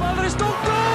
Maar 0.00 0.24
er 0.24 0.89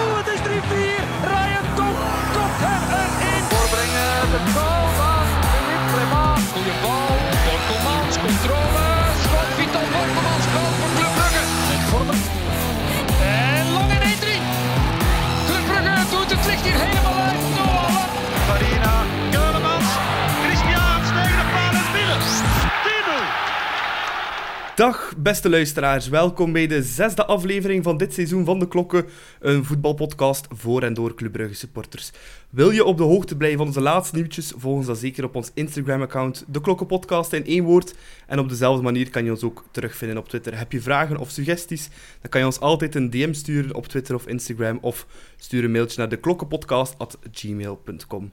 Dag 24.76 25.14
beste 25.18 25.50
luisteraars, 25.50 26.07
welkom 26.07 26.52
bij 26.52 26.68
de 26.68 26.84
zesde 26.84 27.25
aflevering 27.25 27.84
van 27.84 27.97
dit 27.97 28.14
seizoen 28.14 28.46
van 28.46 28.60
De 28.60 28.68
Klokken, 28.68 29.06
een 29.39 29.65
voetbalpodcast 29.65 30.48
voor 30.50 30.84
en 30.84 30.93
door 30.93 31.14
Club 31.14 31.32
Brugge 31.32 31.56
supporters. 31.56 32.11
Wil 32.49 32.71
je 32.71 32.84
op 32.84 32.98
de 32.98 33.03
hoogte 33.03 33.38
blijven 33.38 33.57
van 33.57 33.67
onze 33.67 33.81
laatste 33.81 34.15
nieuwtjes, 34.15 34.53
volg 34.57 34.75
ons 34.75 34.85
dan 34.85 34.95
zeker 34.95 35.23
op 35.23 35.35
ons 35.35 35.51
Instagram-account, 35.53 36.45
De 36.48 36.61
Klokken 36.61 36.88
Podcast 36.88 37.34
in 37.34 37.45
één 37.45 37.63
woord. 37.63 37.95
En 38.27 38.39
op 38.39 38.49
dezelfde 38.49 38.84
manier 38.84 39.09
kan 39.09 39.23
je 39.23 39.31
ons 39.31 39.43
ook 39.43 39.65
terugvinden 39.71 40.17
op 40.17 40.29
Twitter. 40.29 40.57
Heb 40.57 40.71
je 40.71 40.81
vragen 40.81 41.17
of 41.17 41.29
suggesties, 41.29 41.89
dan 42.21 42.29
kan 42.29 42.39
je 42.39 42.45
ons 42.45 42.59
altijd 42.59 42.95
een 42.95 43.09
DM 43.09 43.34
sturen 43.34 43.76
op 43.76 43.87
Twitter 43.87 44.15
of 44.15 44.27
Instagram, 44.27 44.77
of 44.81 45.07
stuur 45.35 45.63
een 45.63 45.71
mailtje 45.71 45.99
naar 45.99 46.09
deklokkenpodcast.gmail.com. 46.09 48.31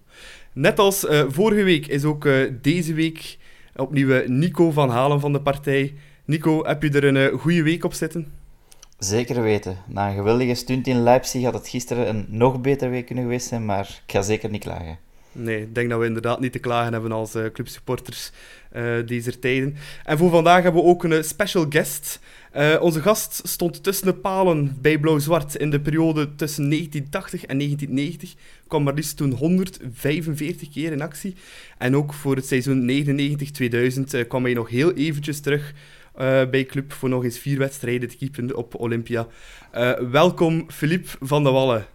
Net 0.53 0.79
als 0.79 1.07
eh, 1.07 1.25
vorige 1.29 1.63
week 1.63 1.87
is 1.87 2.05
ook 2.05 2.25
eh, 2.25 2.51
deze 2.63 2.95
week 2.95 3.39
opnieuw 3.77 4.11
eh, 4.11 4.29
Nico 4.29 4.71
van 4.71 4.91
Halen 4.91 5.21
van 5.21 5.33
de 5.33 5.41
partij. 5.41 5.95
Nico, 6.33 6.65
heb 6.65 6.83
je 6.83 6.91
er 6.91 7.05
een 7.05 7.17
eh, 7.17 7.39
goede 7.39 7.63
week 7.63 7.85
op 7.85 7.93
zitten? 7.93 8.33
Zeker 8.99 9.43
weten. 9.43 9.77
Na 9.87 10.09
een 10.09 10.15
geweldige 10.15 10.55
stunt 10.55 10.87
in 10.87 11.03
Leipzig 11.03 11.45
had 11.45 11.55
het 11.55 11.69
gisteren 11.69 12.09
een 12.09 12.27
nog 12.29 12.61
betere 12.61 12.91
week 12.91 13.07
kunnen 13.07 13.25
geweest 13.25 13.49
zijn, 13.49 13.65
maar 13.65 14.01
ik 14.07 14.13
ga 14.13 14.23
zeker 14.23 14.51
niet 14.51 14.63
klagen. 14.63 14.99
Nee, 15.33 15.61
ik 15.61 15.75
denk 15.75 15.91
dat 15.91 15.99
we 16.01 16.07
inderdaad 16.07 16.41
niet 16.41 16.53
te 16.53 16.59
klagen 16.59 16.93
hebben 16.93 17.13
als 17.13 17.35
eh, 17.35 17.45
clubsupporters 17.53 18.31
eh 18.71 19.07
deze 19.07 19.39
tijden. 19.39 19.77
En 20.05 20.19
voor 20.19 20.31
vandaag 20.31 20.63
hebben 20.63 20.83
we 20.83 20.89
ook 20.89 21.05
een 21.05 21.25
special 21.25 21.67
guest. 21.69 22.21
Onze 22.81 23.01
gast 23.01 23.41
stond 23.45 23.83
tussen 23.83 24.07
de 24.07 24.15
palen 24.15 24.77
bij 24.81 24.99
Blauw-Zwart 24.99 25.55
in 25.55 25.71
de 25.71 25.81
periode 25.81 26.35
tussen 26.35 26.71
1980 26.71 27.45
en 27.45 27.59
1990. 27.59 28.35
Kwam 28.69 28.83
maar 28.83 28.95
liefst 28.95 29.17
toen 29.17 29.33
145 29.33 30.69
keer 30.71 30.93
in 30.93 31.03
actie. 31.03 31.35
En 31.79 31.97
ook 31.97 32.13
voor 32.13 32.37
het 32.37 32.47
seizoen 32.47 32.91
99-2000 34.01 34.01
eh, 34.11 34.29
kwam 34.29 34.45
hij 34.45 34.55
nog 34.55 34.69
heel 34.69 34.93
eventjes 34.93 35.41
terug 35.41 35.73
eh, 36.15 36.45
bij 36.51 36.65
club 36.65 36.93
voor 36.93 37.09
nog 37.09 37.25
eens 37.25 37.39
vier 37.39 37.59
wedstrijden 37.59 38.09
te 38.09 38.17
keepen 38.17 38.57
op 38.57 38.81
Olympia. 38.81 39.27
Eh, 39.71 39.93
welkom, 39.93 40.71
Filip 40.71 41.07
van 41.21 41.43
der 41.43 41.53
Wallen. 41.53 41.87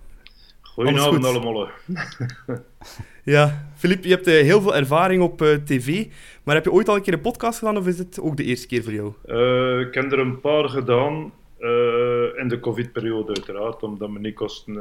Goedenavond 0.62 1.26
allemaal. 1.26 1.70
Ja, 3.24 3.70
Filip, 3.76 4.04
je 4.04 4.10
hebt 4.10 4.28
eh, 4.28 4.34
heel 4.34 4.62
veel 4.62 4.76
ervaring 4.76 5.22
op 5.22 5.38
tv, 5.66 6.06
maar 6.44 6.56
heb 6.56 6.64
je 6.64 6.72
ooit 6.72 6.90
al 6.90 6.96
een 6.96 7.02
keer 7.02 7.14
een 7.14 7.22
podcast 7.22 7.60
gedaan 7.60 7.78
of 7.78 7.88
is 7.88 7.98
het 7.98 8.20
ook 8.22 8.38
de 8.38 8.44
eerste 8.44 8.68
keer 8.68 8.84
voor 8.84 8.94
jou? 8.94 9.08
Ik 9.88 9.94
heb 9.94 10.12
er 10.12 10.20
een 10.20 10.40
paar 10.40 10.70
gedaan 10.70 11.32
in 12.38 12.48
de 12.48 12.58
covid-periode 12.62 13.28
uiteraard, 13.34 13.84
omdat 13.84 14.10
we 14.10 14.20
niet 14.20 14.36
kosten 14.36 14.74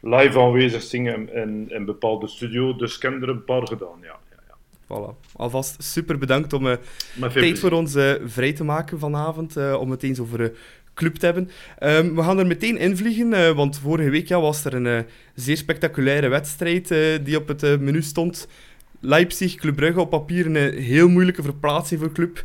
live 0.00 0.40
aanwezig 0.40 0.82
zijn 0.82 1.06
in, 1.06 1.32
in, 1.32 1.70
in 1.70 1.84
bepaalde 1.84 2.26
studio. 2.26 2.76
Dus 2.76 2.96
ik 2.96 3.02
heb 3.02 3.22
er 3.22 3.28
een 3.28 3.44
paar 3.44 3.66
gedaan, 3.66 3.98
ja. 4.02 4.18
Voilà. 4.86 5.14
Alvast 5.32 5.82
super 5.82 6.18
bedankt 6.18 6.52
om 6.52 6.62
veel 7.18 7.30
tijd 7.30 7.58
voor 7.58 7.70
ons 7.70 7.94
eh, 7.94 8.12
vrij 8.24 8.52
te 8.52 8.64
maken 8.64 8.98
vanavond, 8.98 9.56
eh, 9.56 9.76
om 9.80 9.90
het 9.90 10.02
eens 10.02 10.18
over 10.18 10.52
club 10.94 11.14
te 11.14 11.24
hebben. 11.24 11.50
Ehm, 11.78 12.14
we 12.14 12.22
gaan 12.22 12.38
er 12.38 12.46
meteen 12.46 12.78
invliegen, 12.78 13.56
want 13.56 13.78
vorige 13.78 14.10
week 14.10 14.28
ja, 14.28 14.40
was 14.40 14.64
er 14.64 14.74
een 14.74 15.04
zeer 15.34 15.56
spectaculaire 15.56 16.28
wedstrijd 16.28 16.94
die 17.24 17.36
op 17.36 17.48
het 17.48 17.80
menu 17.80 18.02
stond. 18.02 18.48
Leipzig, 19.00 19.54
Club 19.54 19.76
Brugge 19.76 20.00
op 20.00 20.10
papier 20.10 20.46
een 20.46 20.78
heel 20.78 21.08
moeilijke 21.08 21.42
verplaatsing 21.42 22.00
voor 22.00 22.12
Club. 22.12 22.44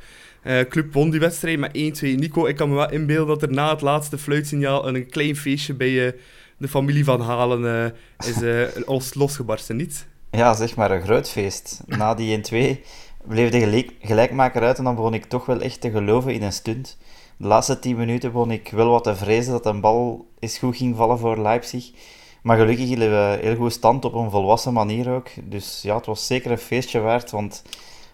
Club 0.70 0.94
won 0.94 1.10
die 1.10 1.20
wedstrijd 1.20 1.60
met 1.60 1.72
1-2. 2.02 2.16
Nico, 2.16 2.46
ik 2.46 2.56
kan 2.56 2.70
me 2.70 2.76
wel 2.76 2.92
inbeelden 2.92 3.40
dat 3.40 3.50
er 3.50 3.56
na 3.56 3.70
het 3.70 3.82
laatste 3.82 4.18
fluitsignaal 4.18 4.88
een 4.88 5.10
klein 5.10 5.36
feestje 5.36 5.74
bij 5.74 6.16
de 6.58 6.68
familie 6.68 7.04
van 7.04 7.22
Halen 7.22 7.94
is 8.18 8.38
los, 8.86 9.14
losgebarsten, 9.14 9.76
niet? 9.76 10.06
Ja, 10.32 10.54
zeg 10.54 10.76
maar 10.76 10.92
een 10.92 11.02
groot 11.02 11.30
feest. 11.30 11.82
Na 11.86 12.14
die 12.14 12.38
1-2 12.38 12.80
bleef 13.28 13.50
de 13.50 13.60
gelijk, 13.60 13.94
gelijkmaker 14.02 14.62
uit 14.62 14.78
en 14.78 14.84
dan 14.84 14.96
begon 14.96 15.14
ik 15.14 15.26
toch 15.26 15.46
wel 15.46 15.62
echt 15.62 15.82
te 15.82 15.92
geloven 15.92 16.34
in 16.34 16.44
een 16.44 16.54
stunt. 16.54 16.98
De 17.38 17.48
laatste 17.48 17.80
10 17.80 17.96
minuten 17.96 18.32
begon 18.32 18.52
ik 18.52 18.70
wel 18.70 18.90
wat 18.90 19.04
te 19.04 19.16
vrezen 19.16 19.52
dat 19.52 19.66
een 19.66 19.82
bal 19.82 20.26
eens 20.40 20.58
goed 20.58 20.76
ging 20.76 20.96
vallen 20.96 21.20
voor 21.20 21.42
Leipzig. 21.42 21.92
Maar 22.42 22.58
gelukkig 22.58 22.86
hielden 22.86 23.10
we 23.10 23.38
heel 23.42 23.56
goed 23.56 23.74
stand 23.74 24.06
op 24.06 24.14
een 24.14 24.30
volwassen 24.30 24.74
manier 24.74 25.10
ook. 25.10 25.28
Dus 25.44 25.82
ja, 25.82 25.96
het 25.96 26.06
was 26.06 26.28
zeker 26.28 26.52
een 26.52 26.58
feestje 26.58 27.00
waard, 27.00 27.32
want 27.32 27.64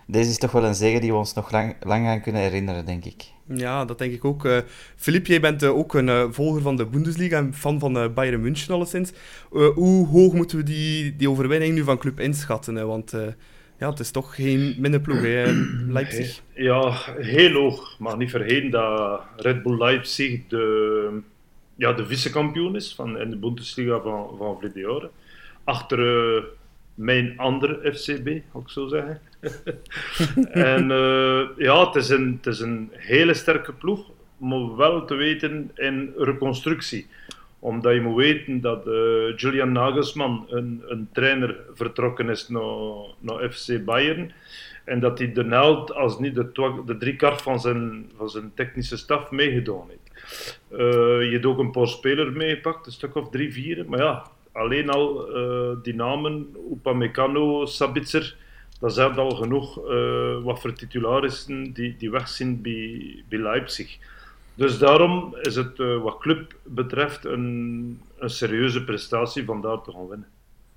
deze 0.08 0.30
is 0.30 0.38
toch 0.38 0.52
wel 0.52 0.66
een 0.66 0.76
zege 0.76 1.00
die 1.00 1.12
we 1.12 1.18
ons 1.18 1.34
nog 1.34 1.52
lang, 1.52 1.76
lang 1.80 2.06
gaan 2.06 2.22
kunnen 2.22 2.42
herinneren, 2.42 2.86
denk 2.86 3.06
ik. 3.06 3.24
Ja, 3.48 3.86
dat 3.86 3.98
denk 3.98 4.14
ik 4.14 4.26
ook. 4.26 4.46
Eh 4.46 4.58
Filip, 4.96 5.26
jij 5.26 5.40
bent 5.40 5.64
eh, 5.64 5.78
ook 5.78 5.94
een 5.94 6.10
eh, 6.10 6.26
volger 6.30 6.62
van 6.62 6.76
de 6.76 6.86
Bundesliga 6.86 7.38
en 7.38 7.54
fan 7.54 7.80
van 7.80 7.98
eh, 7.98 8.14
Bayern 8.14 8.42
München 8.42 8.74
alleszins. 8.74 9.12
Eh, 9.54 9.68
hoe 9.68 10.08
hoog 10.08 10.34
moeten 10.34 10.58
we 10.58 10.64
die, 10.64 11.16
die 11.16 11.30
overwinning 11.30 11.76
nu 11.76 11.84
van 11.84 11.98
club 11.98 12.20
inschatten? 12.20 12.88
want 12.88 13.14
eh, 13.14 13.28
ja, 13.80 13.90
het 13.90 14.00
is 14.00 14.12
toch 14.12 14.36
geen 14.36 14.76
minder 14.78 15.00
ploeg, 15.00 15.22
hè, 15.22 15.52
Leipzig. 15.88 16.42
Ja, 16.54 16.92
heel 17.18 17.52
hoog. 17.52 18.00
Maar 18.00 18.18
niet 18.18 18.30
vergeten 18.30 18.70
dat 18.70 19.22
Red 19.36 19.64
Bull 19.64 19.78
Leipzig 19.78 20.48
de, 20.48 21.20
ja, 21.76 21.94
de 21.94 22.06
vice-kampioen 22.06 22.76
is 22.76 22.96
van, 22.96 23.20
in 23.20 23.30
de 23.30 23.38
Bundesliga 23.38 24.00
van, 24.00 24.36
van. 24.38 25.10
Achter 25.64 26.44
mijn 26.94 27.38
andere 27.38 27.94
FCB, 27.94 28.28
ik 28.28 28.44
zo 28.66 28.88
zeggen. 28.88 29.22
en 30.52 30.92
eh, 30.92 31.48
ja, 31.58 31.86
het 31.86 31.96
is, 31.96 32.10
een, 32.10 32.40
is 32.44 32.60
een 32.60 32.90
hele 32.92 33.34
sterke 33.34 33.74
ploeg, 33.74 34.12
maar 34.38 34.76
wel 34.76 35.06
te 35.06 35.16
weten 35.16 35.72
in 35.76 36.14
reconstructie. 36.18 37.08
Omdat 37.60 37.94
je 37.94 38.02
moet 38.02 38.16
weten 38.16 38.62
dat 38.62 38.88
eh, 38.88 39.38
Julian 39.38 39.72
Nagelsman, 39.72 40.46
een, 40.50 40.84
een 40.88 41.10
trainer, 41.14 41.60
vertrokken 41.74 42.30
is 42.30 42.48
naar, 42.48 43.16
naar 43.20 43.52
FC 43.52 43.86
Bayern. 43.86 44.32
En 44.84 45.00
dat 45.00 45.18
hij 45.18 45.32
de 45.32 45.44
helft, 45.44 45.94
als 45.94 46.20
niet 46.20 46.36
de, 46.36 46.80
de 46.86 46.98
drie 46.98 47.16
kwart 47.16 47.42
van 47.42 47.60
zijn, 47.60 48.12
van 48.18 48.30
zijn 48.30 48.52
technische 48.56 48.98
staf 48.98 49.32
meegedaan 49.32 49.88
heeft. 49.88 50.56
Eh, 50.70 51.22
je 51.22 51.30
hebt 51.32 51.46
ook 51.46 51.60
een 51.60 51.72
paar 51.72 51.88
spelers 51.88 52.36
meegepakt, 52.36 52.86
een 52.86 52.92
stuk 52.92 53.16
of 53.16 53.30
drie, 53.30 53.54
vier. 53.54 53.86
Maar 53.88 54.00
ja, 54.00 54.28
alleen 54.52 54.90
al 54.90 55.30
die 55.84 55.96
namen, 55.96 56.56
Upamecano, 56.72 57.66
Sabitzer, 57.66 58.36
dat 58.80 58.94
zijn 58.94 59.16
al 59.18 59.30
genoeg 59.36 59.78
eh, 59.90 60.44
wat 60.44 60.60
voor 60.60 60.74
titularissen 60.74 61.72
die, 61.74 61.96
die 61.98 62.12
weg 62.12 62.28
zijn 62.28 62.62
bij, 62.62 63.16
bij 63.30 63.40
Leipzig. 63.40 63.98
Dus 64.58 64.78
daarom 64.78 65.36
is 65.42 65.56
het 65.56 65.80
eh, 65.80 66.02
wat 66.02 66.18
club 66.18 66.56
betreft 66.64 67.26
een, 67.26 68.00
een 68.20 68.30
serieuze 68.30 68.84
prestatie 68.84 69.46
van 69.46 69.62
daar 69.62 69.82
te 69.82 69.92
gaan 69.92 70.08
winnen. 70.08 70.28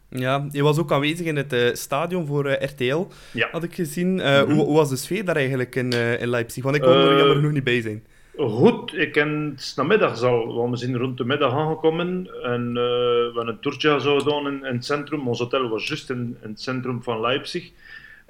Ja, 0.09 0.47
je 0.51 0.63
was 0.63 0.79
ook 0.79 0.93
aanwezig 0.93 1.27
in 1.27 1.37
het 1.37 1.53
eh, 1.53 1.75
stadion 1.75 2.27
voor 2.27 2.51
RTL, 2.51 3.07
Ja. 3.33 3.49
had 3.53 3.63
ik 3.63 3.75
gezien. 3.75 4.21
Eh, 4.21 4.43
hoe, 4.43 4.65
hoe 4.65 4.77
was 4.77 4.89
de 4.89 4.97
sfeer 4.97 5.25
daar 5.25 5.37
eigenlijk 5.37 5.75
in, 5.75 5.93
in 5.93 6.29
Leipzig? 6.29 6.63
Want 6.65 6.77
ik 6.77 6.83
kon 6.83 6.91
er 6.93 7.17
jammer 7.19 7.35
genoeg 7.37 7.53
niet 7.53 7.65
bij 7.65 7.81
zijn. 7.81 8.05
Goed, 8.37 8.95
ik 8.95 9.13
ken 9.13 9.53
het 9.57 9.73
namiddag 9.77 10.23
al, 10.23 10.55
want 10.55 10.71
we 10.71 10.77
zijn 10.77 10.97
rond 10.97 11.17
de 11.19 11.25
middag 11.25 11.53
aangekomen 11.53 12.31
en 12.43 12.73
we 12.73 13.23
hebben 13.25 13.49
een 13.49 13.61
toertje 13.61 14.01
zo 14.01 14.19
gedaan 14.19 14.47
in, 14.47 14.65
in 14.65 14.75
het 14.75 14.85
centrum. 14.85 15.29
Ons 15.29 15.39
hotel 15.39 15.69
was 15.69 15.89
juist 15.89 16.11
in, 16.11 16.37
in 16.43 16.49
het 16.51 16.61
centrum 16.61 17.03
van 17.03 17.21
Leipzig. 17.21 17.71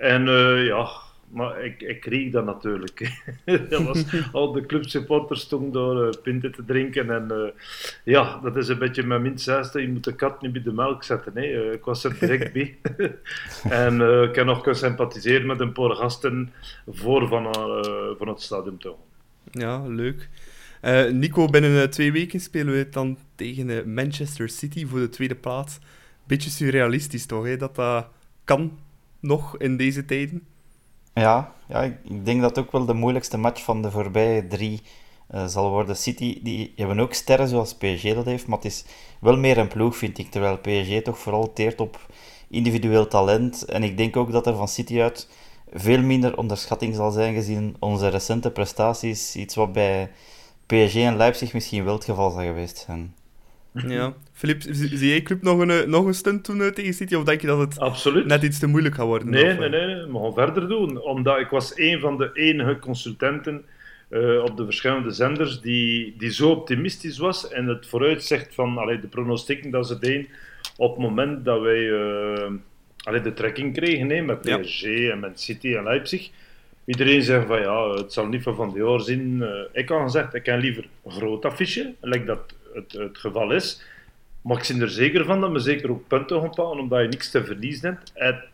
En 0.00 0.28
eh, 0.28 0.66
ja, 0.66 0.88
maar 1.28 1.64
ik, 1.64 1.82
ik 1.82 2.00
kreeg 2.00 2.32
dat 2.32 2.44
natuurlijk. 2.44 3.22
dat 3.68 3.82
was, 3.82 4.04
al 4.32 4.52
de 4.52 4.66
clubsupporters 4.66 5.40
stonden 5.40 5.72
daar 5.72 6.08
eh, 6.08 6.22
pinten 6.22 6.52
te 6.52 6.64
drinken. 6.64 7.10
En 7.10 7.30
eh, 7.30 7.62
ja, 8.04 8.40
dat 8.42 8.56
is 8.56 8.68
een 8.68 8.78
beetje 8.78 9.02
mijn 9.02 9.22
min 9.22 9.38
zesde. 9.38 9.80
Je 9.80 9.88
moet 9.88 10.04
de 10.04 10.14
kat 10.14 10.42
niet 10.42 10.52
bij 10.52 10.62
de 10.62 10.72
melk 10.72 11.04
zetten. 11.04 11.32
Hè. 11.34 11.72
Ik 11.72 11.84
was 11.84 12.04
er 12.04 12.18
direct 12.18 12.52
bij. 12.56 12.78
en 13.70 14.00
ik 14.28 14.34
heb 14.34 14.46
nog 14.46 14.60
kunnen 14.60 14.80
sympathiseren 14.80 15.46
met 15.46 15.60
een 15.60 15.72
paar 15.72 15.94
gasten 15.94 16.52
voor 16.88 17.28
van, 17.28 17.54
van 18.18 18.28
het 18.28 18.40
stadion 18.40 18.78
te. 18.78 18.92
Ja, 19.50 19.86
leuk. 19.86 20.28
Nico, 21.12 21.46
binnen 21.46 21.90
twee 21.90 22.12
weken 22.12 22.40
spelen 22.40 22.74
we 22.74 22.88
dan 22.88 23.18
tegen 23.34 23.94
Manchester 23.94 24.48
City 24.48 24.86
voor 24.86 24.98
de 24.98 25.08
tweede 25.08 25.34
plaats. 25.34 25.78
Beetje 26.26 26.50
surrealistisch 26.50 27.26
toch, 27.26 27.44
hè? 27.44 27.56
dat 27.56 27.74
dat 27.74 28.08
kan 28.44 28.78
nog 29.20 29.56
in 29.58 29.76
deze 29.76 30.04
tijden. 30.04 30.46
Ja, 31.14 31.52
ja, 31.68 31.82
ik 31.82 32.24
denk 32.24 32.40
dat 32.40 32.58
ook 32.58 32.72
wel 32.72 32.86
de 32.86 32.94
moeilijkste 32.94 33.38
match 33.38 33.62
van 33.62 33.82
de 33.82 33.90
voorbije 33.90 34.46
drie 34.46 34.82
eh, 35.28 35.46
zal 35.46 35.70
worden. 35.70 35.96
City, 35.96 36.42
die 36.42 36.72
hebben 36.76 37.00
ook 37.00 37.14
sterren 37.14 37.48
zoals 37.48 37.74
PSG 37.74 38.14
dat 38.14 38.24
heeft, 38.24 38.46
maar 38.46 38.56
het 38.56 38.66
is 38.66 38.84
wel 39.20 39.36
meer 39.36 39.58
een 39.58 39.68
ploeg, 39.68 39.96
vind 39.96 40.18
ik. 40.18 40.30
Terwijl 40.30 40.58
PSG 40.58 41.02
toch 41.02 41.18
vooral 41.18 41.52
teert 41.52 41.80
op 41.80 42.06
individueel 42.48 43.08
talent. 43.08 43.64
En 43.64 43.82
ik 43.82 43.96
denk 43.96 44.16
ook 44.16 44.32
dat 44.32 44.46
er 44.46 44.56
van 44.56 44.68
City 44.68 45.00
uit 45.00 45.28
veel 45.72 46.02
minder 46.02 46.36
onderschatting 46.36 46.94
zal 46.94 47.10
zijn 47.10 47.34
gezien 47.34 47.76
onze 47.78 48.08
recente 48.08 48.50
prestaties. 48.50 49.36
Iets 49.36 49.54
wat 49.54 49.72
bij 49.72 50.10
PSG 50.66 50.94
en 50.94 51.16
Leipzig 51.16 51.52
misschien 51.52 51.84
wel 51.84 51.94
het 51.94 52.04
geval 52.04 52.30
zou 52.30 52.44
geweest 52.44 52.78
zijn. 52.78 53.14
Ja. 53.72 54.14
Filip, 54.32 54.62
zie 54.70 55.08
jij 55.08 55.22
club 55.22 55.42
nog 55.42 55.58
een, 55.60 55.70
eh, 55.70 55.86
nog 55.86 56.06
een 56.06 56.14
stunt 56.14 56.46
doen 56.46 56.62
eh, 56.62 56.68
tegen 56.68 56.94
City? 56.94 57.14
Of 57.14 57.24
denk 57.24 57.40
je 57.40 57.46
dat 57.46 57.58
het 57.58 57.78
Absoluut. 57.78 58.26
net 58.26 58.42
iets 58.42 58.58
te 58.58 58.66
moeilijk 58.66 58.94
gaat 58.94 59.06
worden? 59.06 59.30
Nee, 59.30 59.52
Of, 59.52 59.58
nee, 59.58 59.68
eh, 59.68 59.86
nee, 59.86 60.06
we 60.06 60.18
gaan 60.18 60.34
verder 60.34 60.68
doen. 60.68 61.00
Omdat 61.02 61.38
ik 61.38 61.48
was 61.48 61.72
een 61.74 62.00
van 62.00 62.16
de 62.18 62.30
enige 62.34 62.78
consultenten 62.78 63.64
eh, 64.08 64.42
op 64.42 64.56
de 64.56 64.64
verschillende 64.64 65.10
zenders 65.10 65.60
die, 65.60 66.14
die 66.18 66.30
zo 66.32 66.50
optimistisch 66.50 67.18
was 67.18 67.48
en 67.48 67.66
het 67.66 67.86
vooruitzicht 67.86 68.54
van 68.54 68.78
allee, 68.78 69.00
de 69.00 69.06
pronostieken 69.06 69.70
dat 69.70 69.86
ze 69.86 69.98
deden 69.98 70.26
op 70.76 70.90
het 70.96 71.00
moment 71.08 71.44
dat 71.44 71.60
wij 71.60 71.90
eh, 71.92 72.50
allee, 73.02 73.20
de 73.20 73.32
trekking 73.32 73.74
kregen 73.74 74.10
hè, 74.10 74.20
met 74.22 74.46
Ja. 74.46 74.58
PSG 74.58 74.84
en 74.84 75.20
met 75.20 75.40
City 75.40 75.74
en 75.74 75.84
Leipzig. 75.84 76.30
Iedereen 76.84 77.22
zegt 77.22 77.46
van 77.46 77.60
ja, 77.60 77.90
het 77.90 78.12
zal 78.12 78.26
niet 78.26 78.42
van 78.42 78.54
van 78.54 78.72
de 78.72 79.00
zien. 79.04 79.42
Eh, 79.42 79.48
ik 79.72 79.88
had 79.88 80.02
gezegd, 80.02 80.34
ik 80.34 80.46
heb 80.46 80.60
liever 80.60 80.88
een 81.04 81.12
groot 81.12 81.44
affiche, 81.44 81.94
lijkt 82.00 82.26
dat 82.26 82.54
het, 82.74 82.92
het 82.92 83.18
geval 83.18 83.52
is. 83.52 83.82
Maar 84.42 84.56
ik 84.56 84.68
ben 84.68 84.80
er 84.80 84.90
zeker 84.90 85.24
van 85.24 85.40
dat 85.40 85.50
we 85.52 85.58
zeker 85.58 85.90
ook 85.90 86.06
punten 86.08 86.40
gaan 86.40 86.50
pakken, 86.54 86.78
omdat 86.80 87.00
je 87.00 87.08
niks 87.08 87.30
te 87.30 87.44
verliezen 87.44 87.88
hebt. 87.88 88.12
En, 88.14 88.44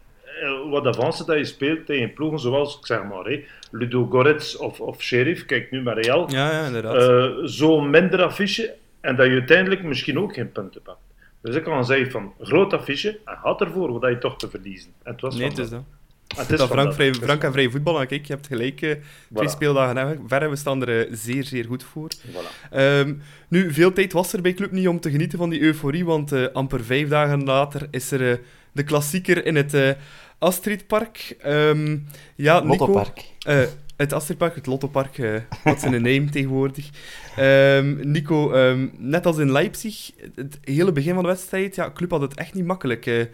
eh, 0.43 0.71
wat 0.71 0.87
avance 0.87 1.25
dat 1.25 1.37
je 1.37 1.45
speelt 1.45 1.87
tegen 1.87 2.13
ploegen 2.13 2.39
zoals, 2.39 2.79
ik 2.79 2.87
zeg 2.87 3.05
maar, 3.05 3.25
hè, 3.25 3.45
Ludo 3.71 4.07
Goretz 4.07 4.55
of, 4.55 4.81
of 4.81 5.03
Sheriff, 5.03 5.45
kijk 5.45 5.71
nu 5.71 5.81
naar 5.83 6.01
Real, 6.01 6.31
Ja, 6.31 6.53
ja, 6.53 6.67
inderdaad. 6.67 7.09
eh, 7.09 7.45
zo'n 7.45 7.91
minder 7.91 8.23
affiche 8.23 8.75
en 9.01 9.17
dat 9.17 9.27
je 9.27 9.33
uiteindelijk 9.33 9.83
misschien 9.83 10.19
ook 10.19 10.35
geen 10.35 10.53
punten 10.53 10.83
pakt. 10.83 10.99
Dus 11.41 11.55
ik 11.55 11.63
kan 11.63 11.85
zeggen 11.85 12.11
van, 12.11 12.33
groot 12.41 12.73
affiche, 12.73 13.19
en 13.25 13.37
gaat 13.43 13.61
ervoor, 13.61 13.99
wat 14.01 14.11
je 14.11 14.19
toch 14.19 14.37
te 14.39 14.51
verliezen. 14.51 14.91
En 15.03 15.13
het 15.13 15.21
was 15.21 15.37
nee, 15.37 15.49
het 15.49 15.59
is 15.59 15.71
dat. 15.71 15.83
Dat. 16.27 16.51
Is 16.51 16.59
van 16.59 16.69
Frank, 16.69 16.87
dat. 16.87 16.95
vrij, 16.95 17.15
Frank 17.15 17.43
en 17.45 17.53
vrij 17.53 17.69
voetbal. 17.71 18.01
En 18.01 18.07
kijk, 18.07 18.27
je 18.27 18.33
hebt 18.33 18.47
gelijk. 18.47 18.83
eh, 18.83 18.91
twee 19.35 19.49
Voilà. 19.49 19.51
speeldagen 19.51 19.97
hè, 19.97 20.15
verre. 20.27 20.49
We 20.49 20.57
staan 20.57 20.87
er 20.87 21.07
eh, 21.07 21.13
zeer, 21.15 21.45
zeer 21.45 21.65
goed 21.65 21.85
voor. 21.85 22.11
Voilà. 22.15 22.71
Ehm, 22.71 23.15
nu, 23.49 23.73
veel 23.73 23.93
tijd 23.93 24.13
was 24.13 24.33
er 24.33 24.43
bij 24.43 24.53
Club 24.55 24.71
niet 24.71 24.89
om 24.89 25.01
te 25.01 25.11
genieten 25.11 25.39
van 25.39 25.51
die 25.51 25.61
euforie, 25.61 26.05
want 26.05 26.33
eh, 26.33 26.45
amper 26.53 26.85
vijf 26.85 27.09
dagen 27.09 27.45
later 27.45 27.89
is 27.91 28.11
er 28.11 28.41
de 28.73 28.83
klassieker 28.83 29.47
in 29.47 29.57
het 29.57 29.97
Astridpark. 30.39 31.37
Ehm, 31.41 31.97
ja, 32.35 32.61
Nico, 32.61 32.69
Lottopark. 32.87 33.25
eh, 33.39 33.61
het 33.97 34.13
Astridpark, 34.13 34.55
het 34.55 34.67
Lottopark, 34.67 35.19
eh 35.19 35.35
wat 35.65 35.81
zijn 35.81 36.03
naam 36.03 36.31
tegenwoordig. 36.37 36.89
Ehm, 37.37 38.11
Nico, 38.11 38.53
ehm, 38.53 38.87
net 38.99 39.27
als 39.27 39.39
in 39.39 39.53
Leipzig, 39.53 40.11
het 40.35 40.59
hele 40.63 40.93
begin 40.93 41.15
van 41.15 41.23
de 41.23 41.29
wedstrijd, 41.29 41.75
ja, 41.75 41.91
Club 41.95 42.11
had 42.11 42.21
het 42.21 42.35
echt 42.35 42.55
niet 42.55 42.65
makkelijk 42.65 43.29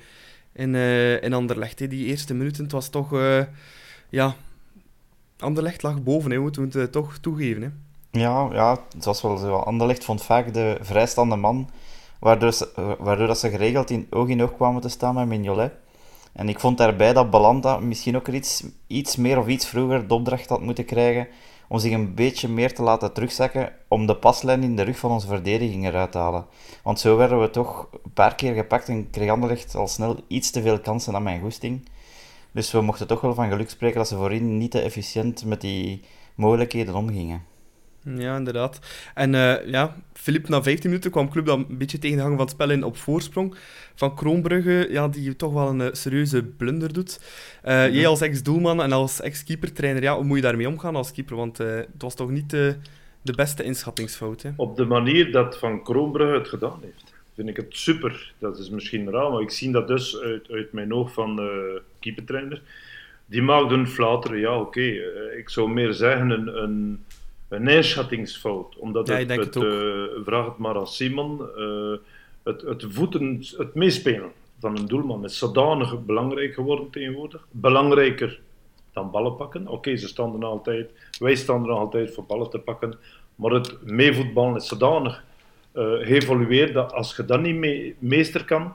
in, 0.53 0.75
eh 0.75 1.33
Anderlecht. 1.33 1.91
Die 1.91 2.07
eerste 2.07 2.35
minuten, 2.35 2.63
het 2.63 2.73
was 2.73 2.89
toch... 2.89 3.13
eh, 3.13 3.45
ja, 4.09 4.35
Anderlecht 5.39 5.83
lag 5.83 6.03
boven, 6.03 6.31
hè, 6.31 6.37
we 6.37 6.43
moeten 6.43 6.63
het 6.63 6.77
eh, 6.77 6.83
toch 6.83 7.19
toegeven. 7.19 7.63
Hè. 7.63 7.69
Ja, 8.21 8.49
ja, 8.53 8.79
het 8.95 9.05
was 9.05 9.23
wel 9.23 9.37
zo. 9.37 9.55
Anderlecht 9.57 10.05
vond 10.05 10.23
vaak 10.23 10.55
de 10.55 10.79
vrijstaande 10.81 11.37
man, 11.37 11.71
waardoor 12.19 12.53
ze, 12.53 12.95
waardoor 12.99 13.27
dat 13.27 13.39
ze 13.39 13.51
geregeld 13.51 13.91
in 13.91 14.07
oog 14.11 14.29
in 14.29 14.43
oog 14.43 14.55
kwamen 14.57 14.81
te 14.81 14.89
staan 14.89 15.15
met 15.15 15.27
Mignolet. 15.27 15.73
En 16.33 16.49
ik 16.49 16.61
vond 16.61 16.79
daarbij 16.79 17.13
dat 17.13 17.31
Balanta 17.31 17.79
misschien 17.79 18.17
ook 18.17 18.29
iets, 18.29 18.65
iets 18.87 19.17
meer 19.17 19.39
of 19.39 19.47
iets 19.47 19.67
vroeger 19.67 20.09
de 20.09 20.15
opdracht 20.15 20.49
had 20.49 20.61
moeten 20.61 20.85
krijgen 20.85 21.29
om 21.73 21.79
zich 21.79 21.93
een 21.93 22.15
beetje 22.15 22.49
meer 22.49 22.75
te 22.75 22.83
laten 22.83 23.13
terugzakken 23.13 23.73
om 23.89 24.07
de 24.07 24.17
paslijn 24.17 24.63
in 24.63 24.77
de 24.77 24.83
rug 24.83 24.99
van 24.99 25.11
onze 25.11 25.27
verdediging 25.27 25.87
eruit 25.87 26.13
te 26.13 26.19
halen. 26.19 26.47
Want 26.83 27.01
zo 27.01 27.17
werden 27.17 27.41
we 27.41 27.51
toch 27.51 27.89
een 28.05 28.13
paar 28.13 28.35
keer 28.35 28.55
gepakt 28.55 28.89
en 28.89 29.11
kreeg 29.11 29.31
Anderlecht 29.31 29.75
al 29.75 29.89
snel 29.89 30.17
iets 30.27 30.51
te 30.51 30.63
veel 30.63 30.81
kansen 30.81 31.15
aan 31.15 31.23
mijn 31.23 31.41
goesting. 31.41 31.89
Dus 32.51 32.71
we 32.73 32.81
mochten 32.81 33.07
toch 33.07 33.21
wel 33.21 33.35
van 33.35 33.49
geluk 33.49 33.71
spreken 33.71 33.99
dat 33.99 34.09
ze 34.09 34.17
voorin 34.17 34.59
niet 34.59 34.71
te 34.71 34.81
efficiënt 34.81 35.45
met 35.45 35.61
die 35.61 36.05
mogelijkheden 36.35 36.95
omgingen. 36.95 37.43
Ja, 38.05 38.37
inderdaad. 38.37 38.79
En 39.15 39.35
eh, 39.35 39.67
ja, 39.67 39.97
Filip, 40.13 40.49
na 40.49 40.63
15 40.63 40.91
minuten 40.91 41.11
kwam 41.11 41.31
Club 41.31 41.47
dan 41.47 41.67
een 41.69 41.79
beetje 41.79 41.99
tegen 41.99 42.17
de 42.17 42.23
gang 42.23 42.35
van 42.35 42.45
het 42.45 42.55
spel 42.55 42.71
in 42.71 42.85
op 42.85 42.97
voorsprong. 42.97 43.55
Van 43.95 44.15
Kroonbrugge, 44.15 44.87
ja, 44.91 45.09
die 45.09 45.37
toch 45.37 45.53
wel 45.53 45.69
een 45.69 45.81
eh, 45.81 45.89
serieuze 45.93 46.43
blunder 46.43 46.93
doet. 46.93 47.21
Eh, 47.63 47.81
Mhm. 47.83 47.93
Jij 47.93 48.07
als 48.07 48.21
ex-doelman 48.21 48.83
en 48.83 48.93
als 48.93 49.21
ex-keepertrainer, 49.21 50.03
ja, 50.03 50.15
hoe 50.15 50.25
moet 50.25 50.37
je 50.37 50.43
daarmee 50.43 50.69
omgaan 50.69 50.97
als 50.97 51.13
keeper? 51.13 51.37
Want 51.37 51.59
het 51.59 51.87
was 51.99 52.15
toch 52.15 52.31
niet 52.31 52.51
de, 52.51 52.77
beste 53.23 53.63
inschattingsfout, 53.63 54.43
hè? 54.43 54.51
Op 54.57 54.77
de 54.77 54.85
manier 54.85 55.33
dat 55.33 55.59
Van 55.59 55.83
Kroonbrugge 55.83 56.39
het 56.39 56.49
gedaan 56.49 56.79
heeft, 56.83 57.15
vind 57.35 57.49
ik 57.49 57.57
het 57.57 57.67
super. 57.69 58.33
Dat 58.39 58.59
is 58.59 58.71
misschien 58.71 59.11
raar, 59.11 59.31
maar 59.31 59.41
ik 59.41 59.51
zie 59.51 59.73
dat 59.73 59.89
dus 59.89 60.21
uit, 60.21 60.51
uit 60.51 60.73
mijn 60.73 60.95
oog 60.95 61.13
van 61.13 61.41
keepertrainer. 62.01 62.63
Die 63.27 63.43
maakt 63.43 63.71
een 63.71 63.89
flater, 63.89 64.39
ja 64.39 64.59
oké. 64.61 64.95
Ik 65.37 65.49
zou 65.51 65.71
meer 65.71 65.93
zeggen 65.93 66.31
een, 66.31 66.63
een, 66.63 67.05
een 67.53 67.69
inschattingsfout. 67.69 68.77
Omdat 68.77 69.07
Ja, 69.07 69.15
het, 69.15 69.29
het, 69.29 69.57
eh, 69.57 69.63
vraag 70.25 70.45
het 70.45 70.59
maar 70.59 70.77
aan 70.77 70.87
Simon, 70.87 71.41
eh, 71.57 71.95
het, 72.43 72.63
het 72.63 72.85
voeten, 72.89 73.45
het 73.57 73.75
meespelen 73.75 74.31
van 74.61 74.79
een 74.79 74.87
doelman 74.87 75.25
is 75.25 75.39
zodanig 75.39 76.05
belangrijk 76.05 76.55
geworden 76.55 76.91
tegenwoordig. 76.91 77.47
Belangrijker 77.51 78.41
dan 78.93 79.11
ballen 79.11 79.37
pakken. 79.37 79.69
Oké, 79.69 79.97
ze 79.97 80.09
staan 80.09 80.35
er 80.35 80.45
altijd, 80.45 80.91
wij 81.19 81.35
staan 81.35 81.63
er 81.63 81.69
nog 81.69 81.79
altijd 81.79 82.15
voor 82.15 82.25
ballen 82.25 82.51
te 82.51 82.59
pakken. 82.59 82.95
Maar 83.35 83.51
het 83.51 83.83
meevoetballen 83.85 84.57
is 84.57 84.69
zodanig 84.69 85.25
eh, 85.73 85.93
geëvolueerd 85.93 86.75
dat 86.75 86.93
als 86.93 87.17
je 87.17 87.25
dat 87.25 87.41
niet 87.41 87.57
mee, 87.57 87.97
meester 87.99 88.45
kan, 88.45 88.73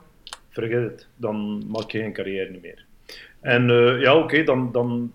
vergeet 0.49 0.91
het. 0.91 1.07
Dan 1.15 1.63
maak 1.67 1.91
je 1.91 1.99
geen 1.99 2.13
carrière 2.13 2.59
meer. 2.61 2.85
En 3.39 3.67
ja, 3.99 4.17
oké, 4.17 4.43
dan, 4.43 4.71
dan 4.71 5.11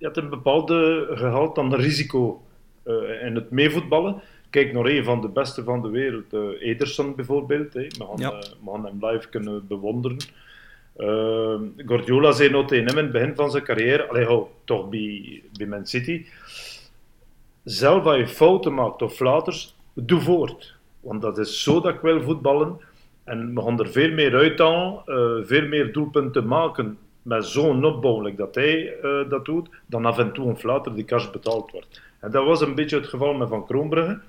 je 0.00 0.06
hebt 0.06 0.16
een 0.16 0.28
bepaalde 0.28 1.06
gehaald 1.14 1.54
dan 1.54 1.74
risico 1.74 2.42
eh 2.82 3.22
in 3.26 3.34
het 3.34 3.50
meevoetballen. 3.50 4.22
Kijk 4.50 4.72
naar 4.72 4.84
een 4.84 5.04
van 5.04 5.20
de 5.20 5.28
beste 5.28 5.64
van 5.64 5.82
de 5.82 5.88
wereld, 5.90 6.32
eh, 6.32 6.68
Ederson 6.68 7.14
bijvoorbeeld. 7.14 7.74
Hè. 7.74 7.80
We, 7.82 8.04
gaan, 8.04 8.16
Ja. 8.16 8.30
eh, 8.30 8.38
we 8.64 8.70
gaan 8.70 8.84
hem 8.84 8.98
live 9.06 9.28
kunnen 9.28 9.66
bewonderen. 9.66 10.16
Eh, 10.96 11.60
Guardiola 11.76 12.32
zei 12.32 12.50
nog 12.50 12.66
tegen 12.66 12.86
hem 12.86 12.98
in 12.98 13.02
het 13.04 13.12
begin 13.12 13.34
van 13.34 13.50
zijn 13.50 13.62
carrière, 13.64 14.08
allee, 14.08 14.24
hou, 14.24 14.44
toch 14.64 14.88
bij, 14.88 15.42
bij 15.58 15.66
Man 15.66 15.86
City, 15.86 16.26
zelf 17.64 18.04
als 18.04 18.16
je 18.16 18.28
fouten 18.28 18.74
maakt 18.74 19.02
of 19.02 19.14
flaters, 19.14 19.74
doe 19.94 20.20
voort. 20.20 20.74
Want 21.00 21.22
dat 21.22 21.38
is 21.38 21.62
zo 21.62 21.80
dat 21.80 21.94
ik 21.94 22.00
wil 22.00 22.22
voetballen. 22.22 22.80
En 23.24 23.54
we 23.54 23.62
gaan 23.62 23.80
er 23.80 23.90
veel 23.90 24.10
meer 24.12 24.34
uithalen, 24.34 25.02
eh 25.06 25.46
veel 25.46 25.68
meer 25.68 25.92
doelpunten 25.92 26.46
maken 26.46 26.98
met 27.22 27.44
zo'n 27.46 27.84
opbouw 27.84 28.20
like 28.22 28.36
dat 28.36 28.54
hij 28.54 28.98
eh, 29.02 29.28
dat 29.28 29.44
doet, 29.44 29.68
dan 29.86 30.04
af 30.04 30.18
en 30.18 30.32
toe 30.32 30.48
een 30.48 30.58
flater 30.58 30.94
die 30.94 31.04
kars 31.04 31.30
betaald 31.30 31.70
wordt. 31.70 32.02
En 32.20 32.30
dat 32.30 32.44
was 32.44 32.60
een 32.60 32.74
beetje 32.74 32.96
het 32.96 33.08
geval 33.08 33.34
met 33.34 33.48
Van 33.48 33.66
Kroonbrugge. 33.66 34.20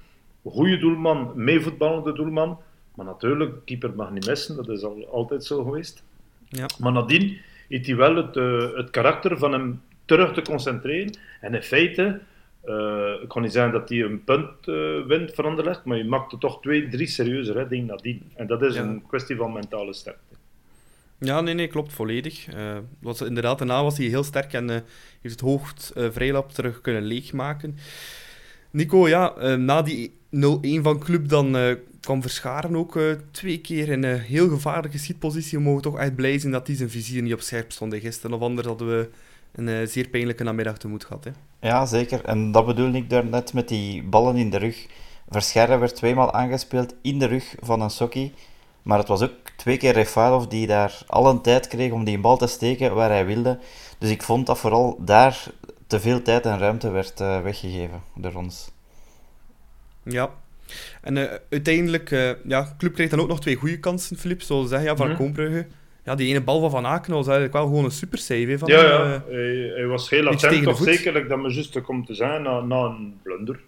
Goede 0.44 0.78
doelman, 0.78 1.32
meevoetballende 1.36 2.14
doelman. 2.14 2.60
Maar 2.96 3.06
natuurlijk, 3.06 3.66
keeper 3.66 3.92
mag 3.96 4.12
niet 4.12 4.26
missen, 4.28 4.56
dat 4.56 4.70
is 4.70 4.84
al, 4.84 5.08
altijd 5.12 5.44
zo 5.44 5.64
geweest. 5.64 6.04
Ja. 6.50 6.66
Maar 6.80 6.92
nadien 6.92 7.38
heeft 7.68 7.86
hij 7.88 7.96
wel 7.96 8.16
het, 8.16 8.38
eh, 8.38 8.74
het 8.74 8.90
karakter 8.90 9.38
van 9.38 9.52
hem 9.52 9.82
terug 10.06 10.34
te 10.34 10.42
concentreren. 10.42 11.18
En 11.42 11.54
in 11.56 11.64
feite, 11.64 12.20
eh, 12.62 13.14
ik 13.22 13.28
kan 13.28 13.42
niet 13.42 13.52
zeggen 13.52 13.74
dat 13.74 13.90
hij 13.90 14.02
een 14.02 14.24
punt 14.24 14.48
eh, 14.68 15.06
wint 15.08 15.34
voor 15.34 15.46
Anderlecht, 15.46 15.86
maar 15.86 15.98
je 15.98 16.04
maakte 16.06 16.38
toch 16.38 16.62
twee, 16.62 16.88
drie 16.90 17.08
serieuze 17.08 17.52
reddingen 17.52 17.86
nadien. 17.86 18.32
En 18.36 18.48
dat 18.48 18.62
is 18.62 18.76
Ja. 18.76 18.82
een 18.82 19.04
kwestie 19.08 19.36
van 19.36 19.54
mentale 19.54 19.94
sterkte. 19.94 20.36
Ja, 21.24 21.42
nee, 21.42 21.54
nee, 21.54 21.68
klopt 21.68 21.94
volledig. 21.94 22.48
Eh, 22.48 22.78
was, 23.00 23.22
inderdaad, 23.22 23.58
daarna 23.58 23.84
was 23.84 23.98
hij 23.98 24.06
heel 24.06 24.24
sterk 24.24 24.54
en 24.54 24.70
eh, 24.70 24.76
heeft 25.22 25.40
het 25.40 25.50
hoogst 25.50 25.92
eh, 25.96 26.08
vrijlap 26.12 26.52
terug 26.52 26.82
kunnen 26.82 27.04
leegmaken. 27.04 27.78
Nico, 28.72 29.08
ja, 29.08 29.56
na 29.56 29.82
die 29.82 30.14
0-1 30.36 30.82
van 30.82 31.00
Club 31.00 31.30
dan 31.30 31.78
kwam 32.00 32.22
Verscharen 32.22 32.76
ook 32.76 33.00
twee 33.32 33.58
keer 33.58 33.90
in 33.90 34.04
een 34.04 34.20
heel 34.20 34.50
gevaarlijke 34.50 34.98
schietpositie. 34.98 35.58
We 35.58 35.64
mogen 35.64 35.82
toch 35.82 35.98
echt 35.98 36.16
blij 36.16 36.40
zijn 36.40 36.52
dat 36.52 36.68
hij 36.68 36.76
zijn 36.76 36.90
vizier 36.90 37.22
niet 37.22 37.34
op 37.34 37.42
scherp 37.42 37.72
stond 37.72 37.96
gisteren. 37.96 38.36
Of 38.36 38.42
anders 38.42 38.68
hadden 38.68 38.88
we 38.88 39.10
een 39.52 39.88
zeer 39.88 40.08
pijnlijke 40.08 40.44
namiddag 40.44 40.78
tegemoet 40.78 41.06
gehad. 41.06 41.24
Hè. 41.24 41.32
Ja, 41.68 41.86
zeker. 41.86 42.26
En 42.26 42.52
dat 42.52 42.66
bedoel 42.66 42.94
ik 42.94 43.10
daar 43.10 43.26
net 43.26 43.54
met 43.54 43.68
die 43.68 44.04
ballen 44.04 44.36
in 44.36 44.50
de 44.50 44.58
rug. 44.58 44.88
Verscherre 45.30 45.78
werd 45.78 45.96
tweemaal 45.96 46.34
aangespeeld 46.34 46.96
in 47.02 47.20
de 47.20 47.26
rug 47.26 47.56
van 47.60 47.82
een 47.82 47.90
Sokkie. 47.90 48.34
Maar 48.82 48.98
het 48.98 49.08
was 49.08 49.22
ook 49.22 49.32
twee 49.56 49.78
keer 49.78 49.94
Refailov 49.94 50.46
die 50.46 50.68
daar 50.68 50.98
al 51.08 51.30
een 51.30 51.42
tijd 51.42 51.68
kreeg 51.68 51.92
om 51.92 52.04
die 52.04 52.20
bal 52.20 52.38
te 52.38 52.48
steken 52.48 52.96
waar 52.96 53.10
hij 53.10 53.26
wilde. 53.26 53.60
Dus 53.98 54.10
ik 54.10 54.24
vond 54.24 54.46
dat 54.46 54.60
vooral 54.60 54.98
daar 55.00 55.46
te 55.88 56.00
veel 56.00 56.22
tijd 56.22 56.46
en 56.46 56.60
ruimte 56.60 56.92
werd 56.92 57.20
eh, 57.20 57.42
weggegeven 57.42 58.02
door 58.16 58.34
ons. 58.34 58.72
Ja. 60.04 60.30
En 61.02 61.18
eh, 61.18 61.38
uiteindelijk, 61.50 62.12
eh 62.12 62.32
ja, 62.44 62.76
Club 62.78 62.94
kreeg 62.94 63.10
dan 63.10 63.20
ook 63.20 63.28
nog 63.28 63.42
twee 63.42 63.56
goede 63.56 63.80
kansen, 63.80 64.18
Filip. 64.18 64.42
Zoals 64.42 64.70
zeggen, 64.70 64.90
ja, 64.90 64.96
van. 64.96 65.16
Koonbrugge. 65.16 65.68
Ja, 66.04 66.16
die 66.16 66.28
ene 66.28 66.42
bal 66.42 66.60
van 66.60 66.70
Van 66.72 66.86
Aken 66.86 67.14
was 67.14 67.26
eigenlijk 67.26 67.54
wel 67.54 67.66
gewoon 67.66 67.84
een 67.84 67.92
super 67.92 68.18
save. 68.18 68.46
hè, 68.46 68.58
Van, 68.58 68.70
Ja, 68.70 68.84
ja. 68.84 69.24
Hij, 69.28 69.72
hij 69.76 69.86
was 69.86 70.10
heel 70.10 70.24
attent, 70.28 70.40
tegen 70.40 70.60
de 70.60 70.64
toch 70.66 70.78
voet. 70.78 70.88
zeker 70.88 71.28
dat 71.28 71.40
me 71.40 71.54
juist 71.54 71.82
komt 71.82 72.06
te 72.06 72.14
zijn 72.14 72.42
na, 72.42 72.60
na 72.62 72.84
een 72.84 73.20
blunder. 73.24 73.60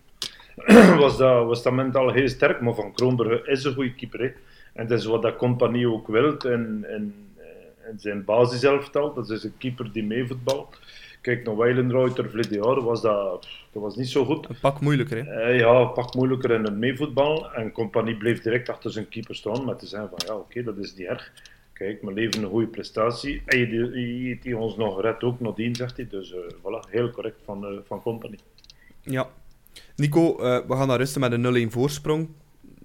was, 0.98 1.18
dat, 1.18 1.46
was 1.46 1.64
dat 1.64 1.74
mentaal 1.74 2.12
heel 2.12 2.28
sterk, 2.28 2.62
maar 2.62 2.74
Van 2.74 2.94
Kroonbrugge 2.94 3.52
is 3.52 3.64
een 3.64 3.74
goede 3.74 3.94
keeper. 3.94 4.20
Hè. 4.20 4.32
En 4.74 4.88
dat 4.88 5.00
is 5.00 5.06
wat 5.06 5.22
dat 5.22 5.36
compagnie 5.36 5.90
ook 5.90 6.08
wil 6.08 6.38
in, 6.38 6.86
in, 6.90 7.14
in 7.90 8.00
zijn 8.00 8.26
basiselftal. 8.26 9.14
Dat 9.14 9.30
is 9.30 9.44
een 9.44 9.58
keeper 9.58 9.92
die 9.92 10.04
meevoetbalt. 10.04 10.80
kijk 11.22 11.46
naar 11.46 11.58
Weilenreuter 11.58 12.30
verleden 12.30 12.64
jaar, 12.64 12.82
was 12.82 13.02
dat, 13.02 13.48
dat 13.72 13.82
was 13.82 13.96
niet 13.96 14.10
zo 14.10 14.26
goed. 14.26 14.50
Een 14.50 14.60
pak 14.62 14.80
moeilijker, 14.80 15.26
hè? 15.26 15.42
Eh, 15.42 15.60
ja, 15.60 15.84
pak 15.86 16.14
moeilijker 16.14 16.52
in 16.52 16.64
het 16.64 16.78
meevoetbal. 16.78 17.54
En 17.54 17.72
Compagnie 17.72 18.18
bleef 18.18 18.42
direct 18.42 18.70
achter 18.70 18.92
zijn 18.92 19.10
keeper 19.10 19.36
staan 19.36 19.66
met 19.66 19.80
te 19.80 19.88
zeggen 19.88 20.10
van 20.10 20.20
ja, 20.26 20.36
oké, 20.36 20.64
dat 20.64 20.78
is 20.78 20.96
niet 20.96 21.08
erg. 21.08 21.32
Kijk, 21.74 22.02
we 22.02 22.14
leveren 22.14 22.44
een 22.44 22.50
goede 22.50 22.68
prestatie. 22.68 23.42
En 23.46 23.60
je, 23.60 23.68
je, 23.68 24.24
je, 24.24 24.38
die 24.42 24.58
ons 24.58 24.78
nog 24.78 25.02
red 25.02 25.24
ook 25.24 25.40
nadien, 25.40 25.76
zegt 25.76 25.98
hij. 25.98 26.08
Dus 26.10 26.32
uh, 26.32 26.38
voilà, 26.40 26.90
heel 26.90 27.12
correct 27.12 27.42
van, 27.46 27.74
uh, 27.74 27.80
van 27.86 28.02
Company. 28.02 28.38
Ja. 29.02 29.30
Nico, 29.96 30.38
we 30.38 30.76
gaan 30.76 30.88
naar 30.88 30.98
rusten 30.98 31.22
met 31.22 31.32
een 31.32 31.70
0-1 31.70 31.72
voorsprong. 31.72 32.30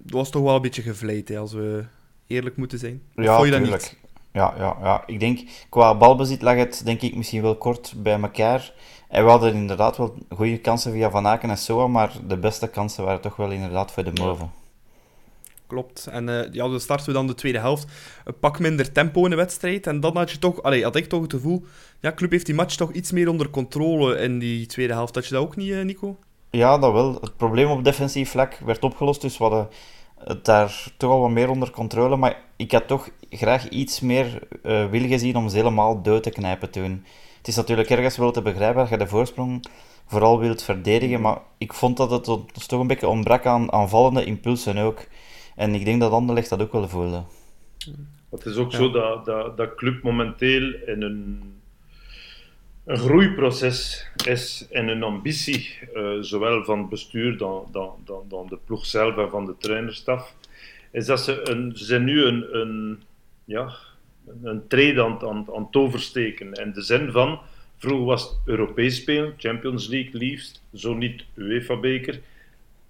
Dat 0.03 0.11
was 0.11 0.29
toch 0.29 0.43
wel 0.43 0.55
een 0.55 0.61
beetje 0.61 0.81
gevleid, 0.81 1.27
hè, 1.27 1.37
als 1.37 1.53
we 1.53 1.85
eerlijk 2.27 2.57
moeten 2.57 2.79
zijn. 2.79 3.01
Of 3.15 3.23
ja, 3.23 3.43
je 3.43 3.51
dat 3.51 3.61
niet? 3.61 3.97
Ja, 4.31 4.53
ja, 4.57 4.77
ja, 4.81 5.03
ik 5.05 5.19
denk, 5.19 5.39
qua 5.69 5.95
balbezit 5.95 6.41
lag 6.41 6.55
het 6.55 6.81
denk 6.85 7.01
ik 7.01 7.15
misschien 7.15 7.41
wel 7.41 7.55
kort 7.57 7.93
bij 7.97 8.19
elkaar. 8.21 8.73
En 9.07 9.23
we 9.23 9.29
hadden 9.29 9.53
inderdaad 9.53 9.97
wel 9.97 10.15
goede 10.29 10.57
kansen 10.57 10.91
via 10.91 11.09
Van 11.09 11.27
Aken 11.27 11.49
en 11.49 11.57
Soa, 11.57 11.87
maar 11.87 12.13
de 12.27 12.37
beste 12.37 12.67
kansen 12.67 13.03
waren 13.03 13.21
toch 13.21 13.35
wel 13.35 13.51
inderdaad 13.51 13.91
voor 13.91 14.03
de 14.03 14.21
Moven. 14.21 14.51
Klopt. 15.67 16.07
En 16.07 16.27
uh, 16.27 16.41
ja, 16.51 16.67
dan 16.67 16.79
starten 16.79 17.05
we 17.05 17.13
dan 17.13 17.27
de 17.27 17.33
tweede 17.33 17.59
helft. 17.59 17.87
Een 18.25 18.39
pak 18.39 18.59
minder 18.59 18.91
tempo 18.91 19.23
in 19.23 19.29
de 19.29 19.35
wedstrijd. 19.35 19.87
En 19.87 19.99
dan 19.99 20.17
had 20.17 20.31
je 20.31 20.39
toch, 20.39 20.63
allee, 20.63 20.83
had 20.83 20.95
ik 20.95 21.05
toch 21.05 21.21
het 21.21 21.33
gevoel, 21.33 21.65
ja, 21.99 22.11
club 22.11 22.31
heeft 22.31 22.45
die 22.45 22.55
match 22.55 22.75
toch 22.75 22.91
iets 22.91 23.11
meer 23.11 23.29
onder 23.29 23.49
controle 23.49 24.17
in 24.17 24.39
die 24.39 24.65
tweede 24.65 24.93
helft. 24.93 25.15
Had 25.15 25.25
je 25.25 25.33
dat 25.33 25.43
ook 25.43 25.55
niet, 25.55 25.69
uh, 25.69 25.83
Nico? 25.83 26.17
Ja, 26.51 26.77
dat 26.77 26.93
wel. 26.93 27.13
Het 27.13 27.37
probleem 27.37 27.69
op 27.69 27.83
defensief 27.83 28.29
vlak 28.29 28.57
werd 28.65 28.83
opgelost, 28.83 29.21
dus 29.21 29.37
we 29.37 29.43
hadden 29.43 29.69
het 30.23 30.45
daar 30.45 30.87
toch 30.97 31.11
al 31.11 31.19
wat 31.19 31.29
meer 31.29 31.49
onder 31.49 31.71
controle. 31.71 32.15
Maar 32.15 32.41
ik 32.55 32.71
had 32.71 32.87
toch 32.87 33.09
graag 33.29 33.69
iets 33.69 33.99
meer 33.99 34.47
uh, 34.63 34.89
wil 34.89 35.07
gezien 35.07 35.35
om 35.35 35.49
ze 35.49 35.55
helemaal 35.55 36.01
dood 36.01 36.23
te 36.23 36.29
knijpen 36.29 36.69
toen. 36.71 37.05
Het 37.37 37.47
is 37.47 37.55
natuurlijk 37.55 37.89
ergens 37.89 38.17
wel 38.17 38.31
te 38.31 38.41
begrijpen 38.41 38.81
dat 38.81 38.89
je 38.89 38.97
de 38.97 39.07
voorsprong 39.07 39.65
vooral 40.05 40.39
wilt 40.39 40.63
verdedigen, 40.63 41.21
maar 41.21 41.37
ik 41.57 41.73
vond 41.73 41.97
dat 41.97 42.11
het 42.11 42.25
dus 42.53 42.65
toch 42.65 42.79
een 42.79 42.87
beetje 42.87 43.07
ontbrak 43.07 43.45
aan 43.45 43.71
aanvallende 43.71 44.25
impulsen 44.25 44.77
ook. 44.77 45.07
En 45.55 45.75
ik 45.75 45.85
denk 45.85 45.99
dat 45.99 46.11
Anderlecht 46.11 46.49
dat 46.49 46.61
ook 46.61 46.71
wel 46.71 46.87
voelde. 46.87 47.23
Het 48.29 48.45
is 48.45 48.55
ook 48.55 48.71
ja. 48.71 48.77
zo 48.77 48.91
dat, 48.91 49.25
dat, 49.25 49.57
dat 49.57 49.75
club 49.75 50.03
momenteel 50.03 50.73
in 50.85 51.01
een, 51.01 51.41
een 52.89 52.97
groeiproces 52.97 54.07
is 54.25 54.67
en 54.71 54.87
een 54.87 55.03
ambitie, 55.03 55.77
uh, 55.93 56.17
zowel 56.21 56.63
van 56.63 56.79
het 56.79 56.89
bestuur 56.89 57.37
dan, 57.37 57.67
dan, 57.71 57.95
dan, 58.05 58.25
dan 58.27 58.47
de 58.47 58.57
ploeg 58.65 58.85
zelf 58.85 59.17
en 59.17 59.29
van 59.29 59.45
de 59.45 59.55
trainerstaf, 59.57 60.35
is 60.91 61.05
dat 61.05 61.19
ze, 61.19 61.49
een, 61.49 61.71
ze 61.75 61.85
zijn 61.85 62.03
nu 62.03 62.23
een, 62.23 62.57
een, 62.57 63.01
ja, 63.45 63.71
een 64.43 64.67
trade 64.67 65.03
aan, 65.03 65.21
aan, 65.21 65.45
aan 65.55 65.63
het 65.63 65.75
oversteken. 65.75 66.53
In 66.53 66.71
de 66.73 66.81
zin 66.81 67.11
van, 67.11 67.39
vroeger 67.77 68.05
was 68.05 68.23
het 68.23 68.37
Europees 68.45 68.95
spelen, 68.95 69.33
Champions 69.37 69.87
League 69.87 70.19
liefst, 70.19 70.63
zo 70.73 70.93
niet 70.93 71.23
UEFA-beker. 71.35 72.19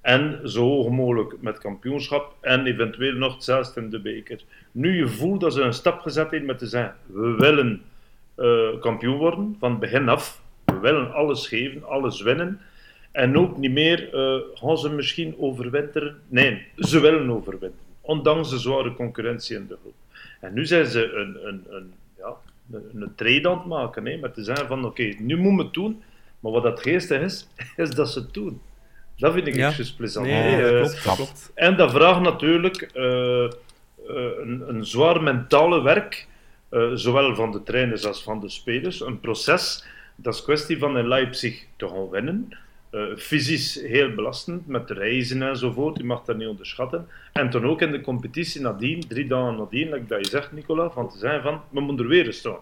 En 0.01 0.50
zo 0.50 0.62
hoog 0.62 0.89
mogelijk 0.89 1.41
met 1.41 1.58
kampioenschap 1.58 2.36
en 2.41 2.65
eventueel 2.65 3.13
nog 3.13 3.44
zelfs 3.44 3.75
in 3.75 3.89
de 3.89 4.00
beker. 4.00 4.41
Nu 4.72 4.98
je 4.98 5.08
voelt 5.08 5.41
dat 5.41 5.53
ze 5.53 5.62
een 5.62 5.74
stap 5.74 6.00
gezet 6.00 6.29
hebben 6.29 6.48
met 6.48 6.58
te 6.58 6.68
zeggen: 6.68 6.96
we 7.06 7.36
willen 7.38 7.82
uh, 8.39 8.81
kampioen 8.81 9.17
worden 9.17 9.55
van 9.60 9.72
het 9.72 9.79
begin 9.79 10.10
af. 10.10 10.41
We 10.65 10.79
willen 10.79 11.13
alles 11.13 11.48
geven, 11.48 11.84
alles 11.84 12.22
winnen. 12.22 12.60
En 13.12 13.38
ook 13.38 13.58
niet 13.58 13.72
meer 13.72 14.13
uh, 14.13 14.41
gaan 14.53 14.77
ze 14.77 14.89
misschien 14.89 15.36
overwinteren. 15.39 16.22
Nee, 16.27 16.65
ze 16.75 17.00
willen 17.00 17.29
overwinteren. 17.29 17.86
Ondanks 18.01 18.50
de 18.50 18.60
zware 18.60 18.93
concurrentie 18.93 19.55
in 19.55 19.67
de 19.67 19.77
groep. 19.81 19.93
En 20.39 20.53
nu 20.53 20.65
zijn 20.65 20.86
ze 20.86 21.12
een, 21.12 21.48
een, 21.48 21.65
een, 21.69 21.93
ja, 22.17 22.34
een, 22.72 23.01
een 23.01 23.15
trade 23.15 23.50
aan 23.50 23.58
het 23.58 23.65
maken. 23.65 24.05
Hè, 24.05 24.17
met 24.17 24.34
te 24.34 24.43
zeggen 24.43 24.67
van 24.67 24.86
oké, 24.86 24.88
okay, 24.88 25.17
nu 25.19 25.38
moeten 25.38 25.58
we 25.58 25.63
het 25.63 25.74
doen. 25.74 26.03
Maar 26.39 26.51
wat 26.51 26.63
dat 26.63 26.81
geestig 26.81 27.22
is, 27.22 27.48
is 27.77 27.89
dat 27.89 28.10
ze 28.10 28.19
het 28.19 28.34
doen. 28.34 28.62
Dat 29.19 29.34
vind 29.34 29.48
ik 29.48 29.55
ja. 29.55 29.67
echt 29.67 29.96
plezant. 29.98 30.25
Nee, 30.25 30.55
nee, 30.55 30.74
uh, 30.74 30.79
klopt, 30.79 31.15
klopt. 31.15 31.51
En 31.55 31.77
dat 31.77 31.91
vraagt 31.91 32.22
natuurlijk 32.22 32.89
uh, 32.93 33.03
uh, 33.03 33.50
een, 34.38 34.63
een, 34.67 34.86
zwaar 34.86 35.24
mentale 35.24 35.81
werk, 35.81 36.27
zowel 36.93 37.35
van 37.35 37.51
de 37.51 37.63
trainers 37.63 38.05
als 38.05 38.23
van 38.23 38.39
de 38.39 38.49
spelers. 38.49 39.01
Een 39.01 39.19
proces, 39.19 39.85
dat 40.15 40.33
is 40.33 40.43
kwestie 40.43 40.77
van 40.77 40.97
in 40.97 41.07
Leipzig 41.07 41.65
te 41.75 41.88
gaan 41.88 42.09
winnen. 42.09 42.57
fysisch 43.17 43.81
heel 43.81 44.13
belastend, 44.13 44.67
met 44.67 44.89
reizen 44.89 45.41
enzovoort, 45.41 45.97
je 45.97 46.03
mag 46.03 46.23
dat 46.23 46.38
niet 46.38 46.47
onderschatten. 46.47 47.07
En 47.33 47.49
dan 47.49 47.65
ook 47.65 47.81
in 47.81 47.91
de 47.91 48.01
competitie 48.01 48.61
nadien, 48.61 49.07
drie 49.07 49.27
dagen 49.27 49.55
nadien, 49.55 49.89
like 49.89 50.05
dat 50.07 50.25
je 50.25 50.31
zegt 50.31 50.51
Nicola, 50.51 50.89
van 50.89 51.09
te 51.09 51.17
zijn 51.17 51.41
van, 51.41 51.61
we 51.69 51.79
moeten 51.79 52.05
er 52.05 52.11
weer 52.11 52.33
staan. 52.33 52.57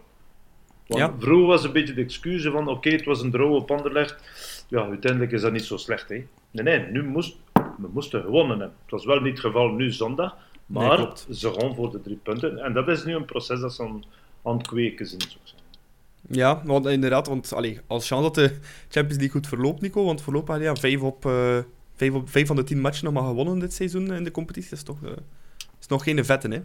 Want 0.87 1.01
ja. 1.01 1.13
vroeger 1.19 1.47
was 1.47 1.63
een 1.63 1.71
beetje 1.71 1.93
de 1.93 2.01
excuus 2.01 2.43
van, 2.43 2.61
oké, 2.61 2.71
okay, 2.71 2.91
het 2.91 3.05
was 3.05 3.21
een 3.21 3.31
droom 3.31 3.51
op 3.51 3.71
Anderlecht. 3.71 4.15
Ja, 4.69 4.87
uiteindelijk 4.87 5.31
is 5.31 5.41
dat 5.41 5.51
niet 5.51 5.65
zo 5.65 5.77
slecht, 5.77 6.09
hè. 6.09 6.25
Nee, 6.51 6.63
nee, 6.63 6.79
nu 6.79 7.03
moest, 7.03 7.37
we 7.53 7.87
moesten 7.93 8.21
gewonnen 8.21 8.59
hebben. 8.59 8.77
Het 8.81 8.91
was 8.91 9.05
wel 9.05 9.19
niet 9.19 9.31
het 9.31 9.45
geval 9.45 9.69
nu 9.69 9.91
zondag, 9.91 10.35
maar 10.67 10.97
nee, 10.97 11.35
ze 11.37 11.53
gaan 11.53 11.75
voor 11.75 11.91
de 11.91 12.01
drie 12.01 12.19
punten. 12.23 12.57
En 12.57 12.73
dat 12.73 12.87
is 12.87 13.03
nu 13.03 13.15
een 13.15 13.25
proces 13.25 13.59
dat 13.59 13.73
ze 13.73 13.83
aan, 13.83 14.03
aan 14.43 14.57
het 14.57 14.67
kweken 14.67 15.07
zijn, 15.07 15.21
zo 15.21 15.27
zeggen. 15.43 15.65
Ja, 16.29 16.61
want 16.65 16.85
inderdaad, 16.85 17.27
want 17.27 17.53
allee, 17.53 17.79
als 17.87 18.07
chance 18.07 18.23
dat 18.23 18.35
de 18.35 18.59
Champions 18.89 19.17
League 19.17 19.29
goed 19.29 19.47
verloopt, 19.47 19.81
Nico, 19.81 20.03
want 20.03 20.21
voorlopig 20.21 20.61
ja, 20.61 20.75
vijf, 20.75 21.01
op, 21.01 21.25
uh, 21.25 21.57
vijf, 21.95 22.13
op, 22.13 22.29
vijf 22.29 22.47
van 22.47 22.55
de 22.55 22.63
tien 22.63 22.81
matchen 22.81 23.05
nog 23.05 23.13
maar 23.13 23.23
gewonnen 23.23 23.59
dit 23.59 23.73
seizoen 23.73 24.13
in 24.13 24.23
de 24.23 24.31
competitie, 24.31 24.69
dat 24.69 24.79
is 24.79 24.85
toch 24.85 25.01
uh, 25.03 25.11
is 25.79 25.87
nog 25.87 26.03
geen 26.03 26.25
vette, 26.25 26.47
hè? 26.47 26.61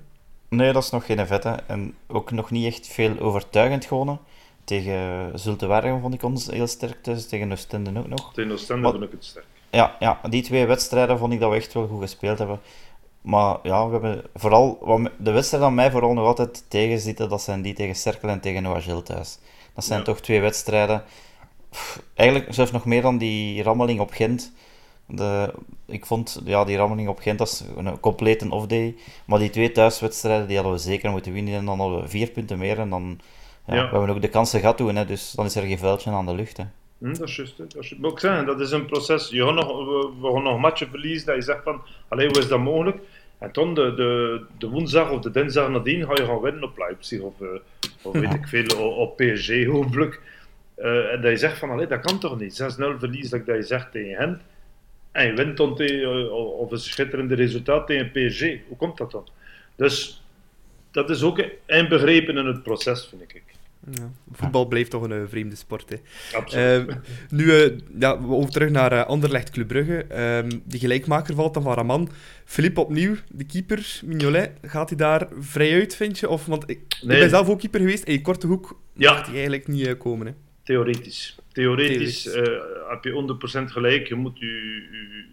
Nee, 0.49 0.73
dat 0.73 0.83
is 0.83 0.91
nog 0.91 1.07
geen 1.07 1.27
vette. 1.27 1.59
En 1.67 1.95
ook 2.07 2.31
nog 2.31 2.51
niet 2.51 2.67
echt 2.67 2.87
veel 2.87 3.19
overtuigend 3.19 3.85
gewonnen. 3.85 4.19
Tegen 4.65 5.31
Zulte 5.39 5.67
Waregem 5.67 6.01
vond 6.01 6.15
ik 6.15 6.23
ons 6.23 6.47
heel 6.47 6.67
sterk, 6.67 7.05
dus 7.05 7.29
tegen 7.29 7.53
Oostende 7.53 7.99
ook 7.99 8.09
nog. 8.09 8.33
Tegen 8.33 8.53
Oostende 8.53 8.91
vond 8.91 9.03
ik 9.03 9.11
het 9.11 9.25
sterk. 9.25 9.47
Ja, 9.71 9.97
ja, 9.99 10.21
die 10.31 10.43
twee 10.43 10.67
wedstrijden 10.67 11.19
vond 11.19 11.33
ik 11.33 11.41
dat 11.41 11.51
we 11.51 11.57
echt 11.57 11.73
wel 11.73 11.87
goed 11.87 12.01
gespeeld 12.01 12.39
hebben. 12.39 12.61
Maar 13.23 13.59
ja, 13.63 13.87
we 13.87 13.93
hebben 13.93 14.25
vooral, 14.35 14.79
wat 14.81 15.11
de 15.19 15.31
wedstrijden 15.31 15.69
aan 15.69 15.75
mij 15.75 15.91
vooral 15.91 16.13
nog 16.13 16.27
altijd 16.27 16.65
tegenzitten, 16.69 17.29
dat 17.29 17.43
zijn 17.43 17.63
die 17.63 17.75
tegen 17.75 17.95
Cerkel 17.95 18.29
en 18.29 18.41
tegen 18.41 18.63
Noagel 18.63 19.03
thuis. 19.03 19.39
Dat 19.75 19.85
zijn 19.85 19.99
ja. 19.99 20.05
toch 20.05 20.21
twee 20.21 20.41
wedstrijden. 20.41 21.05
Pff, 21.71 22.03
eigenlijk 22.15 22.55
zelfs 22.55 22.71
nog 22.71 22.85
meer 22.85 23.03
dan 23.03 23.19
die 23.19 23.63
rammeling 23.63 24.01
op 24.01 24.11
Gent. 24.11 24.53
De, 25.07 25.55
ik 25.87 26.07
vond 26.07 26.41
ja, 26.45 26.65
die 26.65 26.77
rammeling 26.77 27.09
op 27.09 27.19
Gent 27.19 27.41
als 27.41 27.65
een 27.77 28.01
complete 28.01 28.51
off-day. 28.51 28.95
Maar 29.25 29.39
die 29.39 29.51
twee 29.51 29.73
thuiswedstrijden 29.73 30.47
die 30.47 30.57
hadden 30.57 30.75
we 30.75 30.81
zeker 30.81 31.11
moeten 31.11 31.33
winnen. 31.33 31.55
En 31.55 31.65
dan 31.65 31.79
hadden 31.81 32.01
we 32.01 32.09
vier 32.09 32.31
punten 32.31 32.59
meer. 32.59 32.79
En 32.79 32.91
dan 32.91 33.21
ja, 33.67 33.75
ja. 33.75 33.83
we 33.83 33.97
hebben 33.97 34.15
ook 34.15 34.23
de 34.23 34.29
kansen 34.29 34.61
gehad 34.61 34.77
toen. 34.77 34.97
Hè, 34.97 35.07
dus 35.07 35.31
dan 35.31 35.45
is 35.45 35.55
er 35.55 35.63
geen 35.63 35.79
vuiltje 35.79 36.11
aan 36.11 36.27
de 36.27 36.35
lucht. 36.35 36.57
Hè. 36.57 36.65
Hm, 37.03 37.15
dat 37.15 37.29
is 37.29 37.37
juist. 37.37 37.57
Dat 37.57 37.77
is, 37.77 37.97
maar 37.97 38.11
ik 38.11 38.19
zeg, 38.19 38.45
dat 38.45 38.61
is 38.61 38.71
een 38.71 38.87
proces. 38.87 39.29
Je 39.29 39.45
gaat 39.45 39.55
nog, 39.55 39.87
we, 40.21 40.33
gaan 40.33 40.43
nog 40.43 40.61
matchen 40.61 40.89
verliezen 40.89 41.27
dat 41.27 41.35
je 41.35 41.43
zegt 41.43 41.63
van, 41.63 41.83
allee, 42.09 42.27
hoe 42.27 42.39
is 42.39 42.49
dat 42.49 42.61
mogelijk? 42.61 42.99
En 43.39 43.49
dan 43.53 43.75
de, 43.75 43.95
de, 43.95 44.41
de 44.59 44.69
woensdag 44.69 45.11
of 45.11 45.21
de 45.21 45.31
dinsdag 45.31 45.69
nadien 45.69 46.07
ga 46.07 46.13
je 46.15 46.27
gaan 46.27 46.41
winnen 46.41 46.63
op 46.63 46.79
Leipzig 46.79 47.21
of, 47.21 47.41
uh, 47.41 47.49
of 48.03 48.13
weet 48.13 48.35
ik 48.35 48.49
veel, 48.49 48.89
op 48.89 49.17
PSG 49.17 49.67
hopelijk. 49.67 50.21
Uh, 50.79 51.13
en 51.13 51.21
dat 51.21 51.31
je 51.31 51.37
zegt 51.37 51.59
van, 51.59 51.71
allee, 51.71 51.87
dat 51.87 52.01
kan 52.01 52.19
toch 52.19 52.39
niet? 52.39 52.63
6-0 52.63 52.65
verlies, 52.99 53.31
dat 53.31 53.47
je 53.47 53.63
zegt 53.63 53.93
tegen 53.93 54.17
hen. 54.17 54.41
En 55.13 55.27
je 55.27 55.33
wint 55.33 55.57
dan 55.57 55.77
tegen, 55.77 56.17
uh, 56.17 56.33
of 56.33 56.71
een 56.71 56.79
schitterende 56.79 57.35
resultaat 57.35 57.87
tegen 57.87 58.11
PSG. 58.11 58.41
Hoe 58.41 58.77
komt 58.77 58.99
dat 58.99 59.11
dan? 59.11 59.29
Dus 59.77 60.23
dat 60.91 61.11
is 61.11 61.23
ook 61.23 61.45
inbegrepen 61.67 62.37
in 62.37 62.47
het 62.47 62.63
proces, 62.63 63.07
vind 63.07 63.23
ik. 63.23 63.43
Ja, 63.91 64.13
voetbal 64.33 64.67
blijft 64.67 64.91
toch 64.91 65.03
een 65.03 65.11
uh, 65.11 65.23
vreemde 65.29 65.57
sport. 65.57 65.91
Hè. 65.91 65.97
Absoluut. 66.37 66.89
Uh, 66.89 66.95
nu, 67.31 67.45
uh, 67.45 67.79
ja, 67.99 68.19
over 68.27 68.53
terug 68.53 68.71
naar 68.71 68.93
uh, 68.93 69.05
Anderlecht 69.05 69.51
Club 69.51 69.69
Brugge. 69.69 70.07
die 70.65 70.81
gelijkmaker 70.81 71.35
valt 71.35 71.55
dan 71.55 71.63
van 71.63 71.75
Raman. 71.75 72.09
Filip 72.45 72.79
opnieuw, 72.79 73.17
de 73.29 73.45
keeper, 73.45 74.01
Mignolet, 74.05 74.51
gaat 74.63 74.89
hij 74.89 74.99
daar 74.99 75.29
vrij 75.39 75.73
uit, 75.75 75.97
vind 75.97 76.19
je? 76.19 76.29
Of, 76.29 76.47
want 76.47 76.71
ik, 76.71 76.81
nee. 77.03 77.17
ik 77.17 77.23
ben 77.23 77.31
zelf 77.31 77.49
ook 77.49 77.59
keeper 77.59 77.81
geweest. 77.81 78.05
En 78.05 78.13
je 78.13 78.21
korte 78.21 78.47
hoek 78.47 78.81
ja. 78.95 79.13
mag 79.13 79.25
hij 79.25 79.35
eigenlijk 79.35 79.69
niet 79.69 79.97
komen. 79.97 80.27
Hè. 80.27 80.33
Theoretisch. 80.63 81.37
Theoretisch, 81.53 82.23
Theoretisch. 82.23 82.65
heb 82.89 83.05
je 83.05 83.61
100% 83.61 83.73
gelijk. 83.73 84.09
Je 84.09 84.15
moet 84.15 84.39
je, 84.39 84.47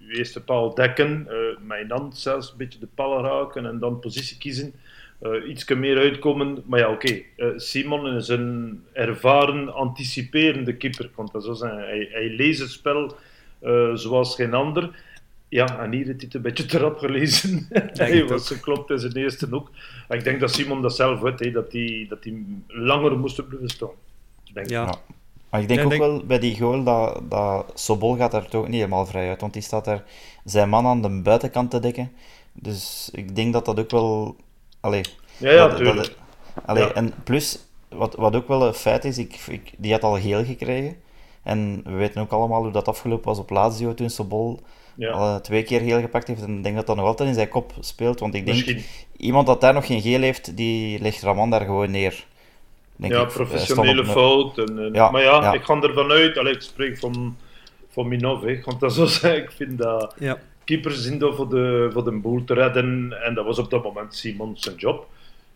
je 0.07 0.17
eerste 0.17 0.43
paal 0.43 0.73
dekken. 0.73 1.27
met 1.67 1.79
je 1.79 1.85
hand 1.87 2.17
zelfs 2.17 2.51
een 2.51 2.57
beetje 2.57 2.79
de 2.79 2.87
paal 2.95 3.23
raken 3.23 3.65
en 3.65 3.79
dan 3.79 3.99
positie 3.99 4.37
kiezen 4.37 4.73
uh, 5.21 5.49
iets 5.49 5.67
meer 5.67 5.97
uitkomen. 5.97 6.63
Maar 6.65 6.79
ja, 6.79 6.91
oké. 6.91 7.07
Okay. 7.07 7.25
Uh, 7.37 7.57
Simon 7.57 8.07
is 8.15 8.27
een 8.27 8.83
ervaren, 8.93 9.73
anticiperende 9.73 10.75
keeper. 10.75 11.09
Want 11.15 11.31
dat 11.31 11.43
zo 11.43 11.53
zijn. 11.53 11.77
Hij, 11.77 12.07
hij 12.11 12.29
leest 12.29 12.59
het 12.59 12.71
spel 12.71 13.15
uh, 13.61 13.95
zoals 13.95 14.35
geen 14.35 14.53
ander. 14.53 15.07
Ja, 15.49 15.79
en 15.79 15.91
hier 15.91 16.05
heeft 16.05 16.17
hij 16.17 16.25
het 16.25 16.33
een 16.33 16.41
beetje 16.41 16.65
te 16.65 16.77
rap 16.77 16.97
gelezen. 16.97 17.67
hij 17.93 18.25
was 18.25 18.47
geklopt 18.47 18.89
in 18.89 18.99
zijn 18.99 19.13
eerste 19.13 19.47
ook. 19.51 19.71
ik 20.09 20.23
denk 20.23 20.39
dat 20.39 20.51
Simon 20.51 20.81
dat 20.81 20.95
zelf 20.95 21.19
weet, 21.19 21.53
dat 21.53 21.71
hij 21.71 22.05
dat 22.09 22.25
langer 22.67 23.17
moest 23.17 23.47
blijven 23.47 23.69
staan. 23.69 23.89
Denk 24.53 24.69
ja. 24.69 24.81
ja. 24.83 24.95
Maar 25.49 25.61
ik 25.61 25.67
denk 25.67 25.79
ja, 25.79 25.85
ook 25.85 25.91
denk... 25.91 26.03
wel 26.03 26.25
bij 26.25 26.39
die 26.39 26.57
goal 26.57 26.83
dat, 26.83 27.21
dat 27.29 27.71
Sobol 27.79 28.15
gaat 28.15 28.33
er 28.33 28.49
toch 28.49 28.65
niet 28.65 28.75
helemaal 28.75 29.05
vrij 29.05 29.29
uit. 29.29 29.41
Want 29.41 29.53
die 29.53 29.61
staat 29.61 29.85
daar 29.85 30.03
zijn 30.43 30.69
man 30.69 30.85
aan 30.85 31.01
de 31.01 31.21
buitenkant 31.21 31.71
te 31.71 31.79
dekken. 31.79 32.11
Dus 32.53 33.09
ik 33.13 33.35
denk 33.35 33.53
dat 33.53 33.65
dat 33.65 33.79
ook 33.79 33.91
wel 33.91 34.35
Allee, 34.79 35.01
ja, 35.37 35.51
ja, 35.51 35.67
dat, 35.67 35.77
tuurlijk. 35.77 35.95
Dat, 35.97 36.65
allee, 36.65 36.83
ja. 36.83 36.93
En 36.93 37.13
plus, 37.23 37.59
wat, 37.89 38.15
wat 38.15 38.35
ook 38.35 38.47
wel 38.47 38.67
een 38.67 38.73
feit 38.73 39.05
is, 39.05 39.17
ik, 39.17 39.39
ik, 39.47 39.71
die 39.77 39.91
had 39.91 40.03
al 40.03 40.19
geel 40.19 40.45
gekregen. 40.45 40.97
En 41.43 41.81
we 41.85 41.91
weten 41.91 42.21
ook 42.21 42.31
allemaal 42.31 42.61
hoe 42.63 42.71
dat 42.71 42.87
afgelopen 42.87 43.25
was 43.27 43.39
op 43.39 43.49
Lazio 43.49 43.93
toen 43.93 44.09
Sobol 44.09 44.59
Ja. 44.95 45.11
al 45.11 45.27
eh, 45.35 45.41
twee 45.41 45.63
keer 45.63 45.79
geel 45.79 45.99
gepakt 45.99 46.27
heeft. 46.27 46.41
En 46.41 46.57
ik 46.57 46.63
denk 46.63 46.75
dat 46.75 46.87
dat 46.87 46.95
nog 46.95 47.05
altijd 47.05 47.29
in 47.29 47.35
zijn 47.35 47.49
kop 47.49 47.73
speelt. 47.79 48.19
Want 48.19 48.33
ik 48.35 48.45
denk, 48.45 48.57
Misschien. 48.57 48.83
iemand 49.17 49.47
dat 49.47 49.61
daar 49.61 49.73
nog 49.73 49.85
geen 49.85 50.01
geel 50.01 50.21
heeft, 50.21 50.57
die 50.57 50.99
legt 51.01 51.21
Raman 51.21 51.49
daar 51.49 51.65
gewoon 51.65 51.91
neer. 51.91 52.25
Denk 52.95 53.13
ja, 53.13 53.21
ik. 53.21 53.27
Eh, 53.27 53.33
professionele 53.33 54.05
fout. 54.05 54.57
En, 54.57 54.79
en- 54.79 54.93
Ja, 54.93 55.11
maar 55.11 55.21
ja, 55.21 55.41
ja. 55.41 55.53
ik 55.53 55.63
ga 55.63 55.81
ervan 55.81 56.11
uit, 56.11 56.37
allee, 56.37 56.53
ik 56.53 56.61
spreek 56.61 56.97
van, 56.97 57.37
van 57.89 58.07
Minov, 58.07 58.41
hè. 58.41 58.49
ik 58.51 58.63
ga 58.63 58.71
dat 58.79 58.93
zo 58.93 59.05
zeggen. 59.05 59.41
Ik 59.43 59.51
vind 59.51 59.77
dat 59.77 60.15
Ja. 60.19 60.37
Keepers 60.69 61.01
zijn 61.03 61.17
daar 61.17 61.33
voor 61.33 61.49
de, 61.49 61.89
voor 61.93 62.03
de 62.03 62.11
boel 62.11 62.43
te 62.43 62.53
redden. 62.53 63.13
En 63.23 63.33
dat 63.33 63.45
was 63.45 63.59
op 63.59 63.69
dat 63.69 63.83
moment 63.83 64.15
Simon 64.15 64.57
zijn 64.57 64.75
job. 64.75 65.07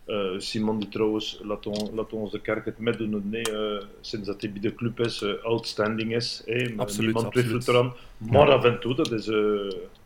Eh, 0.04 0.16
Simon 0.38 0.78
die 0.78 0.88
trouwens, 0.88 1.40
laat, 1.42 1.66
on- 1.66 1.94
laat 1.94 2.12
ons 2.12 2.30
de 2.32 2.40
kerk 2.40 2.64
het 2.64 2.78
met 2.78 2.98
doen, 2.98 3.22
nee, 3.30 3.42
eh, 3.42 3.84
sinds 4.00 4.26
dat 4.26 4.40
hij 4.40 4.52
bij 4.52 4.60
de 4.60 4.74
club 4.74 5.00
is, 5.00 5.22
eh, 5.22 5.30
outstanding 5.42 6.14
is. 6.14 6.42
Maar 6.46 6.72
Absoluut, 6.76 7.12
Niemand 7.14 7.32
twijfelt 7.32 7.68
eraan. 7.68 7.92
Maar 8.18 8.50
af 8.52 8.64
en 8.64 8.80
toe, 8.80 8.94
dat 8.94 9.12
is, 9.12 9.30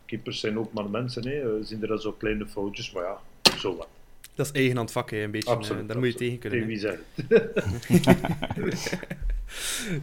keepers 0.05 0.39
zijn 0.39 0.59
ook 0.59 0.73
maar 0.73 0.89
mensen, 0.89 1.27
hè. 1.27 1.39
Eh, 1.41 1.49
zien 1.61 1.81
er 1.81 1.87
dan 1.87 1.99
zo 1.99 2.11
kleine 2.11 2.45
foutjes, 2.47 2.91
maar 2.91 3.03
ja, 3.03 3.17
zo 3.57 3.75
wat. 3.75 3.87
Dat 4.35 4.45
is 4.45 4.51
eigen 4.51 4.77
aan 4.77 4.83
het 4.83 4.91
vak, 4.91 5.09
hè, 5.11 5.23
een 5.23 5.31
beetje. 5.31 5.49
Absoluut. 5.49 5.81
eh, 5.81 5.87
daar 5.87 5.97
moet 5.97 6.07
je 6.07 6.13
tegen 6.13 6.39
kunnen. 6.39 6.67
Tegen 6.67 6.97
wie? 7.27 8.07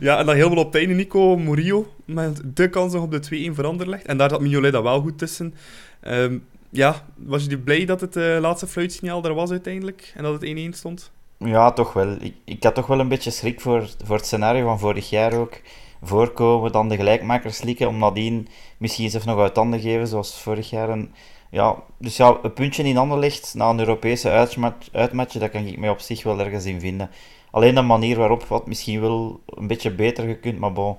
Ja, 0.00 0.18
en 0.18 0.26
dan 0.26 0.34
helemaal 0.34 0.58
op 0.58 0.72
het 0.72 0.74
einde 0.82 0.94
Nico 0.94 1.36
Murillo 1.36 1.94
met 2.04 2.40
de 2.54 2.68
kans 2.70 2.92
nog 2.92 3.02
op 3.02 3.10
de 3.10 3.50
2-1 3.50 3.54
veranderlegd. 3.54 4.06
En 4.06 4.16
daar 4.16 4.30
zat 4.30 4.40
Mignolet 4.40 4.72
dan 4.72 4.82
wel 4.82 5.00
goed 5.00 5.18
tussen. 5.18 5.54
Ehm, 6.00 6.38
ja, 6.70 7.04
was 7.14 7.44
je 7.44 7.58
blij 7.58 7.84
dat 7.84 8.00
het 8.00 8.16
eh, 8.16 8.38
laatste 8.40 8.66
fluitsignaal 8.66 9.24
er 9.24 9.34
was 9.34 9.50
uiteindelijk? 9.50 10.12
En 10.16 10.22
dat 10.22 10.32
het 10.40 10.44
1-1 10.44 10.76
stond? 10.76 11.10
Ja, 11.38 11.72
toch 11.72 11.92
wel. 11.92 12.16
Ik, 12.20 12.34
ik 12.44 12.62
had 12.62 12.74
toch 12.74 12.86
wel 12.86 13.00
een 13.00 13.08
beetje 13.08 13.30
schrik 13.30 13.60
voor, 13.60 13.88
voor 14.04 14.16
het 14.16 14.26
scenario 14.26 14.64
van 14.64 14.78
vorig 14.78 15.10
jaar 15.10 15.32
ook. 15.32 15.60
Voorkomen, 16.02 16.72
dan 16.72 16.88
de 16.88 16.96
gelijkmakers 16.96 17.62
lieken, 17.62 17.88
om 17.88 17.98
nadien 17.98 18.48
misschien 18.78 19.10
zelf 19.10 19.24
nog 19.24 19.38
uit 19.38 19.56
handen 19.56 19.80
geven, 19.80 20.06
zoals 20.06 20.40
vorig 20.40 20.70
jaar. 20.70 20.90
En, 20.90 21.12
ja, 21.56 21.76
dus 21.98 22.16
ja, 22.16 22.38
een 22.42 22.52
puntje 22.52 22.82
in 22.82 22.96
handen 22.96 23.18
ligt 23.18 23.54
na 23.54 23.68
een 23.70 23.78
Europese 23.78 24.30
uitmatch, 24.30 24.88
uitmatch, 24.92 25.34
daar 25.38 25.48
kan 25.48 25.66
ik 25.66 25.78
mij 25.78 25.88
op 25.90 25.98
zich 26.00 26.22
wel 26.22 26.40
ergens 26.40 26.64
in 26.64 26.80
vinden. 26.80 27.10
Alleen 27.50 27.74
de 27.74 27.82
manier 27.82 28.16
waarop 28.16 28.42
wat 28.44 28.66
misschien 28.66 29.00
wel 29.00 29.40
een 29.46 29.66
beetje 29.66 29.90
beter 29.90 30.26
gekund, 30.26 30.58
maar 30.58 30.72
bon, 30.72 30.92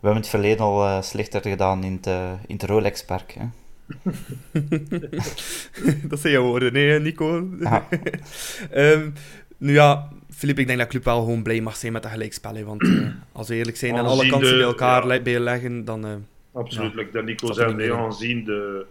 we 0.00 0.06
hebben 0.06 0.20
het 0.20 0.30
verleden 0.30 0.60
al 0.64 0.84
eh, 0.86 1.02
slechter 1.02 1.40
gedaan 1.40 1.84
in 1.84 1.92
het, 1.92 2.06
eh, 2.06 2.30
in 2.46 2.54
het 2.54 2.64
Rolex-park. 2.64 3.34
hè. 3.38 3.44
dat 6.08 6.20
zijn 6.20 6.32
jouw 6.32 6.42
woorden, 6.42 6.72
nee, 6.72 6.98
Nico? 7.00 7.48
Ja. 7.60 7.88
Ehm, 8.70 9.10
nu 9.58 9.72
ja, 9.72 10.08
Filip, 10.30 10.58
ik 10.58 10.66
denk 10.66 10.78
dat 10.78 10.88
Club 10.88 11.04
wel 11.04 11.20
gewoon 11.20 11.42
blij 11.42 11.60
mag 11.60 11.76
zijn 11.76 11.92
met 11.92 12.02
dat 12.02 12.12
gelijkspel. 12.12 12.54
hè, 12.54 12.64
Want 12.64 12.82
eh, 12.82 13.06
als 13.32 13.48
we 13.48 13.54
eerlijk 13.54 13.76
zijn 13.76 13.94
en 13.96 14.04
alle 14.04 14.26
kansen 14.28 14.50
de- 14.50 14.56
bij 14.56 14.66
elkaar 14.66 15.00
ja. 15.02 15.06
le- 15.06 15.22
bij 15.22 15.38
leggen, 15.40 15.84
dan... 15.84 16.06
eh, 16.06 16.12
Absoluut, 16.54 16.92
Ja. 16.96 17.04
dat 17.12 17.24
Nico 17.24 17.46
Dat 17.46 17.56
zei, 17.56 17.92
aanzien 17.92 18.44
de, 18.44 18.84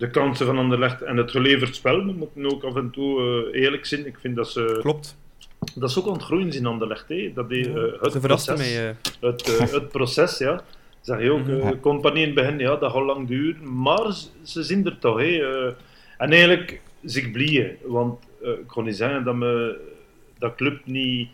de 0.00 0.10
kansen 0.10 0.46
van 0.46 0.58
Anderlecht 0.58 1.02
en 1.02 1.16
het 1.16 1.30
geleverd 1.30 1.74
spel, 1.74 2.04
we 2.04 2.12
moeten 2.12 2.52
ook 2.52 2.64
af 2.64 2.76
en 2.76 2.90
toe 2.90 3.20
eh, 3.52 3.62
eerlijk 3.62 3.86
zijn. 3.86 4.06
Ik 4.06 4.18
vind 4.20 4.36
dat 4.36 4.50
ze, 4.50 4.78
klopt. 4.80 5.16
dat 5.74 5.92
ze 5.92 5.98
ook 5.98 6.06
aan 6.06 6.12
het 6.12 6.22
groeien 6.22 6.52
zijn 6.52 6.66
Anderlecht. 6.66 7.08
Hè. 7.08 7.30
Dat 7.34 7.48
die, 7.48 7.70
Ja, 7.72 7.76
eh, 7.78 8.00
het, 8.00 8.20
proces, 8.20 8.76
eh. 8.76 8.90
het, 9.20 9.70
het 9.70 9.88
proces, 9.88 10.38
ja. 10.38 10.62
Zeg 11.00 11.22
je 11.22 11.30
ook, 11.32 11.80
compagnie 11.80 12.20
in 12.26 12.26
het 12.26 12.34
begin, 12.34 12.58
ja, 12.58 12.76
dat 12.76 12.92
gaat 12.92 13.02
lang 13.04 13.28
duren, 13.28 13.82
maar 13.82 14.12
ze, 14.12 14.26
ze 14.42 14.62
zijn 14.62 14.86
er 14.86 14.98
toch. 14.98 15.18
Hè. 15.18 15.24
eh. 15.66 15.72
en 16.18 16.30
eigenlijk 16.30 16.80
zie 17.04 17.22
ik 17.22 17.32
blij, 17.32 17.76
want 17.82 18.18
eh, 18.42 18.50
ik 18.50 18.66
kon 18.66 18.84
niet 18.84 18.96
zeggen 18.96 19.24
dat, 19.24 19.34
me, 19.34 19.78
dat 20.38 20.54
club 20.54 20.80
niet, 20.84 21.28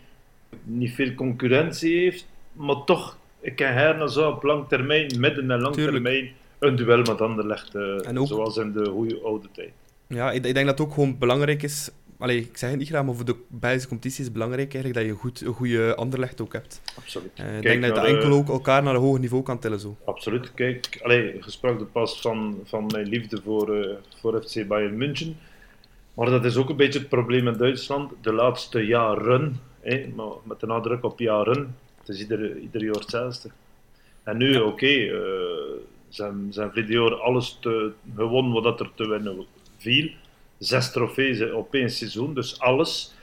niet 0.62 0.94
veel 0.94 1.14
concurrentie 1.14 1.99
heeft, 1.99 2.26
maar 2.52 2.85
toch, 2.85 3.18
ik 3.40 3.56
kan 3.56 3.66
her 3.73 3.96
naar 3.96 4.11
zo 4.11 4.30
op 4.30 4.42
lang 4.42 4.68
termijn, 4.68 5.06
midden- 5.20 5.50
en 5.50 5.61
lang 5.61 5.75
Tuurlijk. 5.75 6.04
termijn, 6.04 6.32
een 6.66 6.76
duel 6.76 6.99
met 6.99 7.20
Anderlecht, 7.20 7.75
eh, 7.75 8.20
ook- 8.20 8.26
zoals 8.26 8.56
in 8.56 8.73
de 8.73 8.85
goede 8.90 9.20
oude 9.25 9.49
tijd. 9.52 9.70
Ja, 10.08 10.30
ik, 10.32 10.45
ik 10.45 10.54
denk 10.54 10.67
dat 10.67 10.78
het 10.78 10.86
ook 10.86 10.95
gewoon 10.95 11.19
belangrijk 11.19 11.62
is. 11.62 11.91
Allee, 12.19 12.38
ik 12.38 12.56
zeg 12.56 12.71
het 12.71 12.78
niet 12.78 12.88
graag, 12.88 13.04
maar 13.04 13.14
voor 13.14 13.25
de 13.25 13.36
Belgische 13.49 13.88
competitie 13.88 14.19
is 14.19 14.25
het 14.25 14.32
belangrijk 14.32 14.75
eigenlijk 14.75 14.95
dat 14.95 15.04
je 15.17 15.21
goed, 15.21 15.41
een 15.41 15.52
goede 15.52 15.95
anderlecht 15.95 16.41
ook 16.41 16.52
hebt. 16.52 16.80
Absoluut. 16.99 17.30
Eh, 17.34 17.56
ik 17.56 17.62
denk 17.62 17.82
dat 17.82 17.97
je 17.97 18.00
de- 18.00 18.06
enkel 18.06 18.30
ook 18.30 18.49
elkaar 18.49 18.82
naar 18.82 18.95
een 18.95 19.00
hoger 19.00 19.21
niveau 19.21 19.43
kan 19.43 19.58
tillen. 19.58 19.80
Zo. 19.80 19.97
Absoluut. 20.04 20.54
Kijk, 20.54 21.00
allee, 21.02 21.32
er 21.80 21.86
pas 21.93 22.21
van, 22.21 22.58
van 22.64 22.86
mijn 22.86 23.06
liefde 23.08 23.41
voor, 23.45 23.76
eh, 23.76 23.91
voor 24.21 24.43
FC 24.43 24.67
Bayern 24.67 24.97
München. 24.97 25.36
Maar 26.14 26.30
dat 26.30 26.45
is 26.45 26.56
ook 26.56 26.69
een 26.69 26.76
beetje 26.76 26.99
het 26.99 27.08
probleem 27.08 27.47
in 27.49 27.56
Duitsland. 27.56 28.12
De 28.21 28.32
laatste 28.32 28.86
jaren, 28.86 29.60
maar 30.14 30.26
met 30.45 30.60
de 30.60 30.67
nadruk 30.67 31.04
op 31.04 31.19
jaren, 31.19 31.76
het 31.99 32.08
is 32.08 32.21
ieder, 32.21 32.58
ieder 32.58 32.84
jaar 32.84 32.95
hetzelfde. 32.95 33.50
En 34.23 34.36
nu, 34.36 34.56
oké, 34.56 34.86
eh, 34.86 35.19
zijn, 36.17 36.47
zijn 36.50 36.71
jaar 36.87 37.15
alles 37.15 37.59
te, 37.61 37.93
gewonnen 38.17 38.52
wat 38.52 38.63
dat 38.63 38.81
er 38.81 38.91
te 38.95 39.09
winnen 39.09 39.47
viel. 39.79 40.11
Zes 40.59 40.93
trofees 40.93 41.50
op 41.52 41.75
één 41.75 41.91
seizoen, 41.91 42.35
dus 42.35 42.61
alles. 42.61 43.15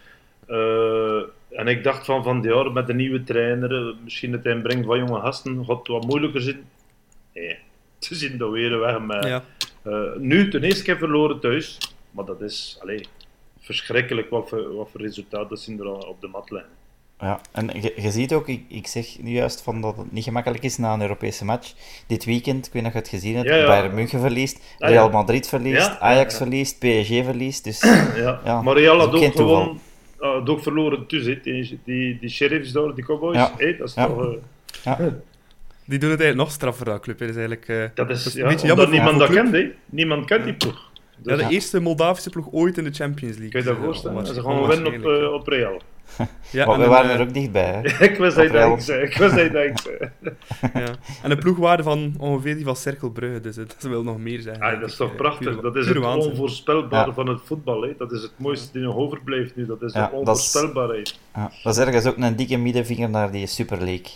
Eh, 0.48 1.22
en 1.50 1.68
ik 1.68 1.84
dacht 1.84 2.06
van 2.06 2.24
van 2.24 2.42
die 2.42 2.52
jaar 2.54 2.72
met 2.72 2.90
een 2.90 2.96
nieuwe 2.96 3.24
trainer, 3.24 3.76
eh, 3.88 3.96
misschien 4.04 4.32
het 4.32 4.46
inbrengen 4.46 4.86
van 4.86 4.98
jonge 4.98 5.20
gasten, 5.20 5.66
gaat 5.66 5.78
het 5.78 5.88
wat 5.88 6.06
moeilijker 6.06 6.42
zijn. 6.42 6.70
Nee, 7.34 7.58
ze 8.00 8.16
zien 8.16 8.38
dat 8.38 8.52
weer 8.52 8.80
weg. 8.80 9.00
Maar, 9.00 9.28
Ja. 9.28 9.44
eh, 9.82 10.16
nu 10.18 10.50
ten 10.50 10.64
eerste 10.64 10.84
keer 10.84 10.98
verloren 10.98 11.40
thuis, 11.40 11.78
maar 12.12 12.26
dat 12.26 12.42
is 12.42 12.78
allee, 12.82 13.08
verschrikkelijk 13.60 14.30
wat 14.30 14.50
voor, 14.50 14.76
wat 14.76 14.90
voor 14.92 15.02
resultaten 15.02 15.58
zien 15.58 15.80
er 15.80 15.88
al 15.88 16.00
op 16.08 16.22
de 16.22 16.28
mat. 16.28 16.64
Ja, 17.20 17.40
en 17.52 17.70
je, 17.96 18.12
ziet 18.12 18.34
ook, 18.34 18.48
ik, 18.48 18.62
ik 18.68 18.88
zeg 18.88 19.06
nu 19.22 19.32
juist 19.32 19.62
van 19.62 19.82
dat 19.82 19.98
het 19.98 20.12
niet 20.12 20.24
gemakkelijk 20.24 20.64
is 20.64 20.78
na 20.78 20.94
een 20.94 21.02
Europese 21.02 21.46
match. 21.46 21.74
Dit 22.08 22.26
weekend, 22.26 22.66
ik 22.68 22.74
weet 22.74 22.82
niet 22.84 22.92
of 22.92 22.98
je 22.98 23.04
het 23.04 23.10
gezien 23.10 23.36
hebt, 23.36 23.48
Ja, 23.48 23.56
ja. 23.56 23.66
Bayern 23.66 23.94
München 23.94 24.20
verliest, 24.20 24.60
Ah, 24.80 24.90
Real. 24.90 25.10
Madrid 25.10 25.48
verliest, 25.48 25.78
Ja, 25.88 25.92
ja, 25.92 26.00
Ajax 26.00 26.32
ja. 26.32 26.38
verliest, 26.38 26.80
PSG 26.80 27.08
verliest. 27.24 27.64
Dus 27.64 27.82
Ja. 28.16 28.40
Ja, 28.46 28.62
maar 28.62 28.78
Real 28.78 28.98
dat 28.98 29.12
had 29.12 29.24
ook 29.24 29.34
gewoon 29.36 29.80
had 30.18 30.50
ook 30.50 30.62
verloren 30.64 31.08
thuis, 31.08 31.26
hè. 31.26 31.40
die, 31.44 31.80
die, 31.86 32.18
die 32.20 32.30
sheriffs 32.30 32.72
daar, 32.72 32.96
die 32.96 33.04
cowboys. 33.06 33.36
Ja. 33.38 33.52
hè, 33.58 33.78
dat 33.78 33.88
is 33.88 33.94
Ja. 33.96 34.06
toch... 34.08 34.24
eh, 34.24 34.30
ja, 34.84 34.98
Die 35.86 36.00
doen 36.00 36.10
het 36.12 36.20
eigenlijk 36.20 36.36
nog 36.36 36.52
straffer, 36.52 36.86
dat 36.86 37.02
club. 37.02 37.20
hè. 37.20 37.26
Dat 37.26 37.36
is 37.36 37.42
eigenlijk 37.42 37.68
eh, 37.92 37.96
dat 37.96 38.10
is, 38.10 38.24
dat 38.24 38.34
is 38.34 38.40
ja, 38.40 38.44
een 38.44 38.50
beetje 38.50 38.72
omdat 38.72 38.78
jammer 38.90 38.90
niemand 38.90 39.20
dat 39.20 39.52
kent. 39.52 39.74
Niemand 39.86 40.26
kent 40.26 40.44
die 40.44 40.54
ploeg. 40.54 40.92
Ja, 41.24 41.36
de 41.36 41.42
Ja. 41.42 41.50
eerste 41.50 41.80
Moldavische 41.80 42.30
ploeg 42.30 42.48
ooit 42.52 42.78
in 42.78 42.84
de 42.84 42.92
Champions 42.94 43.38
League. 43.38 43.50
Kun 43.50 43.60
je 43.60 43.66
dat 43.66 43.78
eh, 43.78 43.84
voorstellen? 43.84 44.26
Ze 44.26 44.42
gaan 44.42 44.68
winnen 44.68 44.88
op, 44.96 45.06
eh, 45.22 45.34
op 45.34 45.48
Real. 45.48 45.82
Ja, 46.52 46.66
maar 46.66 46.80
we 46.80 46.86
waren 46.88 47.10
eh, 47.10 47.16
er 47.16 47.22
ook 47.22 47.34
dichtbij. 47.34 47.82
Hè. 47.84 48.04
ik 48.10 48.18
was 48.18 48.36
dat 48.36 48.46
Real. 48.52 48.72
ik 48.78 49.18
dat 49.18 49.32
zei. 49.40 49.74
ja. 50.74 50.96
En 51.24 51.32
een 51.32 51.38
ploegwaarde 51.38 51.84
van 51.84 52.16
ongeveer 52.20 52.56
die 52.56 52.64
van 52.66 52.76
Cercle 52.76 53.12
Brugge, 53.12 53.40
dus 53.42 53.58
eh, 53.58 53.64
dat 53.68 53.78
wil 53.92 54.04
nog 54.04 54.18
meer 54.18 54.42
zijn. 54.42 54.62
Ah, 54.62 54.80
dat 54.80 54.86
is 54.88 54.92
ik. 54.92 54.98
toch 54.98 55.10
Eh, 55.10 55.16
prachtig. 55.16 55.62
Dat 55.62 55.76
is 55.76 55.88
het 55.88 55.98
waanzin. 55.98 56.30
onvoorspelbare 56.32 57.08
Ja. 57.08 57.14
van 57.14 57.28
het 57.28 57.40
voetbal. 57.46 57.82
Hè. 57.82 57.94
Dat 57.98 58.12
is 58.12 58.22
het 58.22 58.32
mooiste 58.38 58.72
die 58.72 58.82
nog 58.82 58.96
overblijft 58.96 59.56
nu. 59.56 59.66
Dat 59.66 59.82
is 59.82 59.94
Ja, 59.94 60.08
de 60.08 60.16
onvoorspelbaarheid. 60.16 61.20
Ja, 61.36 61.52
dat 61.64 61.78
is 61.78 61.86
ergens 61.86 62.06
ook 62.06 62.18
een 62.18 62.36
dikke 62.36 62.58
middenvinger 62.58 63.10
naar 63.10 63.32
die 63.32 63.48
Super 63.48 63.78
League. 63.78 64.12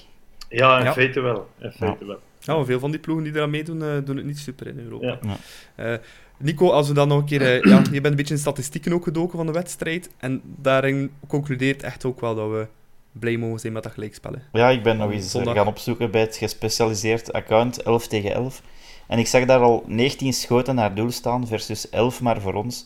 Ja, 0.50 0.80
in 0.86 0.92
feite 0.94 1.20
wel. 1.22 1.48
In 1.60 1.72
feite 1.72 2.06
wel. 2.06 2.20
Ja, 2.48 2.66
veel 2.66 2.80
van 2.80 2.92
die 2.92 3.00
ploegen 3.00 3.24
die 3.26 3.36
eraan 3.36 3.50
meedoen, 3.50 3.84
eh, 3.84 3.90
doen 4.06 4.18
het 4.18 4.26
niet 4.26 4.40
super 4.40 4.68
in 4.68 4.80
Europa. 4.80 5.18
Ja. 5.22 5.38
Eh, 5.76 5.98
Nico, 6.38 6.70
als 6.70 6.88
we 6.88 6.94
dan 6.94 7.08
nog 7.08 7.20
een 7.20 7.26
keer... 7.26 7.42
eh, 7.42 7.62
ja, 7.72 7.78
je 7.78 7.92
bent 7.92 8.06
een 8.06 8.16
beetje 8.16 8.34
in 8.34 8.40
statistieken 8.40 8.94
ook 8.94 9.04
gedoken 9.04 9.38
van 9.38 9.46
de 9.46 9.52
wedstrijd. 9.52 10.10
En 10.18 10.42
daarin 10.62 11.12
concludeert 11.28 11.84
echt 11.84 12.06
ook 12.06 12.20
wel 12.22 12.36
dat 12.36 12.50
we 12.50 12.68
blij 13.12 13.38
mogen 13.38 13.60
zijn 13.60 13.74
met 13.74 13.84
dat 13.84 13.92
gelijkspel. 13.92 14.32
hè. 14.32 14.60
Ja, 14.60 14.70
ik 14.70 14.84
ben 14.84 14.98
nog 14.98 15.12
eens 15.12 15.32
Zondag. 15.32 15.56
gaan 15.56 15.68
opzoeken 15.68 16.12
bij 16.12 16.22
het 16.22 16.38
gespecialiseerd 16.38 17.34
account 17.34 17.82
11 17.82 18.08
tegen 18.08 18.32
11. 18.34 18.62
En 19.08 19.20
ik 19.20 19.28
zag 19.28 19.46
daar 19.46 19.60
al 19.60 19.84
19 19.88 20.34
schoten 20.34 20.76
naar 20.76 20.96
doel 20.96 21.12
staan 21.12 21.48
versus 21.48 21.90
11 21.90 22.22
maar 22.22 22.42
voor 22.42 22.54
ons. 22.54 22.86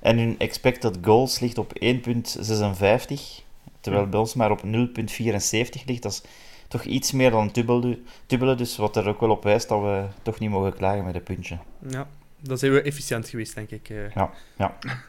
En 0.00 0.18
hun 0.18 0.34
expected 0.38 0.98
goals 1.02 1.40
ligt 1.40 1.58
op 1.58 1.72
1,56, 1.82 1.88
terwijl 3.80 4.06
bij 4.06 4.20
ons 4.20 4.34
maar 4.34 4.50
op 4.50 4.62
0,74 4.64 4.70
ligt. 5.84 6.02
Dat 6.02 6.12
is 6.12 6.22
toch 6.72 6.84
iets 6.84 7.12
meer 7.12 7.30
dan 7.30 7.50
dubbele, 8.26 8.54
dus 8.56 8.76
wat 8.76 8.96
er 8.96 9.08
ook 9.08 9.20
wel 9.20 9.30
op 9.30 9.42
wijst 9.42 9.68
dat 9.68 9.80
we 9.80 10.04
toch 10.22 10.38
niet 10.38 10.50
mogen 10.50 10.74
klagen 10.74 11.04
met 11.04 11.14
een 11.14 11.22
puntje. 11.22 11.58
Ja, 11.88 12.06
dan 12.40 12.58
zijn 12.58 12.72
we 12.72 12.82
efficiënt 12.82 13.28
geweest, 13.28 13.54
denk 13.54 13.70
ik. 13.70 13.88
eh. 13.90 14.14
Ja, 14.14 14.30
ja. 14.56 14.74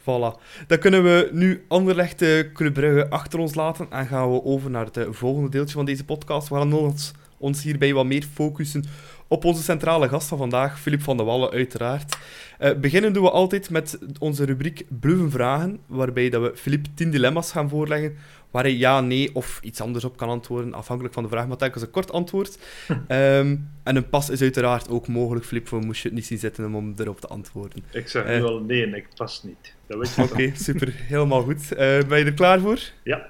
Voilà. 0.00 0.40
Dan 0.66 0.78
kunnen 0.78 1.02
we 1.02 1.28
nu 1.32 1.64
Anderlecht 1.68 2.22
eh, 2.22 2.52
Club 2.52 2.74
Brugge 2.74 3.10
achter 3.10 3.38
ons 3.38 3.54
laten 3.54 3.86
en 3.90 4.06
gaan 4.06 4.32
we 4.32 4.44
over 4.44 4.70
naar 4.70 4.84
het 4.84 4.96
eh, 4.96 5.06
volgende 5.10 5.48
deeltje 5.48 5.74
van 5.74 5.84
deze 5.84 6.04
podcast. 6.04 6.48
We 6.48 6.54
gaan 6.54 6.72
ons 6.72 7.12
ons 7.38 7.62
hierbij 7.62 7.94
wat 7.94 8.06
meer 8.06 8.26
focussen 8.32 8.84
op 9.28 9.44
onze 9.44 9.62
centrale 9.62 10.08
gast 10.08 10.28
van 10.28 10.38
vandaag, 10.38 10.80
Filip 10.80 11.02
van 11.02 11.16
der 11.16 11.26
Wallen, 11.26 11.50
uiteraard. 11.50 12.16
Uh, 12.60 12.74
beginnen 12.74 13.12
doen 13.12 13.22
we 13.22 13.30
altijd 13.30 13.70
met 13.70 13.98
onze 14.18 14.44
rubriek 14.44 14.84
Bluffen 14.88 15.30
Vragen, 15.30 15.78
waarbij 15.86 16.28
dat 16.28 16.42
we 16.42 16.56
Filip 16.56 16.86
tien 16.94 17.10
dilemma's 17.10 17.52
gaan 17.52 17.68
voorleggen, 17.68 18.16
waar 18.50 18.62
hij 18.62 18.76
ja, 18.76 19.00
nee 19.00 19.34
of 19.34 19.58
iets 19.62 19.80
anders 19.80 20.04
op 20.04 20.16
kan 20.16 20.28
antwoorden, 20.28 20.74
afhankelijk 20.74 21.14
van 21.14 21.22
de 21.22 21.28
vraag, 21.28 21.46
maar 21.46 21.56
telkens 21.56 21.82
een 21.82 21.90
kort 21.90 22.12
antwoord. 22.12 22.58
um, 22.88 23.70
en 23.82 23.96
een 23.96 24.08
pas 24.08 24.30
is 24.30 24.40
uiteraard 24.40 24.88
ook 24.88 25.08
mogelijk, 25.08 25.46
Filip, 25.46 25.68
we 25.68 25.78
moest 25.78 26.02
je 26.02 26.08
het 26.08 26.16
niet 26.16 26.26
zien 26.26 26.38
zitten 26.38 26.74
om 26.74 26.94
erop 26.98 27.20
te 27.20 27.26
antwoorden. 27.26 27.82
Ik 27.92 28.08
zeg 28.08 28.26
nu 28.26 28.34
uh, 28.34 28.44
al 28.44 28.60
nee, 28.60 28.86
ik 28.86 29.08
pas 29.16 29.42
niet. 29.42 29.74
Oké, 29.88 30.22
okay, 30.22 30.52
super, 30.56 30.94
helemaal 30.96 31.42
goed. 31.42 31.72
Uh, 31.72 31.78
ben 31.78 32.18
je 32.18 32.24
er 32.24 32.34
klaar 32.34 32.60
voor? 32.60 32.80
Ja. 33.02 33.28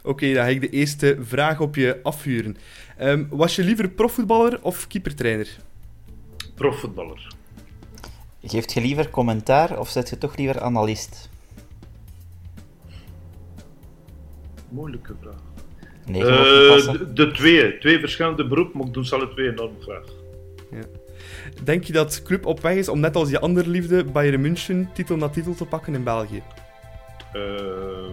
Oké, 0.00 0.08
okay, 0.08 0.32
dan 0.34 0.44
ga 0.44 0.50
ik 0.50 0.60
de 0.60 0.70
eerste 0.70 1.16
vraag 1.20 1.60
op 1.60 1.74
je 1.74 2.00
afvuren. 2.02 2.56
Um, 3.00 3.26
was 3.30 3.56
je 3.56 3.64
liever 3.64 3.88
profvoetballer 3.88 4.62
of 4.62 4.86
keepertrainer? 4.86 5.56
Profvoetballer. 6.54 7.34
Geeft 8.42 8.72
je 8.72 8.80
liever 8.80 9.10
commentaar 9.10 9.78
of 9.78 9.88
zet 9.88 10.08
je 10.08 10.18
toch 10.18 10.36
liever 10.36 10.60
analist? 10.60 11.30
Moeilijke 14.72 15.14
vraag. 15.20 15.40
Nee, 16.06 16.22
uh, 16.22 16.92
de, 16.92 17.12
de, 17.12 17.30
twee. 17.30 17.78
Twee 17.78 17.98
verschillende 17.98 18.46
beroepen, 18.46 18.78
maar 18.78 18.86
ik 18.86 18.94
doe 18.94 19.06
ze 19.06 19.14
alle 19.14 19.28
twee 19.28 19.50
enorm 19.50 19.76
graag. 19.80 20.06
Ja. 20.70 20.84
Denk 21.64 21.84
je 21.84 21.92
dat 21.92 22.22
club 22.22 22.46
op 22.46 22.60
weg 22.60 22.74
is 22.74 22.88
om 22.88 23.00
net 23.00 23.16
als 23.16 23.30
je 23.30 23.40
andere 23.40 23.68
liefde, 23.68 24.04
Bayern 24.04 24.40
München, 24.40 24.90
titel 24.92 25.16
na 25.16 25.28
titel 25.28 25.54
te 25.54 25.64
pakken 25.64 25.94
in 25.94 26.04
België? 26.04 26.42
Uh, 27.34 28.10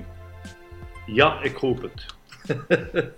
ja, 1.06 1.41
ik 1.41 1.56
hoop 1.56 1.82
het. 1.82 2.06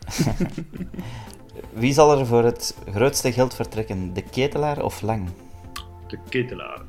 Wie 1.81 1.93
zal 1.93 2.19
er 2.19 2.25
voor 2.25 2.43
het 2.43 2.77
grootste 2.93 3.31
geld 3.31 3.55
vertrekken? 3.55 4.13
De 4.13 4.21
ketelaar 4.21 4.83
of 4.83 5.01
Lang? 5.01 5.29
De 6.07 6.17
ketelaar. 6.29 6.81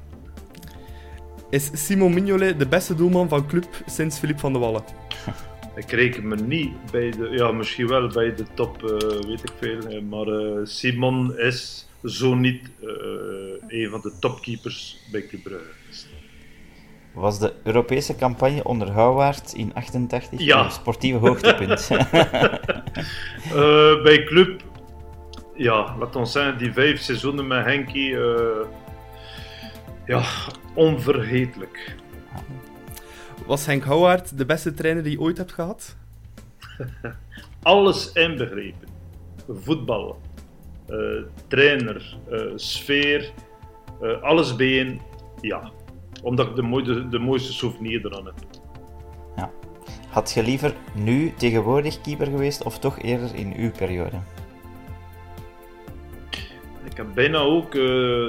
Is 1.50 1.70
Simon 1.72 2.14
Mignolet 2.14 2.58
de 2.58 2.66
beste 2.66 2.94
doelman 2.94 3.28
van 3.28 3.46
club 3.46 3.66
sinds 3.86 4.18
Filip 4.18 4.38
van 4.38 4.52
der 4.52 4.60
Wallen? 4.60 4.82
Ik 5.74 5.90
reken 5.90 6.28
me 6.28 6.36
niet 6.36 6.90
bij 6.90 7.10
de... 7.10 7.28
Ja, 7.30 7.52
misschien 7.52 7.88
wel 7.88 8.08
bij 8.08 8.34
de 8.34 8.44
top, 8.54 8.82
uh, 8.82 8.90
weet 8.98 9.42
ik 9.42 9.52
veel. 9.60 10.02
Maar 10.02 10.26
uh, 10.26 10.60
Simon 10.64 11.38
is 11.38 11.88
zo 12.04 12.34
niet 12.34 12.70
uh, 12.82 12.90
een 13.66 13.90
van 13.90 14.00
de 14.00 14.12
topkeepers 14.20 14.98
bij 15.10 15.26
Club 15.26 15.42
Brugge. 15.42 15.66
Was 17.12 17.38
de 17.38 17.52
Europese 17.64 18.16
campagne 18.16 18.64
onder 18.64 18.90
Houwaard 18.90 19.52
in 19.52 19.74
88 19.74 20.40
ja. 20.40 20.64
een 20.64 20.70
sportieve 20.70 21.18
hoogtepunt? 21.18 21.88
bij 24.04 24.24
Club... 24.24 24.62
Ja, 25.54 25.96
laat 25.98 26.16
ons 26.16 26.32
zeggen, 26.32 26.58
die 26.58 26.72
vijf 26.72 27.00
seizoenen 27.00 27.46
met 27.46 27.64
Henkie... 27.64 28.16
ja, 30.06 30.22
onvergetelijk. 30.74 32.01
Was 33.46 33.66
Henk 33.66 33.84
Houwaard 33.84 34.38
de 34.38 34.46
beste 34.46 34.74
trainer 34.74 35.02
die 35.02 35.12
je 35.12 35.20
ooit 35.20 35.36
hebt 35.36 35.52
gehad? 35.52 35.96
Alles 37.62 38.12
inbegrepen. 38.12 38.88
Voetbal, 39.48 40.20
uh, 40.88 41.22
trainer, 41.48 42.16
uh, 42.30 42.52
sfeer, 42.56 43.32
uh, 44.02 44.22
alles 44.22 44.56
bijeen. 44.56 45.00
Ja, 45.40 45.70
omdat 46.22 46.48
ik 46.48 46.56
de, 46.56 46.62
mooiste, 46.62 47.08
de 47.08 47.18
mooiste 47.18 47.52
souvenir 47.52 48.06
eraan 48.06 48.24
heb. 48.24 48.34
Ja. 49.36 49.50
Had 50.08 50.32
je 50.32 50.42
liever 50.42 50.74
nu 50.94 51.32
tegenwoordig 51.36 52.00
keeper 52.00 52.26
geweest 52.26 52.64
of 52.64 52.78
toch 52.78 52.98
eerder 52.98 53.34
in 53.34 53.54
uw 53.56 53.70
periode? 53.70 54.16
Ik 56.84 56.96
heb 56.96 57.06
bijna 57.14 57.38
ook, 57.38 57.74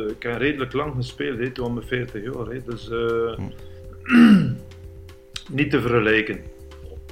ik 0.09 0.23
heb 0.23 0.37
redelijk 0.37 0.73
lang 0.73 0.95
gespeeld, 0.95 1.39
he, 1.39 1.51
toen 1.51 1.73
mijn 1.73 1.87
40 1.87 2.23
jaar. 2.23 2.45
He, 2.45 2.63
dus 2.65 2.87
hm. 2.87 4.53
niet 5.49 5.71
te 5.71 5.81
vergelijken. 5.81 6.39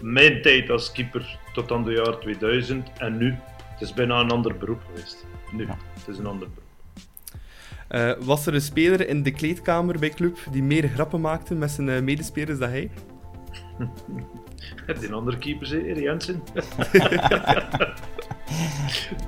Mijn 0.02 0.42
tijd 0.42 0.70
als 0.70 0.92
keeper 0.92 1.40
tot 1.54 1.72
aan 1.72 1.84
de 1.84 1.92
jaar 1.92 2.20
2000 2.20 2.90
en 2.98 3.18
nu, 3.18 3.36
het 3.58 3.82
is 3.82 3.94
bijna 3.94 4.20
een 4.20 4.32
ander 4.32 4.58
beroep 4.58 4.82
geweest. 4.86 5.26
Nu, 5.52 5.66
ja. 5.66 5.78
het 5.94 6.08
is 6.08 6.18
een 6.18 6.26
ander 6.26 6.48
beroep. 6.50 6.70
Uh, 7.90 8.26
was 8.26 8.46
er 8.46 8.54
een 8.54 8.62
speler 8.62 9.08
in 9.08 9.24
de 9.24 9.32
kleedkamer 9.32 10.00
bij 10.00 10.10
club 10.10 10.38
die 10.52 10.64
meer 10.64 10.88
grappen 10.88 11.22
maakte 11.22 11.56
met 11.56 11.72
zijn 11.72 11.88
uh, 11.88 12.02
medespelers 12.02 12.60
dan 12.60 12.70
hij? 12.70 12.92
Die 15.00 15.14
andere 15.14 15.38
keeper, 15.38 15.68
zeker, 15.68 16.02
Jensen. 16.02 16.44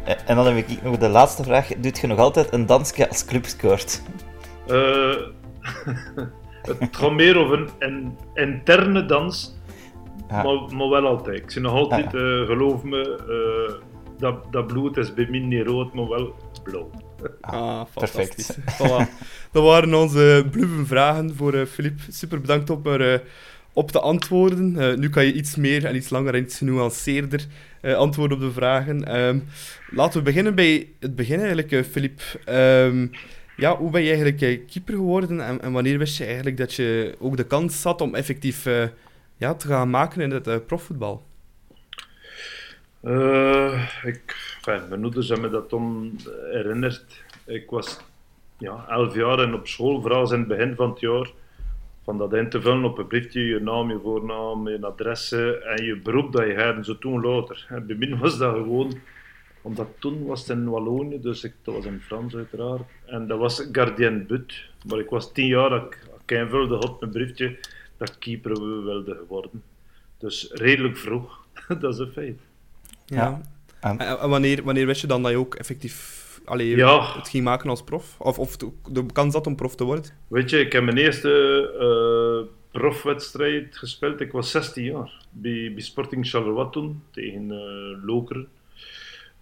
en 0.26 0.36
dan 0.36 0.48
heb 0.48 0.70
ik 0.70 0.84
nog 0.84 0.98
de 0.98 1.10
laatste 1.10 1.44
vraag. 1.44 1.68
Doet 1.68 2.00
je 2.00 2.08
nog 2.08 2.20
altijd 2.20 2.54
een 2.54 2.66
dansje 2.66 3.10
als 3.10 3.26
club 3.26 3.46
scoort? 3.46 4.02
Uh, 4.68 5.18
het 6.68 6.98
gaat 6.98 7.12
meer 7.12 7.38
over 7.38 7.60
een, 7.60 7.70
een 7.80 8.18
interne 8.34 9.06
dans, 9.06 9.56
ja. 10.30 10.44
maar, 10.44 10.76
maar, 10.76 10.90
wel 10.90 11.08
altijd. 11.08 11.38
Ik 11.44 11.52
zie 11.52 11.62
nog 11.62 11.74
altijd, 11.74 12.12
ja. 12.12 12.20
Uh, 12.20 12.46
geloof 12.46 12.84
me, 12.84 13.24
uh, 13.30 13.76
dat, 14.18 14.52
dat 14.52 14.68
bloed 14.68 14.98
is 14.98 15.14
bij 15.14 15.28
mij 15.30 15.40
niet 15.40 15.68
rood, 15.68 15.94
maar 15.94 16.08
wel 16.08 16.36
blauw. 16.64 16.90
Ah, 17.42 17.82
fantastisch. 17.92 18.58
Voilà. 18.78 19.10
Dat 19.52 19.64
waren 19.64 19.94
onze 19.94 20.46
vragen 20.86 21.36
voor 21.36 21.66
Filip. 21.66 22.00
Uh, 22.00 22.04
Super 22.10 22.42
bedankt 22.42 22.70
op, 22.70 22.88
er, 22.88 23.24
op 23.74 23.92
te 23.92 24.00
antwoorden. 24.00 25.00
nu 25.00 25.10
kan 25.10 25.26
je 25.26 25.34
iets 25.34 25.56
meer 25.56 25.86
en 25.86 25.96
iets 25.96 26.10
langer 26.10 26.34
en 26.34 26.44
iets 26.44 26.58
genuanceerder 26.58 27.46
antwoorden 27.82 28.38
op 28.38 28.44
de 28.44 28.52
vragen. 28.52 29.20
Um, 29.20 29.44
laten 29.90 30.18
we 30.18 30.26
beginnen 30.26 30.56
bij 30.56 30.88
het 31.00 31.16
begin 31.16 31.40
eigenlijk, 31.40 31.86
Filip. 31.92 32.22
Um, 32.50 33.12
ja, 33.56 33.78
hoe 33.78 33.92
ben 33.92 34.02
je 34.02 34.08
eigenlijk 34.08 34.68
keeper 34.68 34.94
geworden 34.94 35.40
en, 35.40 35.62
en, 35.62 35.72
wanneer 35.72 35.98
wist 35.98 36.18
je 36.18 36.26
eigenlijk 36.26 36.58
dat 36.58 36.74
je 36.74 37.16
ook 37.20 37.38
de 37.38 37.46
kans 37.46 37.84
had 37.84 38.02
om 38.02 38.16
effectief 38.16 38.66
uh, 38.66 38.84
ja, 39.38 39.54
te 39.54 39.68
gaan 39.68 39.90
maken 39.90 40.22
in 40.22 40.32
het 40.32 40.48
uh, 40.48 40.56
profvoetbal? 40.68 41.24
Ik, 44.04 44.36
mijn 44.66 45.04
ouders 45.04 45.30
hebben 45.30 45.52
me 45.52 45.58
dat 45.58 45.70
toen 45.70 46.20
herinnerd. 46.52 47.24
Ik 47.46 47.70
was 47.70 48.00
ja, 48.58 48.86
elf 48.90 49.16
jaar 49.16 49.40
en 49.40 49.54
op 49.54 49.68
school, 49.68 50.02
vooral 50.02 50.34
in 50.34 50.40
het 50.40 50.48
begin 50.48 50.76
van 50.76 50.90
het 50.90 51.00
jaar, 51.00 51.32
van 52.04 52.18
dat 52.18 52.34
in 52.34 52.50
te 52.50 52.62
vullen 52.62 52.84
op 52.84 52.98
een 52.98 53.08
briefje, 53.08 53.46
je 53.46 53.60
naam, 53.60 53.90
je 53.90 54.00
voornaam, 54.04 54.70
je 54.70 54.82
adresse 54.82 55.58
en 55.58 55.86
je 55.86 56.00
beroep 56.00 56.32
dat 56.32 56.46
je 56.46 56.54
en 56.54 56.86
zo 56.86 56.98
toen 56.98 57.22
later. 57.22 57.66
En 57.70 57.88
bij 57.88 57.96
mij 57.96 58.18
was 58.18 58.38
dat 58.38 58.54
gewoon 58.54 58.94
omdat 59.64 59.88
toen 60.00 60.26
was 60.26 60.40
het 60.40 60.50
in 60.50 60.70
Wallonië, 60.70 61.22
dus 61.22 61.44
ik, 61.44 61.54
dat 61.62 61.76
was 61.76 61.86
in 61.86 62.00
Frans 62.00 62.36
uiteraard. 62.36 62.82
En 63.06 63.28
dat 63.28 63.40
was 63.40 63.68
Gardien 63.72 64.26
But. 64.28 64.66
Maar 64.88 65.00
ik 65.00 65.10
was 65.10 65.32
tien 65.32 65.48
jaar, 65.48 65.86
ik, 65.86 66.08
ik 66.26 66.38
invulde 66.38 66.80
op 66.80 67.00
mijn 67.00 67.12
briefje 67.12 67.60
dat 67.98 68.10
ik 68.10 68.16
keeper 68.20 68.84
wilde 68.84 69.24
worden. 69.28 69.64
Dus 70.18 70.50
redelijk 70.52 70.98
vroeg, 70.98 71.46
dat 71.80 71.94
is 71.94 72.00
een 72.00 72.12
feit. 72.12 72.40
Ja. 73.06 73.42
ja. 73.82 73.98
En 73.98 74.30
wanneer, 74.30 74.64
wanneer 74.64 74.86
wist 74.86 75.02
je 75.02 75.08
dan 75.08 75.22
dat 75.22 75.32
je 75.32 75.38
ook 75.38 75.56
effectief 75.56 76.22
allee, 76.46 76.76
ja. 76.76 77.16
het 77.18 77.30
ging 77.30 77.44
maken 77.44 77.70
als 77.70 77.84
prof? 77.84 78.16
Of, 78.20 78.40
of 78.40 78.58
de 78.58 79.06
kans 79.14 79.34
had 79.34 79.48
om 79.48 79.56
prof 79.56 79.76
te 79.76 79.84
worden? 79.84 80.06
Weet 80.28 80.50
je, 80.50 80.60
ik 80.60 80.72
heb 80.72 80.84
mijn 80.84 80.98
eerste 80.98 81.30
uh, 81.80 82.52
profwedstrijd 82.82 83.78
gespeeld. 83.78 84.22
Ik 84.22 84.32
was 84.32 84.52
16 84.52 84.84
jaar 84.84 85.26
bij, 85.32 85.72
bij 85.74 85.84
Sporting 85.84 86.28
Charleroi 86.28 86.70
toen, 86.72 87.04
tegen 87.12 87.52
uh, 87.52 88.06
Lokeren. 88.06 88.48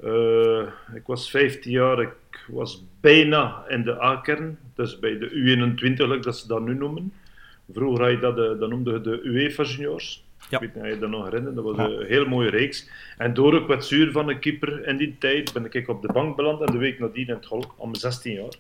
Uh, 0.03 0.67
ik 0.93 1.05
was 1.05 1.29
15 1.29 1.71
jaar, 1.71 2.01
ik 2.01 2.45
was 2.47 2.83
bijna 2.99 3.63
in 3.67 3.83
de 3.83 4.03
A-kern, 4.03 4.57
dus 4.75 4.99
bij 4.99 5.17
de 5.17 5.29
U21, 5.29 6.19
dat 6.21 6.37
ze 6.37 6.47
dat 6.47 6.61
nu 6.61 6.73
noemen. 6.73 7.13
Vroeger 7.73 8.03
had 8.03 8.11
je 8.11 8.19
dat, 8.19 8.59
dat 8.59 8.69
noemde 8.69 8.91
je 8.91 9.01
de 9.01 9.21
UEFA 9.23 9.63
juniors. 9.63 10.23
Ja. 10.49 10.61
Ik 10.61 10.73
weet 10.73 10.83
niet 10.83 10.83
of 10.83 10.89
je 10.89 10.99
dat 10.99 11.09
nog 11.09 11.23
herinnert, 11.23 11.55
dat 11.55 11.63
was 11.63 11.75
ja. 11.75 11.85
een 11.85 12.05
heel 12.05 12.25
mooie 12.25 12.49
reeks. 12.49 12.89
En 13.17 13.33
door 13.33 13.53
een 13.53 13.65
kwetsuur 13.65 14.11
van 14.11 14.29
een 14.29 14.39
keeper 14.39 14.87
in 14.87 14.97
die 14.97 15.15
tijd 15.19 15.53
ben 15.53 15.67
ik 15.71 15.87
op 15.87 16.01
de 16.01 16.13
bank 16.13 16.35
beland 16.35 16.61
en 16.61 16.71
de 16.71 16.77
week 16.77 16.99
nadien 16.99 17.27
in 17.27 17.33
het 17.33 17.45
hol, 17.45 17.63
om 17.75 17.89
mijn 17.89 17.99
16 17.99 18.33
jaar. 18.33 18.55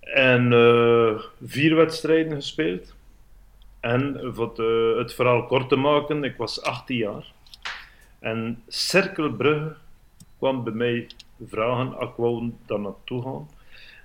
En 0.00 0.52
uh, 0.52 1.20
vier 1.44 1.76
wedstrijden 1.76 2.34
gespeeld. 2.34 2.94
En 3.80 4.20
voor 4.34 4.48
het, 4.48 4.58
uh, 4.58 4.96
het 4.96 5.14
verhaal 5.14 5.46
kort 5.46 5.68
te 5.68 5.76
maken, 5.76 6.24
ik 6.24 6.36
was 6.36 6.62
18 6.62 6.96
jaar. 6.96 7.32
En 8.18 8.62
Cerkelbrugge 8.68 9.76
kwam 10.44 10.64
bij 10.64 10.72
mij 10.72 11.06
vragen, 11.46 12.00
ik 12.00 12.14
wou 12.16 12.52
daar 12.66 12.80
naartoe 12.80 13.22
gaan. 13.22 13.48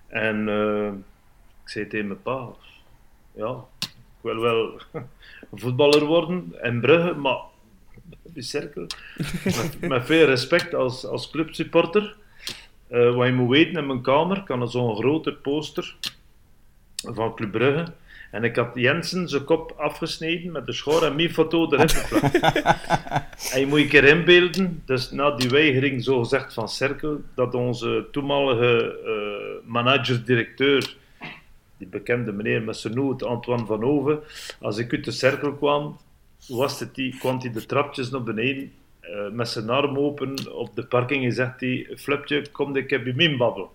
En 0.08 0.48
uh, 0.48 0.88
ik 1.64 1.70
zei 1.70 1.88
tegen 1.88 2.08
mijn 2.08 2.22
pa, 2.22 2.50
ja, 3.32 3.66
ik 3.80 4.22
wil 4.22 4.40
wel 4.40 4.82
voetballer 5.62 6.06
worden 6.06 6.56
in 6.62 6.82
Brugge, 6.82 7.14
maar 7.14 7.40
die 8.24 8.44
cirkel, 8.44 8.88
met, 9.44 9.80
met, 9.90 10.06
veel 10.06 10.26
respect 10.26 10.74
als, 10.74 11.06
als 11.06 11.30
clubsupporter. 11.30 12.16
Uh, 12.90 13.16
wat 13.16 13.28
je 13.28 13.34
moet 13.34 13.50
weten, 13.50 13.78
in 13.78 13.88
mijn 13.88 14.02
kamer 14.02 14.44
kan 14.44 14.62
er 14.62 14.70
zo'n 14.70 14.96
grote 14.96 15.34
poster 15.34 15.96
van 16.96 17.36
Club 17.36 17.52
Brugge. 17.52 17.94
En 18.32 18.44
ik 18.44 18.56
had 18.56 18.70
Jensen 18.74 19.30
zijn 19.30 19.44
kop 19.44 19.74
afgesneden 19.78 20.52
met 20.52 20.66
de 20.66 20.74
schoor 20.74 21.04
en 21.04 21.16
mijn 21.16 21.30
foto 21.30 21.72
erin 21.72 21.90
geplakt. 21.90 22.40
en 23.54 23.60
je 23.60 23.66
moet 23.68 23.80
je 23.80 23.88
keer 23.88 24.04
inbeelden, 24.04 24.82
dus 24.86 25.12
na 25.12 25.32
die 25.32 25.50
weigering 25.50 26.04
zogezegd 26.04 26.54
van 26.54 26.70
Cerkel, 26.70 27.22
dat 27.36 27.56
onze 27.56 28.08
toenmalige 28.12 29.00
uh, 29.06 29.72
manager-directeur, 29.72 30.96
die 31.78 31.88
bekende 31.88 32.32
meneer 32.32 32.62
met 32.62 32.78
zijn 32.78 32.94
noot, 32.94 33.24
Antoine 33.24 33.66
van 33.66 33.84
Oven, 33.84 34.20
als 34.62 34.78
ik 34.78 34.94
uit 34.94 35.06
de 35.06 35.12
Cerkel 35.12 35.54
kwam, 35.54 35.98
was 36.48 36.80
het 36.80 36.96
die, 36.96 37.18
kwam 37.18 37.40
hij 37.40 37.52
de 37.52 37.66
trapjes 37.66 38.10
naar 38.10 38.24
beneden 38.24 38.72
uh, 39.02 39.32
met 39.32 39.50
zijn 39.50 39.70
arm 39.70 39.98
open 39.98 40.56
op 40.56 40.76
de 40.76 40.86
parking 40.86 41.24
en 41.26 41.34
zegt 41.34 41.60
hij, 41.60 41.88
Flupje, 41.98 42.50
kom 42.52 42.76
ik 42.76 42.90
heb 42.90 43.06
je 43.06 43.14
min 43.16 43.38
babbel. 43.38 43.72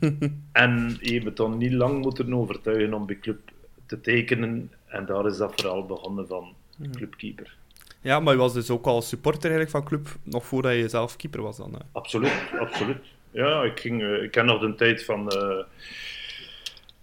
en 0.52 0.96
je 1.00 1.20
hebt 1.20 1.36
dan 1.36 1.58
niet 1.58 1.72
lang 1.72 2.02
moeten 2.02 2.34
overtuigen 2.34 2.94
om 2.94 3.06
bij 3.06 3.18
club 3.18 3.38
te 3.88 4.00
tekenen. 4.00 4.72
En 4.86 5.06
daar 5.06 5.26
is 5.26 5.36
dat 5.36 5.52
vooral 5.54 5.86
begonnen 5.86 6.26
van 6.26 6.54
hmm. 6.76 6.90
clubkeeper. 6.90 7.56
Ja, 8.00 8.20
maar 8.20 8.32
je 8.32 8.38
was 8.38 8.52
dus 8.52 8.70
ook 8.70 8.86
al 8.86 9.02
supporter 9.02 9.50
eigenlijk 9.50 9.70
van 9.70 9.84
club, 9.84 10.16
nog 10.22 10.46
voordat 10.46 10.72
je 10.72 10.88
zelf 10.88 11.16
keeper 11.16 11.42
was 11.42 11.56
dan? 11.56 11.72
Hè? 11.72 11.78
Absoluut, 11.92 12.50
absoluut. 12.58 13.04
Ja, 13.30 13.62
ik, 13.62 13.80
ging, 13.80 14.02
uh, 14.02 14.22
ik 14.22 14.30
ken 14.30 14.46
nog 14.46 14.60
de 14.60 14.74
tijd 14.74 15.04
van, 15.04 15.32
uh, 15.34 15.62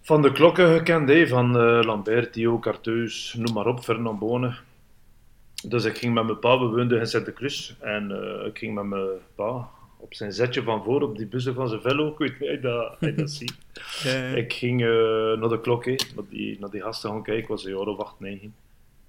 van 0.02 0.22
de 0.22 0.32
klokken 0.32 0.76
gekend, 0.76 1.08
hè, 1.08 1.28
van 1.28 1.56
uh, 1.56 1.82
Lambert, 1.82 2.32
Theo, 2.32 2.58
Carteus, 2.58 3.34
noem 3.38 3.54
maar 3.54 3.66
op, 3.66 3.80
Fernand 3.80 4.18
Bonen. 4.18 4.56
Dus 5.68 5.84
ik 5.84 5.98
ging 5.98 6.14
met 6.14 6.24
mijn 6.24 6.38
pa, 6.38 6.58
we 6.58 6.64
woonden 6.64 6.98
in 6.98 7.06
Sint-Cruz, 7.06 7.72
en 7.80 8.10
ik 8.46 8.58
ging 8.58 8.74
met 8.74 8.84
mijn 8.84 9.08
pa 9.34 9.68
op 10.06 10.14
zijn 10.14 10.32
zetje 10.32 10.62
van 10.62 10.84
voor, 10.84 11.02
op 11.02 11.16
die 11.16 11.26
bussen 11.26 11.54
van 11.54 11.68
zijn 11.68 11.80
velo. 11.80 12.08
Ik 12.08 12.18
weet 12.18 12.40
niet 12.40 12.62
dat 12.62 12.96
hij 13.00 13.14
dat 13.14 13.30
ziet. 13.30 13.54
Ik 14.42 14.52
ging 14.52 14.80
uh, 14.80 14.88
naar 15.38 15.48
de 15.48 15.60
klok, 15.60 15.86
naar, 15.86 16.24
die, 16.30 16.56
naar 16.60 16.70
die 16.70 16.80
gasten 16.80 17.10
gaan 17.10 17.22
kijken. 17.22 17.42
Ik 17.42 17.48
was 17.48 17.64
een 17.64 17.70
jaar 17.70 17.86
of 17.86 17.98
acht, 17.98 18.20
negen. 18.20 18.54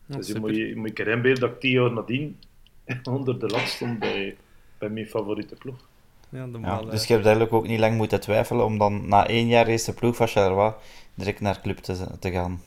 dus 0.05 0.27
je 0.27 0.39
moet, 0.39 0.55
je 0.55 0.75
moet 0.75 0.97
je 0.97 1.03
herinneren 1.03 1.39
dat 1.39 1.49
ik 1.49 1.60
tien 1.60 1.71
jaar 1.71 1.91
nadien 1.91 2.39
onder 3.17 3.39
de 3.39 3.47
lat 3.47 3.67
stond 3.67 3.99
bij, 3.99 4.36
bij 4.77 4.89
mijn 4.89 5.07
favoriete 5.07 5.55
ploeg. 5.55 5.75
Ja, 6.29 6.47
ja, 6.62 6.81
dus 6.81 7.05
je 7.05 7.13
hebt 7.13 7.25
eigenlijk 7.25 7.53
ook 7.55 7.67
niet 7.67 7.79
lang 7.79 7.95
moeten 7.95 8.19
twijfelen 8.19 8.65
om 8.65 8.77
dan 8.77 9.07
na 9.07 9.27
één 9.27 9.47
jaar 9.47 9.67
eerste 9.67 9.93
ploeg 9.93 10.15
van 10.15 10.27
Charleroi 10.27 10.73
direct 11.13 11.39
naar 11.39 11.62
club 11.62 11.77
te, 11.77 12.07
te 12.19 12.31
gaan. 12.31 12.62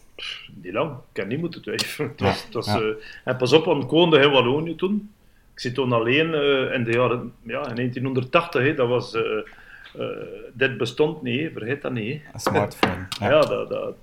Niet 0.63 0.73
lang, 0.73 0.91
ik 0.91 1.17
heb 1.17 1.29
niet 1.29 1.41
moeten 1.41 1.63
twijfelen. 1.63 2.11
Het 2.11 2.21
was, 2.21 2.45
het 2.45 2.55
was, 2.55 2.67
uh, 2.69 2.95
en 3.25 3.37
pas 3.37 3.53
op, 3.53 3.65
want 3.65 3.83
ik 3.85 3.91
woonde 3.91 4.21
in 4.21 4.31
Wallonië 4.31 4.75
toen 4.75 5.11
ik 5.61 5.67
zit 5.67 5.75
toen 5.75 5.93
alleen 5.93 6.29
uh, 6.29 6.75
in 6.75 6.85
de 6.85 6.93
jaren 6.93 7.33
ja, 7.43 7.69
in 7.69 7.75
1980, 7.75 8.63
hè, 8.63 8.75
dat 8.75 8.89
was, 8.89 9.15
uh, 9.15 9.23
uh, 9.99 10.07
dit 10.53 10.77
bestond 10.77 11.23
niet, 11.23 11.51
vergeet 11.53 11.83
dat 11.83 11.93
niet. 11.93 12.23
Een 12.33 12.41
smartphone. 12.41 13.07
Ja, 13.21 13.29
ja 13.29 13.41
dat, 13.41 13.69
dat, 13.69 13.95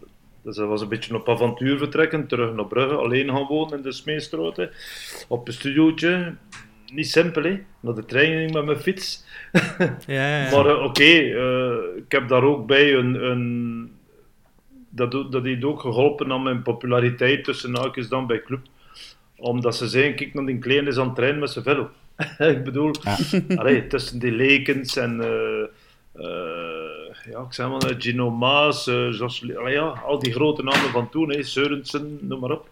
dus 0.41 0.55
dat 0.55 0.67
was 0.67 0.81
een 0.81 0.89
beetje 0.89 1.15
op 1.15 1.29
avontuur 1.29 1.77
vertrekken, 1.77 2.27
terug 2.27 2.53
naar 2.53 2.65
Brugge, 2.65 2.95
alleen 2.95 3.29
gaan 3.29 3.45
wonen 3.45 3.77
in 3.77 3.83
de 3.83 3.91
Smeestroten, 3.91 4.69
op 5.27 5.47
een 5.47 5.53
studiootje. 5.53 6.35
Niet 6.93 7.07
simpel, 7.07 7.43
hè? 7.43 7.59
naar 7.79 7.95
de 7.95 8.05
training 8.05 8.53
met 8.53 8.65
mijn 8.65 8.79
fiets. 8.79 9.25
ja, 10.07 10.37
ja. 10.37 10.51
Maar 10.51 10.83
oké, 10.83 11.11
ik 11.95 12.11
heb 12.11 12.27
daar 12.27 12.43
ook 12.43 12.67
bij 12.67 12.93
een, 12.93 13.23
een 13.23 13.91
dat, 14.89 15.11
dat 15.11 15.43
heeft 15.43 15.63
ook 15.63 15.81
geholpen 15.81 16.31
aan 16.31 16.43
mijn 16.43 16.61
populariteit 16.61 17.43
tussen 17.43 17.75
haakjes 17.75 18.07
dan 18.07 18.27
bij 18.27 18.41
club 18.41 18.59
omdat 19.37 19.75
ze 19.75 19.87
zeggen, 19.87 20.15
kijk 20.15 20.33
naar 20.33 20.45
die 20.45 20.59
kleine 20.59 20.89
is 20.89 20.97
aan 20.97 21.05
het 21.05 21.15
trainen 21.15 21.39
met 21.39 21.49
zijn 21.49 21.63
velo. 21.63 21.89
ik 22.55 22.63
bedoel, 22.63 22.91
ja. 23.47 23.81
tussen 23.87 24.19
die 24.19 24.31
lekens 24.31 24.95
en... 24.95 25.19
Uh, 25.19 25.65
uh, 26.25 27.31
ja, 27.31 27.39
ik 27.39 27.53
zeg 27.53 27.67
maar, 27.67 27.95
Gino 27.97 28.31
Maas, 28.31 28.85
ja, 29.65 29.83
al 30.05 30.19
die 30.19 30.33
grote 30.33 30.63
namen 30.63 30.89
van 30.89 31.09
toen, 31.09 31.31
hè, 31.31 31.43
Sørensen, 31.43 32.17
noem 32.21 32.39
maar 32.39 32.51
op 32.51 32.69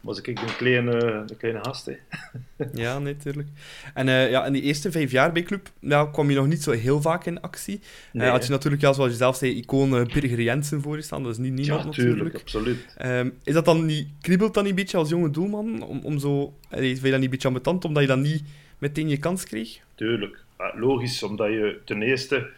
was 0.00 0.18
ik 0.18 0.26
een 0.26 0.56
kleine, 0.56 1.04
een 1.04 1.36
kleine 1.36 1.60
gast. 1.62 1.86
Hè. 1.86 1.92
ja, 2.82 2.98
natuurlijk. 2.98 3.48
En 3.94 4.06
uh, 4.06 4.30
ja, 4.30 4.46
in 4.46 4.52
die 4.52 4.62
eerste 4.62 4.90
vijf 4.90 5.10
jaar 5.10 5.32
bij 5.32 5.42
Club 5.42 5.70
ja, 5.80 6.06
kwam 6.06 6.30
je 6.30 6.36
nog 6.36 6.46
niet 6.46 6.62
zo 6.62 6.70
heel 6.70 7.00
vaak 7.00 7.26
in 7.26 7.40
actie. 7.40 7.80
Eh, 7.82 8.20
nee, 8.20 8.30
had 8.30 8.44
je 8.44 8.50
natuurlijk, 8.50 8.82
ja, 8.82 8.92
zoals 8.92 9.10
je 9.10 9.16
zelf 9.16 9.36
zei, 9.36 9.56
icoon 9.56 9.94
uh, 9.94 10.04
Birger 10.04 10.40
Jensen 10.40 10.82
voor 10.82 10.96
je 10.96 11.02
staan. 11.02 11.22
Dat 11.22 11.32
is 11.32 11.38
niet 11.38 11.52
niemand 11.52 11.80
ja, 11.80 11.86
natuurlijk. 11.86 12.34
absoluut. 12.34 12.96
Um, 13.04 13.38
is 13.44 13.54
dat 13.54 13.64
dan 13.64 13.86
niet, 13.86 14.08
kriebelt 14.20 14.54
dat 14.54 14.62
niet 14.62 14.72
een 14.72 14.78
beetje 14.78 14.96
als 14.96 15.08
jonge 15.08 15.30
doelman? 15.30 15.82
Om, 15.82 16.00
om 16.02 16.18
zo, 16.18 16.54
vind 16.70 17.00
je 17.00 17.02
dat 17.02 17.12
niet 17.12 17.22
een 17.24 17.30
beetje 17.30 17.48
ambetant, 17.48 17.84
omdat 17.84 18.02
je 18.02 18.08
dan 18.08 18.20
niet 18.20 18.42
meteen 18.78 19.08
je 19.08 19.18
kans 19.18 19.44
kreeg? 19.44 19.78
Tuurlijk. 19.94 20.44
logisch, 20.74 21.22
omdat 21.22 21.48
je 21.48 21.78
ten 21.84 22.02
eerste 22.02 22.48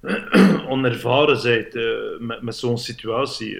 onervaren 0.68 1.42
bent 1.42 1.74
met, 2.20 2.42
met 2.42 2.56
zo'n 2.56 2.78
situatie 2.78 3.58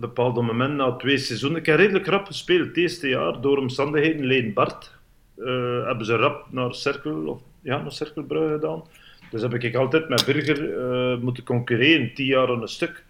bepaalde 0.00 0.42
moment, 0.42 0.74
na 0.74 0.92
twee 0.92 1.18
seizoenen, 1.18 1.60
ik 1.60 1.66
heb 1.66 1.78
redelijk 1.78 2.06
rap 2.06 2.26
gespeeld 2.26 2.66
het 2.66 2.76
eerste 2.76 3.08
jaar, 3.08 3.40
door 3.40 3.58
omstandigheden, 3.58 4.26
Leen 4.26 4.52
Bart, 4.52 4.90
uh, 5.36 5.84
hebben 5.86 6.06
ze 6.06 6.16
rap 6.16 6.46
naar 6.50 6.74
Cirkel, 6.74 7.26
of, 7.26 7.40
ja, 7.60 7.82
naar 7.82 7.92
Cirkelbrugge 7.92 8.52
gedaan. 8.52 8.82
Dus 9.30 9.42
heb 9.42 9.54
ik 9.54 9.74
altijd 9.74 10.08
met 10.08 10.24
Burger 10.24 10.60
uh, 10.68 11.18
moeten 11.22 11.44
concurreren, 11.44 12.14
tien 12.14 12.26
jaar 12.26 12.48
aan 12.48 12.62
een 12.62 12.68
stuk. 12.68 13.04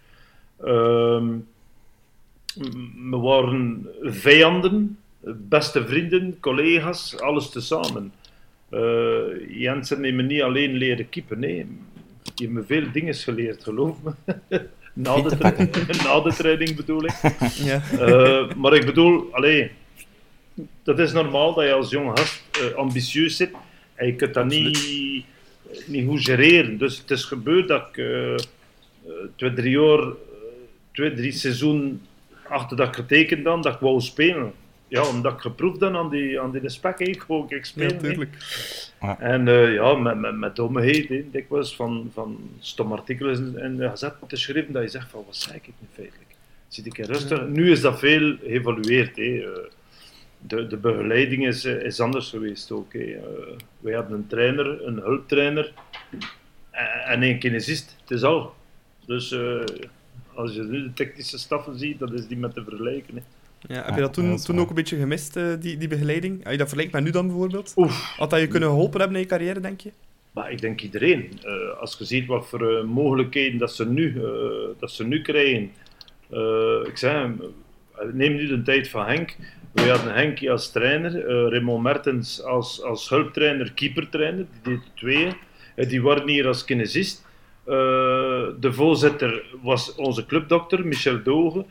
Uh, 0.61 1.23
we 3.09 3.17
waren 3.17 3.87
vijanden, 4.01 4.97
beste 5.23 5.87
vrienden, 5.87 6.37
collega's, 6.39 7.19
alles 7.19 7.49
tezamen. 7.49 8.13
Uh, 8.71 9.59
Jensen 9.59 10.03
heeft 10.03 10.15
me 10.15 10.21
niet 10.21 10.41
alleen 10.41 10.73
leren 10.73 11.09
keeper, 11.09 11.37
nee. 11.37 11.67
Je 12.35 12.43
hebt 12.43 12.51
me 12.51 12.63
veel 12.63 12.91
dingen 12.91 13.13
geleerd, 13.13 13.63
geloof 13.63 13.97
me. 14.03 14.13
Na 14.93 15.21
de, 15.21 15.35
na 16.05 16.19
de 16.19 16.33
training 16.37 16.75
bedoel 16.75 17.03
ik. 17.03 17.13
ja. 17.69 17.81
Uh, 17.93 18.53
maar 18.55 18.73
ik 18.73 18.85
bedoel, 18.85 19.27
allee, 19.31 19.71
dat 20.83 20.99
is 20.99 21.11
normaal 21.11 21.53
dat 21.53 21.65
je 21.65 21.73
als 21.73 21.89
jonge 21.89 22.17
gast 22.17 22.43
uh, 22.61 22.75
ambitieus 22.75 23.37
zit 23.37 23.51
en 23.95 24.05
je 24.05 24.15
kunt 24.15 24.33
dat 24.33 24.45
niet, 24.45 25.25
niet 25.85 26.07
goed 26.07 26.23
gereren. 26.23 26.77
Dus 26.77 26.97
het 26.97 27.11
is 27.11 27.23
gebeurd 27.23 27.67
dat 27.67 27.87
ik 27.91 27.97
uh, 27.97 28.35
twee, 29.35 29.53
drie 29.53 29.79
jaar, 29.79 30.03
twee, 30.91 31.13
drie 31.13 31.31
seizoenen 31.31 32.01
achter 32.47 32.77
dat 32.77 32.87
ik 32.87 32.95
getekend 32.95 33.43
dan, 33.43 33.61
dat 33.61 33.73
ik 33.73 33.79
wou 33.79 34.01
spelen 34.01 34.53
ja, 34.93 35.07
omdat 35.07 35.33
ik 35.33 35.39
geproefd 35.39 35.79
dan 35.79 35.95
aan 35.95 36.09
die, 36.09 36.39
aan 36.39 36.51
die 36.51 36.69
spek, 36.69 36.99
ik 36.99 37.25
ik 37.47 37.65
spelen. 37.65 38.29
Ja, 39.01 39.19
En 39.19 39.47
uh, 39.47 39.73
ja, 39.73 39.93
met, 39.93 40.17
met, 40.17 40.35
met 40.35 40.55
dommeheid, 40.55 41.07
dikwijls 41.31 41.75
van, 41.75 42.09
van 42.13 42.49
stom 42.59 42.91
artikelen 42.91 43.57
in 43.59 43.75
de 43.75 43.89
gazet 43.89 44.13
te 44.27 44.35
schrijven, 44.35 44.73
dat 44.73 44.83
je 44.83 44.89
zegt 44.89 45.09
van, 45.09 45.23
wat 45.25 45.35
zei 45.35 45.55
ik 45.55 45.65
nu 45.65 45.87
feitelijk? 45.93 46.29
Zit 46.67 46.85
ik 46.85 46.97
rustig? 46.97 47.47
Nu 47.47 47.71
is 47.71 47.81
dat 47.81 47.99
veel 47.99 48.37
geëvolueerd. 48.37 49.15
Hè. 49.15 49.45
De, 50.39 50.67
de 50.67 50.77
begeleiding 50.77 51.47
is, 51.47 51.65
is 51.65 51.99
anders 51.99 52.29
geweest 52.29 52.71
ook. 52.71 52.93
Hè. 52.93 52.99
Uh, 52.99 53.19
wij 53.79 53.93
hadden 53.93 54.17
een 54.17 54.27
trainer, 54.27 54.85
een 54.85 54.97
hulptrainer 54.97 55.73
en 57.05 57.23
een 57.23 57.39
kinesist. 57.39 57.95
Het 58.01 58.11
is 58.11 58.23
al. 58.23 58.53
Dus 59.05 59.31
uh, 59.31 59.63
als 60.33 60.53
je 60.53 60.63
nu 60.63 60.83
de 60.83 60.93
technische 60.93 61.37
staffen 61.37 61.77
ziet, 61.77 61.99
dat 61.99 62.13
is 62.13 62.27
die 62.27 62.37
met 62.37 62.53
te 62.53 62.63
vergelijken. 62.63 63.23
Ja, 63.67 63.83
heb 63.85 63.95
je 63.95 64.01
dat 64.01 64.13
toen, 64.13 64.37
toen 64.37 64.59
ook 64.59 64.69
een 64.69 64.75
beetje 64.75 64.97
gemist, 64.97 65.37
uh, 65.37 65.53
die, 65.59 65.77
die 65.77 65.87
begeleiding? 65.87 66.43
Als 66.43 66.51
je 66.51 66.57
dat 66.57 66.67
vergelijkt 66.67 66.91
met 66.91 67.03
nu 67.03 67.09
dan 67.09 67.27
bijvoorbeeld? 67.27 67.73
Oef. 67.75 68.13
Had 68.17 68.29
dat 68.29 68.39
je 68.39 68.47
kunnen 68.47 68.69
geholpen 68.69 68.99
hebben 68.99 69.17
in 69.17 69.23
je 69.23 69.29
carrière, 69.29 69.59
denk 69.59 69.81
je? 69.81 69.91
Maar 70.31 70.51
ik 70.51 70.61
denk 70.61 70.81
iedereen. 70.81 71.39
Uh, 71.45 71.79
als 71.79 71.95
je 71.97 72.05
ziet 72.05 72.25
wat 72.25 72.47
voor 72.47 72.71
uh, 72.71 72.83
mogelijkheden 72.83 73.59
dat 73.59 73.73
ze 73.73 73.89
nu, 73.89 74.21
dat 74.79 74.91
ze 74.91 75.05
nu 75.07 75.21
krijgen. 75.21 75.71
ik 76.85 76.97
zeg, 76.97 77.27
neem 78.11 78.35
nu 78.35 78.47
de 78.47 78.61
tijd 78.61 78.89
van 78.89 79.05
Henk. 79.05 79.35
We 79.71 79.89
hadden 79.89 80.13
Henk 80.13 80.47
als 80.47 80.71
trainer, 80.71 81.25
Raymond 81.49 81.83
Mertens 81.83 82.43
als, 82.43 82.81
als 82.81 83.09
hulptrainer, 83.09 83.73
keepertrainer. 83.73 84.45
Die 84.63 84.73
deed 84.73 84.81
twee. 84.93 85.87
die 85.87 86.01
waren 86.01 86.27
hier 86.27 86.47
als 86.47 86.65
kinesist. 86.65 87.25
de 87.65 88.69
voorzitter 88.71 89.43
was 89.61 89.95
onze 89.95 90.25
clubdokter, 90.25 90.87
Michel 90.87 91.23
Doge. 91.23 91.65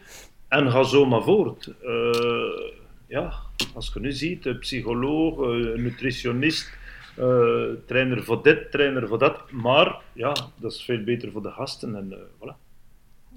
En 0.53 0.71
ga 0.71 0.83
zo 0.83 1.07
maar 1.07 1.23
voort. 1.23 1.73
Uh, 1.85 2.73
ja, 3.07 3.33
als 3.75 3.91
je 3.95 4.01
nu 4.01 4.13
ziet, 4.13 4.59
psycholoog, 4.61 5.37
een 5.39 5.83
nutritionist, 5.83 6.79
uh, 7.19 7.65
trainer 7.87 8.25
voor 8.25 8.43
dit, 8.43 8.71
trainer 8.71 9.09
voor 9.09 9.19
dat. 9.19 9.51
Maar 9.51 10.01
ja, 10.13 10.35
dat 10.57 10.73
is 10.73 10.83
veel 10.83 11.05
beter 11.05 11.33
voor 11.33 11.43
de 11.43 11.51
gasten. 11.51 11.97
En, 11.97 12.09
uh, 12.11 12.19
voilà. 12.19 12.57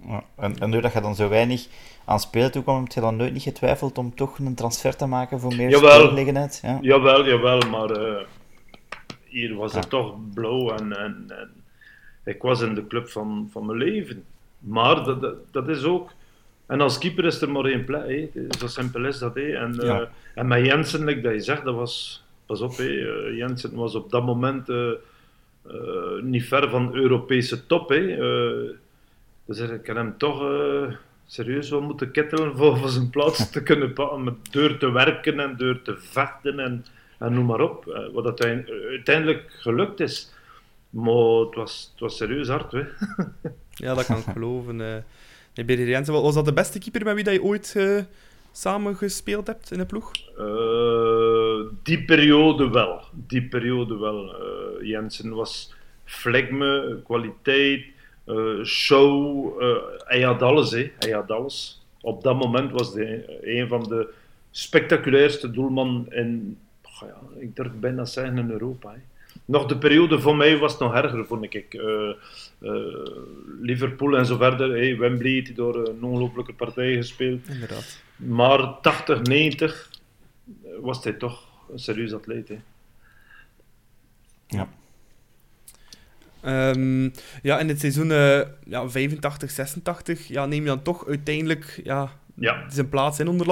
Ja, 0.07 0.23
en, 0.35 0.57
en 0.57 0.71
doordat 0.71 0.93
je 0.93 1.01
dan 1.01 1.15
zo 1.15 1.29
weinig 1.29 1.67
aan 2.05 2.19
spelen 2.19 2.51
toekomt, 2.51 2.93
heb 2.93 2.93
je 2.93 3.09
dan 3.09 3.15
nooit 3.15 3.33
niet 3.33 3.43
getwijfeld 3.43 3.97
om 3.97 4.15
toch 4.15 4.39
een 4.39 4.55
transfer 4.55 4.95
te 4.95 5.05
maken 5.05 5.39
voor 5.39 5.55
meer 5.55 5.75
speelgelegenheid? 5.75 6.59
Ja. 6.63 6.77
Jawel, 6.81 7.25
jawel, 7.25 7.59
maar 7.59 8.25
hier 9.25 9.55
was 9.55 9.73
het 9.73 9.89
toch 9.89 10.15
blauw 10.33 10.71
en, 10.71 10.97
en, 10.97 11.25
en, 11.27 11.49
ik 12.25 12.41
was 12.41 12.61
in 12.61 12.75
de 12.75 12.87
club 12.87 13.09
van, 13.09 13.49
van 13.51 13.65
mijn 13.65 13.77
leven. 13.77 14.23
Maar 14.59 15.03
dat, 15.03 15.21
dat, 15.21 15.35
dat 15.51 15.67
is 15.69 15.83
ook 15.83 16.11
en 16.67 16.81
als 16.81 16.97
keeper 16.97 17.25
is 17.25 17.41
er 17.41 17.51
maar 17.51 17.65
één 17.65 17.85
plek. 17.85 18.29
Zo 18.59 18.67
simpel 18.67 19.05
is 19.05 19.19
dat. 19.19 19.35
Hé. 19.35 19.53
En, 19.53 19.75
uh, 19.83 20.01
en 20.35 20.47
met 20.47 20.65
Jensen, 20.65 21.05
like 21.05 21.21
dat 21.21 21.33
je 21.33 21.39
zegt, 21.39 21.63
dat 21.63 21.75
was... 21.75 22.23
Pas 22.45 22.61
op, 22.61 22.77
hé. 22.77 22.89
Uh, 22.89 23.37
Jensen 23.37 23.75
was 23.75 23.95
op 23.95 24.11
dat 24.11 24.25
moment 24.25 24.69
uh, 24.69 24.91
niet 26.21 26.45
ver 26.45 26.69
van 26.69 26.95
Europese 26.95 27.65
top. 27.65 27.89
Hé. 27.89 28.17
Dus 29.45 29.59
ik 29.59 29.85
heb 29.85 29.95
hem 29.95 30.17
toch 30.17 30.41
uh, 30.41 30.91
serieus 31.25 31.69
wel 31.69 31.81
moeten 31.81 32.11
kittelen 32.11 32.57
voor, 32.57 32.77
voor 32.77 32.89
zijn 32.89 33.09
plaats 33.09 33.51
te 33.51 33.63
kunnen 33.63 33.93
pakken. 33.93 34.23
Met 34.23 34.33
door 34.51 34.77
te 34.77 34.91
werken 34.91 35.39
en 35.39 35.57
door 35.57 35.81
te 35.81 35.97
vechten 35.97 36.59
en, 36.59 36.85
en 37.19 37.33
noem 37.33 37.45
maar 37.45 37.61
op. 37.61 37.85
Uh, 37.87 38.13
wat 38.13 38.23
dat 38.23 38.43
uiteindelijk 38.43 39.43
gelukt 39.49 39.99
is. 39.99 40.33
Maar 40.89 41.13
het 41.13 41.55
was, 41.55 41.89
het 41.91 41.99
was 41.99 42.17
serieus 42.17 42.47
hard, 42.47 42.71
hè. 42.71 42.79
ja, 43.85 43.93
dat 43.93 44.05
kan 44.05 44.17
ik 44.17 44.23
geloven. 44.23 45.03
Uh, 45.55 45.87
Jensen, 45.87 46.13
was 46.13 46.33
dat 46.33 46.45
de 46.45 46.53
beste 46.53 46.79
keeper 46.79 47.03
met 47.03 47.15
wie 47.15 47.23
dat 47.23 47.33
je 47.33 47.43
ooit 47.43 47.73
uh, 47.77 48.01
samen 48.51 48.95
gespeeld 48.95 49.47
hebt 49.47 49.71
in 49.71 49.77
de 49.77 49.85
ploeg? 49.85 50.11
Uh, 50.39 51.71
die 51.83 52.03
periode 52.03 52.69
wel. 52.69 53.01
Die 53.11 53.43
periode 53.43 53.97
wel. 53.97 54.35
Jensen 54.83 55.29
was 55.29 55.73
flegme, 56.03 56.99
kwaliteit, 57.03 57.85
show. 58.63 59.53
hij 60.05 60.21
had 60.21 60.41
alles, 60.41 60.71
hè. 60.71 60.91
Hij 60.99 61.11
had 61.11 61.31
alles. 61.31 61.85
Op 62.01 62.23
dat 62.23 62.37
moment 62.37 62.71
was 62.71 62.93
hij 62.93 63.25
een 63.41 63.67
van 63.67 63.83
de 63.83 64.13
spectaculairste 64.51 65.51
doelman 65.51 66.05
in, 66.09 66.57
ja, 66.81 67.17
ik 67.39 67.55
durf 67.55 67.71
bijna 67.79 68.05
zeggen, 68.05 68.37
in 68.37 68.51
Europa. 68.51 68.91
Hè 68.91 68.99
nog 69.45 69.65
de 69.65 69.77
periode 69.77 70.19
voor 70.19 70.35
mij 70.35 70.57
was 70.57 70.77
nog 70.77 70.93
erger, 70.93 71.25
vond 71.25 71.53
ik. 71.53 71.73
Uh, 72.65 72.71
Liverpool 73.61 74.17
en 74.17 74.25
zo 74.25 74.37
verder. 74.37 74.69
Hey, 74.69 74.97
Wembley 74.97 75.31
heeft 75.31 75.55
door 75.55 75.87
een 75.87 76.03
ongelofelijke 76.03 76.53
partij 76.53 76.95
gespeeld. 76.95 77.47
Inderdaad. 77.47 78.01
Maar 78.15 78.81
80, 78.81 79.21
90 79.21 79.89
was 80.81 81.03
hij 81.03 81.13
toch 81.13 81.47
een 81.71 81.79
serieus 81.79 82.13
atleet. 82.13 82.47
Hè. 82.47 82.57
Ja. 84.47 84.67
Um, 86.71 87.11
ja, 87.41 87.59
in 87.59 87.67
het 87.67 87.79
seizoen 87.79 88.09
uh, 88.09 88.41
ja, 88.65 88.89
85, 88.89 89.51
86 89.51 90.27
ja, 90.27 90.45
neem 90.45 90.61
je 90.61 90.67
dan 90.67 90.81
toch 90.81 91.07
uiteindelijk 91.07 91.81
ja, 91.83 92.11
ja. 92.35 92.69
zijn 92.69 92.89
plaats 92.89 93.19
in 93.19 93.27
onder 93.27 93.47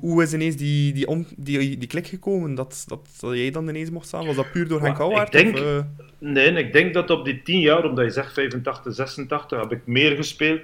hoe, 0.00 0.22
is 0.22 0.32
ineens 0.32 0.56
die, 0.56 0.92
die, 0.92 1.06
om, 1.06 1.26
die, 1.36 1.78
die 1.78 1.88
klik 1.88 2.06
gekomen 2.06 2.54
dat, 2.54 2.84
dat, 2.86 3.08
dat 3.20 3.34
jij 3.34 3.50
dan 3.50 3.68
ineens 3.68 3.90
mocht 3.90 4.06
staan? 4.06 4.26
Was 4.26 4.36
dat 4.36 4.52
puur 4.52 4.68
door 4.68 4.80
Henk 4.80 4.96
Houwaard? 4.96 5.34
Ik 5.34 5.44
denk, 5.44 5.56
of, 5.56 5.62
uh... 5.62 5.78
Nee, 6.18 6.52
ik 6.52 6.72
denk 6.72 6.94
dat 6.94 7.10
op 7.10 7.24
die 7.24 7.42
tien 7.42 7.60
jaar, 7.60 7.84
omdat 7.84 8.04
je 8.04 8.10
zegt 8.10 8.32
85, 8.32 8.94
86, 8.94 9.60
heb 9.60 9.72
ik 9.72 9.86
meer 9.86 10.16
gespeeld. 10.16 10.60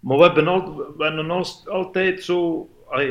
Maar 0.00 0.16
we 0.16 0.22
hebben, 0.22 0.48
al, 0.48 0.76
we 0.96 1.04
hebben 1.04 1.30
al, 1.30 1.46
altijd 1.66 2.22
zo... 2.22 2.68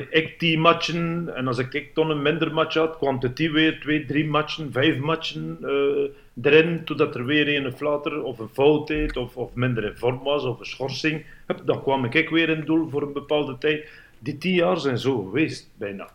ik 0.10 0.36
tien 0.38 0.60
matchen, 0.60 1.30
en 1.36 1.48
als 1.48 1.58
ik, 1.58 1.74
ik 1.74 1.96
dan 1.96 2.10
een 2.10 2.22
minder 2.22 2.54
match 2.54 2.74
had, 2.74 2.98
kwam 2.98 3.20
de 3.20 3.52
weer 3.52 3.80
twee, 3.80 4.06
drie 4.06 4.26
matchen, 4.26 4.72
vijf 4.72 4.98
matchen 4.98 5.58
uh, 5.62 6.10
erin, 6.42 6.82
totdat 6.86 7.16
er 7.16 7.26
weer 7.26 7.66
een 7.66 7.72
flater 7.72 8.24
of 8.24 8.40
een 8.40 8.50
fout 8.54 8.88
deed, 8.88 9.18
of, 9.18 9.38
of 9.38 9.54
minder 9.54 9.84
in 9.84 9.96
vorm 9.96 10.24
was, 10.24 10.44
of 10.44 10.60
een 10.60 10.66
schorsing. 10.66 11.26
Dan 11.66 11.82
kwam 11.82 12.06
ik 12.06 12.30
weer 12.30 12.50
in 12.50 12.66
doel 12.66 12.90
voor 12.90 13.02
een 13.02 13.14
bepaalde 13.14 13.58
tijd 13.58 13.88
die 14.24 14.38
tien 14.38 14.54
jaar 14.54 14.80
zijn 14.80 14.98
zo 14.98 15.24
geweest, 15.24 15.70
bijna. 15.78 16.10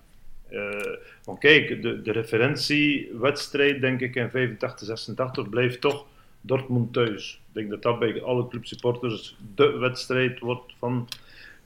Uh, 0.51 0.81
want 1.25 1.39
kijk, 1.39 1.83
de, 1.83 2.03
de 2.03 2.13
referentiewedstrijd, 2.13 3.81
denk 3.81 4.01
ik, 4.01 4.15
in 4.15 4.31
85, 4.31 4.87
86 4.87 5.49
blijft 5.49 5.81
toch 5.81 6.07
Dortmund 6.41 6.93
thuis. 6.93 7.41
Ik 7.49 7.55
denk 7.55 7.71
dat 7.71 7.83
dat 7.83 7.99
bij 7.99 8.23
alle 8.23 8.49
clubsupporters 8.49 9.37
de 9.55 9.79
wedstrijd 9.79 10.39
wordt 10.39 10.73
van, 10.79 11.09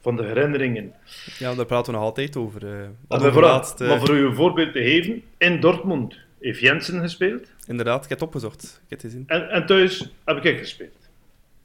van 0.01 0.17
de 0.17 0.25
herinneringen. 0.25 0.93
Ja, 1.39 1.55
daar 1.55 1.67
praten 1.67 1.93
we 1.93 1.99
nog 1.99 2.07
altijd 2.07 2.37
over. 2.37 2.65
Uh, 2.65 2.89
maar, 3.09 3.33
voor, 3.33 3.43
laatste... 3.43 3.85
maar 3.85 4.01
voor 4.01 4.17
u 4.17 4.27
een 4.27 4.35
voorbeeld 4.35 4.73
te 4.73 4.83
geven, 4.83 5.23
in 5.39 5.61
Dortmund 5.61 6.17
heeft 6.41 6.61
Jensen 6.61 7.01
gespeeld. 7.01 7.51
Inderdaad, 7.67 8.03
ik 8.03 8.09
heb 8.09 8.19
het 8.19 8.29
opgezocht. 8.29 8.63
Ik 8.63 8.91
heb 8.91 9.03
het 9.03 9.11
gezien. 9.11 9.25
En, 9.27 9.51
en 9.51 9.67
thuis 9.67 10.13
heb 10.25 10.45
ik 10.45 10.59
gespeeld. 10.59 11.09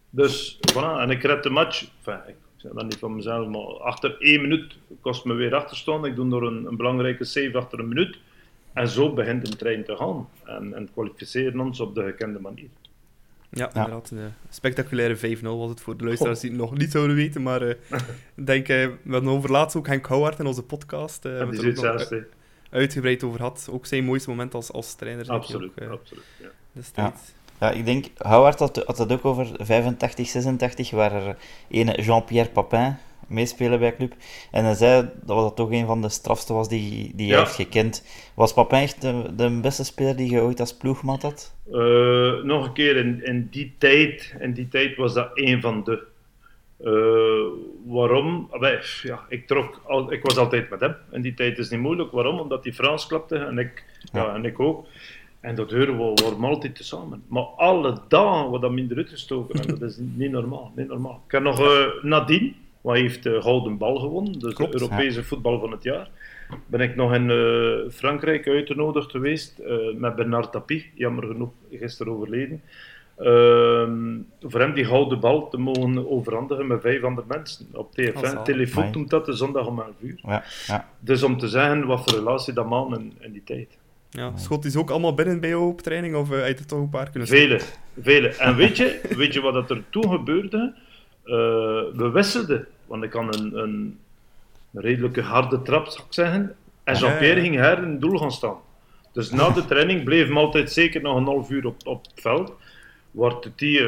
Dus, 0.09 0.59
voilà, 0.71 0.99
en 0.99 1.09
ik 1.09 1.23
red 1.23 1.43
de 1.43 1.49
match. 1.49 1.85
Enfin, 1.97 2.21
ik 2.27 2.35
zeg 2.57 2.71
dat 2.71 2.83
niet 2.83 2.97
van 2.97 3.15
mezelf, 3.15 3.47
maar 3.47 3.61
achter 3.61 4.15
één 4.19 4.41
minuut 4.41 4.75
kost 5.01 5.25
me 5.25 5.33
weer 5.33 5.55
achterstaan. 5.55 6.05
Ik 6.05 6.15
doe 6.15 6.29
door 6.29 6.47
een, 6.47 6.65
een, 6.65 6.77
belangrijke 6.77 7.23
save 7.23 7.57
achter 7.57 7.79
een 7.79 7.87
minuut. 7.87 8.17
En 8.73 8.87
zo 8.87 9.13
begint 9.13 9.45
de 9.45 9.55
trein 9.55 9.83
te 9.83 9.95
gaan. 9.95 10.29
En, 10.45 10.73
en 10.73 10.89
kwalificeren 10.93 11.59
ons 11.59 11.79
op 11.79 11.95
de 11.95 12.03
gekende 12.03 12.39
manier. 12.39 12.69
Ja, 13.49 13.69
ja. 13.73 13.83
inderdaad. 13.83 14.11
Een 14.11 14.33
spectaculaire 14.49 15.37
5-0 15.37 15.41
was 15.41 15.69
het 15.69 15.81
voor 15.81 15.97
de 15.97 16.03
luisteraars 16.03 16.39
die 16.39 16.49
het 16.49 16.59
nog 16.59 16.77
niet 16.77 16.91
zouden 16.91 17.15
weten. 17.15 17.41
Maar 17.41 17.63
uh, 17.63 17.69
ik 18.35 18.45
denk, 18.45 18.67
uh, 18.67 18.85
we 19.03 19.11
hadden 19.11 19.31
over 19.31 19.51
laatst 19.51 19.75
ook 19.77 19.87
Henk 19.87 20.05
Houwaard 20.05 20.39
in 20.39 20.45
onze 20.45 20.63
podcast. 20.63 21.25
Uh, 21.25 21.37
ja, 21.37 21.45
die 21.45 21.75
zelfs, 21.75 22.13
uitgebreid 22.69 23.23
over 23.23 23.41
had. 23.41 23.67
Ook 23.71 23.85
zijn 23.85 24.03
mooiste 24.03 24.29
moment 24.29 24.53
als, 24.53 24.71
als 24.71 24.95
trainer. 24.95 25.29
Absoluut, 25.29 25.71
ook, 25.81 25.89
absoluut. 25.89 26.23
Ja. 26.41 26.49
Destijds. 26.71 27.33
Ja, 27.59 27.71
ik 27.71 27.85
denk, 27.85 28.05
Howard 28.17 28.59
had, 28.59 28.83
had 28.85 28.97
het 28.97 29.11
ook 29.11 29.25
over 29.25 29.47
85, 29.57 30.27
86, 30.27 30.91
waar 30.91 31.11
er 31.11 31.37
een 31.69 32.01
Jean-Pierre 32.01 32.49
Papin 32.49 32.97
meespelen 33.27 33.79
bij 33.79 33.95
club. 33.95 34.13
En 34.51 34.65
hij 34.65 34.73
zei 34.73 35.09
dat 35.23 35.37
dat 35.37 35.55
toch 35.55 35.71
een 35.71 35.85
van 35.85 36.01
de 36.01 36.09
strafste 36.09 36.53
was 36.53 36.69
die, 36.69 37.11
die 37.15 37.31
hij 37.31 37.39
heeft 37.39 37.55
gekend. 37.55 38.05
Was 38.33 38.53
Papin 38.53 38.79
echt 38.79 39.01
de, 39.01 39.35
de, 39.35 39.59
beste 39.61 39.83
speler 39.83 40.15
die 40.15 40.31
je 40.31 40.41
ooit 40.41 40.59
als 40.59 40.77
ploegmat 40.77 41.21
had? 41.21 41.55
Uh, 41.71 42.43
nog 42.43 42.65
een 42.65 42.73
keer, 42.73 42.95
in, 42.95 43.25
in, 43.25 43.47
die 43.51 43.75
tijd, 43.77 44.35
in 44.39 44.53
die 44.53 44.67
tijd 44.67 44.95
was 44.95 45.13
dat 45.13 45.29
een 45.33 45.61
van 45.61 45.83
de. 45.83 46.03
Uh, 46.81 47.93
waarom? 47.93 48.49
ja, 49.01 49.25
ik, 49.29 49.47
trok 49.47 49.81
al, 49.87 50.11
ik 50.11 50.23
was 50.23 50.37
altijd 50.37 50.69
met 50.69 50.79
hem. 50.79 50.95
In 51.11 51.21
die 51.21 51.33
tijd 51.33 51.57
is 51.57 51.63
het 51.63 51.73
niet 51.73 51.81
moeilijk. 51.81 52.11
Waarom? 52.11 52.39
Omdat 52.39 52.63
hij 52.63 52.73
Frans 52.73 53.07
klapte 53.07 53.37
en 53.37 53.57
ik, 53.57 53.83
ja. 54.11 54.23
ja 54.23 54.33
en 54.33 54.45
ik 54.45 54.59
ook. 54.59 54.85
En 55.39 55.55
dat 55.55 55.71
horen 55.71 55.97
we, 55.97 56.23
waren 56.23 56.43
altijd 56.43 56.75
tezamen. 56.75 57.23
Maar 57.27 57.43
alle 57.43 57.97
dagen 58.07 58.47
wordt 58.47 58.63
dat 58.63 58.71
minder 58.71 58.97
uitgestoken. 58.97 59.59
En 59.59 59.67
dat 59.67 59.81
is 59.81 59.97
niet 60.15 60.31
normaal. 60.31 60.71
Niet 60.75 60.87
normaal. 60.87 61.21
Ik 61.25 61.31
heb 61.31 61.43
nog 61.43 61.59
uh, 61.59 61.85
Nadine, 62.01 62.53
wat 62.81 62.95
heeft 62.95 63.23
de 63.23 63.41
gouden 63.41 63.77
bal 63.77 63.99
gewonnen. 63.99 64.39
Dus 64.39 64.55
de 64.55 64.67
Europese 64.71 65.23
voetbal 65.23 65.59
van 65.59 65.71
het 65.71 65.83
jaar. 65.83 66.09
Ben 66.65 66.79
ik 66.79 66.95
nog 66.95 67.13
in 67.13 67.29
uh, 67.29 67.89
Frankrijk 67.89 68.47
uitgenodigd 68.47 69.11
geweest 69.11 69.59
uh, 69.59 69.95
met 69.95 70.15
Bernard 70.15 70.51
Tapie, 70.51 70.91
jammer 70.93 71.27
genoeg 71.27 71.49
gisteren 71.71 72.13
overleden. 72.13 72.61
Ehm, 73.17 74.17
voor 74.41 74.59
hem 74.59 74.73
die 74.73 74.85
gouden 74.85 75.19
bal 75.19 75.49
te 75.49 75.57
mogen 75.57 76.09
overhandigen 76.09 76.67
met 76.67 76.81
vijf 76.81 77.03
andere 77.03 77.27
mensen 77.29 77.67
op 77.73 77.91
TFN. 77.91 78.43
Telefoon 78.43 78.91
noemt 78.91 79.09
dat 79.09 79.25
de 79.25 79.33
zondag 79.33 79.67
om 79.67 79.79
11 79.79 79.89
uur. 80.01 80.19
Ja, 80.23 80.43
ja. 80.67 80.89
Dus 80.99 81.23
om 81.23 81.37
te 81.37 81.47
zeggen 81.47 81.85
wat 81.85 82.03
voor 82.03 82.19
relatie 82.19 82.53
dat 82.53 82.69
man 82.69 82.99
in, 82.99 83.13
in 83.19 83.31
die 83.31 83.43
tijd. 83.43 83.77
Ja, 84.09 84.37
schot 84.37 84.65
is 84.65 84.75
ook 84.75 84.89
allemaal 84.89 85.13
binnen 85.13 85.39
bij 85.39 85.49
jou 85.49 85.67
op 85.67 85.81
training 85.81 86.15
of 86.15 86.31
uh, 86.31 86.47
je 86.47 86.53
er 86.53 86.65
toch 86.65 86.79
een 86.79 86.89
paar 86.89 87.09
kunnen 87.09 87.27
Vele, 87.27 87.61
vele. 88.01 88.27
En 88.27 88.55
weet 88.55 88.77
je, 88.77 89.01
weet 89.17 89.33
je 89.33 89.41
wat 89.41 89.53
dat 89.53 89.69
er 89.69 89.83
toen 89.89 90.09
gebeurde? 90.09 90.73
Uh, 91.25 91.33
we 91.93 92.09
wisselden, 92.13 92.67
want 92.85 93.03
ik 93.03 93.09
kan 93.09 93.33
een, 93.33 93.57
een 93.57 93.99
redelijke 94.73 95.21
harde 95.21 95.61
trap, 95.61 95.87
zou 95.87 96.03
ik 96.07 96.13
zeggen. 96.13 96.55
En 96.83 96.95
Jean-Pierre 96.95 97.41
ging 97.41 97.55
her 97.55 97.83
in 97.83 97.91
het 97.91 98.01
doel 98.01 98.17
gaan 98.17 98.31
staan. 98.31 98.57
Dus 99.13 99.31
na 99.31 99.49
de 99.49 99.65
training 99.65 100.03
bleef 100.03 100.27
hem 100.27 100.37
altijd 100.37 100.71
zeker 100.71 101.01
nog 101.01 101.15
een 101.15 101.25
half 101.25 101.49
uur 101.49 101.65
op, 101.65 101.75
op 101.85 102.05
het 102.05 102.21
veld. 102.21 102.53
Waar 103.11 103.35
die 103.55 103.79
uh, 103.79 103.87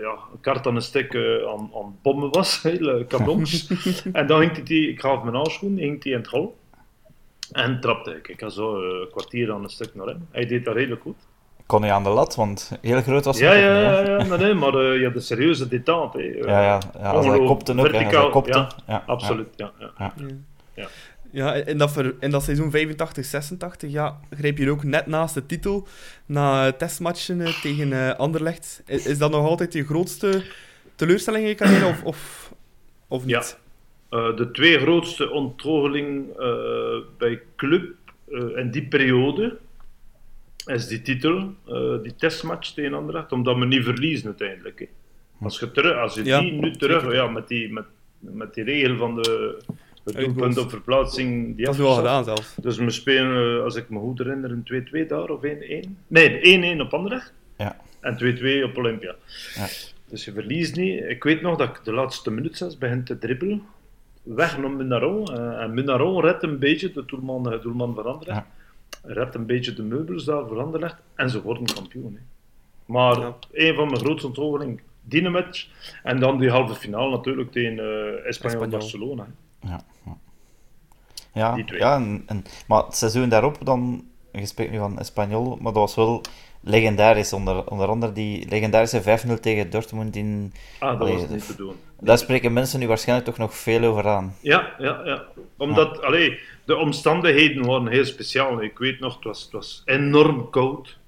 ja, 0.00 0.18
een 0.32 0.40
kart 0.40 0.66
aan 0.66 0.76
een 0.76 0.82
stek 0.82 1.12
uh, 1.12 1.48
aan, 1.48 1.70
aan 1.74 1.98
bommen 2.02 2.30
was, 2.30 2.62
hele 2.62 3.04
kanons. 3.08 3.70
en 4.12 4.26
dan 4.26 4.40
ging 4.40 4.68
hij, 4.68 4.76
ik 4.76 5.00
gaf 5.00 5.22
mijn 5.22 5.34
handschoen, 5.34 5.78
ging 5.78 6.02
hij 6.02 6.12
in 6.12 6.18
het 6.18 6.26
hol. 6.26 6.56
En 7.52 7.80
trapte 7.80 8.10
ik. 8.10 8.28
Ik 8.28 8.40
had 8.40 8.52
zo 8.52 8.80
eh, 8.80 9.00
een 9.00 9.08
kwartier 9.10 9.52
aan 9.52 9.62
een 9.62 9.68
stuk 9.70 9.94
naar 9.94 10.06
hem. 10.06 10.28
Hij 10.30 10.46
deed 10.46 10.64
dat 10.64 10.74
redelijk 10.74 11.02
goed. 11.02 11.16
Kon 11.66 11.82
hij 11.82 11.92
aan 11.92 12.02
de 12.02 12.08
lat, 12.08 12.34
want 12.34 12.78
heel 12.80 13.02
groot 13.02 13.24
was 13.24 13.40
hij. 13.40 13.60
Ja, 13.60 13.70
ja, 13.70 14.00
ja, 14.00 14.24
ja, 14.24 14.36
nee, 14.36 14.54
maar 14.54 14.74
uh, 14.74 15.00
ja, 15.00 15.10
de 15.10 15.20
serieuze 15.20 15.68
detente. 15.68 16.22
Ja, 16.22 16.62
ja, 16.62 16.80
ja, 16.98 17.10
als 17.10 17.26
hij 17.26 17.38
kopte 17.38 17.72
ook. 17.72 17.88
Verticaal, 17.88 18.30
kopte, 18.30 18.58
ja, 18.58 18.68
ja, 18.86 19.02
absoluut. 19.06 19.48
Ja, 19.56 19.72
ja. 19.78 19.92
ja. 19.98 20.12
ja. 20.74 20.88
ja. 21.30 21.54
in, 21.54 21.78
dat 21.78 21.92
ver, 21.92 22.14
in 22.20 22.30
dat 22.30 22.42
seizoen 22.42 22.70
85, 22.70 23.24
86 23.24 23.90
ja, 23.90 24.20
greep 24.30 24.58
je 24.58 24.70
ook 24.70 24.84
net 24.84 25.06
naast 25.06 25.34
de 25.34 25.46
titel 25.46 25.86
na 26.26 26.72
testmatchen 26.72 27.40
uh, 27.40 27.48
tegen 27.48 27.88
uh, 27.88 28.14
Anderlecht. 28.14 28.82
Is, 28.86 29.06
is, 29.06 29.18
dat 29.18 29.30
nog 29.30 29.46
altijd 29.46 29.72
je 29.72 29.84
grootste 29.84 30.44
teleurstelling 30.94 31.42
in 31.42 31.48
je 31.48 31.54
carrière 31.54 31.86
of, 31.86 32.02
of, 32.02 32.52
of 33.08 33.24
niet? 33.24 33.58
Uh, 34.10 34.36
de 34.36 34.50
twee 34.50 34.78
grootste 34.78 35.30
ontgoocheling 35.30 36.38
uh, 36.38 36.98
bij 37.18 37.42
club 37.56 37.94
uh, 38.28 38.56
in 38.56 38.70
die 38.70 38.86
periode 38.86 39.58
is 40.66 40.86
die 40.86 41.02
titel, 41.02 41.54
die 42.02 42.14
testmatch 42.14 42.70
tegen 42.70 42.94
Anderlecht, 42.94 43.32
omdat 43.32 43.56
we 43.56 43.64
niet 43.64 43.84
verliezen 43.84 44.26
uiteindelijk. 44.26 44.78
Hè. 44.78 44.86
Als 45.40 45.58
je, 45.58 45.70
terug, 45.70 45.96
als 45.96 46.14
je 46.14 46.24
ja, 46.24 46.40
die 46.40 46.52
nu 46.52 46.70
terug, 46.70 47.12
ja, 47.12 47.26
met, 47.26 47.48
die, 47.48 47.72
met, 47.72 47.84
met 48.18 48.54
die 48.54 48.64
regel 48.64 48.96
van 48.96 49.14
de 49.14 49.58
doelpunt 50.04 50.58
op 50.58 50.70
verplaatsing. 50.70 51.56
Die 51.56 51.64
dat 51.64 51.74
is 51.74 51.80
wel 51.80 51.94
gedaan 51.94 52.24
zelfs. 52.24 52.54
Dus 52.60 52.76
we 52.76 52.90
spelen, 52.90 53.64
als 53.64 53.74
ik 53.74 53.88
me 53.88 53.98
goed 53.98 54.18
herinner, 54.18 54.50
een 54.50 55.04
2-2 55.04 55.08
daar 55.08 55.28
of 55.28 55.40
1-1. 55.42 55.48
Nee, 56.06 56.76
1-1 56.76 56.80
op 56.80 56.94
Anderlecht 56.94 57.32
ja. 57.58 57.76
en 58.00 58.38
2-2 58.62 58.64
op 58.64 58.76
Olympia. 58.76 59.14
Ja. 59.54 59.66
Dus 60.08 60.24
je 60.24 60.32
verliest 60.32 60.76
niet. 60.76 61.04
Ik 61.04 61.22
weet 61.22 61.42
nog 61.42 61.56
dat 61.56 61.68
ik 61.68 61.84
de 61.84 61.92
laatste 61.92 62.30
minuut 62.30 62.56
zelfs 62.56 62.78
begin 62.78 63.04
te 63.04 63.18
dribbelen 63.18 63.62
weg 64.34 64.58
naar 64.58 64.70
Munaron. 64.70 65.28
Uh, 65.30 65.62
en 65.62 65.74
Munaron 65.74 66.20
redt 66.20 66.42
een 66.42 66.58
beetje, 66.58 66.92
de 66.92 67.04
doelman, 67.04 67.42
de 67.42 67.58
doelman 67.62 67.94
veranderd. 67.94 68.26
Ja. 68.30 68.46
Redt 69.02 69.34
een 69.34 69.46
beetje 69.46 69.72
de 69.74 69.82
meubels 69.82 70.24
daar 70.24 70.46
veranderd 70.46 70.94
en 71.14 71.30
ze 71.30 71.42
worden 71.42 71.64
kampioen. 71.74 72.14
Hè. 72.14 72.20
Maar 72.92 73.18
ja. 73.20 73.34
een 73.52 73.74
van 73.74 73.86
mijn 73.86 73.98
grootste 73.98 74.26
onthoudingen, 74.26 74.80
die 75.02 75.28
match. 75.28 75.68
En 76.02 76.20
dan 76.20 76.38
die 76.38 76.50
halve 76.50 76.74
finale 76.74 77.10
natuurlijk 77.10 77.52
tegen 77.52 77.78
uh, 77.78 78.26
Espanyol. 78.26 78.68
Barcelona. 78.68 79.26
Ja, 79.60 79.80
ja. 80.04 80.16
ja, 81.32 81.54
Die 81.54 81.64
twee. 81.64 81.78
ja 81.80 81.94
en, 81.96 82.22
en- 82.26 82.44
maar 82.68 82.84
het 82.84 82.96
seizoen 82.96 83.28
daarop, 83.28 83.58
dan, 83.64 84.04
je 84.32 84.46
spreekt 84.46 84.70
nu 84.70 84.78
van 84.78 84.98
Espanyol, 84.98 85.56
maar 85.60 85.72
dat 85.72 85.82
was 85.82 85.94
wel 85.94 86.20
legendarisch. 86.66 87.32
Onder, 87.32 87.64
onder 87.70 87.88
andere 87.88 88.12
die 88.12 88.48
legendarische 88.48 89.02
5-0 89.02 89.40
tegen 89.40 89.70
Dortmund 89.70 90.16
in... 90.16 90.52
Ah, 90.78 90.90
dat 90.90 91.00
Allee, 91.00 91.14
was 91.14 91.28
niet 91.28 91.46
te 91.46 91.56
doen. 91.56 91.74
Daar 92.00 92.18
spreken 92.18 92.52
mensen 92.52 92.80
nu 92.80 92.86
waarschijnlijk 92.86 93.28
toch 93.28 93.38
nog 93.38 93.54
veel 93.54 93.84
over 93.84 94.06
aan. 94.06 94.34
Ja, 94.40 94.74
ja, 94.78 95.00
ja. 95.04 95.24
Omdat, 95.56 96.02
allee, 96.02 96.38
de 96.64 96.76
omstandigheden 96.76 97.66
waren 97.66 97.88
heel 97.88 98.04
speciaal. 98.04 98.62
Ik 98.62 98.78
weet 98.78 99.00
nog, 99.00 99.14
het 99.14 99.24
was, 99.24 99.42
het 99.42 99.52
was 99.52 99.82
enorm 99.84 100.50
koud. 100.50 100.98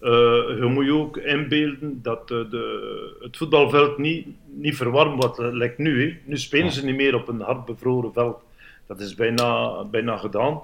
Eh, 0.00 0.10
je 0.58 0.68
moet 0.68 0.84
je 0.84 0.92
ook 0.94 1.16
inbeelden 1.16 2.02
dat 2.02 2.30
eh, 2.30 2.50
de, 2.50 3.16
het 3.20 3.36
voetbalveld 3.36 3.98
niet, 3.98 4.26
niet 4.46 4.76
verwarmd 4.76 5.22
wordt, 5.22 5.38
eh, 5.38 5.52
lijkt 5.52 5.78
nu. 5.78 6.04
Hè. 6.04 6.16
Nu 6.24 6.38
spelen 6.38 6.72
ze 6.72 6.84
niet 6.84 6.96
meer 6.96 7.14
op 7.14 7.28
een 7.28 7.40
hard 7.40 7.64
bevroren 7.64 8.12
veld. 8.12 8.42
Dat 8.86 9.00
is 9.00 9.14
bijna, 9.14 9.84
bijna 9.84 10.16
gedaan. 10.16 10.60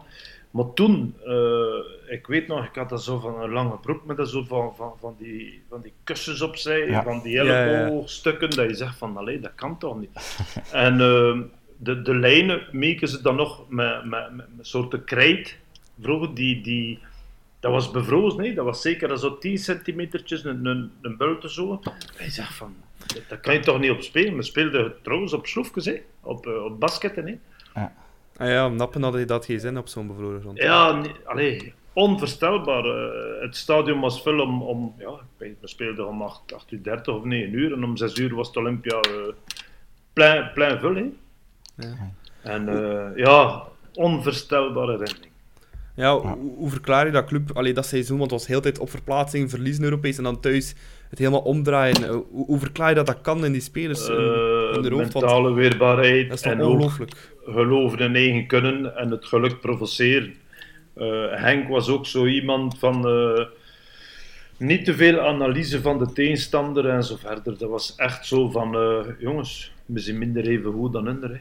Maar 0.56 0.72
toen, 0.74 1.14
eh, 1.26 2.12
ik 2.14 2.26
weet 2.26 2.46
nog, 2.46 2.64
ik 2.64 2.74
had 2.74 2.88
dat 2.88 3.02
zo 3.04 3.18
van 3.18 3.42
een 3.42 3.50
lange 3.50 3.76
broek 3.76 4.04
met 4.04 4.16
dat 4.16 4.28
zo 4.28 4.44
van, 4.44 4.76
van, 4.76 4.92
van, 5.00 5.14
die, 5.18 5.62
van 5.68 5.80
die 5.80 5.92
kussens 6.04 6.40
opzij, 6.42 6.86
Ja. 6.86 7.02
van 7.02 7.20
die 7.22 7.32
Ja, 7.32 7.42
ja. 7.42 7.66
elleboogstukken, 7.66 8.50
dat 8.50 8.68
je 8.68 8.74
zegt 8.74 8.98
van, 8.98 9.16
allee, 9.16 9.40
dat 9.40 9.54
kan 9.54 9.78
toch 9.78 9.98
niet. 10.00 10.10
En 10.72 10.92
eh, 10.92 11.38
de, 11.76 12.02
de 12.02 12.14
lijnen 12.14 12.66
meken 12.72 13.08
ze 13.08 13.22
dan 13.22 13.36
nog 13.36 13.68
met, 13.68 14.04
met, 14.04 14.32
met, 14.32 14.56
met 14.56 14.66
soorten 14.66 15.04
krijt. 15.04 15.56
Vroeger, 16.00 16.34
die, 16.34 16.60
die, 16.62 16.98
dat 17.60 17.72
was 17.72 17.90
bevrozen, 17.90 18.40
nee? 18.40 18.54
dat 18.54 18.64
was 18.64 18.82
zeker 18.82 19.18
zo 19.18 19.38
10 19.38 19.58
centimetertjes, 19.58 20.44
een, 20.44 20.66
een, 20.66 20.90
een 21.02 21.16
bulte 21.16 21.50
zo. 21.50 21.80
En 22.18 22.24
je 22.24 22.30
zegt 22.30 22.54
van, 22.54 22.74
dat, 23.28 23.40
kan 23.40 23.54
je 23.54 23.60
toch 23.60 23.78
niet 23.80 23.90
op 23.90 24.02
spelen? 24.02 24.36
We 24.36 24.42
speelden 24.42 24.94
trouwens 25.02 25.32
op 25.32 25.46
schroefjes, 25.46 25.84
hè? 25.84 26.02
op, 26.20 26.46
eh, 26.46 26.64
op 26.64 26.80
basketten. 26.80 27.26
Hè? 27.72 27.84
Ah 28.36 28.48
ja, 28.48 28.68
nappen 28.68 29.02
had 29.02 29.14
je 29.14 29.24
dat 29.24 29.44
geen 29.44 29.60
zin 29.60 29.78
op 29.78 29.88
zo'n 29.88 30.06
bevroren 30.06 30.40
grond. 30.40 30.58
Ja, 30.58 30.92
nee, 30.92 31.12
allee, 31.24 31.74
onvoorstelbaar. 31.92 32.84
Eh, 32.84 33.42
het 33.42 33.56
stadion 33.56 34.00
was 34.00 34.22
vol 34.22 34.40
om, 34.40 34.62
om 34.62 34.94
ja, 34.98 35.20
we 35.38 35.54
speelden 35.62 36.06
om 36.06 36.22
8, 36.22 36.52
8 36.52 36.72
uur 36.72 36.82
30 36.82 37.14
of 37.14 37.24
9 37.24 37.52
uur 37.52 37.72
en 37.72 37.84
om 37.84 37.96
6 37.96 38.18
uur 38.18 38.34
was 38.34 38.46
het 38.46 38.56
Olympia 38.56 39.00
eh 39.00 39.32
plein, 40.12 40.50
plein 40.54 40.80
vol. 40.80 40.94
Hè? 40.94 41.04
Ja. 41.76 42.12
En 42.42 42.68
eh, 42.68 43.16
ja, 43.16 43.62
onvoorstelbare 43.94 44.92
herinnering. 44.92 45.32
Ja, 45.94 46.18
hoe, 46.18 46.54
hoe 46.56 46.70
verklaar 46.70 47.06
je 47.06 47.12
dat 47.12 47.24
club, 47.24 47.50
allee, 47.54 47.74
dat 47.74 47.86
seizoen, 47.86 48.18
want 48.18 48.30
het 48.30 48.40
was 48.40 48.48
heel 48.48 48.60
tijd 48.60 48.78
op 48.78 48.90
verplaatsing, 48.90 49.50
verliezen 49.50 49.84
Europees 49.84 50.18
en 50.18 50.24
dan 50.24 50.40
thuis 50.40 50.74
het 51.10 51.18
helemaal 51.18 51.40
omdraaien. 51.40 52.08
Hoe, 52.08 52.24
hoe 52.46 52.58
verklaar 52.58 52.88
je 52.88 52.94
dat 52.94 53.06
dat 53.06 53.20
kan 53.20 53.44
in 53.44 53.52
die 53.52 53.60
spelers? 53.60 54.08
Eh, 54.74 54.96
mentale 54.96 55.52
weerbaarheid 55.52 56.42
en 56.42 56.60
ook 56.60 56.92
geloven 57.44 57.98
in 57.98 58.14
eigen 58.14 58.46
kunnen 58.46 58.96
en 58.96 59.10
het 59.10 59.24
geluk 59.24 59.60
provoceren. 59.60 60.34
Eh, 60.94 61.24
Henk 61.30 61.68
was 61.68 61.88
ook 61.88 62.06
zo 62.06 62.26
iemand 62.26 62.78
van 62.78 63.08
eh, 63.08 63.44
niet 64.56 64.84
te 64.84 64.94
veel 64.94 65.20
analyse 65.20 65.80
van 65.80 65.98
de 65.98 66.12
tegenstander 66.12 66.88
en 66.88 67.04
zo 67.04 67.16
verder. 67.16 67.58
Dat 67.58 67.70
was 67.70 67.94
echt 67.96 68.26
zo 68.26 68.50
van, 68.50 68.76
jongens, 69.18 69.72
we 69.86 70.00
zijn 70.00 70.18
minder 70.18 70.46
even 70.46 70.72
goed 70.72 70.92
dan 70.92 71.06
hun. 71.06 71.22
Hè. 71.22 71.38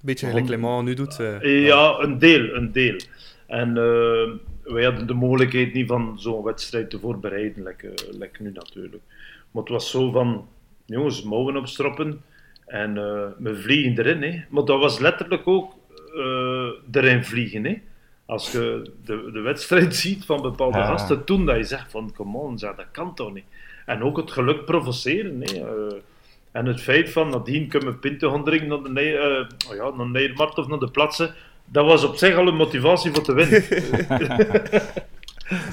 Beetje 0.00 0.26
gelijk 0.26 0.46
Clement 0.46 0.84
nu 0.84 0.94
doet. 0.94 1.16
Ja, 1.42 1.98
een 1.98 2.18
deel, 2.18 2.54
een 2.54 2.72
deel. 2.72 2.96
En 3.46 3.74
wij 4.62 4.84
hadden 4.84 5.06
de 5.06 5.14
mogelijkheid 5.14 5.72
niet 5.72 5.88
van 5.88 6.14
zo'n 6.18 6.42
wedstrijd 6.42 6.90
te 6.90 6.98
voorbereiden, 6.98 7.62
lekker, 7.62 7.94
lekker 8.10 8.42
nu 8.42 8.52
natuurlijk. 8.52 9.02
Maar 9.50 9.62
het 9.62 9.72
was 9.72 9.90
zo 9.90 10.10
van, 10.10 10.48
jongens, 10.84 11.22
mouwen 11.22 11.56
opstroppen 11.56 12.22
en 12.66 12.96
eh, 12.96 13.26
we 13.38 13.56
vliegen 13.60 13.98
erin. 13.98 14.22
Hè. 14.22 14.42
Maar 14.48 14.64
dat 14.64 14.80
was 14.80 14.98
letterlijk 14.98 15.46
ook 15.48 15.74
eh, 16.14 16.68
erin 17.02 17.24
vliegen. 17.24 17.64
Hè. 17.64 17.78
Als 18.26 18.52
je 18.52 18.90
de, 19.04 19.30
de 19.32 19.40
wedstrijd 19.40 19.96
ziet 20.06 20.24
van 20.24 20.42
bepaalde 20.42 20.78
Ja. 20.78 20.86
gasten 20.86 21.24
toen, 21.24 21.46
dat 21.46 21.56
je 21.56 21.64
zegt 21.64 21.90
van, 21.90 22.12
come 22.16 22.38
on, 22.38 22.58
zeg, 22.58 22.74
dat 22.74 22.86
kan 22.92 23.14
toch 23.14 23.32
niet. 23.32 23.44
En 23.86 24.02
ook 24.02 24.16
het 24.16 24.30
geluk 24.30 24.64
provoceren. 24.64 25.40
Hè. 25.42 25.60
Eh, 25.60 25.96
en 26.52 26.66
het 26.66 26.80
feit 26.80 27.10
van 27.10 27.28
nadien 27.30 27.68
kunnen 27.68 27.88
we 27.88 27.94
pinten 27.96 28.30
gaan 28.30 28.44
drinken 28.44 28.68
naar 28.68 28.94
de, 28.94 29.00
eh, 29.10 29.70
oh 29.70 29.76
ja, 29.76 29.96
naar 29.96 30.08
Nedermarkt 30.08 30.58
of 30.58 30.66
naar 30.66 30.78
de 30.78 30.90
plaatsen, 30.90 31.34
dat 31.64 31.86
was 31.86 32.04
op 32.04 32.16
zich 32.16 32.36
al 32.36 32.46
een 32.48 32.56
motivatie 32.56 33.12
voor 33.12 33.22
te 33.22 33.34
winnen. 33.34 33.64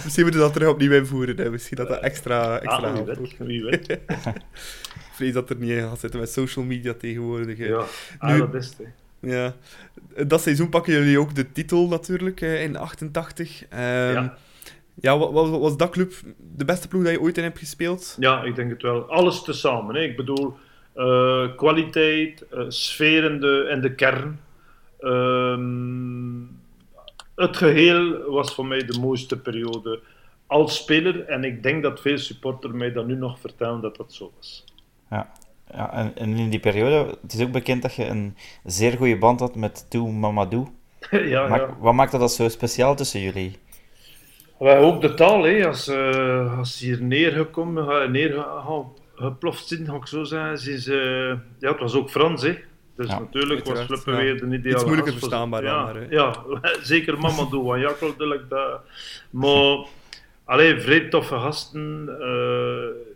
Misschien 0.03 0.23
moeten 0.23 0.41
we 0.41 0.45
dat 0.47 0.53
terug 0.53 0.69
opnieuw 0.69 0.91
invoeren. 0.91 1.37
Hè. 1.37 1.49
Misschien 1.49 1.77
dat 1.77 1.87
dat 1.87 2.01
extra, 2.01 2.59
extra 2.59 2.87
Ah, 2.87 2.93
wie 2.93 3.03
helpt. 3.03 3.19
weet, 3.19 3.37
wie 3.47 3.63
weet. 3.63 3.87
Vrees 5.13 5.33
dat 5.33 5.49
er 5.49 5.55
niet 5.55 5.69
in 5.69 5.81
gaat 5.81 5.99
zitten 5.99 6.19
met 6.19 6.29
social 6.31 6.65
media 6.65 6.93
tegenwoordig. 6.93 7.57
hè. 7.57 7.65
Ja, 7.65 7.83
ah, 8.19 8.31
Nu- 8.33 8.37
dat 8.39 8.53
is 8.53 8.67
het. 8.77 8.87
Ja. 9.19 9.53
Dat 10.27 10.41
seizoen 10.41 10.69
pakken 10.69 10.93
jullie 10.93 11.19
ook 11.19 11.35
de 11.35 11.51
titel 11.51 11.87
natuurlijk 11.87 12.41
in 12.41 12.75
88. 12.77 13.65
Ehm, 13.69 13.81
Ja. 14.13 14.37
ja, 14.93 15.17
wa- 15.17 15.31
wa- 15.31 15.57
was 15.59 15.77
dat 15.77 15.89
club 15.89 16.13
de 16.55 16.65
beste 16.65 16.87
ploeg 16.87 17.03
dat 17.03 17.11
je 17.11 17.21
ooit 17.21 17.37
in 17.37 17.43
hebt 17.43 17.59
gespeeld? 17.59 18.15
Ja, 18.19 18.43
ik 18.43 18.55
denk 18.55 18.71
het 18.71 18.81
wel. 18.81 19.09
Alles 19.09 19.43
tezamen. 19.43 19.95
Hè. 19.95 20.01
Ik 20.01 20.15
bedoel, 20.15 20.53
eh, 20.93 21.55
kwaliteit, 21.55 22.45
eh, 22.51 22.63
sfeer 22.67 23.23
in 23.23 23.39
de, 23.39 23.67
in 23.71 23.81
de 23.81 23.95
kern. 23.95 24.39
Ehm, 24.99 26.41
het 27.35 27.57
geheel 27.57 28.31
was 28.31 28.53
voor 28.55 28.65
mij 28.65 28.85
de 28.85 28.99
mooiste 28.99 29.37
periode 29.39 29.99
als 30.47 30.75
speler. 30.75 31.25
En 31.25 31.43
ik 31.43 31.63
denk 31.63 31.83
dat 31.83 32.01
veel 32.01 32.17
supporters 32.17 32.73
mij 32.73 32.91
dat 32.91 33.07
nu 33.07 33.15
nog 33.15 33.39
vertellen 33.39 33.81
dat 33.81 33.95
dat 33.97 34.13
zo 34.13 34.31
was. 34.37 34.63
Ja. 35.13 35.31
Ja, 35.75 35.93
en, 35.93 36.11
en 36.15 36.37
in 36.37 36.49
die 36.49 36.59
periode, 36.59 37.17
het 37.21 37.33
is 37.33 37.41
ook 37.41 37.51
bekend 37.51 37.81
dat 37.81 37.95
je 37.95 38.05
een 38.05 38.35
zeer 38.63 38.97
goede 38.97 39.17
band 39.17 39.39
had 39.39 39.55
met 39.55 39.85
Tou 39.89 40.11
Mamadou. 40.11 40.67
ja, 41.33 41.47
Maak- 41.47 41.59
ja. 41.61 41.77
Wat 41.79 41.93
maakte 41.93 42.17
dat 42.17 42.31
zo 42.33 42.49
speciaal 42.49 42.95
tussen 42.95 43.19
jullie? 43.19 43.57
Maar 44.59 44.77
ook 44.77 45.01
de 45.01 45.13
taal, 45.13 45.43
hè. 45.43 45.67
Als, 45.67 45.87
eh, 45.87 46.57
als 46.57 46.77
ze 46.77 46.85
hier 46.85 47.01
neergekomen, 47.01 47.89
eh, 48.01 48.09
neergeploft 48.09 49.67
zijn, 49.67 49.85
ga 49.85 49.95
ik 49.95 50.07
zo 50.07 50.23
zeggen. 50.23 50.57
Ze 50.57 50.71
is, 50.71 50.87
eh, 50.87 51.27
ja, 51.59 51.71
het 51.71 51.79
was 51.79 51.95
ook 51.95 52.09
Frans, 52.09 52.41
hè. 52.41 52.57
Dus 52.95 53.07
Ja, 53.07 53.19
natuurlijk 53.19 53.65
was 53.65 53.79
Flippen 53.81 54.13
ja. 54.13 54.19
weer 54.19 54.39
de 54.39 54.45
ideale 54.45 54.75
Iets 54.75 54.83
moeilijker 54.83 55.13
verstaanbaar 55.13 55.61
dan, 55.61 55.73
ja, 55.73 55.83
maar, 55.83 55.95
hè. 55.95 56.05
Ja, 56.09 56.35
zeker 56.81 57.19
Mamadou, 57.19 57.63
want 57.63 58.17
like 58.17 58.47
dat. 58.49 58.81
Maar, 59.29 59.85
allee, 60.45 60.79
vrij 60.81 60.99
toffe 61.09 61.35
gasten. 61.39 62.09
eh, 62.21 63.11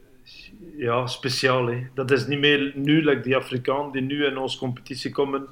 ja, 0.78 1.07
speciaal, 1.07 1.65
hè. 1.67 1.88
Dat 1.93 2.11
is 2.11 2.28
niet 2.28 2.39
meer 2.39 2.71
nu, 2.75 3.03
like 3.05 3.21
die 3.21 3.36
Afrikaan 3.36 3.91
die 3.91 4.01
nu 4.01 4.25
in 4.25 4.38
onze 4.38 4.57
competitie 4.57 5.11
komen. 5.11 5.47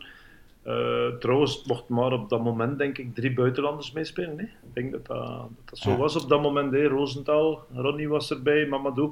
Eh, 0.63 1.07
trouwens, 1.19 1.63
mocht 1.65 1.89
maar 1.89 2.11
op 2.11 2.29
dat 2.29 2.43
moment, 2.43 2.77
denk 2.77 2.97
ik, 2.97 3.15
drie 3.15 3.33
buitenlanders 3.33 3.91
meespelen. 3.91 4.37
Hè? 4.37 4.43
Ik 4.43 4.73
denk 4.73 4.91
dat 4.91 5.05
dat, 5.05 5.17
dat, 5.17 5.49
dat 5.65 5.77
zo 5.79 5.89
Ja. 5.89 5.97
was 5.97 6.23
op 6.23 6.29
dat 6.29 6.41
moment. 6.41 6.71
Hè? 6.73 6.83
Rosenthal, 6.87 7.63
Ronnie 7.75 8.09
was 8.09 8.31
erbij, 8.31 8.65
Mamadou 8.67 9.11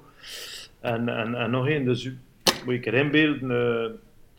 en, 0.79 1.09
en, 1.09 1.35
en 1.35 1.51
nog 1.51 1.67
één. 1.67 1.85
Dus 1.85 2.09
moet 2.65 2.73
ik 2.73 2.85
erin 2.85 3.11
beelden. 3.11 3.51
eh, 3.51 3.89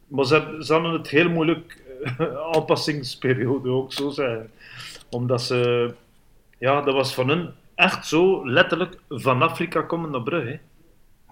maar 0.06 0.24
ze, 0.24 0.56
ze 0.60 0.72
hadden 0.72 0.92
het 0.92 1.08
heel 1.08 1.28
moeilijk, 1.28 1.82
eh, 2.18 2.36
aanpassingsperiode 2.54 3.68
ook 3.68 3.92
zo 3.92 4.10
zijn. 4.10 4.50
Omdat 5.10 5.42
ze, 5.42 5.90
ja, 6.58 6.80
dat 6.82 6.94
was 6.94 7.14
van 7.14 7.28
hun 7.28 7.48
echt 7.74 8.06
zo 8.06 8.48
letterlijk 8.48 8.98
van 9.08 9.42
Afrika 9.42 9.82
komen 9.82 10.10
naar 10.10 10.22
Brugge. 10.22 10.58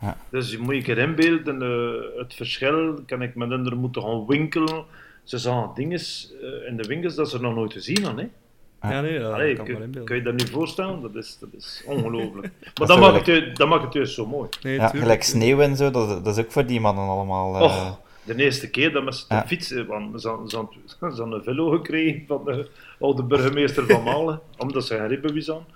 Ja. 0.02 0.16
Dus 0.30 0.50
je 0.50 0.58
moet 0.58 0.86
je 0.86 0.92
erin 0.96 1.14
beelden, 1.14 1.62
eh, 1.62 2.18
het 2.20 2.34
verschil, 2.34 3.02
kan 3.06 3.22
ik 3.22 3.34
met 3.34 3.48
hen 3.50 3.66
er 3.66 3.76
moeten 3.76 4.02
gaan 4.02 4.26
winkelen. 4.26 4.84
Ze 5.24 5.38
zagen 5.38 5.70
dingen 5.74 5.98
eh, 6.00 6.68
in 6.68 6.76
de 6.76 6.82
winkels 6.88 7.14
dat 7.14 7.30
ze 7.30 7.40
nog 7.40 7.54
nooit 7.54 7.72
gezien 7.72 8.04
hadden. 8.04 8.30
Hè? 8.78 8.92
Ja, 8.94 9.00
nee, 9.00 9.18
dat 9.18 9.32
Allee, 9.32 9.54
kan 9.56 9.64
kun, 9.64 9.74
inbeelden. 9.74 10.04
kun 10.04 10.16
je 10.16 10.22
dat 10.22 10.32
nu 10.34 10.46
voorstellen? 10.46 11.00
Dat 11.02 11.14
is, 11.14 11.38
dat 11.40 11.48
is 11.56 11.82
ongelooflijk. 11.86 12.50
Maar 12.78 12.88
dat, 12.88 12.98
maakt 13.00 13.26
het, 13.26 13.56
dat 13.56 13.68
maakt 13.68 13.84
het 13.84 13.92
juist 13.92 14.14
zo 14.14 14.26
mooi. 14.26 14.48
Nee, 14.62 14.74
Ja, 14.74 14.88
gelijk 14.88 15.22
sneeuw 15.22 15.60
en 15.60 15.76
zo, 15.76 15.90
dat, 15.90 16.24
dat 16.24 16.36
is 16.38 16.44
ook 16.44 16.52
voor 16.52 16.66
die 16.66 16.80
mannen 16.80 17.04
allemaal. 17.08 17.54
eh, 17.56 17.62
Och, 17.62 18.00
de 18.24 18.34
eerste 18.42 18.70
keer 18.70 18.92
dat 18.92 19.04
we 19.04 19.12
ze 19.12 19.24
Ja. 19.28 19.46
fietsen, 19.46 19.86
want 19.86 20.20
ze 20.20 20.28
hadden- 20.28 21.32
een 21.32 21.42
velo 21.42 21.70
gekregen 21.70 22.24
van 22.26 22.44
de 22.44 22.68
oude 23.00 23.22
burgemeester 23.22 23.86
van 23.86 24.02
Malen, 24.02 24.40
omdat 24.58 24.86
ze 24.86 24.96
geen 24.96 25.08
ribbewies 25.08 25.50
aan. 25.50 25.66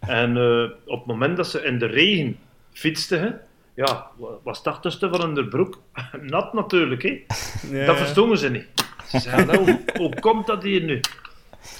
En 0.00 0.36
eh, 0.36 0.62
op 0.84 0.98
het 0.98 1.06
moment 1.06 1.36
dat 1.36 1.46
ze 1.46 1.62
in 1.64 1.78
de 1.78 1.86
regen 1.86 2.36
fietsten, 2.72 3.20
hè, 3.20 3.30
ja, 3.76 4.10
wa- 4.16 4.38
was 4.42 4.58
het 4.58 4.66
achterste 4.66 5.08
van 5.08 5.34
hun 5.34 5.48
broek 5.48 5.80
nat 6.20 6.52
natuurlijk. 6.52 7.02
Hè. 7.02 7.24
Ja, 7.70 7.86
Dat 7.86 7.96
verstonden 7.96 8.38
ze 8.38 8.50
niet. 8.50 8.66
Ze 9.08 9.18
zeiden, 9.18 9.46
nou, 9.46 9.58
hoe, 9.70 9.80
hoe 9.98 10.20
komt 10.20 10.46
dat 10.46 10.62
hier 10.62 10.82
nu? 10.82 11.00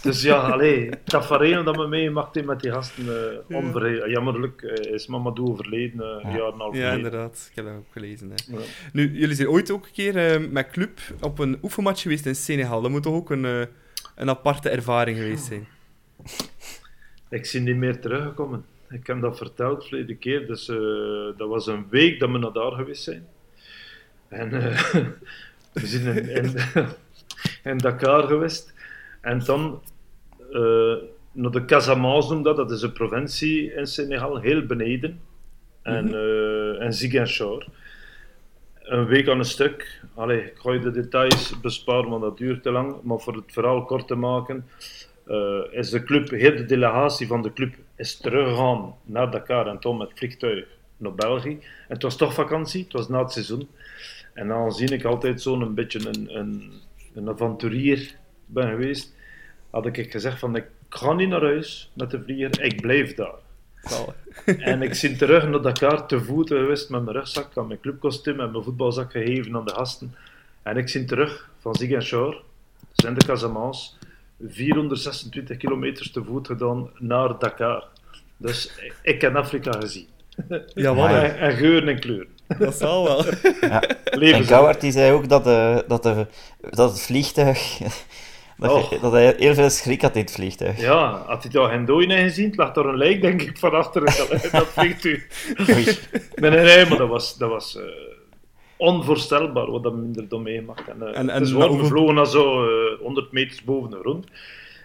Dus 0.03 0.23
ja, 0.23 0.37
allee, 0.37 0.89
het 0.91 1.07
tafereel 1.07 1.65
dat 1.65 1.77
we 1.77 1.87
meemaakt 1.87 2.45
met 2.45 2.61
die 2.61 2.71
gasten, 2.73 3.05
onverre- 3.49 4.09
jammerlijk 4.11 4.63
eh, 4.63 4.93
is 4.93 5.07
Mamadou 5.07 5.49
overleden, 5.49 6.01
een 6.25 6.31
Ja. 6.31 6.37
jaar 6.37 6.47
en 6.47 6.53
een 6.53 6.59
half 6.61 6.77
Ja, 6.77 6.93
inderdaad. 6.93 7.47
Ik 7.51 7.57
heb 7.57 7.65
dat 7.65 7.75
ook 7.75 7.93
gelezen. 7.93 8.31
Hè. 8.31 8.57
Ja. 8.57 8.63
Nu, 8.93 9.11
jullie 9.19 9.35
zijn 9.35 9.49
ooit 9.49 9.71
ook 9.71 9.85
een 9.87 9.93
keer 9.93 10.41
met 10.51 10.71
club 10.71 10.99
op 11.21 11.39
een 11.39 11.59
oefenmatch 11.63 12.03
geweest 12.03 12.27
in 12.27 12.35
Senegal. 12.37 12.83
Dat 12.83 12.91
moet 12.91 13.03
toch 13.03 13.15
ook 13.15 13.31
een, 13.31 13.45
een 14.15 14.29
aparte 14.31 14.69
ervaring 14.69 15.17
geweest 15.19 15.45
zijn? 15.45 15.67
Ik 17.31 17.47
zie 17.47 17.61
niet 17.61 17.77
meer 17.77 18.01
teruggekomen. 18.01 18.65
Ik 18.91 19.07
heb 19.07 19.21
dat 19.21 19.37
verteld 19.37 19.85
verleden 19.87 20.19
keer. 20.19 20.47
Dus, 20.47 20.69
eh, 20.69 20.77
dat 21.37 21.49
was 21.49 21.67
een 21.67 21.87
week 21.91 22.21
dat 22.21 22.31
we 22.31 22.39
naar 22.39 22.53
daar 22.53 22.73
geweest 22.73 23.03
zijn. 23.03 23.27
En 24.29 24.55
uh, 24.55 24.81
we 25.73 25.87
zijn 25.87 26.29
in, 26.29 26.45
in, 26.45 26.55
in, 27.71 27.79
Dakar 27.79 28.23
geweest. 28.27 28.75
En 29.21 29.45
dan 29.45 29.83
uh, 30.51 30.95
naar 31.33 31.51
de 31.51 31.65
Casamance 31.65 32.43
dat, 32.43 32.57
dat 32.57 32.71
is 32.71 32.83
een 32.83 32.93
provincie 32.93 33.73
in 33.73 33.87
Senegal, 33.87 34.41
heel 34.41 34.67
beneden. 34.67 35.21
En, 35.83 36.05
mm 36.05 36.13
-hmm. 36.13 36.81
en 36.81 36.93
Ziguinchor. 36.93 37.67
Een 38.83 39.07
week 39.07 39.29
aan 39.29 39.39
een 39.39 39.45
stuk. 39.45 40.01
Allee, 40.15 40.45
ik 40.45 40.59
ga 40.59 40.73
je 40.73 40.79
de 40.79 40.91
details 40.91 41.61
besparen, 41.61 42.11
want 42.11 42.23
dat 42.23 42.39
duurt 42.39 42.63
te 42.63 42.71
lang. 42.71 43.03
Maar 43.03 43.19
voor 43.19 43.35
het 43.35 43.53
verhaal 43.53 43.85
kort 43.85 44.07
te 44.07 44.15
maken, 44.15 44.67
is 45.71 45.91
de 45.91 46.03
club, 46.05 46.31
heel 46.31 46.57
de 46.57 46.65
delegatie 46.65 47.27
van 47.27 47.43
de 47.43 47.53
club 47.53 47.75
is 47.97 48.17
teruggegaan 48.17 48.95
naar 49.03 49.31
Dakar 49.31 49.67
en 49.67 49.79
toen 49.79 49.97
met 49.97 50.11
vliegtuig 50.15 50.65
naar 50.97 51.15
België. 51.15 51.51
En 51.51 51.95
het 51.95 52.03
was 52.03 52.17
toch 52.17 52.35
vakantie, 52.35 52.83
het 52.85 52.93
was 52.93 53.09
na 53.09 53.23
het 53.23 53.33
seizoen. 53.33 53.69
En 54.33 54.49
dan 54.49 54.73
zie 54.73 54.93
ik 54.93 55.05
altijd 55.05 55.43
zo'n 55.43 55.75
beetje 55.75 56.09
een, 56.09 56.39
een, 56.39 56.73
een 57.15 57.29
avonturier 57.29 58.17
ben 58.47 58.69
geweest. 58.69 59.15
Had 59.71 59.87
ik 59.87 60.11
gezegd 60.13 60.39
van, 60.39 60.57
ik 60.57 60.67
ga 60.89 61.13
niet 61.13 61.29
naar 61.29 61.43
huis 61.43 61.91
met 61.95 62.11
de 62.11 62.23
vlieger, 62.23 62.63
ik 62.63 62.81
blijf 62.81 63.15
daar. 63.15 63.35
en 64.59 64.83
ik 64.83 64.95
zit 64.95 65.19
terug 65.19 65.49
naar 65.49 65.63
Dakar 65.63 66.07
te 66.07 66.21
voeten 66.21 66.59
geweest 66.59 66.91
met 66.91 67.05
mijn 67.05 67.17
rugzak, 67.17 67.57
aan 67.57 67.67
mijn 67.67 67.81
clubkostuum 67.81 68.41
en 68.41 68.51
mijn 68.51 68.65
voetbalzak 68.65 69.11
gegeven 69.11 69.57
aan 69.57 69.65
de 69.65 69.75
gasten. 69.75 70.15
En 70.63 70.77
ik 70.77 70.89
zit 70.89 71.09
terug 71.09 71.51
van 71.59 71.75
Ziguinchor, 71.75 72.43
zijn 72.93 73.15
de 73.15 73.27
Casamance, 73.27 73.91
426 74.49 75.57
kilometer 75.57 76.11
te 76.13 76.25
voet 76.25 76.47
gedaan 76.47 76.91
naar 76.99 77.39
Dakar. 77.39 77.85
Dus 78.37 78.73
ik 79.03 79.21
heb 79.21 79.37
Afrika 79.37 79.71
gezien. 79.81 80.07
Ja, 80.75 80.95
wat 80.95 81.09
en, 81.09 81.39
en 81.39 81.53
geuren 81.57 81.89
en 81.89 82.01
kleuren. 82.01 82.29
Dat 82.59 82.75
zal 82.75 83.05
wel. 83.05 83.25
Ja. 83.61 83.83
En 84.37 84.45
Gouwart 84.45 84.81
die 84.81 84.93
zei 84.93 85.13
ook 85.13 85.29
dat, 85.29 85.45
de, 85.45 85.85
dat, 85.89 86.03
de, 86.03 86.27
dat 86.71 86.91
het 86.91 87.01
vliegtuig... 87.01 87.79
Dat, 88.59 88.71
Oh. 88.71 88.91
je- 88.91 88.99
dat 89.01 89.13
hij 89.13 89.35
heel 89.39 89.55
veel 89.55 89.71
schrik 89.71 90.03
had 90.03 90.15
in 90.17 90.21
het 90.21 90.31
vliegtuig. 90.33 90.81
Ja, 90.81 91.23
had 91.27 91.43
hij 91.43 91.53
daar 91.53 91.75
in 91.75 92.11
gezien? 92.11 92.47
Het 92.47 92.57
lag 92.57 92.73
daar 92.73 92.85
een 92.85 92.97
lijk, 92.97 93.21
denk 93.21 93.43
ik, 93.43 93.59
van 93.59 93.71
achter 93.73 94.03
het 94.03 94.49
dat 94.53 94.67
vliegtuig. 94.67 95.27
Nee, 96.35 96.51
nee, 96.51 96.65
nee, 96.65 96.87
maar 96.87 96.99
dat 96.99 97.09
was, 97.09 97.37
dat 97.37 97.51
was 97.51 97.77
eh, 97.77 97.83
onvoorstelbaar 98.77 99.71
wat 99.71 99.83
dat 99.83 99.95
minder 99.97 100.29
dan 100.29 100.43
meemaakt. 100.43 100.89
En, 100.89 101.03
eh, 101.03 101.19
En- 101.19 101.31
en 101.31 101.39
dus 101.41 101.53
we, 101.53 101.85
vlogen 101.85 102.19
al 102.19 102.27
zo 102.27 102.69
eh, 102.69 102.99
100 103.01 103.33
meters 103.33 103.65
boven 103.65 103.91
de 103.91 103.99
grond. 103.99 104.27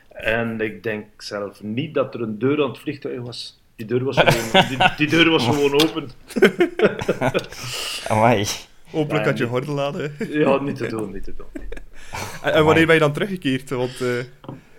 En 0.09 0.61
ik 0.61 0.83
denk 0.83 1.05
zelf 1.17 1.63
niet 1.63 1.93
dat 1.93 2.13
er 2.13 2.21
een 2.21 2.39
deur 2.39 2.61
aan 2.63 2.69
het 2.69 2.79
vliegtuig 2.79 3.21
was. 3.21 3.59
Die 3.75 3.85
deur 3.85 4.03
was 4.03 4.17
gewoon, 4.17 4.67
die, 4.69 4.77
die 4.97 5.07
deur 5.07 5.29
was 5.29 5.45
gewoon 5.45 5.73
open. 5.81 6.09
Amai. 8.07 8.45
Hopelijk 8.91 9.25
had 9.25 9.37
je 9.37 9.47
gordel 9.47 9.73
laden. 9.73 10.15
Ja, 10.29 10.61
niet 10.61 10.75
te 10.75 10.87
doen, 10.87 11.11
niet 11.11 11.23
te 11.23 11.33
doen. 11.37 11.45
En, 12.43 12.53
en 12.53 12.65
wanneer 12.65 12.85
ben 12.85 12.93
je 12.95 13.01
dan 13.01 13.13
teruggekeerd? 13.13 13.69
Want 13.69 14.01
eh, 14.01 14.07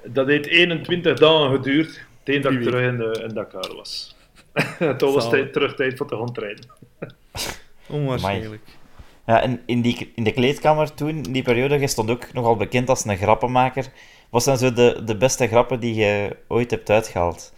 Dat 0.05 0.27
heeft 0.27 0.47
21 0.47 1.19
dagen 1.19 1.51
geduurd, 1.57 2.05
tegen 2.23 2.43
dat 2.43 2.53
ik 2.53 2.63
terug 2.63 2.87
in, 2.91 2.97
de, 2.97 3.25
in 3.29 3.35
Dakar 3.35 3.75
was. 3.75 4.17
Toen 4.99 5.13
was 5.13 5.31
tijd, 5.31 5.53
terug 5.53 5.75
tijd 5.75 5.97
voor 5.97 6.09
gaan 6.09 6.33
trainen. 6.33 6.65
onwaarschijnlijk. 7.89 8.63
Ja, 9.27 9.43
en 9.43 9.61
in, 9.67 9.81
die, 9.81 10.13
in 10.15 10.25
de 10.25 10.33
kleedkamer 10.33 10.95
toen, 10.95 11.09
in 11.09 11.33
die 11.33 11.43
periode, 11.43 11.79
je 11.79 11.87
stond 11.87 12.11
ook 12.11 12.33
nogal 12.33 12.57
bekend 12.57 12.89
als 12.89 13.05
een 13.05 13.17
grappenmaker. 13.17 13.87
Wat 14.31 14.43
zijn 14.43 14.57
zo 14.59 14.73
de, 14.73 15.01
de 15.05 15.17
beste 15.17 15.47
grappen 15.47 15.81
die 15.81 15.95
je 15.95 16.37
ooit 16.49 16.71
hebt 16.71 16.91
uitgehaald? 16.91 17.53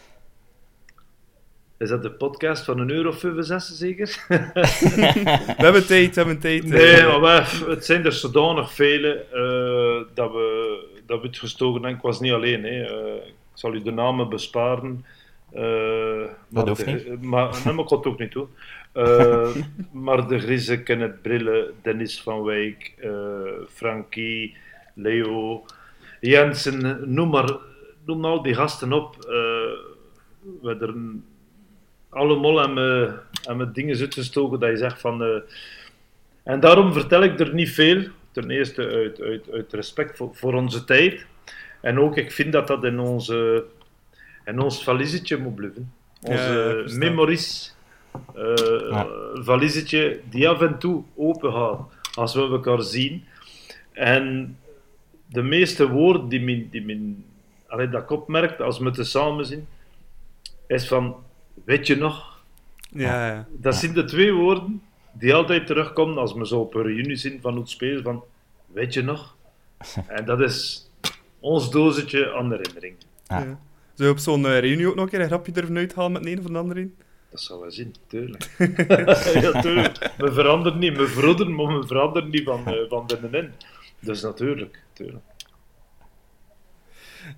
Is 1.78 1.88
dat 1.88 2.02
de 2.02 2.10
podcast 2.10 2.64
van 2.64 2.78
een 2.78 2.90
euro 2.90 3.08
of 3.08 3.18
65 3.18 3.76
zeker? 3.76 4.24
We 4.28 5.54
hebben 5.56 5.86
tijd, 5.86 6.14
we 6.14 6.20
hebben 6.20 6.38
tijd. 6.40 6.64
Nee, 6.64 7.18
maar 7.18 7.60
het 7.66 7.84
zijn 7.84 8.04
er 8.04 8.12
zodanig 8.12 8.72
vele 8.72 9.14
eh, 9.32 10.14
dat, 10.14 10.32
we, 10.32 10.78
dat 11.06 11.20
we 11.20 11.26
het 11.26 11.38
gestoken 11.38 11.74
hebben. 11.74 11.90
Ik 11.98 12.02
was 12.02 12.20
niet 12.20 12.32
alleen. 12.32 12.64
Hè. 12.64 12.82
Eh, 12.82 13.14
ik 13.26 13.34
zal 13.54 13.74
u 13.74 13.82
de 13.82 13.90
namen 13.90 14.28
besparen. 14.28 15.04
Eh, 15.52 15.62
maar 16.48 16.68
hoeft 16.68 16.84
de- 16.84 16.90
niet. 16.90 17.22
Maar, 17.22 17.60
nee, 17.64 17.74
maar 17.74 17.84
ik 17.84 17.90
het 17.90 18.06
ook 18.06 18.18
niet 18.18 18.32
doen. 18.32 18.48
Eh, 18.94 19.56
maar 19.92 20.28
de 20.28 20.38
Grise, 20.38 20.82
Kenneth 20.82 21.22
Brille, 21.22 21.72
Dennis 21.82 22.22
van 22.22 22.42
Wijk, 22.42 22.94
eh, 22.98 23.10
Frankie, 23.68 24.56
Leo, 24.94 25.64
Jensen, 26.20 27.00
noem 27.14 27.28
maar, 27.28 27.56
noem 28.04 28.24
al 28.24 28.42
die 28.42 28.54
gasten 28.54 28.92
op. 28.92 29.16
Eh, 29.18 29.32
we 30.62 30.76
er 30.80 30.94
allemaal 32.08 32.62
aan 32.62 32.74
mijn, 32.74 33.14
aan 33.48 33.56
mijn 33.56 33.72
dingen 33.72 33.98
uitgestoken 33.98 34.60
dat 34.60 34.70
je 34.70 34.76
zegt 34.76 35.00
van... 35.00 35.42
en 36.42 36.60
daarom 36.60 36.92
vertel 36.92 37.22
ik 37.22 37.40
er 37.40 37.54
niet 37.54 37.70
veel. 37.70 38.02
Ten 38.32 38.50
eerste 38.50 38.88
uit, 38.88 39.20
uit, 39.20 39.50
uit 39.50 39.72
respect 39.72 40.16
voor, 40.16 40.34
voor 40.34 40.54
onze 40.54 40.84
tijd. 40.84 41.26
En 41.80 42.00
ook, 42.00 42.16
ik 42.16 42.32
vind 42.32 42.52
dat 42.52 42.66
dat 42.66 42.84
in, 42.84 42.98
onze, 42.98 43.64
in 44.44 44.60
ons 44.60 44.84
valiezetje 44.84 45.36
moet 45.36 45.54
blijven. 45.54 45.92
Onze 46.20 46.84
Ja, 46.86 46.96
memories. 46.98 47.73
Eh 48.34 48.90
Ja. 48.90 49.06
die 50.30 50.48
af 50.48 50.60
en 50.60 50.78
toe 50.78 51.02
open 51.16 51.52
gaat 51.52 51.80
als 52.14 52.34
we 52.34 52.40
elkaar 52.40 52.82
zien. 52.82 53.24
En 53.92 54.56
de 55.26 55.42
meeste 55.42 55.88
woorden 55.90 56.28
die 56.28 56.40
men, 56.40 56.68
die 56.70 56.84
men 56.84 57.24
allee, 57.66 57.88
dat 57.88 58.02
ik 58.02 58.60
als 58.60 58.78
we 58.78 58.90
te 58.90 59.04
samen 59.04 59.46
zijn, 59.46 59.66
is 60.66 60.88
van, 60.88 61.16
weet 61.64 61.86
je 61.86 61.96
nog? 61.96 62.42
Ja, 62.90 63.26
ja. 63.26 63.46
Dat 63.52 63.74
zijn 63.74 63.92
de 63.92 64.04
twee 64.04 64.32
woorden 64.32 64.82
die 65.12 65.34
altijd 65.34 65.66
terugkomen 65.66 66.18
als 66.18 66.34
we 66.34 66.46
zo 66.46 66.60
op 66.60 66.74
een 66.74 66.82
reunie 66.82 67.16
zijn 67.16 67.40
van 67.40 67.56
het 67.56 67.68
spelen 67.68 68.02
van, 68.02 68.24
weet 68.66 68.94
je 68.94 69.02
nog? 69.02 69.36
En 70.06 70.24
dat 70.24 70.40
is 70.40 70.90
ons 71.40 71.70
dozetje 71.70 72.34
aan 72.34 72.50
herinnering. 72.50 72.96
Ja. 73.26 73.38
ja. 73.38 73.58
Zou 73.94 74.08
je 74.08 74.14
op 74.14 74.18
zo'n 74.18 74.46
eh, 74.46 74.58
reunie 74.58 74.86
ook 74.88 74.94
nog 74.94 75.04
een 75.04 75.10
keer 75.10 75.20
een 75.20 75.26
grapje 75.26 75.52
durven 75.52 75.76
uithalen 75.76 76.12
met 76.12 76.26
een 76.26 76.38
of 76.38 76.44
de 76.44 76.58
ander 76.58 76.78
in? 76.78 76.94
Dat 77.34 77.42
zou 77.42 77.60
wel 77.60 77.70
zien, 77.70 77.94
tuurlijk. 78.06 78.50
ja, 79.42 79.60
tuurlijk. 79.60 80.10
We 80.18 80.32
veranderen 80.32 80.78
niet, 80.78 80.96
we 80.96 81.06
veranderen, 81.06 81.54
maar 81.54 81.78
we 81.78 81.86
veranderen 81.86 82.30
niet 82.30 82.44
van, 82.44 82.66
eh, 82.66 82.74
van 82.88 83.06
binnenin. 83.06 83.50
Dus 84.00 84.22
natuurlijk, 84.22 84.82
tuurlijk. 84.92 85.24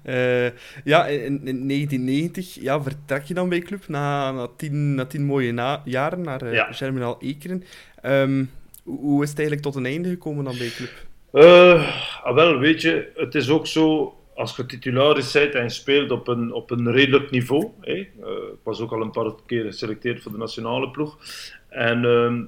Eh, 0.02 0.46
ja, 0.84 1.06
in, 1.06 1.46
in 1.46 1.68
1990 1.68 2.54
ja, 2.54 2.82
vertrek 2.82 3.22
je 3.24 3.34
dan 3.34 3.48
bij 3.48 3.58
club 3.60 3.88
na, 3.88 4.32
na, 4.32 4.48
tien, 4.56 4.94
na 4.94 5.04
tien 5.06 5.24
mooie 5.24 5.52
na- 5.52 5.82
jaren 5.84 6.20
naar 6.22 6.52
Ja. 6.52 6.72
Germinal 6.72 7.16
Ekeren. 7.20 7.64
Ehm, 8.02 8.44
hoe, 8.82 8.98
hoe 9.00 9.22
is 9.22 9.28
het 9.28 9.38
eigenlijk 9.38 9.68
tot 9.68 9.76
een 9.76 9.86
einde 9.90 10.08
gekomen 10.08 10.44
dan 10.44 10.58
bij 10.58 10.68
club? 10.70 11.04
Ah, 11.32 12.34
wel, 12.34 12.58
weet 12.58 12.80
je, 12.82 13.12
het 13.14 13.34
is 13.34 13.48
ook 13.48 13.66
zo, 13.66 14.14
als 14.36 14.56
je 14.56 14.66
titularis 14.66 15.32
bent 15.32 15.54
en 15.54 15.70
speelt 15.70 16.10
op 16.10 16.28
een, 16.28 16.52
op 16.52 16.70
een 16.70 16.92
redelijk 16.92 17.30
niveau. 17.30 17.70
Hè. 17.80 17.92
Eh, 17.92 18.02
ik 18.52 18.62
was 18.62 18.80
ook 18.80 18.92
al 18.92 19.00
een 19.00 19.10
paar 19.10 19.32
keer 19.46 19.64
geselecteerd 19.64 20.22
voor 20.22 20.32
de 20.32 20.38
nationale 20.38 20.90
ploeg. 20.90 21.18
En 21.68 22.04
ehm, 22.04 22.42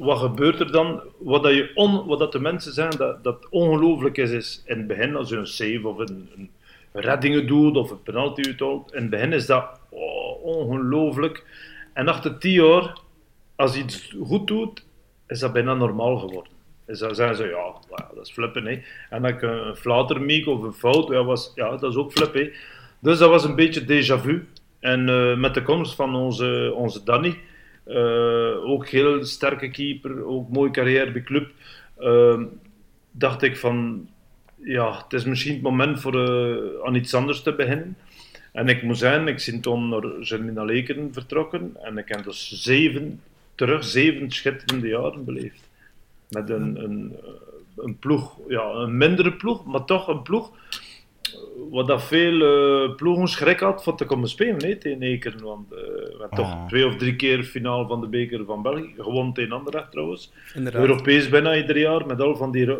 wat 0.00 0.18
gebeurt 0.18 0.60
er 0.60 0.72
dan? 0.72 1.02
Wat, 1.18 1.42
dat 1.42 1.54
je 1.54 1.70
on, 1.74 2.06
wat 2.06 2.18
dat 2.18 2.32
de 2.32 2.40
mensen 2.40 2.72
zeggen 2.72 2.98
dat, 2.98 3.24
dat 3.24 3.48
ongelooflijk 3.50 4.16
is, 4.16 4.30
is 4.30 4.62
in 4.66 4.78
het 4.78 4.86
begin, 4.86 5.16
als 5.16 5.28
je 5.28 5.36
een 5.36 5.46
save 5.46 5.88
of 5.88 5.98
een, 5.98 6.28
een 6.36 6.50
reddingen 6.92 7.46
doet 7.46 7.76
of 7.76 7.90
een 7.90 8.02
penalty 8.02 8.42
uithaalt, 8.46 8.94
in 8.94 9.00
het 9.00 9.10
begin 9.10 9.32
is 9.32 9.46
dat 9.46 9.80
oh, 9.88 10.44
ongelooflijk. 10.44 11.44
En 11.92 12.08
achter 12.08 12.38
tien 12.38 12.52
jaar, 12.52 12.98
als 13.56 13.74
je 13.74 13.82
iets 13.82 14.16
goed 14.22 14.46
doet, 14.46 14.84
is 15.26 15.38
dat 15.38 15.52
bijna 15.52 15.74
normaal 15.74 16.18
geworden. 16.18 16.53
Dus 16.86 16.98
dan 16.98 17.14
zeggen 17.14 17.36
ze, 17.36 17.46
ja, 17.46 17.74
dat 18.14 18.26
is 18.26 18.32
flippen. 18.32 18.66
Hè. 18.66 18.82
En 19.10 19.22
dan 19.22 19.42
een, 19.42 19.76
flatermeek 19.76 20.46
of 20.46 20.62
een 20.62 20.72
fout, 20.72 21.08
ja, 21.08 21.24
was, 21.24 21.52
ja, 21.54 21.76
dat 21.76 21.90
is 21.90 21.96
ook 21.96 22.12
flippen. 22.12 22.52
Dus 22.98 23.18
dat 23.18 23.30
was 23.30 23.44
een 23.44 23.56
beetje 23.56 23.82
déjà 23.82 24.22
vu. 24.22 24.48
En 24.80 25.08
eh, 25.08 25.36
met 25.36 25.54
de 25.54 25.62
komst 25.62 25.94
van 25.94 26.14
onze, 26.14 26.72
onze 26.74 27.04
Danny, 27.04 27.38
eh, 27.84 28.70
ook 28.70 28.88
heel 28.88 29.24
sterke 29.24 29.70
keeper, 29.70 30.24
ook 30.24 30.48
mooie 30.48 30.70
carrière 30.70 31.12
bij 31.12 31.22
club, 31.22 31.50
eh, 31.98 32.40
dacht 33.10 33.42
ik 33.42 33.56
van, 33.56 34.08
ja, 34.64 34.96
het 35.02 35.12
is 35.12 35.24
misschien 35.24 35.52
het 35.52 35.62
moment 35.62 36.00
voor 36.00 36.28
eh, 36.28 36.86
aan 36.86 36.94
iets 36.94 37.14
anders 37.14 37.42
te 37.42 37.54
beginnen. 37.54 37.96
En 38.52 38.68
ik 38.68 38.82
moet 38.82 38.98
zeggen, 38.98 39.28
ik 39.28 39.42
ben 39.46 39.60
toen 39.60 39.88
naar 39.88 40.02
Germinal 40.20 40.68
Ekeren 40.68 41.12
vertrokken 41.12 41.76
en 41.82 41.98
ik 41.98 42.08
heb 42.08 42.24
dus 42.24 42.50
zeven, 42.62 43.20
terug 43.54 43.84
zeven 43.84 44.30
schitterende 44.30 44.88
jaren 44.88 45.24
beleefd. 45.24 45.68
Met 46.34 46.50
een, 46.50 46.84
een, 46.84 47.16
eh, 47.22 47.28
een 47.84 47.98
ploeg, 47.98 48.36
ja, 48.48 48.62
een 48.70 48.96
mindere 48.96 49.32
ploeg, 49.32 49.64
maar 49.64 49.84
toch 49.84 50.08
een 50.08 50.22
ploeg 50.22 50.50
eh, 51.22 51.30
wat 51.70 51.86
dat 51.86 52.02
veel 52.02 52.40
eh, 52.40 52.94
ploegen 52.94 53.28
schrik 53.28 53.60
had 53.60 53.82
van 53.82 53.96
te 53.96 54.04
komen 54.04 54.28
spelen 54.28 54.64
hè, 54.64 54.76
tegen 54.76 55.02
Ekeren. 55.02 55.42
Want 55.42 55.68
we 55.68 56.16
hebben 56.18 56.38
toch 56.38 56.52
Ah. 56.52 56.66
twee 56.66 56.86
of 56.86 56.96
drie 56.96 57.16
keer 57.16 57.42
finale 57.44 57.86
van 57.86 58.00
de 58.00 58.06
beker 58.06 58.44
van 58.44 58.62
België, 58.62 58.94
gewonnen 58.96 59.32
tegen 59.32 59.52
Anderlecht 59.52 59.90
trouwens. 59.90 60.32
Inderdaad. 60.54 60.80
Europees 60.82 61.28
bijna 61.28 61.56
ieder 61.56 61.78
jaar, 61.78 62.06
met 62.06 62.20
al 62.20 62.36
van 62.36 62.50
die 62.52 62.70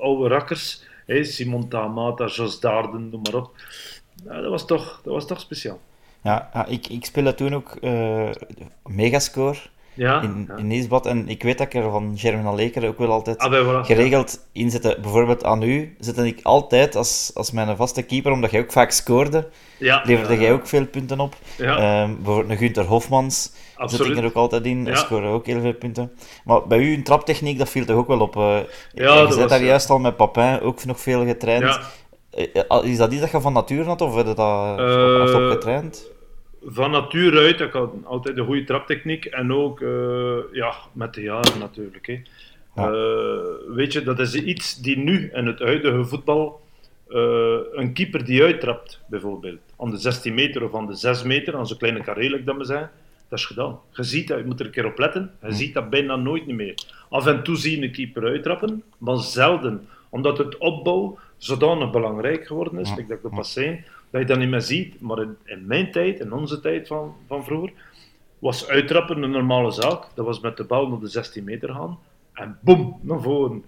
oude 0.00 0.28
rakkers. 0.28 0.90
hè, 1.06 1.24
Simon 1.24 1.68
Tamata, 1.68 2.26
Jos 2.26 2.60
Darden, 2.60 3.08
noem 3.10 3.22
maar 3.22 3.34
op. 3.34 3.50
Ja, 4.24 4.40
dat, 4.40 4.50
was 4.50 4.66
toch, 4.66 5.00
dat 5.04 5.12
was 5.12 5.26
toch 5.26 5.40
speciaal. 5.40 5.80
Ja, 6.22 6.66
ik, 6.68 6.86
ik 6.88 7.04
speelde 7.04 7.34
toen 7.34 7.54
ook 7.54 7.78
Megascore. 8.86 9.58
Ja, 9.94 10.22
in, 10.22 10.44
ja. 10.48 10.56
in 10.56 10.66
Nieuwsblad. 10.66 11.06
En 11.06 11.28
ik 11.28 11.42
weet 11.42 11.58
dat 11.58 11.66
ik 11.66 11.74
er 11.74 11.90
van 11.90 12.12
Germinal 12.16 12.54
Leker 12.54 12.86
ook 12.88 12.98
wel 12.98 13.10
altijd 13.10 13.38
Ah, 13.38 13.52
voilà. 13.52 13.86
geregeld 13.86 14.46
in 14.52 14.70
zette. 14.70 14.98
Bijvoorbeeld 15.02 15.44
aan 15.44 15.62
u 15.62 15.96
zette 16.00 16.26
ik 16.26 16.40
altijd 16.42 16.96
als, 16.96 17.30
als 17.34 17.50
mijn 17.50 17.76
vaste 17.76 18.02
keeper, 18.02 18.32
omdat 18.32 18.50
jij 18.50 18.60
ook 18.60 18.72
vaak 18.72 18.90
scoorde, 18.90 19.48
Ja, 19.78 20.02
leverde 20.04 20.38
jij 20.38 20.52
ook 20.52 20.66
veel 20.66 20.86
punten 20.86 21.20
op. 21.20 21.34
Ehm, 21.58 22.14
bijvoorbeeld 22.14 22.50
een 22.50 22.56
Gunther 22.56 22.84
Hofmans 22.84 23.42
zet 23.42 23.52
ik 23.74 23.80
absoluut. 23.80 24.18
er 24.18 24.24
ook 24.24 24.34
altijd 24.34 24.64
in, 24.66 24.84
Ja. 24.84 24.94
scoorde 24.94 25.26
ook 25.26 25.46
heel 25.46 25.60
veel 25.60 25.74
punten. 25.74 26.12
Maar 26.44 26.66
bij 26.66 26.78
u 26.78 26.94
een 26.94 27.02
traptechniek, 27.04 27.58
dat 27.58 27.68
viel 27.68 27.84
toch 27.84 27.96
ook 27.96 28.06
wel 28.08 28.20
op. 28.20 28.36
eh 28.36 28.56
Ja, 28.92 29.14
je 29.14 29.24
was, 29.26 29.48
daar 29.48 29.62
juist 29.64 29.90
al 29.90 29.98
met 29.98 30.16
Papin 30.16 30.60
ook 30.60 30.84
nog 30.84 31.00
veel 31.00 31.24
getraind. 31.26 31.80
Eh, 32.30 32.46
eh, 32.68 32.84
Is 32.84 32.96
dat 32.96 33.10
iets 33.12 33.20
dat 33.20 33.30
je 33.30 33.40
van 33.40 33.52
nature 33.52 33.84
had, 33.84 34.00
of 34.00 34.14
heb 34.16 34.26
je 34.26 34.34
dat 34.34 34.78
Eh, 34.78 35.22
echt 35.22 35.34
op 35.34 35.50
getraind? 35.50 36.10
Van 36.64 36.90
nature 36.90 37.38
uit, 37.38 37.60
ik 37.60 37.72
had 37.72 37.92
altijd 38.04 38.36
een 38.36 38.44
goede 38.44 38.64
traptechniek 38.64 39.24
en 39.24 39.52
ook 39.52 39.80
eh, 39.80 40.38
ja, 40.52 40.74
met 40.92 41.14
de 41.14 41.22
jaren 41.22 41.58
natuurlijk. 41.58 42.06
Hè. 42.06 42.22
Ja. 42.74 42.92
Eh, 42.92 43.74
weet 43.74 43.92
je, 43.92 44.02
dat 44.02 44.18
is 44.18 44.34
iets 44.34 44.80
die 44.80 44.98
nu 44.98 45.30
in 45.32 45.46
het 45.46 45.58
huidige 45.58 46.04
voetbal, 46.04 46.60
eh, 47.08 47.56
een 47.72 47.92
keeper 47.92 48.24
die 48.24 48.42
uittrapt 48.42 49.00
bijvoorbeeld, 49.06 49.60
aan 49.78 49.90
de 49.90 49.96
16 49.96 50.34
meter 50.34 50.64
of 50.64 50.74
aan 50.74 50.86
de 50.86 50.94
6 50.94 51.22
meter, 51.22 51.56
aan 51.56 51.66
zo'n 51.66 51.76
kleine 51.78 51.98
like 52.16 52.44
dat 52.44 52.56
we 52.56 52.64
zeggen, 52.64 52.90
dat 53.28 53.38
is 53.38 53.44
gedaan. 53.44 53.78
Je 53.92 54.02
ziet 54.02 54.28
dat, 54.28 54.38
je 54.38 54.44
moet 54.44 54.60
er 54.60 54.66
een 54.66 54.72
keer 54.72 54.86
op 54.86 54.98
letten, 54.98 55.30
je 55.42 55.52
ziet 55.52 55.74
dat 55.74 55.90
bijna 55.90 56.16
nooit 56.16 56.46
meer. 56.46 56.74
Af 57.08 57.26
en 57.26 57.42
toe 57.42 57.56
zie 57.56 57.78
je 57.78 57.86
een 57.86 57.92
keeper 57.92 58.24
uittrappen, 58.24 58.82
maar 58.98 59.18
zelden, 59.18 59.88
omdat 60.08 60.38
het 60.38 60.58
opbouw 60.58 61.18
zodanig 61.36 61.90
belangrijk 61.90 62.46
geworden 62.46 62.78
is, 62.78 62.88
like 62.88 63.06
dat 63.06 63.16
ik 63.16 63.22
dat 63.22 63.34
pas 63.34 63.52
zei, 63.52 63.84
dat 64.12 64.20
je 64.20 64.26
dat 64.26 64.38
niet 64.38 64.48
meer 64.48 64.60
ziet. 64.60 65.00
Maar 65.00 65.18
in, 65.22 65.36
in 65.44 65.66
mijn 65.66 65.90
tijd, 65.92 66.20
in 66.20 66.32
onze 66.32 66.60
tijd 66.60 66.86
van, 66.86 67.14
van 67.26 67.44
vroeger, 67.44 67.72
was 68.38 68.68
uittrappen 68.68 69.22
een 69.22 69.30
normale 69.30 69.70
zaak. 69.70 70.06
Dat 70.14 70.26
was 70.26 70.40
met 70.40 70.56
de 70.56 70.64
bal 70.64 70.88
naar 70.88 71.00
de 71.00 71.08
16 71.08 71.44
meter 71.44 71.68
gaan 71.74 71.98
en 72.32 72.58
boem, 72.60 72.98
naar 73.02 73.20
voren. 73.22 73.64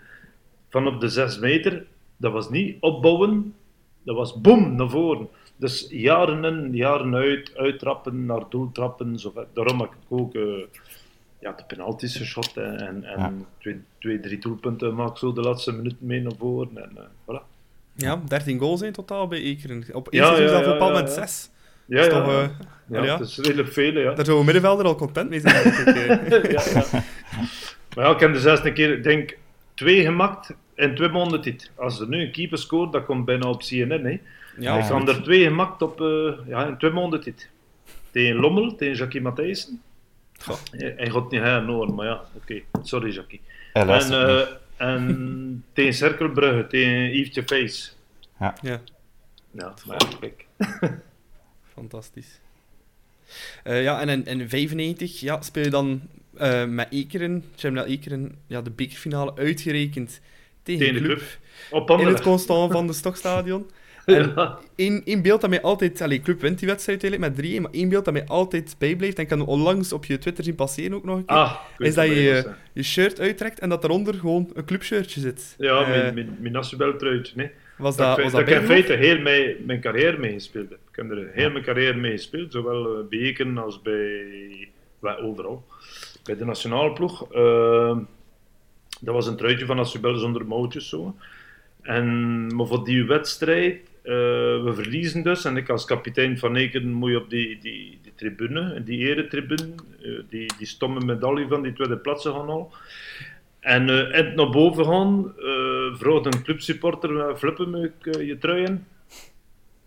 Van 0.69 0.87
op 0.87 1.01
de 1.01 1.09
6 1.09 1.39
meter, 1.39 1.87
dat 2.17 2.33
was 2.33 2.51
niet 2.51 2.77
opbouwen, 2.81 3.55
dat 4.03 4.17
was 4.17 4.41
boem, 4.41 4.75
naar 4.75 4.91
voren. 4.91 5.29
Dus 5.57 5.87
jaren 5.91 6.45
in, 6.45 6.73
jaren 6.77 7.15
uit, 7.15 7.57
uittrappen, 7.57 8.27
naar 8.27 8.43
doel 8.49 8.73
trappen. 8.73 9.19
Zo, 9.19 9.31
ver- 9.31 9.47
daarom 9.53 9.81
heb 9.81 9.91
ik 9.91 9.97
ook 10.09 10.35
eh, 10.35 10.43
ja, 11.41 11.53
de 11.53 11.65
penalties 11.67 12.17
geschot 12.17 12.57
en, 12.57 12.81
en, 12.81 13.05
en 13.05 13.19
Ja. 13.19 13.33
twee, 13.59 13.81
twee, 13.99 14.21
drie 14.21 14.39
doelpunten 14.39 14.95
maak 14.95 15.19
zo 15.19 15.33
de 15.33 15.41
laatste 15.41 15.73
minuut 15.73 16.01
mee 16.01 16.21
naar 16.23 16.37
voren. 16.39 16.77
En, 16.79 16.91
eh, 16.97 17.05
voilà. 17.05 17.54
Ja, 17.97 18.21
13 18.29 18.59
goals 18.59 18.83
in 18.83 18.93
totaal 18.93 19.29
bij 19.29 19.41
Ekeren. 19.41 19.85
Op 19.93 20.09
Ja, 20.11 20.19
één 20.27 20.37
seizoen 20.37 20.47
ja, 20.47 20.51
zelf 20.53 20.65
ja, 20.65 20.73
bepaald 20.73 20.95
ja, 20.97 21.01
met 21.03 21.15
ja. 21.15 21.27
6. 21.27 21.51
Ja, 21.87 21.97
Dat 21.97 22.07
is 22.07 22.13
ja, 22.13 22.21
toch, 22.21 22.29
eh, 22.33 22.49
ja, 22.89 23.05
ja. 23.05 23.19
het 23.19 23.29
is 23.29 23.39
redelijk 23.39 23.73
veel, 23.73 23.99
ja. 23.99 24.13
Daar 24.15 24.25
zou 24.25 24.39
een 24.39 24.45
middenvelder 24.45 24.87
al 24.87 24.95
content 24.97 25.31
mee 25.31 25.41
zijn. 25.41 25.55
eh. 25.55 26.07
ja, 26.53 26.63
ja. 26.73 26.85
Maar 27.97 28.05
ja, 28.05 28.11
ik 28.11 28.21
heb 28.21 28.33
de 28.33 28.41
zesde 28.41 28.73
keer, 28.73 28.93
ik 28.93 29.03
denk, 29.03 29.37
twee 29.75 30.03
gemaakt 30.05 30.55
in 30.75 30.95
twee 30.95 31.09
maanden 31.09 31.43
dit. 31.43 31.71
Als 31.75 32.01
er 32.01 32.09
nu 32.09 32.21
een 32.21 32.33
keeper 32.33 32.59
scoort, 32.59 32.93
dat 32.93 33.05
komt 33.05 33.25
bijna 33.25 33.49
op 33.49 33.61
CNN. 33.61 33.89
Hè. 34.05 34.09
ja, 34.11 34.21
Ja. 34.59 34.77
Ik 34.79 34.85
had 34.85 35.09
er 35.09 35.23
twee 35.23 35.45
gemaakt 35.45 35.83
op, 35.83 36.01
eh, 36.01 36.33
ja, 36.47 36.67
in 36.67 36.79
twee 36.79 36.91
maanden 36.91 37.21
dit. 37.23 37.49
Tegen 38.11 38.37
Lommel, 38.37 38.75
tegen 38.75 38.97
Jackie 38.97 39.21
Matthijssen. 39.21 39.83
Hij 40.71 41.11
gaat 41.11 41.31
niet 41.31 41.43
heen 41.43 41.67
hoor, 41.67 41.95
maar 41.95 42.07
ja, 42.07 42.21
oké. 42.37 42.61
Sorry 42.83 43.13
Jackie. 43.13 43.41
En, 43.73 43.89
eh. 43.89 44.41
En 44.77 45.65
tegen 45.73 45.95
Cerkelbrugge, 45.95 46.67
tegen 46.67 47.17
Yves 47.17 47.45
Face. 47.47 47.91
ja, 48.39 48.81
Ja, 49.51 49.75
maar 49.87 49.97
ja, 50.11 50.17
kijk. 50.21 50.47
fantastisch. 51.75 52.41
Eh, 53.63 53.83
ja, 53.83 54.01
en 54.01 54.09
in, 54.09 54.25
in 54.25 54.49
95 54.49 55.21
ja, 55.21 55.43
speel 55.43 55.65
je 55.65 55.71
dan 55.71 56.01
eh, 56.37 56.65
met 56.65 56.87
Ekeren, 56.91 57.45
Germinal 57.57 57.87
Ekeren, 57.87 58.39
ja, 58.47 58.63
de 58.63 58.71
bekerfinale 58.71 59.37
uitgerekend 59.37 60.21
tegen, 60.63 60.87
Tegen 60.87 61.03
de 61.03 61.09
club, 61.09 61.19
club. 61.19 61.39
Op 61.71 61.91
in 61.91 62.07
het. 62.07 62.21
Constant 62.21 62.73
van 62.73 62.87
de 62.87 62.93
Stokstadion. 62.93 63.71
Ja. 64.07 64.59
één, 64.77 65.03
één 65.05 65.23
beeld 65.23 65.41
dat 65.41 65.51
mij 65.51 65.63
altijd... 65.63 66.01
Allee, 66.01 66.21
club 66.21 66.41
wint 66.41 66.59
die 66.59 66.69
wedstrijd 66.69 67.03
eigenlijk 67.03 67.37
met 67.37 67.47
3-1, 67.47 67.61
maar 67.61 67.71
één 67.71 67.89
beeld 67.89 68.05
dat 68.05 68.15
mij 68.15 68.27
altijd 68.27 68.77
bijblijft, 68.79 69.17
en 69.17 69.23
ik 69.23 69.29
kan 69.29 69.47
onlangs 69.47 69.93
op 69.93 70.05
je 70.05 70.19
Twitter 70.19 70.45
zien 70.45 70.55
passeren 70.55 70.95
ook 70.95 71.05
nog 71.05 71.17
een 71.17 71.25
keer, 71.25 71.37
Ah, 71.37 71.55
is 71.79 71.95
dat 71.95 72.07
je 72.07 72.15
je 72.15 72.53
je, 72.73 72.83
shirt 72.83 73.21
uittrekt 73.21 73.59
en 73.59 73.69
dat 73.69 73.85
eronder 73.85 74.15
gewoon 74.15 74.51
een 74.55 74.65
clubshirtje 74.65 75.21
zit. 75.21 75.55
Ja, 75.59 75.81
Eh, 75.81 75.89
mijn, 75.89 76.15
mijn, 76.15 76.39
mijn. 76.41 77.27
Nee. 77.35 77.51
was 77.77 77.97
Dat, 77.97 78.17
was 78.17 78.33
dat 78.33 78.33
dat 78.33 78.41
ik 78.41 78.61
in 78.61 78.67
feite 78.67 78.93
heel 78.93 79.19
mijn, 79.19 79.57
mijn 79.65 79.81
carrière 79.81 80.19
meegespeeld 80.19 80.71
heb. 80.71 80.79
Ik 80.91 80.97
heb 80.97 81.11
er 81.11 81.31
heel 81.33 81.51
mijn 81.51 81.65
carrière 81.65 81.97
mee 81.97 82.13
gespeeld, 82.13 82.53
zowel 82.53 82.99
eh, 82.99 83.09
bij 83.09 83.19
Eken 83.19 83.59
als 83.59 83.83
bij, 83.83 84.69
bij 85.01 85.19
overal. 85.19 85.65
Bij 86.25 86.37
de 86.37 86.45
nationale 86.45 86.93
ploeg. 86.93 87.33
Ehm, 87.33 87.99
dat 89.01 89.15
was 89.15 89.27
een 89.27 89.37
truitje 89.37 89.67
van 89.67 89.79
Asubel 89.79 90.17
zonder 90.17 90.47
mouwtjes. 90.47 90.89
Zo. 90.89 91.15
En, 91.83 92.47
maar 92.57 92.67
voor 92.67 92.85
die 92.85 93.05
wedstrijd, 93.05 93.75
eh, 93.75 93.89
we 94.05 94.73
verliezen 94.75 95.23
dus. 95.23 95.45
En 95.45 95.57
ik 95.57 95.69
als 95.69 95.85
kapitein 95.85 96.39
van 96.39 96.57
Eken 96.57 96.93
moet 96.93 97.11
je 97.11 97.17
op 97.17 97.31
die, 97.31 97.59
die, 97.59 97.99
die 98.03 98.13
tribune, 98.15 98.83
die 98.83 98.99
eretribune, 98.99 99.69
eh, 100.03 100.11
die, 100.29 100.53
die 100.59 100.67
stomme 100.67 101.01
medaille 101.05 101.49
van 101.49 101.63
die 101.63 101.73
tweede 101.73 101.97
plaatsen 101.97 102.33
gaan 102.33 102.49
halen. 102.49 102.67
En 103.61 103.89
uh, 103.89 104.19
en 104.19 104.35
naar 104.35 104.51
boven 104.51 104.85
gaan, 104.85 105.35
uh, 105.39 105.95
vroeg 105.95 106.25
een 106.25 106.43
clubsupporter, 106.43 107.11
uh, 107.11 107.37
flippen 107.37 107.71
me 107.71 107.93
je 108.25 108.39
trui 108.39 108.65
in? 108.65 108.85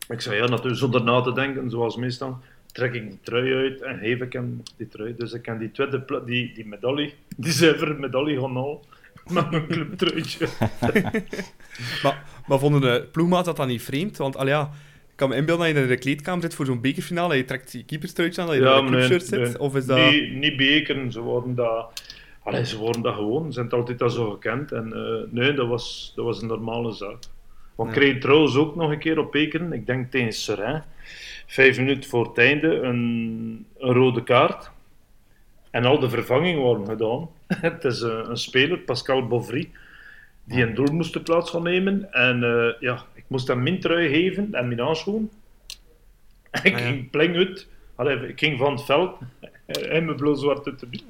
Ik 0.08 0.22
zei 0.22 0.36
ja, 0.36 0.48
natuurlijk 0.48 0.78
zonder 0.78 1.04
na 1.04 1.22
te 1.22 1.34
denken, 1.34 1.70
zoals 1.70 1.96
meestal. 1.96 2.38
Trek 2.72 2.94
ik 2.94 3.10
die 3.10 3.20
trui 3.22 3.54
uit 3.54 3.82
en 3.82 4.00
geef 4.00 4.22
ik 4.22 4.34
hem 4.34 4.64
die 4.78 4.88
trui. 4.88 5.16
Dus 5.18 5.34
ik 5.34 5.42
kan 5.42 5.58
die 5.58 5.72
tweede 5.72 6.24
die, 6.26 6.54
die 6.54 6.66
medaille, 6.66 7.12
die 7.38 7.52
zuivere 7.52 7.94
medaille 7.94 8.40
gaan 8.40 8.56
halen 8.56 8.80
met 9.32 9.52
mijn 9.52 9.68
clubtruitje. 9.68 10.48
Maar, 12.04 12.24
maar 12.48 12.60
vonden 12.60 12.82
de 12.82 13.08
ploegmaat 13.12 13.46
dat 13.46 13.56
dan 13.58 13.68
niet 13.68 13.82
vreemd? 13.82 14.18
Want 14.18 14.38
al 14.38 14.48
ja, 14.48 14.62
ik 15.10 15.16
kan 15.16 15.30
me 15.30 15.36
inbeelden 15.36 15.66
dat 15.68 15.76
je 15.76 15.82
in 15.82 15.88
de 15.88 15.98
kleedkamer 15.98 16.42
zit 16.42 16.56
voor 16.56 16.66
zo'n 16.66 16.82
bekerfinale 16.82 17.32
en 17.34 17.38
je 17.40 17.46
trekt 17.46 17.72
je 17.72 17.86
keeperstruitje 17.86 18.42
aan 18.42 18.48
dat 18.48 18.56
je 18.56 18.62
Ja, 18.62 18.78
in 18.78 18.84
een 18.84 18.88
clubshirt 18.92 19.30
nee, 19.32 19.46
zit? 19.46 19.54
nee. 19.54 19.60
Of 19.60 19.76
is 19.76 19.86
dat... 19.86 20.12
Niet, 20.12 20.34
niet 20.34 20.58
bekeren, 20.58 21.12
ze 21.12 21.20
worden 21.20 21.56
dat... 21.56 22.04
Allee, 22.44 22.66
ze 22.66 22.78
worden 22.78 23.02
dat 23.02 23.14
gewoon, 23.16 23.46
ze 23.46 23.52
zijn 23.52 23.66
het 23.66 23.74
altijd 23.74 24.02
al 24.02 24.10
zo 24.10 24.30
gekend. 24.32 24.72
En 24.72 24.94
eh, 24.94 25.32
nee, 25.34 25.54
dat 25.54 25.68
was, 25.68 26.14
dat 26.16 26.26
was 26.26 26.42
een 26.42 26.48
normale 26.48 26.92
zaak. 26.94 27.18
Want 27.76 27.90
Ja. 27.90 27.96
ik 27.96 28.02
kreeg 28.02 28.22
trouwens 28.22 28.56
ook 28.56 28.76
nog 28.76 28.92
een 28.92 29.00
keer 29.00 29.20
op 29.20 29.36
Ekeren, 29.36 29.74
ik 29.74 29.86
denk 29.86 30.12
tegen 30.12 30.34
Seraing, 30.34 30.84
vijf 31.48 31.78
minuten 31.78 32.10
voor 32.10 32.28
het 32.28 32.38
einde, 32.38 32.68
een, 32.76 33.66
een 33.78 33.94
rode 33.94 34.24
kaart. 34.24 34.72
En 35.72 35.86
al 35.86 36.00
de 36.00 36.10
vervangingen 36.10 36.64
waren 36.64 36.86
gedaan. 36.88 37.30
het 37.68 37.84
is 37.84 38.02
een, 38.02 38.30
een 38.30 38.38
speler, 38.38 38.78
Pascal 38.78 39.28
Bovry, 39.28 39.70
die 40.44 40.64
een 40.64 40.74
doel 40.76 40.92
moest 40.92 41.24
plaats 41.24 41.50
gaan 41.52 41.64
nemen. 41.64 42.14
En 42.14 42.44
eh, 42.44 42.74
ja, 42.80 43.04
ik 43.14 43.24
moest 43.28 43.48
hem 43.48 43.64
mijn 43.64 43.80
trui 43.80 44.10
geven 44.10 44.54
en 44.54 44.68
mijn 44.68 44.80
handschoen. 44.80 45.32
En 46.52 46.64
ik 46.66 46.74
Ah, 46.74 46.80
ja. 46.80 46.86
ging 46.86 47.10
pleng 47.10 47.36
uit. 47.36 47.68
Allee, 47.96 48.28
ik 48.28 48.40
ging 48.40 48.58
van 48.60 48.72
het 48.72 48.84
veld 48.84 49.18
en 49.66 50.06
mijn 50.06 50.18
blauw-zwarte 50.18 50.76
tenue. 50.76 51.02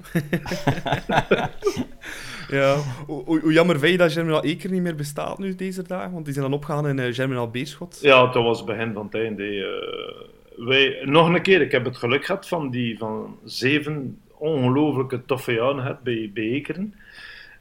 Ja. 2.49 2.75
Hoe, 3.05 3.53
jammer 3.53 3.79
vind 3.79 3.91
je 3.91 3.97
dat 3.97 4.11
Germinal 4.11 4.43
Eker 4.43 4.71
niet 4.71 4.81
meer 4.81 4.95
bestaat 4.95 5.37
nu 5.37 5.55
deze 5.55 5.83
dagen? 5.83 6.11
Want 6.11 6.25
die 6.25 6.33
zijn 6.33 6.45
dan 6.45 6.53
opgegaan 6.53 6.87
in 6.87 6.99
eh, 6.99 7.13
Germinal 7.13 7.49
Beerschot. 7.49 7.99
Ja, 8.01 8.25
dat 8.31 8.43
was 8.43 8.63
begin 8.63 8.93
van 8.93 9.05
het 9.05 9.15
einde. 9.15 9.43
eh. 9.45 10.65
wij, 10.67 11.01
nog 11.05 11.27
een 11.33 11.41
keer, 11.41 11.61
ik 11.61 11.71
heb 11.71 11.85
het 11.85 11.97
geluk 11.97 12.25
gehad 12.25 12.47
van, 12.47 12.69
die, 12.69 12.97
van 12.97 13.37
zeven 13.43 14.19
ongelooflijke 14.39 15.25
toffe 15.25 15.51
jaren 15.53 15.81
gehad 15.81 16.03
bij, 16.03 16.31
bij 16.33 16.43
Ekeren. 16.43 16.93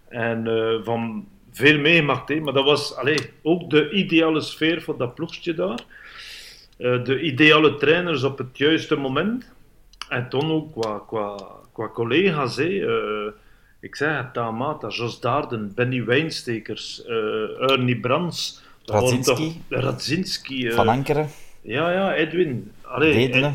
En 0.09 0.47
eh, 0.47 0.75
van 0.85 1.29
veel 1.53 1.79
meegemaakt, 1.79 2.29
hè. 2.29 2.41
maar 2.41 2.53
dat 2.53 2.65
was 2.65 2.97
allee, 2.97 3.19
ook 3.43 3.71
de 3.71 3.91
ideale 3.91 4.41
sfeer 4.41 4.83
voor 4.83 4.97
dat 4.99 5.15
ploegje 5.15 5.55
daar. 5.55 5.81
Eh, 6.79 7.05
de 7.05 7.21
ideale 7.21 7.77
trainers 7.77 8.23
op 8.23 8.39
het 8.39 8.59
juiste 8.59 8.97
moment. 8.97 9.53
En 10.09 10.29
toen 10.29 10.51
ook 10.51 10.73
qua, 10.81 11.03
qua, 11.07 11.37
qua 11.73 11.89
collega's. 11.89 12.57
Hè. 12.57 12.65
Eh, 12.87 13.33
ik 13.81 13.97
zei 13.97 14.17
het, 14.17 14.33
Tamata, 14.35 14.89
Jos 14.89 15.21
Daarden, 15.21 15.73
Benny 15.75 16.05
Wijnstekers, 16.05 17.05
Ernie 17.59 18.01
Brands. 18.01 18.65
Radzinski. 18.85 19.63
toch- 19.69 19.81
Radzinski. 19.81 20.71
Van 20.71 20.89
Ankeren, 20.89 21.29
ja, 21.63 21.91
ja, 21.91 22.15
Edwin. 22.15 22.73
Allee. 22.83 23.55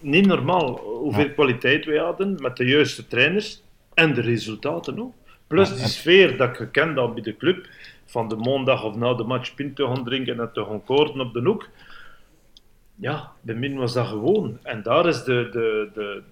Niet 0.00 0.26
normaal 0.26 0.78
hoeveel 0.78 1.24
Ja. 1.24 1.28
kwaliteit 1.32 1.84
wij 1.84 1.98
hadden 1.98 2.36
met 2.42 2.56
de 2.56 2.64
juiste 2.64 3.06
trainers 3.06 3.62
en 3.94 4.14
de 4.14 4.20
resultaten 4.20 5.00
ook. 5.00 5.14
Plus 5.46 5.76
die 5.76 5.86
sfeer 5.86 6.36
dat 6.36 6.48
ik 6.48 6.56
gekend 6.56 6.96
had 6.98 7.14
bij 7.14 7.22
de 7.22 7.36
club, 7.36 7.66
van 8.06 8.28
de 8.28 8.36
maandag 8.36 8.84
of 8.84 8.96
na 8.96 9.14
de 9.14 9.24
match 9.24 9.54
pint 9.54 9.76
te 9.76 9.86
gaan 9.86 10.04
drinken 10.04 10.40
en 10.40 10.50
te 10.52 10.64
gaan 10.64 10.84
koorden 10.84 11.20
op 11.20 11.32
de 11.32 11.40
hoek. 11.40 11.68
Ja, 12.94 13.32
bij 13.40 13.54
min 13.54 13.76
was 13.76 13.92
dat 13.92 14.06
gewoon. 14.06 14.58
En 14.62 14.82
daar 14.82 15.06
is 15.06 15.24
de, 15.24 15.48
de, 15.52 15.88
de, 15.94 16.22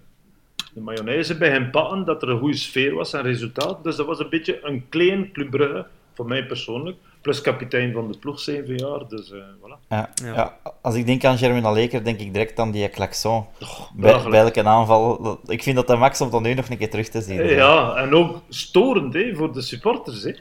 de 0.75 0.81
mayonaise 0.81 1.37
bij 1.37 1.51
hem 1.51 1.71
patten 1.71 2.05
dat 2.05 2.23
er 2.23 2.29
een 2.29 2.39
goede 2.39 2.57
sfeer 2.57 2.95
was 2.95 3.12
en 3.12 3.23
resultaat. 3.23 3.85
Dus 3.85 3.97
dat 3.97 4.07
was 4.07 4.19
een 4.19 4.29
beetje 4.29 4.59
een 4.62 4.89
klein 4.89 5.33
Club 5.33 5.51
Brugge, 5.51 5.87
voor 6.14 6.27
mij 6.27 6.47
persoonlijk. 6.47 6.97
Plus 7.27 7.41
kapitein 7.41 7.93
van 7.93 8.12
de 8.12 8.18
ploeg 8.18 8.41
zeven 8.41 8.74
jaar. 8.77 9.09
Dus 9.09 9.31
uh, 9.31 9.39
voilà. 9.61 9.89
Ja, 9.89 10.11
Ja. 10.24 10.35
ja. 10.35 10.57
als 10.83 10.95
ik 10.95 11.07
denk 11.07 11.24
aan 11.24 11.39
Germinal 11.39 11.72
Leker, 11.74 12.05
denk 12.05 12.20
ik 12.20 12.33
direct 12.33 12.59
aan 12.59 12.70
die 12.70 12.89
klaxon. 12.89 13.45
bij, 13.95 14.22
bij 14.31 14.41
elke 14.41 14.64
aanval. 14.64 15.39
Ik 15.47 15.62
vind 15.62 15.77
dat 15.77 15.87
de 15.87 15.97
max 15.97 16.20
om 16.20 16.31
dat 16.31 16.41
nu 16.43 16.55
nog 16.55 16.68
een 16.68 16.79
keer 16.79 16.91
terug 16.91 17.09
te 17.09 17.20
zien. 17.20 17.43
Ja, 17.45 17.95
en 17.95 18.14
ook 18.14 18.41
storend 18.49 19.14
hè, 19.14 19.35
voor 19.35 19.53
de 19.53 19.62
supporters. 19.62 20.22
Hè. 20.22 20.33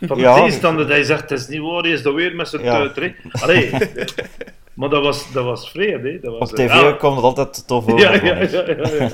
Van 0.00 0.16
de 0.16 0.22
Ja. 0.22 0.34
tegenstander, 0.34 0.86
dat 0.86 0.94
hij 0.94 1.04
zegt, 1.04 1.30
het 1.30 1.38
is 1.40 1.46
niet 1.48 1.60
waar, 1.60 1.82
hij 1.82 1.90
is 1.90 2.02
dat 2.02 2.14
weer 2.14 2.34
met 2.34 2.48
zijn 2.48 2.62
Ja. 2.62 2.92
tuit. 2.92 3.14
Allee, 3.42 3.70
eh, 3.70 4.06
maar 4.78 4.88
dat 4.88 5.02
was, 5.02 5.32
dat 5.32 5.44
was 5.44 5.70
vreemd. 5.70 6.02
Hè. 6.04 6.20
Dat 6.20 6.38
was, 6.38 6.50
Op 6.50 6.58
eh, 6.58 6.66
tv 6.66 6.80
ja. 6.80 6.92
komt 6.92 7.14
het 7.16 7.24
altijd 7.24 7.66
tof 7.66 7.84
over. 7.92 7.98
Ja, 7.98 8.14
ja, 8.14 8.36
ja, 8.42 9.10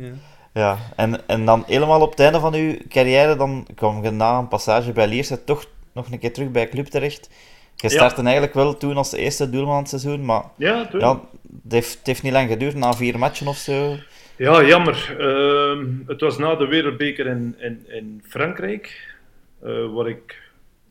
ja. 0.58 0.76
En, 0.96 1.28
en 1.28 1.44
dan 1.44 1.64
helemaal 1.66 2.00
op 2.00 2.10
het 2.10 2.20
einde 2.20 2.40
van 2.40 2.54
uw 2.54 2.74
carrière, 2.88 3.36
dan 3.36 3.66
kwam 3.74 4.02
je 4.04 4.10
na 4.10 4.38
een 4.38 4.48
passage 4.48 4.92
bij 4.92 5.06
Lierse 5.06 5.44
toch 5.44 5.64
nog 5.92 6.10
een 6.10 6.18
keer 6.18 6.32
terug 6.32 6.50
bij 6.50 6.68
club 6.68 6.86
terecht. 6.86 7.28
Je 7.76 7.88
Ja. 7.88 7.94
startte 7.94 8.22
eigenlijk 8.22 8.54
wel 8.54 8.76
toen 8.76 8.96
als 8.96 9.10
de 9.10 9.18
eerste 9.18 9.50
doelman 9.50 9.78
het 9.78 9.88
seizoen, 9.88 10.24
maar 10.24 10.42
Ja, 10.56 10.82
tuurlijk. 10.86 11.02
ja, 11.02 11.20
het, 11.62 11.72
heeft, 11.72 11.98
het 11.98 12.06
heeft 12.06 12.22
niet 12.22 12.32
lang 12.32 12.48
geduurd, 12.48 12.74
na 12.74 12.92
vier 12.92 13.18
matchen 13.18 13.46
of 13.46 13.56
zo. 13.56 13.96
Ja, 14.36 14.62
jammer. 14.64 15.16
Ehm, 15.18 15.86
het 16.06 16.20
was 16.20 16.38
na 16.38 16.54
de 16.54 16.66
Wereldbeker 16.66 17.26
in, 17.26 17.54
in, 17.58 17.84
in 17.88 18.22
Frankrijk, 18.28 19.14
eh, 19.62 19.70
waar 19.94 20.08
ik 20.08 20.47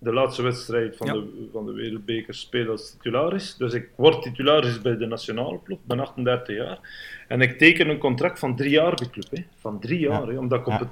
de 0.08 0.14
laatste 0.14 0.42
wedstrijd 0.42 0.98
van, 0.98 1.08
Ja. 1.08 1.14
de, 1.14 1.48
van 1.52 1.66
de 1.66 1.72
Wereldbeker 1.72 2.34
speel 2.34 2.70
als 2.70 2.92
titularis. 2.92 3.56
Dus 3.56 3.74
ik 3.74 3.90
word 3.96 4.22
titularis 4.22 4.82
bij 4.82 4.98
de 4.98 5.06
nationale 5.06 5.58
ploeg, 5.58 5.80
ben 5.84 6.00
38 6.00 6.56
jaar. 6.56 6.80
En 7.28 7.42
ik 7.42 7.58
teken 7.58 7.90
een 7.90 7.98
contract 7.98 8.40
van 8.40 8.56
drie 8.56 8.70
jaar 8.70 8.96
bij 8.96 9.06
de 9.06 9.10
club. 9.10 9.28
Hè. 9.32 9.44
Van 9.60 9.80
drie 9.80 10.00
jaar, 10.00 10.26
Ja. 10.26 10.32
hè, 10.32 10.38
omdat 10.38 10.60
ik 10.60 10.68
op 10.68 10.80
het... 10.80 10.90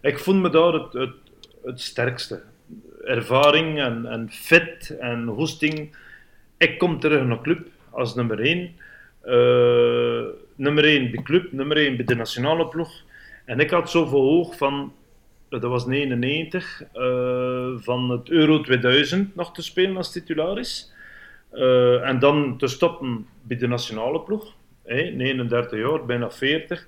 Ik 0.00 0.18
vond 0.18 0.42
me 0.42 0.50
daar 0.50 0.72
het, 0.72 0.92
het, 0.92 1.14
het 1.64 1.80
sterkste. 1.80 2.42
Ervaring 3.04 3.80
en, 3.80 4.06
en 4.06 4.30
fit 4.30 4.96
en 5.00 5.26
hoesting. 5.26 5.96
Ik 6.56 6.78
kom 6.78 7.00
terug 7.00 7.24
naar 7.24 7.40
club 7.40 7.66
als 7.90 8.14
nummer 8.14 8.40
1. 8.40 8.74
nummer 10.56 10.84
1 10.84 11.10
bij 11.10 11.22
club, 11.22 11.52
nummer 11.52 11.76
1 11.76 11.96
bij 11.96 12.04
de 12.06 12.14
nationale 12.14 12.66
ploeg. 12.66 12.90
En 13.44 13.60
ik 13.60 13.70
had 13.70 13.90
zoveel 13.90 14.20
hoog 14.22 14.56
van, 14.56 14.92
dat 15.60 15.70
was 15.70 15.86
99, 15.86 16.82
eh, 16.92 17.72
van 17.76 18.10
het 18.10 18.28
Euro 18.28 18.60
2000 18.60 19.34
nog 19.34 19.52
te 19.52 19.62
spelen 19.62 19.96
als 19.96 20.12
titularis. 20.12 20.92
Eh, 21.50 22.08
en 22.08 22.18
dan 22.18 22.58
te 22.58 22.66
stoppen 22.66 23.26
bij 23.42 23.56
de 23.56 23.66
nationale 23.66 24.20
ploeg. 24.20 24.54
Hè, 24.84 25.02
39 25.02 25.78
jaar, 25.78 26.04
bijna 26.04 26.30
40. 26.30 26.86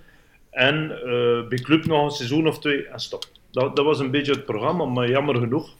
En 0.50 0.90
eh, 0.90 1.48
bij 1.48 1.58
club 1.58 1.84
nog 1.84 2.04
een 2.04 2.10
seizoen 2.10 2.48
of 2.48 2.58
twee 2.58 2.86
en 2.86 3.00
stop. 3.00 3.24
Dat, 3.50 3.76
dat 3.76 3.84
was 3.84 3.98
een 3.98 4.10
beetje 4.10 4.32
het 4.32 4.44
programma, 4.44 4.84
maar 4.84 5.08
jammer 5.08 5.36
genoeg 5.36 5.76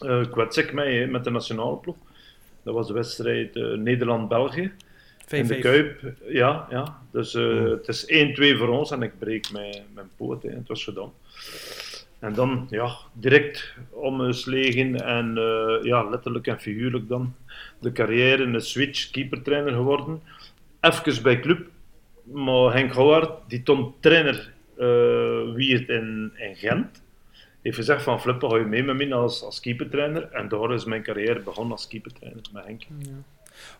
eh 0.00 0.30
kwets 0.30 0.56
ik 0.56 0.72
mij 0.72 0.94
hè, 0.94 1.06
met 1.06 1.24
de 1.24 1.30
nationale 1.30 1.76
ploeg. 1.76 1.96
Dat 2.62 2.74
was 2.74 2.86
de 2.86 2.92
wedstrijd 2.92 3.54
Nederland-België. 3.76 4.72
In 5.28 5.46
de 5.46 5.56
5-5. 5.56 5.60
Kuip, 5.60 6.00
ja. 6.28 6.66
ja. 6.70 7.00
Dus 7.10 7.34
eh, 7.34 7.42
Hmm. 7.42 7.64
het 7.64 7.88
is 7.88 8.04
1-2 8.06 8.58
voor 8.58 8.68
ons 8.68 8.90
en 8.90 9.02
ik 9.02 9.18
breek 9.18 9.52
mijn, 9.52 9.82
mijn 9.94 10.10
poot. 10.16 10.42
Hè. 10.42 10.50
Het 10.50 10.68
was 10.68 10.84
gedaan. 10.84 11.12
En 12.26 12.34
dan, 12.34 12.66
ja, 12.70 12.96
direct 13.12 13.74
omgeslegen 13.90 15.04
en 15.04 15.38
eh, 15.38 15.84
ja, 15.84 16.08
letterlijk 16.08 16.46
en 16.46 16.60
figuurlijk 16.60 17.08
dan 17.08 17.34
de 17.78 17.92
carrière 17.92 18.42
in 18.42 18.52
de 18.52 18.60
switch, 18.60 19.10
keepertrainer 19.10 19.72
geworden. 19.72 20.22
Even 20.80 21.22
bij 21.22 21.40
club, 21.40 21.68
maar 22.22 22.72
Henk 22.72 22.92
Houwaard, 22.92 23.30
die 23.48 23.62
toen 23.62 23.94
trainer 24.00 24.54
eh 24.78 25.54
wie 25.54 25.74
het 25.74 25.88
in, 25.88 26.32
in 26.36 26.56
Gent, 26.56 27.02
heeft 27.62 27.76
gezegd 27.76 28.02
van 28.02 28.20
Flippen, 28.20 28.50
ga 28.50 28.56
je 28.56 28.64
mee 28.64 28.82
met 28.82 28.96
mij 28.96 29.12
als, 29.14 29.42
als 29.42 29.60
keepertrainer? 29.60 30.22
En 30.22 30.48
daar 30.48 30.72
is 30.72 30.84
mijn 30.84 31.02
carrière 31.02 31.40
begonnen 31.40 31.72
als 31.72 31.88
keepertrainer 31.88 32.42
met 32.52 32.64
Henk. 32.64 32.82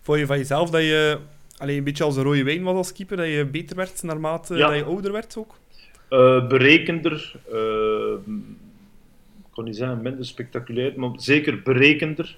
Vond 0.00 0.18
je 0.18 0.26
van 0.26 0.38
jezelf 0.38 0.70
dat 0.70 0.82
je 0.82 1.18
alleen 1.56 1.76
een 1.76 1.84
beetje 1.84 2.04
als 2.04 2.16
een 2.16 2.22
rode 2.22 2.44
wijn 2.44 2.62
was 2.62 2.74
als 2.74 2.92
keeper, 2.92 3.16
dat 3.16 3.26
je 3.26 3.44
beter 3.44 3.76
werd 3.76 4.02
naarmate 4.02 4.54
Ja. 4.56 4.66
dat 4.66 4.76
je 4.76 4.84
ouder 4.84 5.12
werd 5.12 5.36
ook? 5.36 5.54
Eh, 6.08 6.46
berekender, 6.46 7.32
eh, 7.52 8.12
ik 9.38 9.50
kon 9.50 9.64
niet 9.64 9.76
zeggen 9.76 10.02
minder 10.02 10.26
spectaculair, 10.26 10.92
maar 10.96 11.10
zeker 11.16 11.62
berekender. 11.62 12.36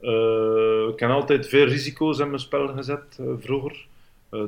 Eh, 0.00 0.88
ik 0.92 1.00
heb 1.00 1.10
altijd 1.10 1.48
veel 1.48 1.66
risico's 1.66 2.18
in 2.18 2.28
mijn 2.28 2.40
spel 2.40 2.68
gezet 2.68 3.20
vroeger. 3.38 3.86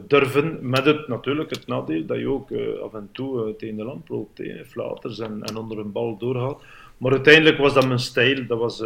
Durven, 0.06 0.58
met 0.60 0.84
het 0.84 1.08
natuurlijk 1.08 1.50
het 1.50 1.66
nadeel 1.66 2.06
dat 2.06 2.18
je 2.18 2.28
ook 2.28 2.50
af 2.82 2.94
en 2.94 3.08
toe 3.12 3.46
uh, 3.46 3.54
tegen 3.54 3.76
de 3.76 3.84
lamp 3.84 4.08
loopt, 4.08 4.38
hè, 4.38 4.64
flaters 4.64 5.18
en, 5.18 5.42
en 5.42 5.56
onder 5.56 5.78
een 5.78 5.92
bal 5.92 6.16
doorgaat. 6.18 6.62
Maar 6.96 7.12
uiteindelijk 7.12 7.58
was 7.58 7.74
dat 7.74 7.86
mijn 7.86 7.98
stijl. 7.98 8.46
Dat 8.46 8.58
was, 8.58 8.82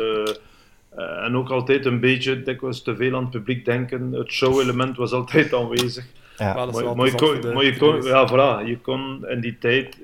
en 0.96 1.36
ook 1.36 1.50
altijd 1.50 1.86
een 1.86 2.00
beetje, 2.00 2.42
dikwijls 2.42 2.82
te 2.82 2.96
veel 2.96 3.14
aan 3.14 3.22
het 3.22 3.30
publiek 3.30 3.64
denken. 3.64 4.12
Het 4.12 4.32
show-element 4.32 4.96
was 4.96 5.12
altijd 5.12 5.54
aanwezig. 5.54 6.06
Ja. 6.36 6.54
Wel, 6.54 6.66
dat 6.66 6.68
is 6.68 6.74
Maar, 6.74 6.84
wel 6.84 6.94
maar 6.94 7.06
je 7.06 7.14
kon, 7.14 7.40
de- 7.40 7.52
maar 7.52 7.64
je 7.64 7.72
de 7.72 7.78
kon, 7.78 8.02
ja, 8.02 8.28
voilà, 8.28 8.66
je 8.68 8.78
kon 8.78 9.28
in 9.28 9.40
die 9.40 9.58
tijd 9.58 9.98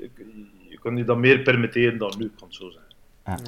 je 0.68 0.78
kon 0.78 0.96
je 0.96 1.04
dat 1.04 1.16
meer 1.16 1.38
permitteren 1.38 1.98
dan 1.98 2.12
nu, 2.18 2.30
kan 2.38 2.46
het 2.48 2.56
zo 2.56 2.70
zijn. 2.70 2.84
Ja. 3.24 3.38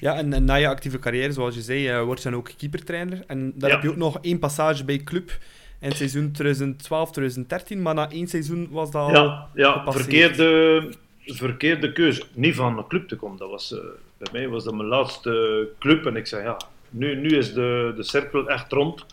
Ja, 0.00 0.14
en, 0.16 0.32
en 0.32 0.44
na 0.44 0.54
je 0.54 0.68
actieve 0.68 0.98
carrière, 0.98 1.32
zoals 1.32 1.54
je 1.54 1.60
zei, 1.60 1.88
eh, 1.88 2.02
word 2.02 2.22
je 2.22 2.30
dan 2.30 2.38
ook 2.38 2.50
keepertrainer. 2.58 3.24
En 3.26 3.52
dan 3.56 3.68
Ja. 3.68 3.74
heb 3.74 3.84
je 3.84 3.90
ook 3.90 3.96
nog 3.96 4.18
één 4.20 4.38
passage 4.38 4.84
bij 4.84 4.98
club 4.98 5.30
in 5.80 5.88
het 5.88 5.96
seizoen 5.96 6.32
2012-2013, 6.32 7.82
maar 7.82 7.94
na 7.94 8.10
één 8.10 8.26
seizoen 8.26 8.68
was 8.70 8.90
dat 8.90 9.02
al... 9.02 9.10
Ja, 9.12 9.46
ja 9.54 9.72
gepasseerd. 9.72 10.04
verkeerde, 10.04 10.92
verkeerde 11.24 11.92
keuze. 11.92 12.22
Niet 12.34 12.54
van 12.54 12.78
een 12.78 12.86
club 12.86 13.08
te 13.08 13.16
komen. 13.16 13.38
Dat 13.38 13.50
was, 13.50 13.72
eh, 13.72 13.78
bij 14.18 14.28
mij 14.32 14.48
was 14.48 14.64
dat 14.64 14.74
mijn 14.74 14.88
laatste 14.88 15.68
club. 15.78 16.06
En 16.06 16.16
ik 16.16 16.26
zei, 16.26 16.42
ja, 16.42 16.56
nu, 16.90 17.16
nu 17.16 17.28
is 17.36 17.52
de, 17.54 17.92
de 17.96 18.02
cirkel 18.02 18.48
echt 18.48 18.72
rond. 18.72 19.06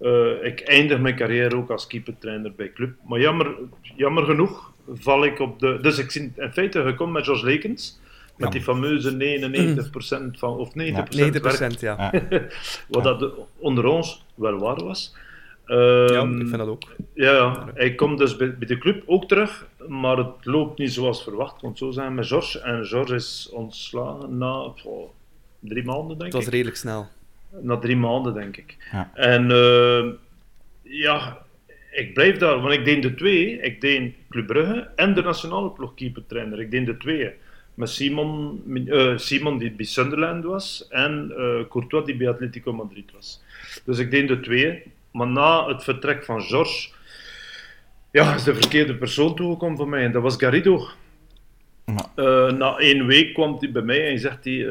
Eh, 0.00 0.44
ik 0.44 0.60
eindig 0.60 0.98
mijn 1.00 1.16
carrière 1.16 1.56
ook 1.56 1.70
als 1.70 1.86
keepertrainer 1.86 2.52
bij 2.54 2.72
club. 2.72 2.94
Maar 3.08 3.20
jammer, 3.20 3.54
jammer 3.96 4.24
genoeg 4.24 4.72
val 4.94 5.24
ik 5.24 5.38
op 5.38 5.58
de... 5.58 5.78
Dus 5.82 5.98
ik 5.98 6.12
ben 6.34 6.44
in 6.44 6.52
feite 6.52 6.82
gekomen 6.82 7.14
met 7.14 7.24
Jos 7.24 7.42
Lekens. 7.42 8.00
Met 8.36 8.48
Ja. 8.48 8.54
die 8.54 8.62
fameuze 8.62 9.16
99% 10.32 10.38
van... 10.38 10.56
Of 10.56 10.68
90% 10.68 10.72
werk 10.72 11.74
90%, 11.76 11.80
ja. 11.80 12.12
Wat 12.88 13.02
dat 13.04 13.18
de- 13.18 13.32
onder 13.58 13.84
ons 13.84 14.24
wel 14.34 14.58
waar 14.58 14.84
was. 14.84 15.14
Ja, 15.66 15.76
Ehm, 15.76 16.40
ik 16.40 16.46
vind 16.46 16.58
dat 16.58 16.68
ook. 16.68 16.82
ja, 17.14 17.32
ja, 17.32 17.68
hij 17.74 17.94
komt 17.94 18.18
dus 18.18 18.36
bij, 18.36 18.56
bij 18.58 18.66
de 18.66 18.78
club 18.78 19.02
ook 19.06 19.28
terug, 19.28 19.66
maar 19.88 20.16
het 20.16 20.44
loopt 20.44 20.78
niet 20.78 20.92
zoals 20.92 21.22
verwacht, 21.22 21.60
want 21.62 21.78
zo 21.78 21.90
zijn 21.90 22.14
met 22.14 22.26
George. 22.26 22.60
En 22.60 22.84
George 22.86 23.14
is 23.14 23.50
ontslagen 23.52 24.38
na 24.38 24.72
drie 25.60 25.84
maanden, 25.84 26.08
denk 26.08 26.22
Het 26.22 26.32
was 26.32 26.44
ik. 26.46 26.50
redelijk 26.52 26.76
snel. 26.76 27.08
Na 27.60 27.78
drie 27.78 27.96
maanden, 27.96 28.34
denk 28.34 28.56
ik. 28.56 28.76
Ja. 28.92 29.10
En 29.14 29.50
eh, 29.50 30.06
ja, 30.82 31.38
ik 31.90 32.14
blijf 32.14 32.36
daar, 32.36 32.60
want 32.60 32.74
ik 32.74 32.84
deed 32.84 33.02
de 33.02 33.14
twee. 33.14 33.60
Ik 33.60 33.80
deed 33.80 34.14
Club 34.28 34.46
Brugge 34.46 34.88
en 34.96 35.14
de 35.14 35.22
nationale 35.22 35.70
ploegkeepertrainer. 35.70 36.60
Ik 36.60 36.70
deed 36.70 36.86
de 36.86 36.96
twee. 36.96 37.30
Met 37.74 37.88
Simon, 37.88 38.62
eh, 38.88 39.16
Simon 39.16 39.58
die 39.58 39.72
bij 39.72 39.84
Sunderland 39.84 40.44
was 40.44 40.86
en 40.88 41.32
eh, 41.36 41.68
Courtois 41.68 42.04
die 42.04 42.16
bij 42.16 42.28
Atletico 42.28 42.72
Madrid 42.72 43.12
was. 43.12 43.42
Dus 43.84 43.98
ik 43.98 44.10
deed 44.10 44.28
de 44.28 44.40
twee. 44.40 44.82
Maar 45.12 45.26
na 45.26 45.68
het 45.68 45.84
vertrek 45.84 46.24
van 46.24 46.42
George 46.42 46.88
ja, 48.10 48.34
is 48.34 48.44
de 48.44 48.54
verkeerde 48.54 48.94
persoon 48.94 49.34
toegekomen 49.34 49.76
voor 49.76 49.88
mij. 49.88 50.04
En 50.04 50.12
dat 50.12 50.22
was 50.22 50.36
Garrido. 50.36 50.88
Ja. 51.86 52.12
Eh, 52.14 52.52
na 52.52 52.76
één 52.76 53.06
week 53.06 53.34
kwam 53.34 53.56
hij 53.58 53.72
bij 53.72 53.82
mij 53.82 54.08
en 54.08 54.18
zegt 54.18 54.44
hij 54.44 54.66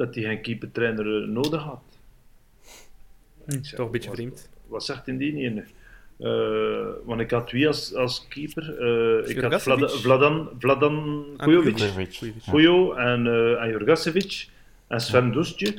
dat 0.00 0.14
hij 0.14 0.24
geen 0.24 0.40
keepertrainer 0.42 1.22
eh, 1.22 1.28
nodig 1.28 1.62
had. 1.62 1.82
Hm, 3.44 3.62
zeg, 3.62 3.74
toch 3.74 3.86
een 3.86 3.92
beetje 3.92 4.08
wat- 4.08 4.18
vreemd. 4.18 4.48
Wat 4.66 4.84
zegt 4.84 5.08
in 5.08 5.16
die 5.16 5.34
ene? 5.36 5.64
Eh, 6.18 6.86
want 7.04 7.20
ik 7.20 7.30
had 7.30 7.50
wie 7.50 7.66
als, 7.66 7.94
als 7.94 8.26
keeper? 8.28 8.78
Eh, 8.78 9.28
ik 9.36 9.40
had? 9.40 9.62
Vlada- 9.62 9.88
Vladan, 9.88 10.48
Vladan 10.58 11.24
Ah, 11.36 11.46
Kujovic, 11.46 11.74
Kujovic. 11.74 12.16
Kujovic. 12.18 12.42
Ja. 12.44 12.52
Kujo 12.52 12.92
en, 12.94 13.26
eh 13.26 13.62
en 13.62 13.68
Jurgasevic 13.68 14.48
en 14.86 15.00
Sven 15.00 15.32
Doestje. 15.32 15.74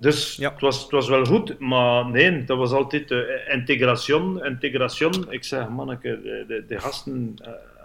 Dus 0.00 0.36
Ja. 0.36 0.50
het, 0.52 0.60
was, 0.60 0.82
het 0.82 0.90
was 0.90 1.08
wel 1.08 1.24
goed, 1.24 1.58
maar 1.58 2.06
nee, 2.10 2.44
dat 2.44 2.58
was 2.58 2.72
altijd 2.72 3.10
uh, 3.10 3.18
integration, 3.52 4.44
integration. 4.44 5.32
Ik 5.32 5.44
zeg, 5.44 5.68
manneke, 5.68 6.20
de, 6.22 6.44
de, 6.48 6.64
de 6.68 6.78
gasten 6.80 7.34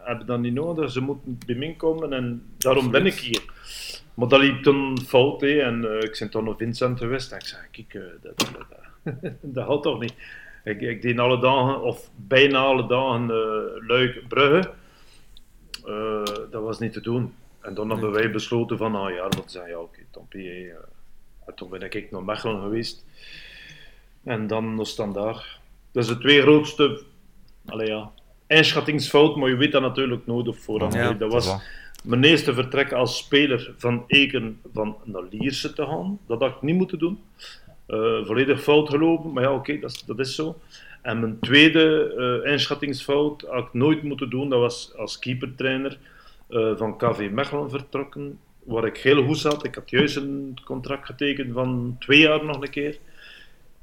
hebben 0.03 0.25
dat 0.25 0.39
niet 0.39 0.53
nodig, 0.53 0.91
ze 0.91 0.99
moeten 1.01 1.39
bij 1.45 1.55
mij 1.55 1.73
komen 1.77 2.13
en 2.13 2.43
daarom 2.57 2.91
ben 2.91 3.05
ik 3.05 3.13
hier. 3.13 3.41
Maar 4.13 4.27
dat 4.27 4.39
liep 4.39 4.63
toen 4.63 4.99
fout, 4.99 5.41
en 5.41 5.85
eh, 5.85 6.01
ik 6.01 6.15
ben 6.19 6.29
toen 6.29 6.43
naar 6.43 6.55
Vincent 6.55 6.99
geweest 6.99 7.31
en 7.31 7.37
ik 7.37 7.45
zei, 7.45 7.61
kijk, 7.71 7.93
eh, 7.93 8.01
dat, 8.21 8.37
dat, 8.37 8.65
dat, 9.03 9.33
dat 9.55 9.67
gaat 9.67 9.83
toch 9.83 9.99
niet. 9.99 10.13
Ik, 10.63 10.81
ik 10.81 11.01
deed 11.01 11.19
alle 11.19 11.39
dagen, 11.39 11.81
of 11.81 12.09
bijna 12.15 12.59
alle 12.59 12.87
dagen, 12.87 13.29
eh 13.29 13.87
Luik, 13.87 14.27
Brugge. 14.27 14.71
Dat 16.51 16.63
was 16.63 16.79
niet 16.79 16.93
te 16.93 17.01
doen. 17.01 17.33
En 17.61 17.73
dan 17.73 17.89
hebben 17.89 18.11
wij 18.11 18.31
besloten 18.31 18.77
van, 18.77 18.91
nou 18.91 19.13
ja, 19.13 19.29
dat 19.29 19.51
zei 19.51 19.69
ja, 19.69 19.77
oké. 19.77 19.99
En 21.45 21.55
toen 21.55 21.69
ben 21.69 21.81
ik 21.81 22.11
naar 22.11 22.23
Mechelen 22.23 22.61
geweest. 22.61 23.05
En 24.23 24.47
dan 24.47 24.75
nog 24.75 24.87
standaard. 24.87 25.59
Dat 25.91 26.03
is 26.03 26.09
de 26.09 26.17
twee 26.17 26.41
grootste 26.41 27.01
allee, 27.65 27.87
ja, 27.87 28.11
inschattingsfout, 28.47 29.35
maar 29.35 29.49
je 29.49 29.55
weet 29.55 29.71
dat 29.71 29.81
natuurlijk 29.81 30.25
nooit 30.25 30.47
op 30.47 30.57
voorhand. 30.57 30.93
Ja, 30.93 30.99
hè. 30.99 31.17
dat, 31.17 31.31
was. 31.31 31.55
Mijn 32.03 32.23
eerste 32.23 32.53
vertrek 32.53 32.91
als 32.91 33.17
speler 33.17 33.73
van 33.77 34.03
Eken 34.07 34.59
van 34.73 34.97
naar 35.03 35.29
te 35.29 35.71
gaan. 35.75 36.19
Dat 36.27 36.39
had 36.39 36.55
ik 36.55 36.61
niet 36.61 36.75
moeten 36.75 36.99
doen. 36.99 37.19
Uh, 37.87 38.25
volledig 38.25 38.63
fout 38.63 38.89
gelopen, 38.89 39.33
maar 39.33 39.43
ja, 39.43 39.53
oké, 39.53 39.79
dat, 39.79 40.03
dat, 40.05 40.19
is 40.19 40.35
zo. 40.35 40.59
En 41.01 41.19
mijn 41.19 41.39
tweede 41.39 42.13
uh, 42.45 42.51
inschattingsfout 42.51 43.45
had 43.49 43.65
ik 43.65 43.73
nooit 43.73 44.03
moeten 44.03 44.29
doen. 44.29 44.49
Dat 44.49 44.59
was 44.59 44.93
als 44.97 45.19
keepertrainer 45.19 45.97
uh, 46.49 46.77
van 46.77 46.97
KV 46.97 47.29
Mechelen 47.31 47.69
vertrokken, 47.69 48.39
waar 48.63 48.85
ik 48.85 48.97
heel 48.97 49.25
goed 49.25 49.37
zat. 49.37 49.65
Ik 49.65 49.75
had 49.75 49.89
juist 49.89 50.15
een 50.15 50.57
contract 50.65 51.05
getekend 51.05 51.53
van 51.53 51.95
twee 51.99 52.19
jaar 52.19 52.45
nog 52.45 52.61
een 52.61 52.69
keer 52.69 52.97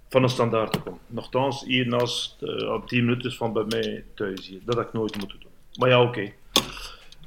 van 0.09 0.23
een 0.23 0.29
standaard 0.29 0.73
te 0.73 0.81
komen. 0.81 1.01
Nochtans, 1.07 1.65
hier 1.65 1.87
naast, 1.87 2.37
op 2.69 2.89
10 2.89 3.05
minuten 3.05 3.33
van 3.33 3.53
bij 3.53 3.65
mij 3.69 4.05
thuis 4.15 4.49
hier. 4.49 4.61
Dat 4.65 4.75
had 4.75 4.87
ik 4.87 4.93
nooit 4.93 5.19
moeten 5.19 5.41
doen. 5.41 5.51
Maar 5.79 5.89
ja, 5.89 6.03
oké. 6.03 6.33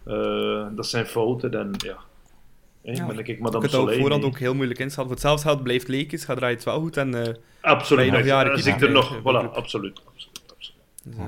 Uh, 0.07 0.67
dat 0.75 0.87
zijn 0.87 1.05
fouten 1.05 1.53
en 1.53 1.71
ja. 1.77 1.97
Hey, 2.81 2.93
ja, 2.93 3.05
ben 3.05 3.17
ik 3.17 3.39
maar 3.39 3.51
dan 3.51 3.61
het 3.61 3.75
ook 3.75 3.93
voorhand 3.93 4.23
ook 4.23 4.39
heel 4.39 4.55
moeilijk 4.55 4.79
inschatten. 4.79 5.17
Voor 5.17 5.29
hetzelfde 5.29 5.49
geld 5.49 5.63
blijft 5.63 5.87
Leekjes, 5.87 6.25
gaat 6.25 6.37
draait 6.37 6.55
het 6.55 6.65
wel 6.65 6.79
goed. 6.79 6.97
En, 6.97 7.15
uh, 7.15 7.21
absoluut. 7.61 8.11
Nog 8.11 8.25
jaren 8.25 8.65
ik 8.65 8.81
er 8.81 8.91
nog, 8.91 9.19
voilà, 9.19 9.23
absoluut. 9.23 10.01
absoluut, 10.05 10.41
absoluut. 10.55 10.81
Dus, 11.03 11.15
uh, 11.17 11.23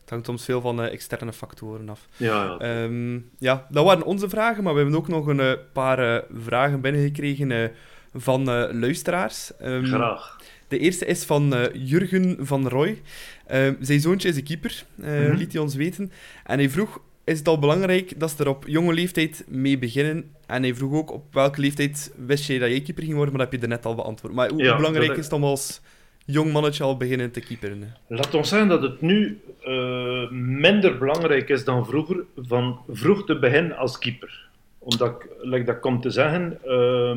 het 0.00 0.10
hangt 0.10 0.26
soms 0.26 0.44
veel 0.44 0.60
van 0.60 0.80
uh, 0.80 0.92
externe 0.92 1.32
factoren 1.32 1.88
af. 1.88 2.08
Ja, 2.16 2.56
ja. 2.58 2.82
Um, 2.82 3.30
ja, 3.38 3.66
dat 3.70 3.84
waren 3.84 4.04
onze 4.04 4.28
vragen, 4.28 4.64
maar 4.64 4.72
we 4.74 4.80
hebben 4.80 4.98
ook 4.98 5.08
nog 5.08 5.26
een 5.26 5.58
paar 5.72 6.24
vragen 6.38 6.80
binnengekregen 6.80 7.72
van 8.14 8.44
luisteraars. 8.78 9.52
Um, 9.62 9.84
Graag. 9.84 10.36
De 10.68 10.78
eerste 10.78 11.06
is 11.06 11.24
van 11.24 11.54
uh, 11.54 11.64
Jurgen 11.72 12.36
van 12.40 12.68
Roy. 12.68 13.02
Uh, 13.52 13.70
zijn 13.80 14.00
zoontje 14.00 14.28
is 14.28 14.36
een 14.36 14.44
keeper, 14.44 14.84
uh, 14.96 15.06
mm 15.06 15.24
-hmm. 15.24 15.34
liet 15.34 15.52
hij 15.52 15.62
ons 15.62 15.74
weten. 15.74 16.12
En 16.44 16.58
hij 16.58 16.70
vroeg, 16.70 17.00
is 17.24 17.38
het 17.38 17.48
al 17.48 17.58
belangrijk 17.58 18.20
dat 18.20 18.30
ze 18.30 18.42
er 18.42 18.48
op 18.48 18.64
jonge 18.66 18.92
leeftijd 18.92 19.44
mee 19.48 19.78
beginnen? 19.78 20.34
En 20.46 20.62
hij 20.62 20.74
vroeg 20.74 20.92
ook, 20.92 21.12
op 21.12 21.34
welke 21.34 21.60
leeftijd 21.60 22.14
wist 22.26 22.46
je 22.46 22.58
dat 22.58 22.70
je 22.70 22.82
keeper 22.82 23.02
ging 23.02 23.14
worden? 23.14 23.34
Maar 23.34 23.44
dat 23.44 23.52
heb 23.52 23.62
je 23.62 23.68
net 23.68 23.86
al 23.86 23.94
beantwoord. 23.94 24.34
Maar 24.34 24.50
hoe, 24.50 24.62
ja, 24.62 24.76
belangrijk 24.76 25.08
dat... 25.08 25.18
is 25.18 25.24
het 25.24 25.32
om 25.32 25.44
als 25.44 25.80
jong 26.26 26.52
mannetje 26.52 26.84
al 26.84 26.96
beginnen 26.96 27.30
te 27.30 27.40
keeperen? 27.40 27.96
Laat 28.08 28.34
ons 28.34 28.48
zeggen 28.48 28.68
dat 28.68 28.82
het 28.82 29.00
nu 29.00 29.40
uh, 29.66 30.30
minder 30.30 30.98
belangrijk 30.98 31.48
is 31.48 31.64
dan 31.64 31.86
vroeger, 31.86 32.24
van 32.36 32.80
vroeg 32.88 33.26
te 33.26 33.38
beginnen 33.38 33.76
als 33.76 33.98
keeper. 33.98 34.48
Omdat, 34.78 35.24
like 35.40 35.64
dat 35.64 35.80
komt 35.80 36.02
te 36.02 36.10
zeggen, 36.10 36.58
uh, 36.66 37.16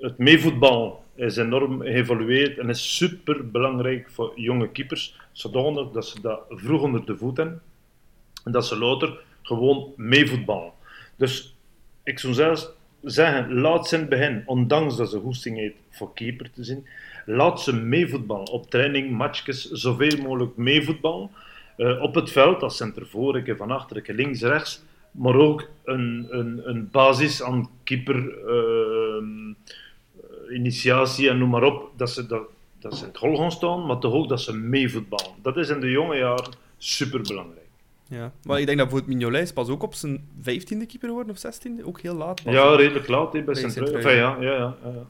het 0.00 0.18
meevoetbal 0.18 1.04
is 1.14 1.36
enorm 1.36 1.80
geëvolueerd 1.80 2.58
en 2.58 2.68
is 2.68 2.96
super 2.96 3.50
belangrijk 3.50 4.10
voor 4.10 4.32
jonge 4.34 4.68
keepers, 4.68 5.16
zodanig 5.32 5.90
dat 5.90 6.06
ze 6.06 6.20
dat 6.20 6.40
vroeg 6.48 6.82
onder 6.82 7.06
de 7.06 7.16
voet 7.16 7.36
hebben 7.36 7.62
en 8.44 8.52
dat 8.52 8.66
ze 8.66 8.78
later 8.78 9.20
gewoon 9.42 9.92
meevoetballen. 9.96 10.72
Dus 11.16 11.54
ik 12.02 12.18
zou 12.18 12.32
zelfs 12.32 12.68
zeggen, 13.02 13.52
laat 13.60 13.88
ze 13.88 13.94
in 13.94 14.00
het 14.00 14.10
begin, 14.10 14.42
ondanks 14.46 14.96
dat 14.96 15.10
ze 15.10 15.18
goesting 15.18 15.56
heeft 15.56 15.76
voor 15.90 16.12
keeper 16.14 16.50
te 16.50 16.64
zien, 16.64 16.86
laat 17.26 17.60
ze 17.62 17.72
meevoetballen 17.72 18.50
op 18.50 18.70
training, 18.70 19.10
matchjes, 19.10 19.70
zoveel 19.70 20.22
mogelijk 20.22 20.56
meevoetballen. 20.56 21.30
Uh, 21.76 22.02
op 22.02 22.14
het 22.14 22.30
veld, 22.30 22.62
als 22.62 22.76
centervoor, 22.76 23.36
ik 23.36 23.56
van 23.56 23.70
achter, 23.70 23.96
ik 23.96 24.08
links, 24.08 24.42
rechts, 24.42 24.82
maar 25.10 25.34
ook 25.34 25.68
een, 25.84 26.26
een, 26.30 26.60
een 26.68 26.88
basis 26.90 27.42
aan 27.42 27.70
keeper. 27.84 28.38
Uh, 28.46 29.24
initiatie 30.52 31.28
en 31.28 31.38
noem 31.38 31.48
maar 31.48 31.62
op, 31.62 31.90
dat 31.96 32.10
ze, 32.10 32.26
dat, 32.26 32.42
dat 32.78 32.96
ze 32.96 33.04
het 33.04 33.16
hol 33.16 33.36
gaan 33.36 33.52
staan, 33.52 33.86
maar 33.86 33.98
toch 33.98 34.12
ook 34.12 34.28
dat 34.28 34.40
ze 34.40 34.56
meevoetballen. 34.56 35.34
Dat 35.42 35.56
is 35.56 35.68
in 35.68 35.80
de 35.80 35.90
jonge 35.90 36.16
jaren 36.16 36.52
superbelangrijk. 36.78 37.61
Ja, 38.12 38.32
maar 38.42 38.60
ik 38.60 38.66
denk 38.66 38.78
dat 38.78 38.88
bijvoorbeeld 38.88 39.18
Mignolet 39.18 39.54
pas 39.54 39.68
ook 39.68 39.82
op 39.82 39.94
zijn 39.94 40.28
vijftiende 40.40 40.86
keeper 40.86 41.08
geworden, 41.08 41.32
of 41.32 41.38
zestiende, 41.40 41.86
ook 41.86 42.00
heel 42.00 42.14
laat. 42.14 42.42
Pas, 42.42 42.52
ja, 42.52 42.74
redelijk 42.74 43.08
laat 43.08 43.32
he, 43.32 43.42
bij 43.42 43.54
sint 43.54 43.74
ja, 43.74 43.98
ja, 43.98 44.10
ja, 44.10 44.36
ja, 44.40 44.76
ja. 44.84 45.06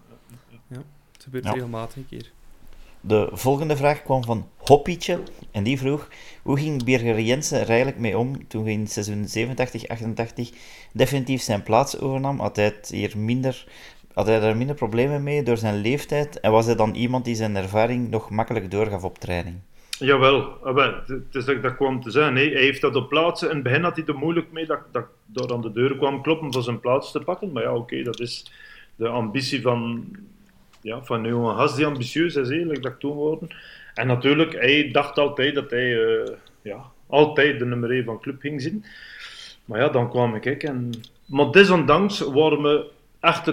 ja. 0.67 0.83
Het 1.13 1.23
gebeurt 1.23 1.45
ja. 1.45 1.53
regelmatig 1.53 1.97
een 1.97 2.07
keer. 2.09 2.31
De 3.01 3.29
volgende 3.33 3.77
vraag 3.77 4.03
kwam 4.03 4.25
van 4.25 4.49
Hoppietje 4.57 5.19
en 5.51 5.63
die 5.63 5.79
vroeg 5.79 6.09
hoe 6.43 6.59
ging 6.59 6.85
Birger 6.85 7.21
Jensen 7.21 7.61
er 7.61 7.69
eigenlijk 7.69 7.99
mee 7.99 8.19
om 8.19 8.49
toen 8.49 8.65
hij 8.65 8.73
in 8.73 8.87
seizoen 8.87 9.57
87-88 10.53 10.57
definitief 10.93 11.43
zijn 11.43 11.63
plaats 11.63 11.99
overnam? 11.99 12.41
Had 12.41 12.57
hij 12.57 12.75
hier 12.89 13.19
minder 13.19 13.67
had 14.13 14.27
hij 14.27 14.41
daar 14.41 14.57
minder 14.57 14.77
problemen 14.77 15.23
mee 15.23 15.43
door 15.43 15.57
zijn 15.57 15.81
leeftijd? 15.81 16.41
En 16.41 16.51
was 16.51 16.67
hij 16.67 16.75
dan 16.75 16.95
iemand 16.95 17.25
die 17.25 17.35
zijn 17.35 17.57
ervaring 17.57 18.11
nog 18.11 18.31
makkelijk 18.31 18.71
doorgaf 18.71 19.05
op 19.05 19.19
training? 19.19 19.57
Jawel, 20.03 20.59
het 20.65 21.09
is 21.33 21.45
dat 21.45 21.49
ik 21.49 21.63
dat 21.63 21.77
kwam 21.77 22.03
te 22.03 22.11
zeggen. 22.11 22.35
Hij 22.35 22.47
heeft 22.47 22.81
dat 22.81 22.97
op 22.97 23.09
plaatsen. 23.09 23.49
In 23.49 23.55
het 23.55 23.65
begin 23.65 23.83
had 23.83 23.97
hij 23.97 24.05
er 24.07 24.15
moeilijk 24.15 24.53
mee 24.53 24.67
dat, 24.67 24.81
dat 24.93 25.07
door 25.27 25.53
aan 25.53 25.61
de 25.61 25.73
deur 25.73 25.97
kwam 25.97 26.23
kloppen 26.23 26.53
voor 26.53 26.63
zijn 26.63 26.81
plaats 26.81 27.13
te 27.13 27.21
pakken. 27.21 27.53
Maar 27.53 27.63
ja, 27.63 27.75
oké, 27.75 28.03
dat 28.03 28.21
is 28.21 28.53
de 28.97 29.09
ambitie 29.09 29.61
van, 29.61 30.11
ja, 30.81 31.03
van 31.03 31.25
Johan 31.25 31.57
Has, 31.57 31.77
die 31.77 31.87
ambitieus 31.87 32.37
is, 32.37 32.49
eerlijk 32.49 32.83
dat 32.83 33.01
toen 33.01 33.17
worden. 33.17 33.49
En 33.95 34.07
natuurlijk, 34.07 34.53
hij 34.53 34.91
dacht 34.91 35.19
altijd 35.19 35.55
dat 35.55 35.71
hij 35.71 35.93
uh, 35.93 36.29
ja, 36.63 36.85
altijd 37.07 37.59
de 37.59 37.67
nummer 37.67 37.91
1 37.91 38.05
van 38.05 38.21
club 38.21 38.41
ging 38.41 38.63
zien. 38.63 38.85
Maar 39.65 39.81
ja, 39.81 39.89
dan 39.89 40.11
kwam 40.11 40.35
ik. 40.35 40.63
En... 40.63 40.91
Maar 41.25 41.51
desondanks 41.51 42.21
waren 42.21 42.63
we 42.63 42.91
echt 43.21 43.53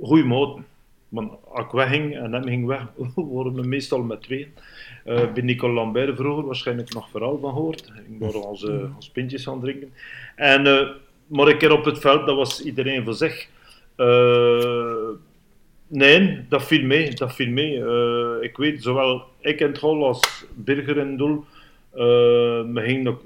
goede 0.00 0.24
moten. 0.24 0.64
Want 1.08 1.32
als 1.48 1.64
ik 1.64 1.70
wegging 1.70 2.16
en 2.16 2.32
hem 2.32 2.42
ging 2.44 2.66
weg, 2.66 2.86
worden 3.14 3.54
we 3.54 3.66
meestal 3.66 4.02
met 4.02 4.22
twee. 4.22 4.52
Uh, 5.06 5.32
bij 5.32 5.42
Nicole 5.42 5.72
Lambert 5.72 6.16
vroeger 6.16 6.44
waarschijnlijk 6.44 6.94
nog 6.94 7.10
vooral 7.10 7.38
van 7.38 7.52
gehoord. 7.52 7.92
Ik 8.08 8.18
ben 8.18 8.48
onze, 8.48 8.90
onze 8.94 9.12
pintjes 9.12 9.48
aan 9.48 9.60
drinken. 9.60 9.92
En, 10.36 10.66
uh, 10.66 10.88
maar 11.26 11.46
een 11.46 11.58
keer 11.58 11.72
op 11.72 11.84
het 11.84 11.98
veld, 11.98 12.26
dat 12.26 12.36
was 12.36 12.62
iedereen 12.62 13.04
voor 13.04 13.14
zich. 13.14 13.48
Uh, 13.96 15.08
nee, 15.86 16.44
dat 16.48 16.64
viel 16.64 16.86
mee. 16.86 17.14
Dat 17.14 17.34
viel 17.34 17.50
mee. 17.50 17.76
ik 18.40 18.56
weet, 18.56 18.82
zowel 18.82 19.24
ik 19.40 19.60
in 19.60 19.66
het 19.66 19.78
hol 19.78 20.06
als 20.06 20.46
Birger 20.54 20.96
in 20.96 21.08
het 21.08 21.18
doel, 21.18 21.44
we 21.92 22.80
gingen 22.84 23.02
nog 23.02 23.20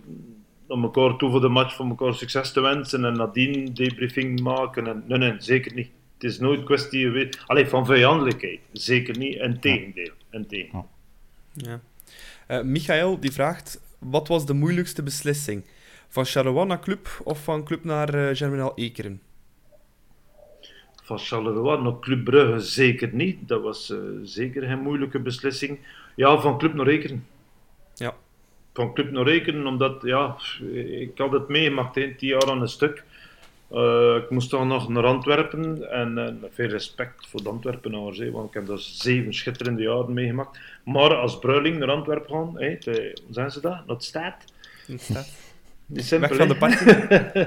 naar 0.69 0.83
elkaar 0.83 1.17
toe 1.17 1.31
voor 1.31 1.41
de 1.41 1.49
match, 1.49 1.75
voor 1.75 1.87
elkaar 1.87 2.15
succes 2.15 2.53
te 2.53 2.61
wensen 2.61 3.05
en 3.05 3.17
nadien 3.17 3.75
debriefing 3.75 4.41
maken. 4.41 4.87
En, 4.87 5.05
nee, 5.07 5.19
nee, 5.19 5.35
zeker 5.39 5.75
niet. 5.75 5.91
Het 6.15 6.25
is 6.25 6.39
nooit 6.39 6.65
kwestie 6.65 7.29
Allee, 7.47 7.67
van 7.67 7.87
vijandelijkheid. 7.87 8.61
Zeker 8.73 9.19
niet. 9.19 9.39
En 9.39 9.61
tegendeel. 9.61 10.13
Ja. 11.55 11.81
Uh, 12.49 12.63
Michael 12.63 13.21
die 13.21 13.33
vraagt: 13.33 13.81
wat 13.99 14.29
was 14.29 14.47
de 14.47 14.55
moeilijkste 14.55 15.03
beslissing? 15.03 15.65
Van 16.09 16.25
Charleroi 16.25 16.67
naar 16.67 16.81
Club 16.81 17.09
of 17.25 17.45
van 17.45 17.65
Club 17.65 17.85
naar 17.85 18.15
uh, 18.15 18.29
Germinal 18.33 18.73
Ekeren? 18.75 19.21
Van 21.03 21.19
Charleroi 21.19 21.83
naar 21.83 21.99
Club 22.01 22.25
Brugge 22.25 22.61
zeker 22.61 23.15
niet. 23.15 23.49
Dat 23.49 23.63
was 23.63 23.91
uh, 23.91 23.99
zeker 24.23 24.63
geen 24.63 24.81
moeilijke 24.81 25.19
beslissing. 25.19 25.79
Ja, 26.17 26.41
van 26.41 26.59
Club 26.59 26.75
naar 26.75 26.87
Ekeren. 26.87 27.27
Ja. 27.95 28.17
Van 28.73 28.95
Club 28.95 29.11
naar 29.11 29.27
Ekeren, 29.27 29.67
omdat 29.67 30.03
ja, 30.03 30.37
ik 31.01 31.19
had 31.19 31.33
het 31.33 31.49
meegemaakt, 31.49 31.95
tien 31.95 32.17
jaar 32.19 32.51
aan 32.51 32.61
een 32.61 32.69
stuk. 32.69 33.05
Uh, 33.75 34.17
ik 34.17 34.31
moest 34.31 34.51
dan 34.51 34.69
nog 34.69 34.89
naar 34.89 35.05
Antwerpen 35.05 35.91
en 35.91 36.19
uh, 36.19 36.49
veel 36.51 36.69
respect 36.69 37.27
voor 37.27 37.43
de 37.43 37.49
Antwerpenaars, 37.49 38.19
hè, 38.19 38.31
want 38.31 38.49
ik 38.49 38.55
heb 38.55 38.67
daar 38.67 38.79
zeven 38.79 39.35
schitterende 39.35 39.83
jaren 39.83 40.13
meegemaakt. 40.13 40.59
Maar 40.85 41.15
als 41.15 41.39
Bruiling 41.39 41.79
naar 41.79 41.91
Antwerpen 41.91 42.31
gaan, 42.31 42.55
te, 42.55 43.17
zijn 43.31 43.51
ze 43.51 43.61
dat? 43.61 43.79
Het 43.87 44.05
staat? 44.11 44.45
Weg 45.87 46.37
van 46.37 46.49
de 46.49 46.57
party. 46.57 46.85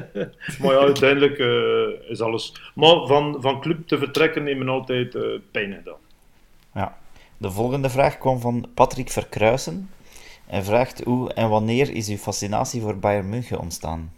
maar 0.62 0.74
ja, 0.74 0.80
uiteindelijk 0.80 1.38
uh, 1.38 2.10
is 2.10 2.22
alles. 2.22 2.72
Maar 2.76 3.08
van, 3.08 3.38
van 3.40 3.62
club 3.62 3.88
te 3.88 3.98
vertrekken 3.98 4.44
neemt 4.44 4.60
men 4.60 4.70
altijd 4.70 5.18
pijn 5.52 5.74
gedaan. 5.74 6.00
Ja. 6.74 6.98
De 7.38 7.52
volgende 7.52 7.90
vraag 7.90 8.18
kwam 8.18 8.40
van 8.40 8.66
Patrick 8.74 9.10
Verkruisen. 9.10 9.90
en 10.48 10.64
vraagt 10.64 11.04
hoe 11.04 11.34
en 11.34 11.50
wanneer 11.50 11.94
is 11.94 12.10
uw 12.10 12.18
fascinatie 12.18 12.82
voor 12.82 12.98
Bayern 12.98 13.30
München 13.30 13.60
ontstaan? 13.60 14.12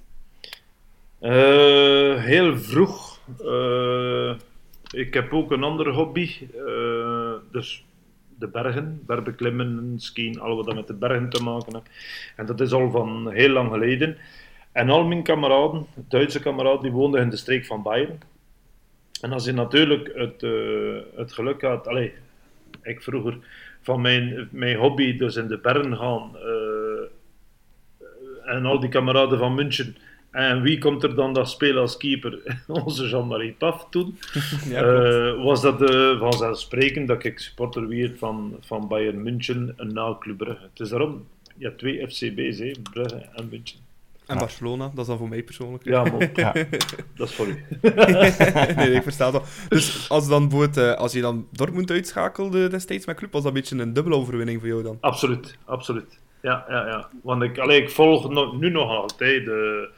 Uh, 1.22 2.24
heel 2.24 2.58
vroeg. 2.58 3.20
Uh, 3.42 4.34
ik 4.92 5.14
heb 5.14 5.34
ook 5.34 5.52
een 5.52 5.64
andere 5.64 5.92
hobby. 5.92 6.30
Uh, 6.56 7.34
dus 7.52 7.86
de 8.38 8.48
bergen, 8.48 9.02
bergbeklimmen, 9.06 9.94
skiën, 9.98 10.40
alles 10.40 10.66
wat 10.66 10.76
met 10.76 10.88
de 10.88 10.94
bergen 10.94 11.30
te 11.30 11.44
maken 11.44 11.74
heeft. 11.74 11.90
En 12.36 12.46
dat 12.46 12.62
is 12.62 12.72
al 12.72 12.92
van 12.92 13.32
heel 13.32 13.50
lang 13.50 13.72
geleden. 13.72 14.18
En 14.72 14.90
al 14.90 15.04
mijn 15.04 15.24
kameraden, 15.24 15.86
Duitse 15.96 16.40
kameraden, 16.40 16.82
die 16.82 16.92
woonden 16.92 17.22
in 17.22 17.30
de 17.30 17.38
streek 17.38 17.66
van 17.66 17.84
Bayern. 17.84 18.20
En 19.22 19.32
als 19.32 19.46
je 19.46 19.52
natuurlijk 19.52 20.12
het, 20.14 20.42
het 21.16 21.34
geluk 21.34 21.62
had, 21.62 21.88
allez, 21.88 22.12
ik 22.84 23.02
vroeger 23.02 23.38
van 23.82 24.02
mijn, 24.02 24.50
mijn 24.52 24.78
hobby, 24.78 25.18
dus 25.18 25.36
in 25.36 25.48
de 25.48 25.58
bergen 25.58 25.98
gaan, 25.98 26.38
en 28.46 28.66
al 28.66 28.80
die 28.80 28.90
kameraden 28.90 29.38
van 29.38 29.56
München 29.56 29.96
en 30.32 30.62
wie 30.62 30.78
komt 30.78 31.04
er 31.04 31.16
dan 31.16 31.34
dat 31.34 31.50
spelen 31.50 31.82
als 31.82 31.98
keeper? 31.98 32.40
Onze 32.68 33.08
Jean-Marie 33.08 33.52
Paf 33.52 33.88
toen. 33.90 34.18
ja, 34.70 34.84
uh, 34.84 35.44
was 35.44 35.62
dat 35.62 35.82
uh, 35.82 36.20
vanzelfsprekend 36.20 37.08
dat 37.08 37.24
ik 37.24 37.40
supporter 37.40 37.88
werd 37.88 38.18
van, 38.18 38.56
van 38.60 38.88
Bayern 38.88 39.24
München 39.24 39.74
en 39.78 39.94
na 39.94 40.16
Club 40.20 40.38
Brugge. 40.38 40.64
Het 40.72 40.80
is 40.80 40.90
daarom, 40.90 41.26
ja, 41.58 41.72
twee 41.78 42.08
FCB's, 42.08 42.60
hè, 42.60 42.72
Brugge 42.92 43.30
en 43.34 43.48
München. 43.50 43.88
En 44.30 44.38
Barcelona, 44.38 44.90
dat 44.90 45.00
is 45.00 45.06
dan 45.06 45.18
voor 45.18 45.30
mij 45.30 45.44
persoonlijk. 45.44 45.84
Ja, 45.84 46.04
maar 46.04 46.30
Ja. 46.36 46.54
dat 47.16 47.30
is 47.30 47.36
voor 47.36 47.48
u. 47.48 47.64
nee, 48.76 48.92
ik 48.92 49.04
versta 49.04 49.32
dat. 49.32 49.48
Dus 49.70 50.10
als, 50.10 50.28
dan 50.28 50.48
bijvoorbeeld, 50.50 50.78
eh, 50.78 50.94
als 50.94 51.12
je 51.12 51.22
dan 51.22 51.48
Dortmund 51.52 51.92
uitschakelde 51.92 52.68
destijds 52.68 53.06
met 53.06 53.16
club, 53.16 53.32
was 53.32 53.44
dat 53.44 53.52
een 53.52 53.60
beetje 53.60 53.78
een 53.78 53.94
dubbele 53.94 54.16
overwinning 54.16 54.60
voor 54.60 54.70
jou 54.70 54.84
dan? 54.84 54.98
Absoluut, 55.00 55.58
absoluut. 55.66 56.20
Ja, 56.42 56.66
ja, 56.70 56.88
ja. 56.88 57.10
Want 57.24 57.44
ik, 57.44 57.58
allee, 57.58 57.82
ik 57.82 57.90
volg 57.90 58.54
nu 58.60 58.70
nog 58.70 58.90
altijd 58.90 59.46
de 59.46 59.90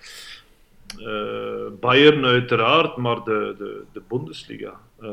eh, 0.99 1.79
Bayern 1.79 2.25
uiteraard, 2.25 2.95
maar 2.97 3.15
de, 3.23 3.55
de, 3.57 3.83
de 3.93 4.01
Bundesliga. 4.07 4.73
Eh, 5.01 5.09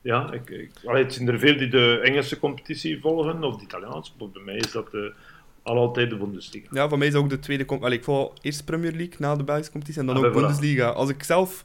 ja, 0.00 0.32
ik, 0.32 0.50
ik, 0.50 0.70
allee, 0.84 1.02
het 1.02 1.14
zijn 1.14 1.28
er 1.28 1.38
veel 1.38 1.56
die 1.58 1.68
de 1.68 2.00
Engelse 2.02 2.38
competitie 2.38 3.00
volgen, 3.00 3.44
of 3.44 3.56
de 3.56 3.62
Italiaanse, 3.64 4.12
bij 4.18 4.42
mij 4.44 4.56
is 4.56 4.72
dat 4.72 4.90
de, 4.90 5.12
al 5.62 5.76
altijd 5.76 6.10
de 6.10 6.16
Bundesliga. 6.16 6.66
Ja, 6.70 6.88
voor 6.88 6.98
mij 6.98 7.06
is 7.06 7.14
ook 7.14 7.30
de 7.30 7.38
tweede... 7.38 7.64
com- 7.64 7.82
Allee, 7.84 7.98
ik 7.98 8.04
volg 8.04 8.32
eerst 8.40 8.64
Premier 8.64 8.92
League, 8.92 9.14
na 9.18 9.36
de 9.36 9.44
Belgische 9.44 9.70
competitie, 9.72 10.00
en 10.00 10.06
dan 10.06 10.16
Ah, 10.16 10.24
ook. 10.24 10.32
Bundesliga. 10.32 10.88
Als 10.88 11.08
ik 11.08 11.22
zelf 11.22 11.64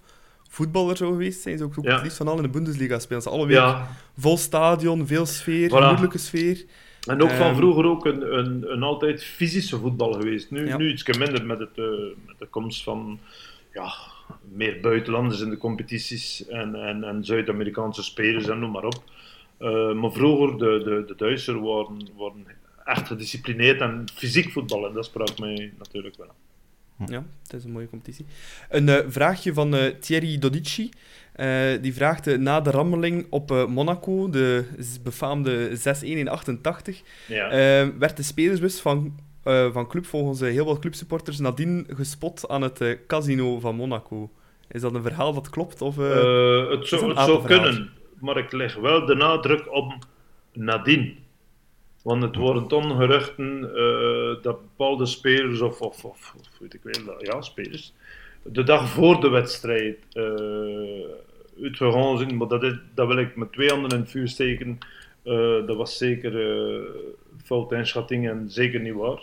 voetballer 0.49 0.97
zou 0.97 1.11
geweest 1.11 1.41
zijn, 1.41 1.57
zou 1.57 1.69
ik 1.71 1.77
ook 1.79 1.85
Ja. 1.85 1.93
het 1.93 2.03
liefst 2.03 2.17
van 2.17 2.27
al 2.27 2.35
in 2.35 2.41
de 2.41 2.49
Bundesliga 2.49 2.99
spelen. 2.99 3.21
Ze 3.21 3.29
alle 3.29 3.45
week 3.45 3.55
Ja, 3.55 3.87
vol 4.17 4.37
stadion, 4.37 5.07
veel 5.07 5.25
sfeer, 5.25 5.69
Voilà. 5.69 5.73
moeilijke 5.73 6.17
sfeer. 6.17 6.63
En 7.07 7.21
ook 7.21 7.29
van 7.29 7.45
Ehm, 7.47 7.55
vroeger 7.55 7.85
ook 7.85 8.05
een, 8.05 8.37
een, 8.37 8.71
een 8.71 8.83
altijd 8.83 9.23
fysische 9.23 9.77
voetbal 9.77 10.13
geweest. 10.13 10.51
Nu, 10.51 10.67
Ja. 10.67 10.77
nu 10.77 10.91
iets 10.91 11.17
minder 11.17 11.45
met, 11.45 11.59
het, 11.59 11.77
eh, 11.77 11.83
met 12.25 12.35
de 12.39 12.45
komst 12.45 12.83
van 12.83 13.19
ja, 13.73 13.93
meer 14.51 14.79
buitenlanders 14.81 15.41
in 15.41 15.49
de 15.49 15.57
competities 15.57 16.47
en, 16.47 16.75
en, 16.75 17.03
en 17.03 17.25
Zuid-Amerikaanse 17.25 18.03
spelers 18.03 18.47
en 18.47 18.59
noem 18.59 18.71
maar 18.71 18.83
op. 18.85 19.03
Eh, 19.57 19.93
maar 19.93 20.11
vroeger, 20.11 20.57
de, 20.57 20.81
de, 20.83 21.03
de 21.07 21.13
Duitsers 21.17 21.59
waren, 21.59 22.09
waren 22.17 22.45
echt 22.85 23.07
gedisciplineerd 23.07 23.81
en 23.81 24.05
fysiek 24.13 24.51
voetballen. 24.51 24.93
Dat 24.93 25.05
sprak 25.05 25.39
mij 25.39 25.73
natuurlijk 25.77 26.17
wel 26.17 26.27
aan. 26.27 27.05
Ja, 27.09 27.25
het 27.43 27.53
is 27.53 27.63
een 27.63 27.71
mooie 27.71 27.89
competitie. 27.89 28.25
Een 28.69 28.89
eh, 28.89 29.05
vraagje 29.07 29.53
van 29.53 29.75
Thierry 29.99 30.37
Dodici. 30.37 30.89
Eh, 31.37 31.81
die 31.81 31.93
vraagt 31.93 32.37
na 32.37 32.61
de 32.61 32.71
rammeling 32.71 33.27
op 33.29 33.51
eh, 33.51 33.65
Monaco, 33.65 34.29
de 34.29 34.65
befaamde 35.03 35.69
6-1 35.77 36.17
in 36.17 36.27
88, 36.29 37.01
Ja. 37.27 37.49
eh, 37.49 37.87
werd 37.99 38.17
de 38.17 38.23
spelersbus 38.23 38.79
van, 38.79 39.19
van 39.71 39.87
club 39.87 40.05
volgens 40.05 40.39
heel 40.39 40.65
wat 40.65 40.79
clubsupporters 40.79 41.39
nadien 41.39 41.87
gespot 41.93 42.47
aan 42.47 42.61
het 42.61 42.97
casino 43.07 43.59
van 43.59 43.75
Monaco. 43.75 44.29
Is 44.71 44.81
dat 44.81 44.93
een 44.93 45.01
verhaal 45.01 45.33
dat 45.33 45.49
klopt? 45.49 45.81
Of, 45.81 45.95
het 45.95 46.87
zou, 46.87 47.13
het 47.15 47.41
kunnen, 47.45 47.89
maar 48.19 48.37
ik 48.37 48.51
leg 48.51 48.75
wel 48.75 49.05
de 49.05 49.15
nadruk 49.15 49.73
op 49.73 49.93
nadien. 50.53 51.17
Want 52.03 52.21
het 52.23 52.35
worden 52.35 52.67
dan 52.67 52.95
geruchten 52.97 53.63
eh, 53.75 54.43
dat 54.43 54.61
bepaalde 54.61 55.05
spelers, 55.05 55.61
of, 55.61 55.81
of, 55.81 56.05
of, 56.05 56.33
of 56.39 56.47
weet 56.59 56.73
ik 56.73 56.79
wel, 56.83 57.23
ja, 57.25 57.41
spelers, 57.41 57.93
de 58.43 58.63
dag 58.63 58.89
voor 58.89 59.21
de 59.21 59.29
wedstrijd 59.29 59.97
uitgegaan 61.61 62.17
zijn. 62.17 62.37
Maar 62.37 62.47
dat, 62.47 63.07
wil 63.07 63.17
ik 63.17 63.35
met 63.35 63.51
twee 63.51 63.69
handen 63.69 63.91
in 63.91 63.99
het 63.99 64.11
vuur 64.11 64.27
steken. 64.27 64.77
Eh, 65.23 65.65
dat 65.65 65.77
was 65.77 65.97
zeker 65.97 66.41
eh 66.41 66.81
fout 67.43 67.71
inschatting 67.71 68.29
en 68.29 68.45
zeker 68.49 68.79
niet 68.79 68.93
waar. 68.93 69.21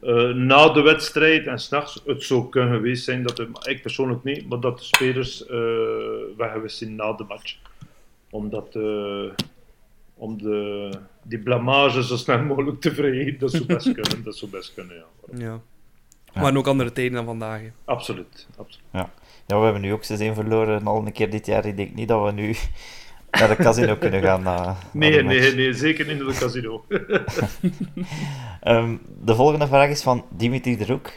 Eh, 0.00 0.34
na 0.34 0.68
de 0.68 0.80
wedstrijd 0.80 1.46
en 1.46 1.58
s'nachts, 1.58 2.02
het 2.06 2.22
zou 2.22 2.48
kunnen 2.48 2.74
geweest 2.74 3.04
zijn 3.04 3.22
dat 3.22 3.38
ik 3.62 3.82
persoonlijk 3.82 4.24
niet, 4.24 4.48
maar 4.48 4.60
dat 4.60 4.78
de 4.78 4.84
spelers 4.84 5.46
eh 5.46 6.36
weg 6.36 6.52
geweest 6.52 6.76
zijn 6.76 6.94
na 6.94 7.12
de 7.12 7.24
match. 7.24 7.56
Omdat 8.30 8.76
om 10.14 10.42
de, 10.42 10.90
die 11.22 11.38
blamage 11.38 12.02
zo 12.02 12.16
snel 12.16 12.42
mogelijk 12.42 12.80
te 12.80 12.94
vergeten, 12.94 13.38
dat 13.38 13.50
zou 13.50 13.66
best 13.66 13.92
kunnen. 13.92 14.22
Dat 14.24 14.36
zou 14.36 14.50
best 14.50 14.74
kunnen, 14.74 14.96
ja. 15.36 15.60
Ja. 16.38 16.42
Maar 16.50 16.56
ook 16.56 16.66
andere 16.66 16.92
tijden 16.92 17.12
dan 17.12 17.24
vandaag. 17.24 17.60
hè. 17.60 17.68
Absoluut. 17.84 18.46
absoluut. 18.56 18.86
Ja. 18.92 19.10
ja, 19.46 19.58
we 19.58 19.64
hebben 19.64 19.82
nu 19.82 19.92
ook 19.92 20.02
6-1 20.04 20.06
verloren 20.34 20.86
al 20.86 21.06
een 21.06 21.12
keer 21.12 21.30
dit 21.30 21.46
jaar. 21.46 21.66
Ik 21.66 21.76
denk 21.76 21.94
niet 21.94 22.08
dat 22.08 22.24
we 22.24 22.32
nu 22.32 22.54
naar 23.38 23.48
de 23.48 23.56
casino 23.56 23.96
kunnen 23.96 24.22
gaan. 24.22 24.42
na- 24.42 24.76
de 24.92 24.98
Nee, 24.98 25.22
nee, 25.22 25.54
nee, 25.54 25.72
zeker 25.72 26.06
niet 26.06 26.20
in 26.20 26.26
de 26.26 26.34
casino. 26.38 26.84
Ehm, 28.60 28.96
de 29.24 29.34
volgende 29.34 29.66
vraag 29.66 29.88
is 29.90 30.02
van 30.02 30.24
Dimitri 30.30 30.76
de 30.76 30.86
Roek. 30.86 31.10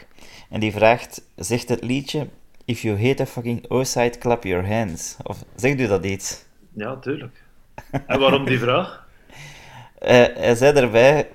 En 0.50 0.60
die 0.60 0.72
vraagt, 0.72 1.22
zegt 1.36 1.68
het 1.68 1.82
liedje... 1.82 2.28
If 2.64 2.82
you 2.82 3.06
hate 3.08 3.22
a 3.22 3.26
fucking 3.26 3.64
O-side, 3.68 4.18
clap 4.18 4.44
your 4.44 4.66
hands. 4.74 5.16
Of 5.22 5.44
zegt 5.56 5.80
u 5.80 5.86
dat 5.86 6.04
iets? 6.04 6.44
ja, 6.74 6.96
tuurlijk. 6.96 7.42
En 8.06 8.20
waarom 8.20 8.44
die 8.44 8.58
vraag? 8.58 9.06
Eh, 9.98 10.24
hij 10.34 10.54
zei 10.54 10.76
erbij, 10.78 11.28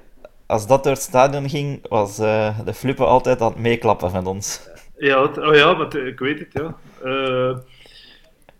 als 0.48 0.68
dat 0.68 0.84
door 0.84 0.94
het 0.94 1.02
stadion 1.02 1.50
ging, 1.50 1.88
was 1.90 2.20
eh, 2.20 2.60
de 2.66 2.74
flippen 2.74 3.08
altijd 3.08 3.42
aan 3.42 3.52
het 3.52 3.60
meeklappen 3.60 4.12
met 4.12 4.26
ons. 4.26 4.70
Ja, 4.98 5.24
oh 5.24 5.56
ja, 5.56 5.74
maar 5.74 5.96
ik 5.96 6.20
weet 6.20 6.40
het, 6.40 6.54
ja. 6.54 6.76
Eh, 7.04 7.58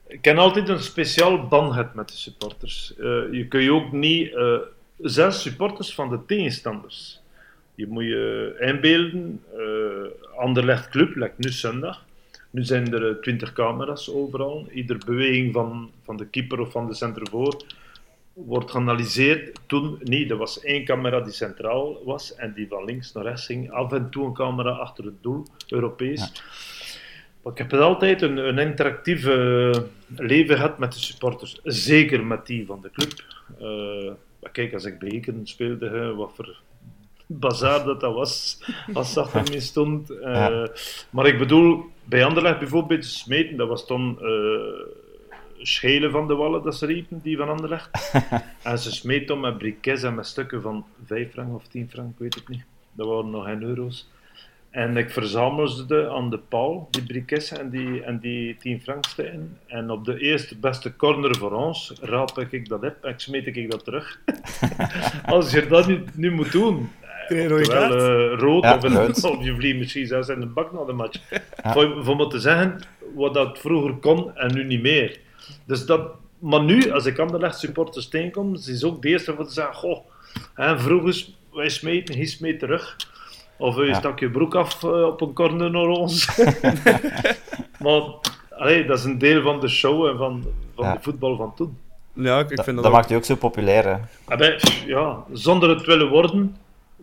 ik 0.08 0.22
ken 0.22 0.38
altijd 0.38 0.70
een 0.70 0.80
speciaal 0.80 1.48
band 1.48 1.94
met 1.94 2.08
de 2.08 2.16
supporters. 2.16 2.94
Eh, 2.98 3.06
je 3.32 3.46
kun 3.48 3.62
je 3.62 3.74
ook 3.74 3.92
niet, 3.92 4.36
eh 4.36 4.58
zelfs 4.98 5.42
supporters 5.42 5.94
van 5.94 6.10
de 6.10 6.26
tegenstanders. 6.26 7.22
Je 7.76 7.88
moet 7.88 8.04
je 8.04 8.56
inbeelden, 8.60 9.44
eh 9.58 10.40
Anderlecht 10.40 10.90
Club, 10.90 11.16
lijkt 11.16 11.38
nu 11.38 11.50
zondag. 11.50 12.06
Nu 12.50 12.64
zijn 12.64 12.94
er 12.94 13.22
twintig 13.22 13.54
camera's 13.54 14.10
overal. 14.10 14.68
Iedere 14.74 15.00
beweging 15.06 15.54
van, 15.54 15.92
van 16.04 16.18
de 16.18 16.28
keeper 16.28 16.60
of 16.60 16.72
van 16.72 16.88
de 16.88 16.94
centervoor 16.94 17.64
wordt 18.46 18.72
geanalyseerd. 18.72 19.60
Toen 19.66 20.00
niet, 20.04 20.32
er 20.32 20.38
was 20.38 20.62
één 20.62 20.86
camera 20.86 21.20
die 21.22 21.34
centraal 21.34 22.04
was 22.06 22.36
en 22.36 22.54
die 22.54 22.68
van 22.68 22.86
links 22.86 23.14
naar 23.14 23.24
rechts 23.24 23.46
ging. 23.46 23.72
Af 23.72 23.92
en 23.92 24.10
toe 24.10 24.26
een 24.26 24.34
camera 24.34 24.70
achter 24.70 25.06
het 25.06 25.24
doel, 25.24 25.46
Europees. 25.68 26.32
Maar 27.42 27.52
ik 27.52 27.58
heb 27.58 27.72
het 27.72 27.82
altijd 27.82 28.22
een, 28.22 28.38
een 28.38 28.58
interactief 28.60 29.24
leven 30.16 30.56
gehad 30.56 30.78
met 30.78 30.94
de 30.94 31.00
supporters. 31.00 31.60
Zeker 31.64 32.26
met 32.26 32.46
die 32.46 32.66
van 32.66 32.82
de 32.82 32.90
club. 32.92 33.24
Eh, 33.60 34.12
maar 34.42 34.52
kijk, 34.52 34.74
als 34.74 34.86
ik 34.86 35.00
bij 35.00 35.10
Eken 35.10 35.48
speelde, 35.48 36.14
wat 36.14 36.32
voor 36.36 36.60
bazaar 37.26 37.84
dat 37.86 38.00
dat 38.02 38.14
was, 38.14 38.60
als 38.94 39.14
dat 39.14 39.34
ermee 39.34 39.60
stond. 39.60 40.10
Eh, 40.10 40.34
Ja. 40.34 40.70
Maar 41.10 41.28
ik 41.28 41.38
bedoel, 41.38 41.86
bij 42.04 42.26
Anderlecht 42.26 42.60
bijvoorbeeld, 42.60 43.06
smeten, 43.06 43.58
dat 43.58 43.68
was 43.68 43.88
dan 43.88 44.20
schelen 45.62 46.12
van 46.12 46.28
de 46.28 46.36
wallen 46.36 46.64
dat 46.64 46.76
ze 46.76 46.86
riepen, 46.86 47.20
die 47.24 47.38
van 47.38 47.50
Anderlecht. 47.50 48.12
en 48.64 48.80
ze 48.80 48.92
smeet 48.92 49.28
dan 49.28 49.40
met 49.40 49.58
briquets 49.58 50.04
en 50.04 50.16
met 50.16 50.26
stukken 50.26 50.62
van 50.62 50.86
5 51.06 51.32
frank 51.32 51.56
of 51.56 51.68
10 51.68 51.90
frank, 51.90 52.10
ik 52.12 52.20
weet 52.20 52.36
het 52.36 52.48
niet. 52.50 52.64
Dat 52.94 53.08
waren 53.08 53.30
nog 53.30 53.46
geen 53.46 53.64
euro's. 53.64 54.10
En 54.70 54.98
ik 54.98 55.10
verzamelde 55.10 56.10
aan 56.10 56.30
de 56.30 56.38
paal 56.38 56.88
die 56.92 57.04
briquets 57.04 57.52
en 57.52 57.70
die, 57.70 58.04
en 58.04 58.20
die 58.20 58.58
10 58.58 58.82
frank 58.82 59.06
stukken. 59.06 59.58
En 59.68 59.90
op 59.90 60.06
de 60.06 60.20
eerste 60.20 60.58
beste 60.58 60.96
corner 60.96 61.36
voor 61.36 61.52
ons 61.52 61.94
raap 62.02 62.40
ik 62.40 62.70
dat 62.70 62.84
op 62.84 62.96
en 63.02 63.10
ik 63.12 63.20
smeet 63.20 63.48
ik 63.48 63.72
dat 63.72 63.84
terug. 63.84 64.20
Als 65.26 65.52
je 65.52 65.68
dat 65.68 65.88
nu, 65.88 66.04
nu 66.14 66.32
moet 66.32 66.52
doen, 66.52 66.90
een 67.28 67.48
Terwijl 67.48 67.96
eh, 68.34 68.40
rood 68.40 68.64
Ja, 68.64 68.76
of, 68.76 68.84
in- 68.84 68.92
rood. 68.94 69.24
of 69.24 69.44
je 69.46 69.56
vliegt 69.56 69.78
misschien 69.78 70.08
zelfs 70.08 70.28
in 70.30 70.40
de 70.40 70.46
bak 70.46 70.72
na 70.72 70.84
de 70.84 70.94
match. 70.94 71.20
Ja. 71.64 71.74
Voor, 71.74 72.04
voor 72.04 72.16
maar 72.16 72.28
te 72.28 72.40
zeggen 72.40 72.80
wat 73.16 73.34
dat 73.34 73.60
vroeger 73.60 73.94
kon 73.94 74.36
en 74.38 74.54
nu 74.54 74.64
niet 74.64 74.82
meer. 74.82 75.20
Dus 75.66 75.86
dat, 75.86 76.02
maar 76.40 76.64
nu, 76.64 76.92
als 76.92 77.06
ik 77.06 77.20
Anderlecht 77.20 77.60
supporters 77.60 78.08
tegenkom, 78.08 78.54
is 78.56 78.68
het 78.68 78.84
ook 78.84 79.02
de 79.02 79.08
eerste 79.08 79.36
wat 79.36 79.48
te 79.48 79.54
zeggen, 79.54 79.76
goh, 79.76 80.00
hè, 80.54 80.80
vroeger 80.80 81.26
wij 81.54 81.70
smeten, 81.70 82.16
hij 82.16 82.26
smeet 82.26 82.60
terug. 82.60 82.96
Of 83.58 83.76
je 83.76 83.84
Ja. 83.86 83.94
stak 83.94 84.20
je 84.20 84.30
broek 84.30 84.56
af 84.56 84.84
eh, 84.84 85.04
op 85.04 85.22
een 85.22 85.34
corner 85.34 85.72
naar 85.72 85.88
ons. 85.88 86.38
maar 87.84 88.02
allee, 88.50 88.86
dat 88.86 88.98
is 88.98 89.04
een 89.04 89.18
deel 89.18 89.42
van 89.42 89.60
de 89.60 89.68
show 89.68 90.06
en 90.08 90.18
van, 90.18 90.44
van 90.76 90.86
Ja. 90.86 90.94
de 90.94 91.02
voetbal 91.02 91.36
van 91.36 91.54
toen. 91.56 91.78
Ja, 92.14 92.40
ik, 92.40 92.48
vind 92.48 92.66
dat 92.66 92.76
dat, 92.76 92.86
ook- 92.86 92.92
maakt 92.92 93.12
u 93.12 93.16
ook 93.16 93.24
zo 93.24 93.36
populair, 93.36 93.86
hè? 93.86 93.96
Ah, 94.26 94.38
bij- 94.38 94.60
ja, 94.86 95.24
zonder 95.34 95.70
het 95.70 95.86
willen 95.86 96.10
worden, 96.10 96.58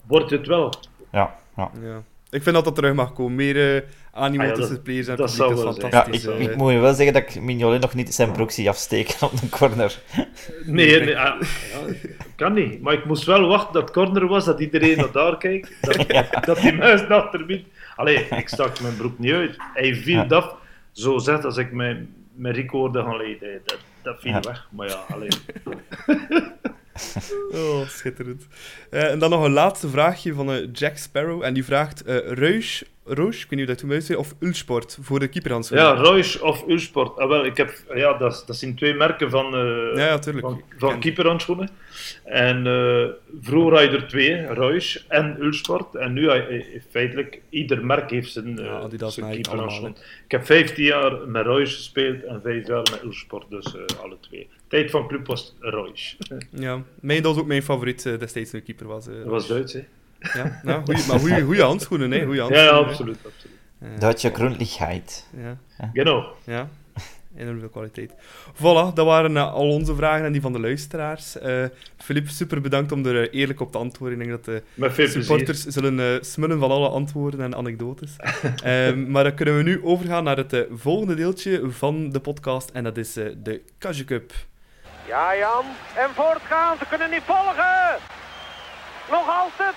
wordt 0.07 0.31
het 0.31 0.47
wel. 0.47 0.73
Ja, 1.13 1.35
ja. 1.57 1.71
Ja. 1.83 2.03
Ik 2.35 2.43
vind 2.43 2.55
dat 2.55 2.65
dat 2.65 2.75
terug 2.75 2.95
mag 2.95 3.13
komen. 3.13 3.35
Meer 3.35 3.85
animo 4.13 4.43
Ah 4.43 4.49
ja, 4.49 4.55
tussen 4.55 4.75
dat- 4.75 4.83
players 4.83 5.07
en 5.07 5.17
dat 5.17 5.27
publiek, 5.37 5.49
dat 5.49 5.59
is 5.59 5.63
zijn. 5.65 5.75
ja 5.75 5.91
fantastisch. 5.91 6.25
ik, 6.25 6.31
eh. 6.31 6.41
ik 6.53 6.57
moet 6.57 6.73
je 6.73 6.79
wel 6.79 6.95
zeggen 6.95 7.13
dat 7.15 7.23
ik 7.23 7.41
Mignolet 7.43 7.81
nog 7.81 7.95
niet 7.95 8.15
zijn 8.15 8.33
broek 8.33 8.51
zie 8.51 8.69
afsteken 8.69 9.15
op 9.27 9.41
de 9.41 9.49
corner. 9.49 9.99
Nee, 10.65 11.01
nee 11.01 11.19
ah, 11.19 11.41
ja, 11.73 11.95
kan 12.37 12.53
niet. 12.53 12.81
Maar 12.83 12.93
ik 12.95 13.05
moest 13.05 13.25
wel 13.25 13.49
wachten 13.49 13.73
dat 13.73 13.83
het 13.83 13.91
corner 13.93 14.27
was, 14.27 14.45
dat 14.45 14.61
iedereen 14.61 14.97
naar 14.97 15.13
daar 15.13 15.39
kijkt. 15.39 15.73
Dat, 15.81 16.07
dat 16.47 16.61
die 16.61 16.73
muis 16.73 17.09
achter 17.09 17.47
me... 17.47 17.63
Allee, 17.97 18.27
ik 18.29 18.49
stak 18.49 18.81
mijn 18.81 18.97
broek 18.97 19.19
niet 19.19 19.33
uit. 19.33 19.57
Hij 19.75 19.95
viel 19.95 20.15
Ja. 20.15 20.27
af, 20.29 20.55
zo 20.93 21.19
zet 21.19 21.45
als 21.45 21.57
ik 21.57 21.73
mijn, 21.73 22.15
mijn 22.35 22.69
hoorde 22.71 23.03
gaan 23.03 23.17
leiden. 23.17 23.61
Dat, 23.65 23.79
dat 24.03 24.21
viel 24.21 24.31
Ja. 24.33 24.41
weg. 24.41 24.69
Maar 24.71 24.89
ja, 24.89 25.05
allee. 25.15 25.29
Oh, 27.53 27.89
schitterend. 27.89 28.47
Eh, 28.91 29.11
en 29.11 29.19
dan 29.19 29.31
nog 29.31 29.45
een 29.45 29.53
laatste 29.53 29.89
vraagje 29.89 30.35
van 30.35 30.53
eh, 30.53 30.69
Jack 30.73 30.97
Sparrow. 30.97 31.43
En 31.43 31.55
die 31.55 31.65
vraagt: 31.65 32.03
eh 32.03 32.17
Ruis 32.17 32.85
Roos, 33.07 33.43
ik 33.43 33.51
weet 33.51 33.59
niet 33.59 33.69
dat 33.69 33.79
toen 33.79 34.01
zei, 34.01 34.19
of 34.19 34.35
Ulsport 34.41 34.99
voor 35.01 35.19
de 35.19 35.29
keeperhandschoenen. 35.29 35.87
Ja, 35.87 35.95
Royce 35.95 36.45
of 36.45 36.65
Ulsport. 36.69 37.19
Ah, 37.19 37.29
wel, 37.29 37.45
ik 37.45 37.57
heb, 37.57 37.83
ja, 37.95 38.13
dat, 38.19 38.43
dat 38.47 38.57
zijn 38.57 38.75
twee 38.77 38.95
merken 38.95 39.31
van, 39.31 39.55
eh 39.55 39.97
ja, 39.97 40.07
ja, 40.07 40.19
tuurlijk. 40.19 40.47
van, 40.79 41.01
keeperhandschoenen. 41.01 41.69
En 42.25 42.67
eh, 42.67 43.05
vroeger 43.41 43.73
had 43.79 43.91
je 43.91 43.97
er 43.97 44.09
twee, 44.09 44.47
Royce 44.47 45.01
en 45.09 45.37
Ulsport. 45.41 45.95
En 45.95 46.13
nu, 46.13 46.21
je- 46.23 46.81
feitelijk, 46.91 47.41
ieder 47.49 47.85
merk 47.87 48.11
heeft 48.11 48.33
zijn, 48.33 48.59
eh 48.59 48.65
Ja, 48.65 48.79
Adidas, 48.79 49.15
zijn 49.15 49.31
keeperhandschoen. 49.33 49.97
Ik 50.25 50.31
heb 50.31 50.47
15 50.47 50.85
jaar 50.85 51.29
met 51.29 51.47
Royce 51.47 51.75
gespeeld 51.75 52.25
en 52.25 52.41
5 52.43 52.67
jaar 52.67 52.83
met 52.91 53.01
Ulsport, 53.05 53.51
dus 53.51 53.77
eh, 53.77 54.03
alle 54.03 54.17
twee. 54.21 54.49
Tijd 54.69 54.91
van 54.91 55.09
club 55.09 55.27
was 55.27 55.55
Royce. 55.61 56.17
Ja, 56.51 56.83
mijn, 57.01 57.23
dat 57.23 57.33
was 57.35 57.43
ook 57.43 57.49
mijn 57.49 57.63
favoriet 57.63 58.07
eh, 58.07 58.19
destijds 58.19 58.51
toen 58.51 58.63
keeper 58.63 58.87
was. 58.87 59.07
eh, 59.07 59.15
Dat 59.15 59.25
was 59.27 59.47
Duits, 59.49 59.73
hè? 59.73 59.81
Ja, 60.35 60.61
nou, 60.63 60.85
goeie, 60.85 61.07
maar 61.09 61.19
goede 61.19 61.43
goede 61.43 61.63
handschoenen, 61.63 62.11
hè. 62.11 62.25
Goeie 62.25 62.35
Ja, 62.35 62.43
handschoenen, 62.43 62.75
ja, 62.83 62.89
absoluut. 62.89 63.19
absoluut. 63.27 64.01
Duitse 64.01 64.31
Gründlichkeit. 64.35 65.27
Ja, 65.37 65.59
Genau. 65.93 66.25
ja. 66.45 66.69
Enorm 67.37 67.59
veel 67.59 67.69
kwaliteit. 67.69 68.13
Voilà, 68.55 68.95
dat 68.95 69.07
waren 69.07 69.37
eh, 69.37 69.53
al 69.53 69.69
onze 69.69 69.95
vragen 69.95 70.25
en 70.27 70.33
die 70.33 70.41
van 70.41 70.53
de 70.53 70.61
luisteraars. 70.61 71.39
Eh 71.39 71.65
Filip, 71.99 72.29
super 72.29 72.61
bedankt 72.61 72.93
om 72.93 73.07
er 73.07 73.23
eh, 73.31 73.41
eerlijk 73.41 73.61
op 73.61 73.73
te 73.73 73.79
antwoorden. 73.79 74.21
Ik 74.21 74.27
denk 74.27 74.45
dat 74.45 74.55
de 74.55 74.63
plezier. 74.75 75.09
supporters 75.23 75.65
zullen 75.65 76.01
eh, 76.01 76.23
smullen 76.23 76.59
van 76.59 76.71
alle 76.71 76.89
antwoorden 76.89 77.41
en 77.41 77.55
anekdotes. 77.57 78.17
Ehm, 78.63 79.11
maar 79.11 79.25
dan 79.25 79.35
kunnen 79.35 79.57
we 79.57 79.63
nu 79.63 79.85
overgaan 79.85 80.25
naar 80.25 80.37
het 80.37 80.53
eh, 80.53 80.61
volgende 80.73 81.15
deeltje 81.15 81.71
van 81.71 82.11
de 82.11 82.21
podcast. 82.21 82.71
En 82.71 82.85
dat 82.85 82.97
is 82.97 83.17
eh, 83.17 83.25
de 83.37 83.61
Kage 83.79 84.05
Cup. 84.05 84.33
Ja, 85.09 85.37
Jan. 85.37 85.65
En 85.97 86.09
voortgaan, 86.15 86.77
ze 86.79 86.85
kunnen 86.89 87.11
niet 87.11 87.23
volgen. 87.25 87.97
Nog 89.11 89.29
altijd. 89.29 89.75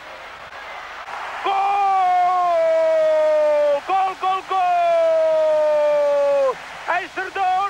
Goal! 1.47 1.55
Goal, 3.89 4.13
goal, 4.21 4.41
goal! 4.51 6.53
Hij 6.89 7.01
is 7.03 7.13
erdoor, 7.25 7.69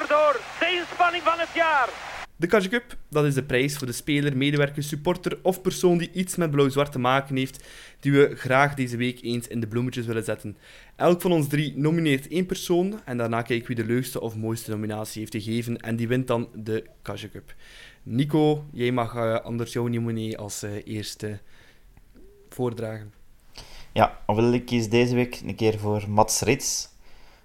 erdoor. 0.00 0.34
De 0.58 0.68
inspanning 0.78 1.22
van 1.22 1.38
het 1.38 1.52
jaar. 1.54 1.88
De 2.36 2.46
Kage 2.46 2.68
Cup, 2.68 2.96
dat 3.10 3.24
is 3.24 3.34
de 3.34 3.44
prijs 3.44 3.76
voor 3.76 3.86
de 3.86 3.92
speler, 3.92 4.36
medewerker, 4.36 4.82
supporter 4.82 5.38
of 5.42 5.62
persoon 5.62 5.98
die 5.98 6.10
iets 6.12 6.36
met 6.36 6.50
blauw-zwart 6.50 6.92
te 6.92 6.98
maken 6.98 7.36
heeft, 7.36 7.64
die 8.00 8.12
we 8.12 8.32
graag 8.36 8.74
deze 8.74 8.96
week 8.96 9.22
eens 9.22 9.48
in 9.48 9.60
de 9.60 9.66
bloemetjes 9.66 10.06
willen 10.06 10.24
zetten. 10.24 10.56
Elk 10.96 11.20
van 11.20 11.32
ons 11.32 11.48
drie 11.48 11.76
nomineert 11.76 12.28
één 12.28 12.46
persoon 12.46 13.00
en 13.04 13.16
daarna 13.16 13.42
kijken 13.42 13.66
wie 13.66 13.76
de 13.76 13.84
leukste 13.84 14.20
of 14.20 14.36
mooiste 14.36 14.70
nominatie 14.70 15.20
heeft 15.20 15.34
gegeven 15.34 15.76
en 15.76 15.96
die 15.96 16.08
wint 16.08 16.26
dan 16.26 16.48
de 16.54 16.84
Kage 17.02 17.28
Cup. 17.28 17.54
Nico, 18.02 18.64
jij 18.72 18.92
mag 18.92 19.14
eh, 19.14 19.40
anders 19.40 19.72
jouw 19.72 19.86
nominee 19.86 20.38
als 20.38 20.62
eh, 20.62 20.70
eerste 20.84 21.40
voordragen. 22.52 23.12
Ja, 23.92 24.18
wil 24.26 24.52
ik 24.52 24.66
kies 24.66 24.88
deze 24.88 25.14
week 25.14 25.40
een 25.46 25.54
keer 25.54 25.78
voor 25.78 26.04
Mats 26.08 26.40
Rits. 26.40 26.88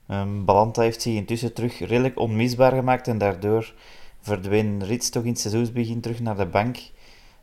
Ehm, 0.07 0.45
Balanta 0.45 0.81
heeft 0.81 1.01
zich 1.01 1.13
intussen 1.13 1.53
terug 1.53 1.79
redelijk 1.79 2.19
onmisbaar 2.19 2.71
gemaakt 2.71 3.07
en 3.07 3.17
daardoor 3.17 3.73
verdween 4.21 4.83
Rits 4.83 5.09
toch 5.09 5.23
in 5.23 5.29
het 5.29 5.39
seizoensbegin 5.39 6.01
terug 6.01 6.19
naar 6.19 6.37
de 6.37 6.45
bank. 6.45 6.77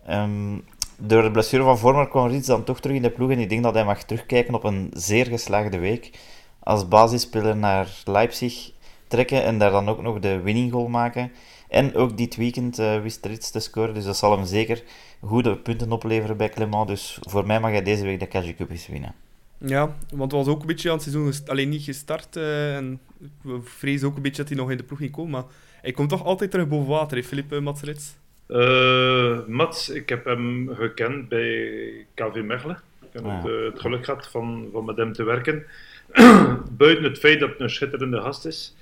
Ehm, 0.06 0.58
door 0.96 1.22
de 1.22 1.30
blessure 1.30 1.62
van 1.62 1.78
Vormer 1.78 2.08
kwam 2.08 2.28
Rits 2.28 2.46
dan 2.46 2.64
toch 2.64 2.80
terug 2.80 2.96
in 2.96 3.02
de 3.02 3.10
ploeg 3.10 3.30
en 3.30 3.38
ik 3.38 3.48
denk 3.48 3.62
dat 3.62 3.74
hij 3.74 3.84
mag 3.84 4.02
terugkijken 4.02 4.54
op 4.54 4.64
een 4.64 4.90
zeer 4.94 5.26
geslaagde 5.26 5.78
week. 5.78 6.18
Als 6.58 6.88
basisspeler 6.88 7.56
naar 7.56 7.88
Leipzig 8.04 8.72
trekken 9.06 9.44
en 9.44 9.58
daar 9.58 9.70
dan 9.70 9.88
ook 9.88 10.02
nog 10.02 10.18
de 10.18 10.40
winning 10.40 10.72
goal 10.72 10.88
maken. 10.88 11.32
En 11.74 11.94
ook 11.94 12.16
dit 12.16 12.36
weekend 12.36 12.78
eh, 12.78 13.02
wist 13.02 13.26
Rits 13.26 13.50
te 13.50 13.60
scoren, 13.60 13.94
dus 13.94 14.04
dat 14.04 14.16
zal 14.16 14.36
hem 14.36 14.46
zeker 14.46 14.82
goede 15.20 15.56
punten 15.56 15.92
opleveren 15.92 16.36
bij 16.36 16.48
Clement. 16.48 16.86
Dus 16.88 17.18
voor 17.22 17.46
mij 17.46 17.60
mag 17.60 17.70
hij 17.70 17.82
deze 17.82 18.04
week 18.04 18.20
de 18.20 18.28
Cage 18.28 18.54
Cup 18.54 18.70
eens 18.70 18.86
winnen. 18.86 19.14
Ja, 19.58 19.96
want 20.10 20.32
het 20.32 20.44
was 20.44 20.54
ook 20.54 20.60
een 20.60 20.66
beetje 20.66 20.88
aan 20.90 20.94
het 20.94 21.04
seizoen 21.04 21.32
alleen 21.46 21.68
niet 21.68 21.82
gestart 21.82 22.36
eh, 22.36 22.76
en 22.76 23.00
we 23.42 23.60
vrezen 23.62 24.08
ook 24.08 24.16
een 24.16 24.22
beetje 24.22 24.36
dat 24.42 24.48
hij 24.48 24.56
nog 24.58 24.70
in 24.70 24.76
de 24.76 24.82
ploeg 24.82 24.98
ging 24.98 25.10
komen, 25.12 25.30
maar 25.30 25.44
hij 25.80 25.92
komt 25.92 26.08
toch 26.08 26.24
altijd 26.24 26.50
terug 26.50 26.68
boven 26.68 26.88
water, 26.88 27.22
Filip 27.22 27.52
uh, 27.52 27.60
Matsrits? 27.60 28.14
Eh, 28.46 29.38
Mats, 29.46 29.88
ik 29.88 30.08
heb 30.08 30.24
hem 30.24 30.70
gekend 30.74 31.28
bij 31.28 32.06
KV 32.14 32.42
Mechelen. 32.42 32.78
Ik 33.00 33.08
heb 33.12 33.24
Ah. 33.24 33.44
het, 33.44 33.72
het 33.72 33.80
geluk 33.80 34.04
gehad 34.04 34.28
van, 34.30 34.68
van 34.72 34.84
met 34.84 34.96
hem 34.96 35.12
te 35.12 35.22
werken. 35.22 35.64
Buiten 36.70 37.04
het 37.04 37.18
feit 37.18 37.40
dat 37.40 37.48
het 37.48 37.60
een 37.60 37.70
schitterende 37.70 38.20
gast 38.20 38.44
is, 38.46 38.76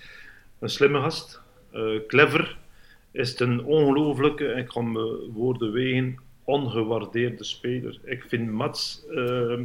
een 0.59 0.69
slimme 0.71 1.01
gast, 1.01 1.41
eh, 1.73 1.83
clever, 2.07 2.57
is 3.13 3.31
het 3.31 3.41
een 3.41 3.65
ongelooflijke, 3.65 4.47
en 4.47 4.59
ik 4.59 4.71
ga 4.71 4.81
mijn 4.81 5.33
woorden 5.33 5.73
wegen, 5.73 6.19
ongewaardeerde 6.45 7.45
speler. 7.45 7.99
Ik 8.05 8.25
vind 8.29 8.51
Mats 8.51 9.07
eh, 9.11 9.59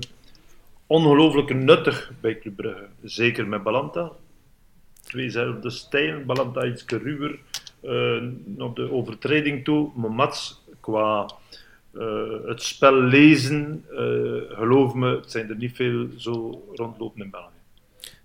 ongelooflijk 0.87 1.53
nuttig 1.53 2.11
bij 2.21 2.39
Club 2.39 2.55
Brugge. 2.55 2.87
Zeker 3.03 3.47
met 3.47 3.63
Balanta. 3.63 4.11
Tweezelfde 5.01 5.69
stijl, 5.69 6.25
Balanta 6.25 6.65
iets 6.65 6.85
ruwer 6.85 7.39
eh, 7.81 8.21
naar 8.45 8.73
de 8.73 8.91
overtreding 8.91 9.63
toe. 9.63 9.91
Maar 9.95 10.11
Mats, 10.11 10.63
qua 10.79 11.29
eh, 11.91 12.45
het 12.45 12.63
spel 12.63 12.93
lezen, 12.93 13.85
eh, 13.89 14.57
geloof 14.57 14.93
me, 14.93 15.15
het 15.15 15.31
zijn 15.31 15.49
er 15.49 15.55
niet 15.55 15.75
veel 15.75 16.07
zo 16.17 16.63
rondlopen 16.75 17.21
in 17.21 17.29
België. 17.29 17.47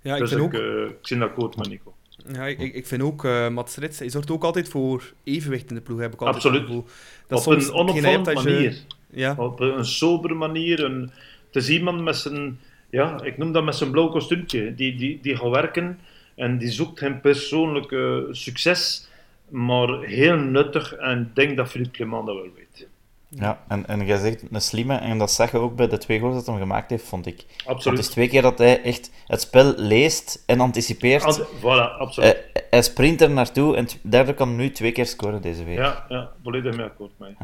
Ja, 0.02 0.14
ik 0.14 0.20
dus 0.20 0.32
vind 0.32 0.54
ik, 0.54 0.60
ook, 0.60 1.06
ik 1.08 1.22
akkoord 1.22 1.56
met 1.56 1.68
Nico. 1.68 1.94
Ja, 2.32 2.46
ik, 2.46 2.58
ik 2.74 2.86
vind 2.86 3.02
ook 3.02 3.24
uh, 3.24 3.48
Mats 3.48 3.76
Rits, 3.76 3.98
hij 3.98 4.10
zorgt 4.10 4.30
ook 4.30 4.44
altijd 4.44 4.68
voor 4.68 5.12
evenwicht 5.24 5.68
in 5.68 5.74
de 5.74 5.80
ploeg, 5.82 6.00
heb 6.00 6.12
ik 6.12 6.20
altijd 6.20 6.36
Absoluut. 6.44 6.66
gevoel. 6.66 6.84
Dat 7.26 7.38
Op 7.46 7.52
soms 7.52 7.66
een 7.66 7.72
onopvallende 7.74 8.30
je- 8.30 8.34
manier. 8.36 8.78
Ja, 9.10 9.34
Op 9.38 9.60
een 9.60 9.84
sobere 9.84 10.34
manier. 10.34 10.84
Een, 10.84 11.10
het 11.46 11.56
is 11.62 11.68
iemand 11.68 12.02
met 12.02 12.16
zijn, 12.16 12.58
ja, 12.90 13.22
ik 13.22 13.38
noem 13.38 13.52
dat 13.52 13.64
met 13.64 13.74
zijn 13.76 13.90
blauw 13.90 14.08
kostuumtje. 14.08 14.74
Die, 14.74 14.96
die, 14.96 15.18
die 15.22 15.36
gaat 15.36 15.50
werken 15.50 15.98
en 16.34 16.58
die 16.58 16.70
zoekt 16.70 16.98
geen 16.98 17.20
persoonlijke 17.20 18.28
succes, 18.30 19.08
maar 19.48 20.00
heel 20.00 20.36
nuttig. 20.36 20.94
En 20.94 21.20
ik 21.20 21.34
denk 21.34 21.56
dat 21.56 21.68
Philippe 21.68 21.92
Clement 21.96 22.26
dat 22.26 22.34
wel 22.34 22.48
weet. 22.56 22.88
Ja, 23.34 23.64
en, 23.68 23.86
en 23.86 24.06
jij 24.06 24.18
zegt 24.18 24.42
een 24.50 24.60
slimme, 24.60 24.96
en 24.96 25.18
dat 25.18 25.30
zag 25.30 25.50
je 25.50 25.58
ook 25.58 25.76
bij 25.76 25.88
de 25.88 25.98
twee 25.98 26.18
goals 26.20 26.34
dat 26.34 26.46
hij 26.46 26.58
gemaakt 26.58 26.90
heeft, 26.90 27.04
vond 27.04 27.26
ik. 27.26 27.36
Want 27.36 27.68
Absoluut. 27.76 27.98
het 27.98 28.06
is 28.06 28.12
twee 28.12 28.28
keer 28.28 28.42
dat 28.42 28.58
hij 28.58 28.82
echt 28.82 29.10
het 29.26 29.40
spel 29.40 29.74
leest 29.76 30.42
en 30.46 30.60
anticipeert. 30.60 31.22
Ant- 31.24 31.46
voilà, 31.60 31.98
absoluut. 31.98 32.30
Hij, 32.52 32.64
hij 32.70 32.82
sprint 32.82 33.20
er 33.20 33.30
naartoe 33.30 33.76
en 33.76 33.86
derde 34.02 34.34
kan 34.34 34.56
nu 34.56 34.70
twee 34.70 34.92
keer 34.92 35.06
scoren 35.06 35.42
deze 35.42 35.64
week. 35.64 35.76
ja, 35.76 36.04
ja, 36.08 36.30
volledig 36.42 36.76
mee 36.76 36.86
akkoord 36.86 37.12
mee. 37.18 37.36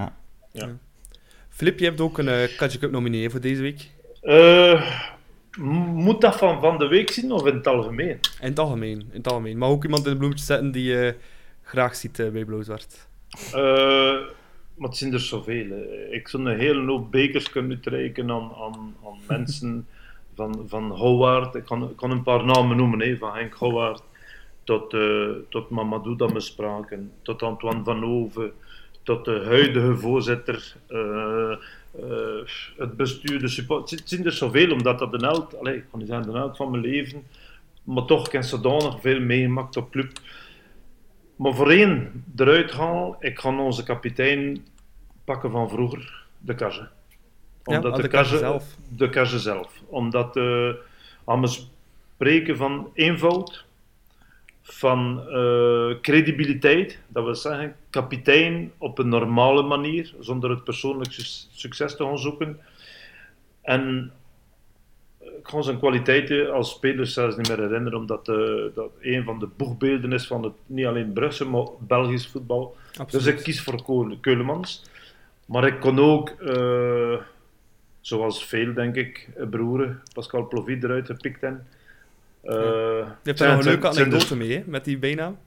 Filip, 1.48 1.78
je 1.78 1.84
hebt 1.84 2.00
ook 2.00 2.18
een 2.18 2.26
uh, 2.28 2.56
Catch 2.56 2.78
Cup 2.78 2.90
nominee 2.90 3.30
voor 3.30 3.40
deze 3.40 3.62
week. 3.62 3.90
Eh, 4.22 4.90
moet 5.92 6.20
dat 6.20 6.36
van, 6.36 6.60
van 6.60 6.78
de 6.78 6.86
week 6.86 7.10
zien 7.10 7.32
of 7.32 7.46
in 7.46 7.54
het 7.54 7.66
algemeen? 7.66 8.08
In 8.40 8.48
het 8.48 8.58
algemeen, 8.58 8.98
in 9.00 9.16
het 9.16 9.28
algemeen. 9.28 9.58
Maar 9.58 9.68
ook 9.68 9.84
iemand 9.84 10.04
in 10.04 10.10
de 10.12 10.16
bloemetjes 10.16 10.46
zetten 10.46 10.70
die 10.70 10.84
je 10.84 11.14
graag 11.62 11.96
ziet 11.96 12.18
eh, 12.18 12.28
bij 12.28 12.44
Blauw-Zwart. 12.44 13.06
Maar 14.78 14.88
het 14.88 14.98
zijn 14.98 15.12
er 15.12 15.20
zoveel. 15.20 15.68
hè. 15.68 16.08
Ik 16.10 16.28
zou 16.28 16.44
een 16.44 16.58
hele 16.58 16.86
hoop 16.86 17.10
bekers 17.10 17.50
kunnen 17.50 17.70
uitreiken 17.70 18.30
aan, 18.30 18.52
aan, 18.60 18.96
aan 19.04 19.18
mensen 19.38 19.86
van, 20.34 20.64
van 20.66 20.90
Howard. 20.90 21.54
Ik 21.54 21.64
kan, 21.64 21.90
ik 21.90 21.96
kan 21.96 22.10
een 22.10 22.22
paar 22.22 22.44
namen 22.44 22.76
noemen, 22.76 23.00
hè, 23.00 23.16
van 23.16 23.34
Henk 23.34 23.54
Howard 23.54 24.02
tot, 24.68 24.94
eh, 24.94 25.28
tot 25.48 25.70
Mamadou 25.70 26.16
dat 26.16 26.32
we 26.32 26.40
spraken, 26.40 27.12
tot 27.22 27.42
Antoine 27.42 27.84
Van 27.84 28.02
Hoven, 28.02 28.52
tot 29.02 29.24
de 29.24 29.42
huidige 29.44 29.96
voorzitter, 29.96 30.74
eh, 30.86 31.52
eh, 31.52 32.46
het 32.76 32.96
bestuur, 32.96 33.38
de 33.38 33.48
support. 33.48 33.90
Het 33.90 34.02
zijn 34.04 34.24
er 34.24 34.32
zoveel, 34.32 34.72
omdat 34.72 34.98
dat 34.98 35.12
de 35.12 35.26
held, 35.26 35.58
allez, 35.58 35.76
ik 35.76 35.84
kan 35.90 35.98
niet 35.98 36.08
zeggen 36.08 36.32
de 36.32 36.38
held 36.38 36.56
van 36.56 36.70
mijn 36.70 36.82
leven, 36.82 37.22
maar 37.82 38.04
toch 38.04 38.26
ik 38.26 38.32
heb 38.32 38.42
zodanig 38.42 39.00
veel 39.00 39.20
meegemaakt 39.20 39.76
op 39.76 39.90
club. 39.90 40.10
Maar 41.38 41.54
voor 41.54 41.70
één 41.70 42.24
eruit 42.36 42.72
gaan, 42.72 43.16
ik 43.20 43.38
ga 43.38 43.58
onze 43.58 43.82
kapitein 43.82 44.66
pakken 45.24 45.50
van 45.50 45.68
vroeger, 45.68 46.24
de 46.38 46.54
Kage. 46.54 46.88
Ja, 47.64 47.78
ah, 47.78 47.94
de 47.94 48.08
Kage 48.08 48.38
zelf. 48.38 48.76
De 48.88 49.08
Kage 49.08 49.38
zelf. 49.38 49.82
Omdat 49.86 50.36
uh, 50.36 50.70
aan 51.24 51.48
spreken 51.48 52.56
van 52.56 52.90
eenvoud, 52.94 53.64
van 54.62 55.24
uh, 55.28 56.00
credibiliteit, 56.00 56.98
dat 57.06 57.24
wil 57.24 57.34
zeggen 57.34 57.76
kapitein 57.90 58.72
op 58.78 58.98
een 58.98 59.08
normale 59.08 59.62
manier, 59.62 60.14
zonder 60.20 60.50
het 60.50 60.64
persoonlijk 60.64 61.12
su 61.12 61.22
succes 61.52 61.96
te 61.96 62.04
gaan 62.04 62.18
zoeken. 62.18 62.60
En 63.62 64.12
ik 65.38 65.48
ga 65.48 65.62
zijn 65.62 65.78
kwaliteiten 65.78 66.52
als 66.52 66.70
speler 66.70 67.06
zelfs 67.06 67.36
niet 67.36 67.48
meer 67.48 67.58
herinneren, 67.58 67.98
omdat 67.98 68.28
uh, 68.28 68.36
dat 68.74 68.90
een 69.00 69.24
van 69.24 69.38
de 69.38 69.48
boegbeelden 69.56 70.12
is 70.12 70.26
van 70.26 70.42
het 70.42 70.52
niet 70.66 70.86
alleen 70.86 71.12
Brugse, 71.12 71.44
maar 71.44 71.66
Belgisch 71.80 72.26
voetbal. 72.26 72.76
Absoluut. 72.96 73.24
Dus 73.24 73.34
ik 73.34 73.42
kies 73.42 73.62
voor 73.62 74.18
Keulemans. 74.20 74.84
Maar 75.46 75.66
ik 75.66 75.80
kon 75.80 75.98
ook, 75.98 76.34
uh, 76.40 77.16
zoals 78.00 78.44
veel 78.44 78.74
denk 78.74 78.94
ik, 78.94 79.28
broeren, 79.50 80.02
Pascal 80.14 80.48
Plovy 80.48 80.78
eruit 80.82 81.06
gepikt 81.06 81.40
hebben. 81.40 81.66
Uh, 82.44 82.52
Je 82.52 83.06
hebt 83.22 83.38
daar 83.38 83.58
een 83.58 83.64
leuke 83.64 83.88
anekdote 83.88 84.36
mee, 84.36 84.52
hè, 84.52 84.62
met 84.66 84.84
die 84.84 84.98
bijnaam. 84.98 85.38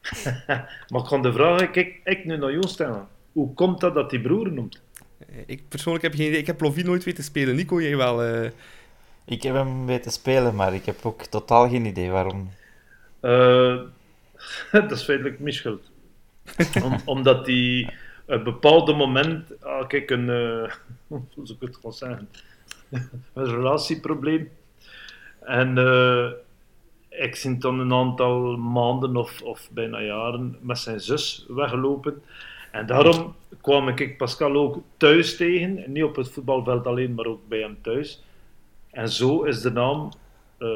maar 0.88 1.00
ik 1.00 1.04
kan 1.08 1.22
de 1.22 1.32
vraag, 1.32 1.70
kijk, 1.70 2.00
ik 2.04 2.24
nu 2.24 2.36
naar 2.36 2.50
jou 2.50 2.68
stellen. 2.68 3.06
Hoe 3.32 3.54
komt 3.54 3.80
dat 3.80 3.94
dat 3.94 4.10
die 4.10 4.20
broer 4.20 4.52
noemt? 4.52 4.80
Ik 5.46 5.62
persoonlijk 5.68 6.04
heb 6.04 6.14
geen 6.14 6.26
idee. 6.26 6.40
Ik 6.40 6.46
heb 6.46 6.60
Lovie 6.60 6.84
nooit 6.84 7.04
weten 7.04 7.24
spelen. 7.24 7.56
Nico, 7.56 7.82
jij 7.82 7.96
wel? 7.96 8.22
eh, 8.22 8.50
Ik 9.28 9.42
heb 9.42 9.54
hem 9.54 9.86
weten 9.86 10.12
spelen, 10.12 10.54
maar 10.54 10.74
ik 10.74 10.84
heb 10.84 10.98
ook 11.02 11.22
totaal 11.22 11.68
geen 11.68 11.84
idee 11.84 12.10
waarom. 12.10 12.50
Eh, 13.20 13.80
dat 14.72 14.90
is 14.90 15.02
feitelijk 15.02 15.38
Mischeld. 15.38 15.90
Om, 16.84 16.96
omdat 17.04 17.46
hij 17.46 17.94
een 18.26 18.42
bepaald 18.42 18.96
moment, 18.96 19.62
ah, 19.64 19.86
kijk, 19.86 20.10
een, 20.10 20.30
eh, 20.30 20.72
hoe 21.34 21.46
zou 21.46 21.58
ik 21.60 21.66
het 21.66 21.78
gaan 21.82 21.92
zeggen, 21.92 22.28
een 23.32 23.44
relatieprobleem. 23.44 24.50
En 25.40 25.78
eh, 25.78 26.30
ik 27.08 27.36
zit 27.36 27.60
dan 27.60 27.78
een 27.78 27.92
aantal 27.92 28.56
maanden 28.56 29.16
of, 29.16 29.42
of 29.42 29.68
bijna 29.70 30.00
jaren 30.00 30.58
met 30.60 30.78
zijn 30.78 31.00
zus 31.00 31.44
weggelopen. 31.48 32.22
En 32.72 32.86
daarom 32.86 33.34
kwam 33.60 33.88
ik 33.88 34.16
Pascal 34.16 34.56
ook 34.56 34.82
thuis 34.96 35.36
tegen. 35.36 35.84
Niet 35.86 36.04
op 36.04 36.16
het 36.16 36.30
voetbalveld 36.30 36.86
alleen, 36.86 37.14
maar 37.14 37.26
ook 37.26 37.48
bij 37.48 37.58
hem 37.58 37.78
thuis. 37.82 38.22
En 38.98 39.08
zo 39.08 39.42
is 39.42 39.60
de 39.60 39.70
naam 39.72 40.08
eh, 40.58 40.68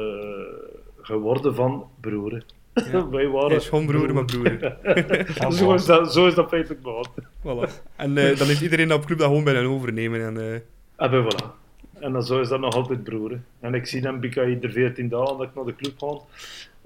geworden 1.01 1.55
van 1.55 1.87
broeren. 1.99 2.43
Wij 3.11 3.27
waren 3.27 3.47
Hij 3.47 3.55
is 3.55 3.69
gewoon 3.69 3.85
broer, 3.85 4.13
maar 4.13 4.25
broer. 4.25 4.77
zo, 5.57 5.73
is 5.73 5.85
dat, 5.85 6.13
zo 6.13 6.27
is 6.27 6.33
dat 6.35 6.49
feitelijk 6.49 6.81
begonnen. 6.81 7.11
voilà. 7.41 7.83
En 7.95 8.17
eh, 8.17 8.37
dan 8.37 8.47
heeft 8.47 8.61
iedereen 8.61 8.93
op 8.93 9.05
club 9.05 9.17
dat 9.17 9.27
gewoon 9.27 9.43
bij 9.43 9.53
hen 9.53 9.65
overnemen. 9.65 10.21
En, 10.21 10.37
eh, 10.37 10.53
En 10.95 11.11
ben 11.11 11.23
voilà. 11.23 11.61
En 11.99 12.11
dan 12.13 12.23
zo 12.23 12.39
is 12.41 12.47
dat 12.47 12.59
nog 12.59 12.75
altijd 12.75 13.03
broeren. 13.03 13.45
En 13.59 13.73
ik 13.73 13.85
zie 13.85 14.01
hem 14.01 14.19
bijna 14.19 14.45
ieder 14.45 14.71
14 14.71 15.09
dagen 15.09 15.37
dat 15.37 15.47
ik 15.47 15.55
naar 15.55 15.65
de 15.65 15.75
club 15.75 15.93
ga. 15.97 16.17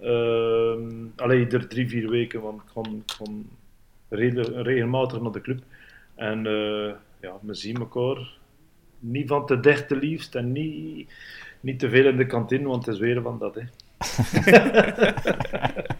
Ehm 0.05 1.05
alleen 1.15 1.39
ieder 1.39 1.67
drie, 1.67 1.89
vier 1.89 2.09
weken, 2.09 2.41
want 2.41 2.61
ik 2.61 2.67
ga, 2.73 2.81
ik 2.81 3.11
ga 3.11 3.23
redel- 4.09 4.61
regelmatig 4.61 5.21
naar 5.21 5.31
de 5.31 5.41
club. 5.41 5.59
En 6.15 6.45
eh, 6.45 6.93
ja, 7.21 7.33
we 7.41 7.53
zien 7.53 7.77
elkaar 7.77 8.35
niet 8.99 9.27
van 9.27 9.45
te 9.45 9.59
dicht 9.59 9.87
te 9.87 9.95
liefst 9.95 10.35
en 10.35 10.51
niet, 10.51 11.11
niet 11.59 11.79
te 11.79 11.89
veel 11.89 12.05
in 12.05 12.17
de 12.17 12.25
kantine, 12.25 12.67
want 12.67 12.85
het 12.85 12.95
is 12.95 13.01
weer 13.01 13.21
van 13.21 13.39
dat. 13.39 13.55
Hè. 13.55 13.61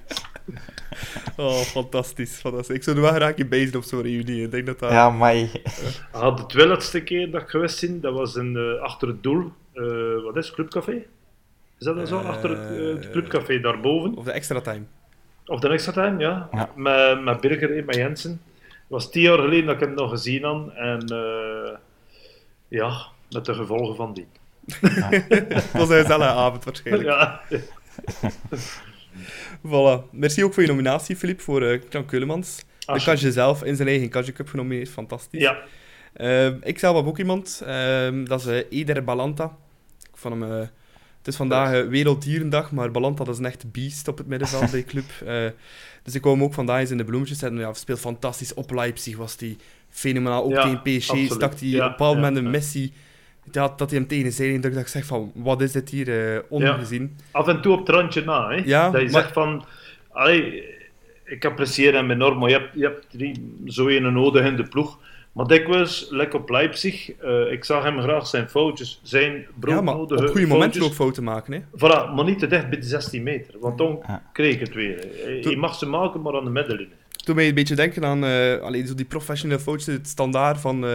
Oh, 1.38 1.58
fantastisch, 1.58 2.40
fantastisch. 2.40 2.76
Ik 2.76 2.84
zou 2.84 2.96
er 2.96 3.02
wel 3.02 3.14
graag 3.14 3.36
in 3.36 3.48
zijn 3.50 3.76
op 3.76 3.84
zo'n 3.84 4.02
reunie. 4.02 4.44
Ik 4.44 4.52
denk 4.52 4.66
dat 4.66 4.80
dat... 4.80 4.92
Ja, 4.92 5.10
maar 5.10 5.36
Ik 5.36 5.62
had 6.12 6.40
het 6.40 6.54
wel 6.54 6.68
laatste 6.68 7.04
keer 7.04 7.32
dat 7.32 7.42
ik 7.42 7.48
geweest 7.50 7.82
ben, 7.82 8.02
dat 8.02 8.14
was 8.14 8.36
in, 8.36 8.56
eh, 8.56 8.82
achter 8.82 9.08
het 9.08 9.24
doel. 9.24 9.52
Eh, 9.74 10.24
wat 10.24 10.36
is 10.36 10.46
het, 10.46 10.56
Clubcafé? 10.56 10.92
Is 11.80 11.86
dat 11.86 11.96
dan 11.96 12.08
zo? 12.08 12.20
Eh, 12.20 12.26
achter 12.26 12.50
het, 12.50 12.80
eh, 12.80 12.86
het 12.86 13.10
Clubcafé 13.12 13.60
daarboven. 13.60 14.16
Of 14.16 14.26
de 14.26 14.32
extra 14.32 14.62
time. 14.62 14.84
Of 15.46 15.60
de 15.60 15.68
extra 15.68 15.92
time, 15.92 16.20
ja. 16.20 16.50
Ja. 16.52 16.70
Met, 16.76 17.24
met 17.24 17.42
Birger 17.42 17.78
en 17.78 17.86
met 17.86 17.96
Jensen. 17.96 18.42
Het 18.62 18.96
was 18.96 19.12
tien 19.12 19.22
jaar 19.22 19.38
geleden 19.38 19.66
dat 19.66 19.76
ik 19.76 19.82
hem 19.82 19.94
nog 19.94 20.10
gezien 20.10 20.44
had. 20.44 20.70
En 20.76 21.00
eh, 21.00 21.78
ja, 22.68 23.06
met 23.30 23.46
de 23.46 23.54
gevolgen 23.54 23.96
van 23.96 24.14
die. 24.14 24.28
Het 24.82 25.72
was 25.72 25.90
een 25.90 26.02
gezellige 26.02 26.32
avond 26.32 26.64
waarschijnlijk. 26.64 27.10
Ja, 27.10 27.42
Voilà. 29.68 30.10
Merci 30.12 30.44
ook 30.44 30.54
voor 30.54 30.64
je 30.64 30.70
nominatie, 30.70 31.16
Filip, 31.16 31.42
voor 31.42 31.62
eh 31.64 31.82
Jan 31.90 32.06
Keulemans. 32.06 32.64
De. 32.86 33.04
Kastje 33.04 33.32
zelf 33.32 33.64
in 33.64 33.76
zijn 33.76 33.88
eigen 33.88 34.10
Kastje 34.10 34.34
Cup 34.34 34.48
genomineerd. 34.50 34.90
Fantastisch. 34.90 35.42
ja. 35.42 35.58
Eh, 36.14 36.46
ik 36.62 36.80
zelf 36.80 36.96
heb 36.96 37.06
ook 37.06 37.18
iemand. 37.18 37.62
eh, 37.66 38.10
dat 38.24 38.40
is 38.40 38.46
eh, 38.46 38.64
Eder 38.70 39.04
Balanta. 39.04 39.58
Vond 40.14 40.34
hem... 40.34 40.52
eh, 40.52 40.68
het 41.18 41.28
is 41.28 41.36
vandaag 41.36 41.86
Werelddierendag, 41.88 42.72
maar 42.72 42.92
Balanta 42.92 43.24
dat 43.24 43.34
is 43.34 43.40
een 43.40 43.46
echt 43.46 43.72
beest 43.72 44.08
op 44.08 44.18
het 44.18 44.28
middenveld 44.28 44.72
bij 44.72 44.84
club. 44.84 45.06
Eh, 45.26 45.50
dus 46.04 46.16
ik 46.16 46.24
wou 46.24 46.36
hem 46.36 46.44
ook 46.46 46.54
vandaag 46.54 46.80
eens 46.80 46.92
in 46.92 46.98
de 46.98 47.04
bloemetjes 47.04 47.40
zetten. 47.40 47.60
Ja, 47.60 47.74
speelt 47.74 48.00
fantastisch. 48.00 48.54
Op 48.54 48.72
Leipzig 48.72 49.18
was 49.18 49.36
hij 49.40 49.58
fenomenaal. 49.98 50.44
Ook 50.44 50.52
Ja, 50.52 50.62
tegen 50.62 50.82
PSG 50.82 51.10
absoluut. 51.10 51.32
stak 51.32 51.60
hij 51.60 51.68
Ja, 51.70 51.78
op 51.78 51.84
een 51.84 51.90
bepaald 51.90 52.16
ja, 52.16 52.20
moment 52.22 52.38
een 52.38 52.44
ja. 52.44 52.50
Messi... 52.50 52.94
Dat, 53.52 53.78
dat 53.78 53.90
hij 53.90 54.00
hem 54.00 54.08
tegen 54.08 54.32
drukte, 54.32 54.70
dat 54.70 54.80
ik 54.82 54.88
zeg 54.88 55.06
van, 55.06 55.32
wat 55.36 55.62
is 55.62 55.72
dit 55.72 55.90
hier 55.90 56.34
eh 56.36 56.40
ongezien? 56.50 57.18
Af 57.32 57.48
en 57.48 57.62
toe 57.62 57.74
op 57.74 57.80
het 57.80 57.90
randje 57.90 58.24
na. 58.26 58.50
Hè? 58.50 58.62
Ja, 58.66 58.90
dat 58.90 59.02
je 59.02 59.10
maar- 59.10 59.22
zegt 59.22 59.34
van... 59.34 59.66
Allee, 60.12 60.64
ik 61.26 61.46
apprecieer 61.46 61.94
hem 61.94 62.12
enorm, 62.12 62.38
maar 62.40 62.50
je 62.50 62.56
hebt, 62.58 62.70
je 62.74 62.84
hebt 62.84 63.06
drie, 63.12 63.56
zo 63.66 63.88
een 63.88 64.14
nodig 64.14 64.46
in 64.46 64.56
de 64.56 64.64
ploeg. 64.64 65.00
Maar 65.32 65.46
dikwijls, 65.48 66.08
lekker 66.10 66.40
op 66.40 66.50
Leipzig, 66.50 67.12
eh, 67.12 67.52
ik 67.52 67.66
zag 67.66 67.84
hem 67.84 68.02
graag 68.02 68.28
zijn 68.28 68.50
foutjes, 68.50 69.00
zijn 69.04 69.32
Ja, 69.34 69.82
maar 69.82 69.96
op 69.96 70.08
broodnodige 70.08 70.28
goede 70.32 70.48
momenten 70.48 70.82
ook 70.82 70.94
fouten 70.94 71.24
maken. 71.24 71.54
Hè? 71.54 71.60
Voilà, 71.60 72.14
maar 72.16 72.24
niet 72.26 72.40
te 72.40 72.48
dicht 72.48 72.70
bij 72.70 72.80
de 72.80 72.86
16 72.86 73.24
meter, 73.24 73.56
want 73.60 73.78
dan 73.78 74.04
kreeg 74.34 74.54
ik 74.54 74.60
het 74.60 74.74
weer. 74.74 75.08
Je 75.50 75.58
mag 75.58 75.76
ze 75.76 75.86
maken, 75.86 76.22
maar 76.22 76.36
aan 76.36 76.44
de 76.44 76.50
middenlijn. 76.50 76.90
Toen 77.28 77.36
mij 77.36 77.48
een 77.48 77.54
beetje 77.54 77.76
denken 77.76 78.06
aan 78.06 78.24
eh 78.26 78.62
allee, 78.62 78.88
zo 78.88 78.96
die 78.96 79.06
professionele 79.06 79.60
foutjes, 79.60 79.96
het 79.96 80.08
standaard 80.08 80.60
van 80.60 80.86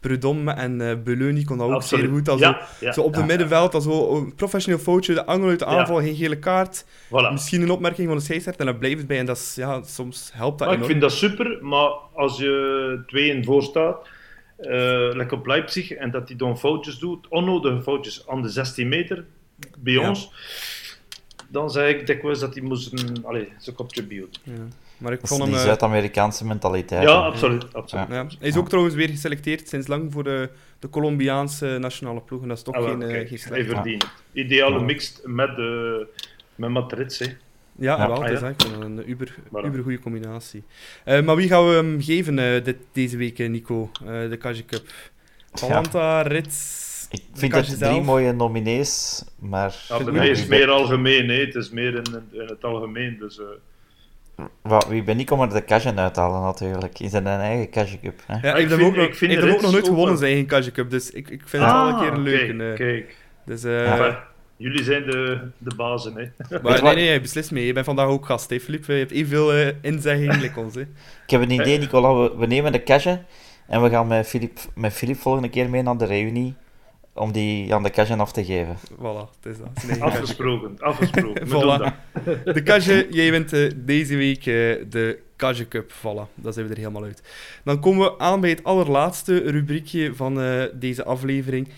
Prudhomme 0.00 0.52
en 0.52 0.80
eh 0.80 0.96
Beleuni 1.04 1.44
kon 1.44 1.58
dat 1.58 1.70
ook 1.70 1.82
zeer 1.82 2.08
goed. 2.08 2.26
Ja, 2.26 2.36
zo, 2.36 2.54
ja, 2.84 2.92
zo 2.92 3.00
op 3.00 3.12
de 3.12 3.18
ja. 3.20 3.24
middenveld, 3.24 3.74
als 3.74 3.84
zo 3.84 4.16
een 4.16 4.34
professioneel 4.34 4.80
foutje, 4.80 5.14
de 5.14 5.26
angel 5.26 5.48
uit 5.48 5.58
de 5.58 5.64
aanval, 5.64 5.96
geen 5.96 6.16
gele 6.16 6.38
kaart. 6.38 6.84
voilà. 6.84 7.32
Misschien 7.32 7.62
een 7.62 7.70
opmerking 7.70 8.08
van 8.08 8.16
de 8.16 8.22
scheidsrechter 8.22 8.66
en 8.66 8.70
dan 8.70 8.78
blijft 8.80 8.98
het 8.98 9.06
bij. 9.06 9.18
En 9.18 9.26
dat 9.26 9.36
is, 9.36 9.54
ja, 9.54 9.82
soms 9.82 10.30
helpt 10.32 10.58
dat 10.58 10.68
Maar 10.68 10.76
ik 10.76 10.82
enorm. 10.82 11.00
vind 11.00 11.00
dat 11.00 11.12
super, 11.12 11.58
maar 11.60 11.90
als 12.14 12.38
je 12.38 13.40
2-1 13.42 13.44
voor 13.46 13.62
staat, 13.62 14.08
lekker 15.16 15.38
op 15.38 15.46
Leipzig, 15.46 15.90
en 15.90 16.10
dat 16.10 16.28
hij 16.28 16.36
dan 16.36 16.58
foutjes 16.58 16.98
doet, 16.98 17.28
onnodige 17.28 17.82
foutjes 17.82 18.24
aan 18.28 18.42
de 18.42 18.48
16 18.48 18.88
meter 18.88 19.24
bij 19.78 19.96
ons, 19.96 20.32
dan 21.48 21.70
zei 21.70 21.94
ik 21.94 22.06
dikwijls 22.06 22.38
dat 22.40 22.54
hij 22.54 22.62
moest 22.62 22.92
een, 22.92 23.24
allez, 23.24 23.46
zijn 23.58 23.76
kopje. 23.76 24.26
Ja. 24.42 24.52
Maar 24.98 25.12
ik 25.12 25.20
dat 25.20 25.30
is 25.30 25.36
vond 25.36 25.42
die 25.42 25.50
hem... 25.52 25.62
eh, 25.62 25.66
Zuid-Amerikaanse 25.68 26.46
mentaliteit. 26.46 27.02
Ja, 27.02 27.12
absoluut. 27.14 27.74
absoluut. 27.74 28.06
ja. 28.08 28.26
Hij 28.38 28.48
is 28.48 28.56
ook 28.56 28.68
trouwens 28.68 28.94
weer 28.96 29.08
geselecteerd 29.08 29.68
sinds 29.68 29.86
lang 29.86 30.12
voor 30.12 30.24
de, 30.24 30.48
de 30.78 30.88
Colombiaanse 30.88 31.76
nationale 31.80 32.20
ploeg. 32.20 32.42
En 32.42 32.48
dat 32.48 32.56
is 32.56 32.62
toch 32.62 32.74
Ah, 32.74 32.80
wel, 32.82 32.90
geen, 32.90 33.02
eh, 33.02 33.08
kijk, 33.08 33.28
geen 33.28 33.52
hij 33.52 33.64
verdient. 33.64 34.06
Ideale 34.32 34.78
Ja. 34.78 34.84
mixed 34.84 35.20
met, 35.24 35.56
de 35.56 36.06
met 36.54 36.70
Madrid. 36.70 37.18
Hè. 37.18 37.24
Ja, 37.24 37.96
Ja. 37.98 38.06
wel, 38.08 38.16
Ah, 38.16 38.22
het 38.22 38.32
is 38.32 38.42
echt 38.42 38.64
een 38.80 39.10
uber, 39.10 39.34
goede 39.82 39.98
combinatie. 39.98 40.62
Eh, 41.04 41.22
maar 41.22 41.36
wie 41.36 41.48
gaan 41.48 41.68
we 41.68 41.74
hem 41.74 42.02
geven 42.02 42.38
eh, 42.38 42.64
dit, 42.64 42.76
deze 42.92 43.16
week, 43.16 43.38
Nico? 43.38 43.90
Eh, 44.06 44.30
de 44.30 44.36
Kaji 44.36 44.64
Cup. 44.64 44.86
Talanta, 45.52 46.22
Rits. 46.22 46.86
Ik 47.10 47.22
vind 47.34 47.52
Kaji 47.52 47.66
het 47.70 47.78
drie 47.78 47.90
zelf. 47.92 48.04
mooie 48.04 48.32
nominees, 48.32 49.24
maar... 49.38 49.84
Ja, 49.88 49.96
vind 49.96 50.12
de 50.12 50.18
het 50.20 50.38
is 50.38 50.46
meer 50.46 50.70
algemeen, 50.70 51.28
hè. 51.28 51.34
het 51.34 51.54
is 51.54 51.70
meer 51.70 51.94
in, 51.94 52.04
in 52.32 52.46
het 52.46 52.64
algemeen. 52.64 53.16
Dus, 53.18 53.40
wie 54.88 55.02
ben 55.02 55.20
ik 55.20 55.30
om 55.30 55.40
er 55.40 55.48
de 55.48 55.64
cashen 55.64 55.98
uit 55.98 56.14
te 56.14 56.20
halen, 56.20 56.42
natuurlijk. 56.42 57.00
In 57.00 57.10
zijn 57.10 57.26
eigen 57.26 57.70
cashen 57.70 58.00
cup. 58.00 58.22
Hè? 58.26 58.48
Ja, 58.48 58.54
ik 58.54 58.64
ik 58.64 58.70
heb 58.70 58.80
ook, 58.80 58.96
nog, 58.96 59.06
ik 59.06 59.14
vind 59.14 59.32
ik 59.32 59.38
heb 59.38 59.46
hem 59.46 59.56
ook 59.56 59.62
nog 59.62 59.72
nooit 59.72 59.86
gewonnen, 59.86 60.18
zijn 60.18 60.30
eigen 60.30 60.48
Kaji 60.48 60.70
Cup. 60.70 60.90
Dus 60.90 61.10
ik, 61.10 61.28
ik 61.30 61.42
vind 61.44 61.64
het 61.64 61.72
wel 61.72 61.88
een 61.88 61.98
keer 61.98 62.12
een 62.12 62.22
leuke. 62.22 62.56
kijk, 62.56 62.70
eh. 62.70 62.76
kijk. 62.76 63.16
Dus, 63.44 63.64
eh, 63.64 63.84
Ja. 63.84 64.26
Jullie 64.56 64.84
zijn 64.84 65.02
de, 65.02 65.40
de 65.58 65.74
bazen. 65.74 66.14
Hè. 66.14 66.58
maar, 66.62 66.82
nee, 66.82 66.94
nee, 66.94 67.20
beslist 67.20 67.50
mee. 67.50 67.66
Je 67.66 67.72
bent 67.72 67.86
vandaag 67.86 68.06
ook 68.06 68.26
gast, 68.26 68.50
hè, 68.50 68.60
Filip. 68.60 68.84
Je 68.84 68.92
hebt 68.92 69.10
evenveel 69.10 69.52
eh 69.52 69.74
inzegging 69.82 70.32
als 70.32 70.64
ons. 70.64 70.74
Hè. 70.74 70.80
Ik 70.80 71.30
heb 71.30 71.40
een 71.40 71.50
idee, 71.50 71.78
Nicola. 71.78 72.14
We, 72.14 72.36
we 72.36 72.46
nemen 72.46 72.72
de 72.72 72.82
cashen 72.82 73.26
en 73.66 73.82
we 73.82 73.90
gaan 73.90 74.06
met 74.06 74.26
Filip, 74.26 74.58
met 74.74 74.92
Filip 74.92 75.16
volgende 75.16 75.48
keer 75.48 75.70
mee 75.70 75.82
naar 75.82 75.96
de 75.96 76.04
reunie 76.04 76.54
om 77.18 77.32
die 77.32 77.74
aan 77.74 77.82
de 77.82 77.90
cashen 77.90 78.20
af 78.20 78.32
te 78.32 78.44
geven. 78.44 78.76
Voilà, 78.96 79.30
het 79.40 79.52
is 79.52 79.58
dat. 79.58 80.00
Afgesproken, 80.00 80.76
afgesproken. 80.78 81.46
Voilà. 81.52 81.52
dat. 81.52 81.94
De 82.54 82.62
Kaje, 82.62 83.06
jij 83.10 83.30
wint 83.30 83.52
eh, 83.52 83.70
deze 83.76 84.16
week 84.16 84.38
eh, 84.38 84.44
de 84.90 85.18
Kaje 85.36 85.68
Cup. 85.68 85.92
Voilà, 85.92 86.34
daar 86.34 86.52
zijn 86.52 86.66
we 86.66 86.72
er 86.72 86.78
helemaal 86.78 87.04
uit. 87.04 87.22
Dan 87.64 87.80
komen 87.80 88.04
we 88.04 88.18
aan 88.18 88.40
bij 88.40 88.50
het 88.50 88.64
allerlaatste 88.64 89.38
rubriekje 89.38 90.14
van 90.14 90.40
eh, 90.40 90.62
deze 90.74 91.04
aflevering. 91.04 91.68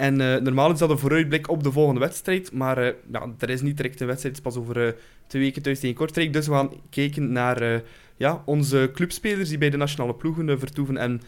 En 0.00 0.20
eh, 0.20 0.40
normaal 0.40 0.70
is 0.70 0.78
dat 0.78 0.90
een 0.90 0.98
vooruitblik 0.98 1.48
op 1.48 1.62
de 1.62 1.72
volgende 1.72 2.00
wedstrijd. 2.00 2.52
Maar 2.52 2.78
eh, 2.78 2.94
ja, 3.12 3.26
er 3.38 3.50
is 3.50 3.60
niet 3.60 3.76
direct 3.76 4.00
een 4.00 4.06
wedstrijd. 4.06 4.36
Het 4.36 4.46
is 4.46 4.52
pas 4.52 4.62
over 4.62 4.86
eh, 4.86 4.92
twee 5.26 5.42
weken 5.42 5.62
thuis 5.62 5.80
tegen 5.80 5.96
Kortrijk. 5.96 6.32
Dus 6.32 6.46
we 6.46 6.52
gaan 6.52 6.70
kijken 6.90 7.32
naar 7.32 7.62
eh, 7.62 7.80
ja, 8.16 8.42
onze 8.44 8.90
clubspelers 8.94 9.48
die 9.48 9.58
bij 9.58 9.70
de 9.70 9.76
nationale 9.76 10.14
ploegen 10.14 10.58
vertoeven. 10.58 10.96
En 10.96 11.20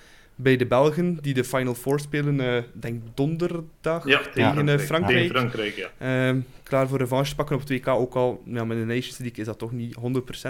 bij 0.43 0.56
de 0.56 0.66
Belgen 0.66 1.19
die 1.20 1.35
de 1.35 1.44
Final 1.44 1.74
Four 1.74 2.01
spelen, 2.01 2.40
eh 2.40 2.62
denk 2.73 3.02
donderdag 3.14 4.06
Ja, 4.06 4.20
tegen 4.35 4.69
eh, 4.69 4.78
Frankrijk. 4.78 5.19
Tegen 5.19 5.36
Frankrijk, 5.36 5.77
ja. 5.77 5.90
Ehm, 5.98 6.40
klaar 6.62 6.89
voor 6.89 6.98
revanche 6.98 7.31
te 7.31 7.36
pakken 7.36 7.56
op 7.56 7.62
het 7.62 7.70
WK. 7.70 7.89
Ook 7.89 8.14
al 8.14 8.43
ja, 8.47 8.64
met 8.64 8.78
de 8.78 8.85
Nations 8.85 9.19
League 9.19 9.39
is 9.39 9.47
dat 9.47 9.59
toch 9.59 9.73
niet 9.73 9.97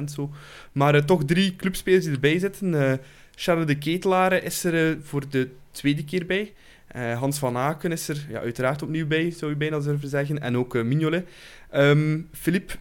100% 0.00 0.04
zo. 0.04 0.30
Maar 0.72 0.94
eh, 0.94 1.02
toch 1.02 1.24
drie 1.24 1.56
clubspelers 1.56 2.04
die 2.04 2.14
erbij 2.14 2.38
zitten. 2.38 2.74
Eh 2.74 2.92
Charles 3.34 3.66
de 3.66 3.78
Ketelare 3.78 4.40
is 4.40 4.64
er 4.64 4.90
eh, 4.90 4.96
voor 5.02 5.28
de 5.28 5.48
tweede 5.70 6.04
keer 6.04 6.26
bij. 6.26 6.52
Eh, 6.86 7.18
Hans 7.18 7.38
van 7.38 7.56
Aken 7.56 7.92
is 7.92 8.08
er 8.08 8.26
ja, 8.28 8.40
uiteraard 8.40 8.82
opnieuw 8.82 9.06
bij, 9.06 9.30
zou 9.30 9.50
je 9.50 9.56
bijna 9.56 9.78
durven 9.78 10.08
zeggen. 10.08 10.40
En 10.40 10.56
ook 10.56 10.74
eh, 10.74 10.82
Mignolet. 10.82 11.28
Ehm 11.70 12.20
Philippe, 12.32 12.74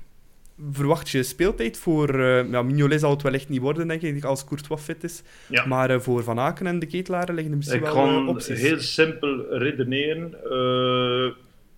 verwacht 0.71 1.09
je 1.09 1.23
speeltijd 1.23 1.77
voor... 1.77 2.09
eh 2.19 2.51
ja, 2.51 2.61
Mignolet 2.61 2.99
zal 2.99 3.11
het 3.11 3.21
wellicht 3.21 3.49
niet 3.49 3.61
worden, 3.61 3.87
denk 3.87 4.01
ik, 4.01 4.23
als 4.23 4.45
Courtois 4.45 4.81
fit 4.81 5.03
is. 5.03 5.23
Ja. 5.49 5.65
Maar 5.65 5.89
eh, 5.89 5.99
voor 5.99 6.23
Van 6.23 6.39
Aken 6.39 6.67
en 6.67 6.79
de 6.79 6.85
Ketelare 6.85 7.33
liggen 7.33 7.51
er 7.51 7.57
misschien 7.57 7.79
Ik 7.79 7.85
wel 7.85 7.93
kan 7.93 8.09
eh, 8.23 8.27
opties. 8.27 8.61
heel 8.61 8.79
simpel 8.79 9.57
redeneren. 9.57 10.27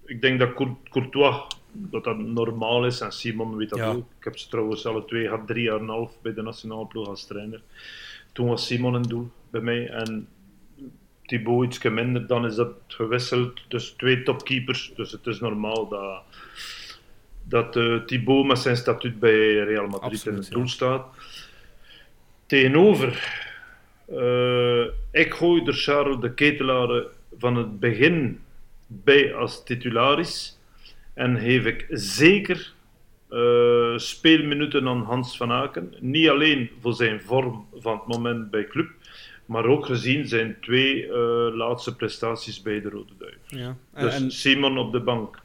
Ik 0.05 0.21
denk 0.21 0.39
dat 0.39 0.53
Cour- 0.53 0.75
Courtois 0.89 1.35
dat 1.75 2.03
dat 2.03 2.17
normaal 2.17 2.85
is 2.85 2.99
en 2.99 3.11
Simon 3.11 3.55
weet 3.57 3.69
dat 3.69 3.79
Ja. 3.79 3.87
ook. 3.89 4.05
Ik 4.17 4.23
heb 4.23 4.37
ze 4.37 4.47
trouwens 4.49 4.85
alle 4.85 5.05
twee 5.05 5.23
gehad, 5.23 5.47
drie 5.47 5.63
jaar 5.63 5.75
en 5.75 5.81
een 5.81 5.89
half 5.89 6.11
bij 6.21 6.33
de 6.33 6.41
nationale 6.41 6.85
ploeg 6.87 7.07
als 7.07 7.25
trainer. 7.27 7.61
Toen 8.31 8.47
was 8.47 8.65
Simon 8.65 8.95
in 8.95 9.01
doel 9.01 9.29
bij 9.49 9.61
mij 9.61 9.87
en 9.89 10.27
Thibaut 11.25 11.65
iets 11.65 11.81
minder, 11.83 12.27
dan 12.27 12.45
is 12.45 12.55
dat 12.55 12.71
gewisseld. 12.87 13.59
Dus 13.67 13.89
twee 13.97 14.23
topkeepers. 14.23 14.93
Dus 14.95 15.11
het 15.11 15.27
is 15.27 15.39
normaal 15.39 15.87
dat, 15.87 16.21
dat 17.53 17.75
uh, 17.75 18.03
Thibaut 18.05 18.45
met 18.45 18.59
zijn 18.59 18.77
statuut 18.77 19.19
bij 19.19 19.63
Real 19.63 19.87
Madrid 19.87 20.01
Absoluut, 20.11 20.25
in 20.37 20.41
het 20.43 20.51
doel 20.51 20.67
staat. 20.67 21.05
Tegenover, 22.45 23.41
eh, 24.05 24.83
ik 25.11 25.33
gooi 25.33 25.63
er 25.65 25.73
Charles 25.73 26.19
de 26.19 26.33
Ketelaar 26.33 27.03
van 27.37 27.55
het 27.55 27.79
begin 27.79 28.39
bij 28.87 29.35
als 29.35 29.63
titularis. 29.63 30.59
En 31.13 31.39
geef 31.39 31.65
ik 31.65 31.85
zeker 31.89 32.73
eh, 33.29 33.97
speelminuten 33.97 34.87
aan 34.87 35.03
Hans 35.03 35.37
van 35.37 35.51
Aken. 35.51 35.93
Niet 35.99 36.29
alleen 36.29 36.69
voor 36.81 36.93
zijn 36.93 37.21
vorm 37.21 37.67
van 37.75 37.93
het 37.97 38.07
moment 38.07 38.49
bij 38.51 38.67
club, 38.67 38.89
maar 39.45 39.65
ook 39.65 39.85
gezien 39.85 40.27
zijn 40.27 40.57
twee 40.61 41.07
laatste 41.53 41.95
prestaties 41.95 42.61
bij 42.61 42.81
de 42.81 42.89
Rode 42.89 43.13
Duivel. 43.17 43.39
Ja. 43.47 43.75
En, 43.93 44.05
Dus 44.05 44.15
en- 44.15 44.31
Simon 44.31 44.77
op 44.77 44.91
de 44.91 44.99
bank, 44.99 45.39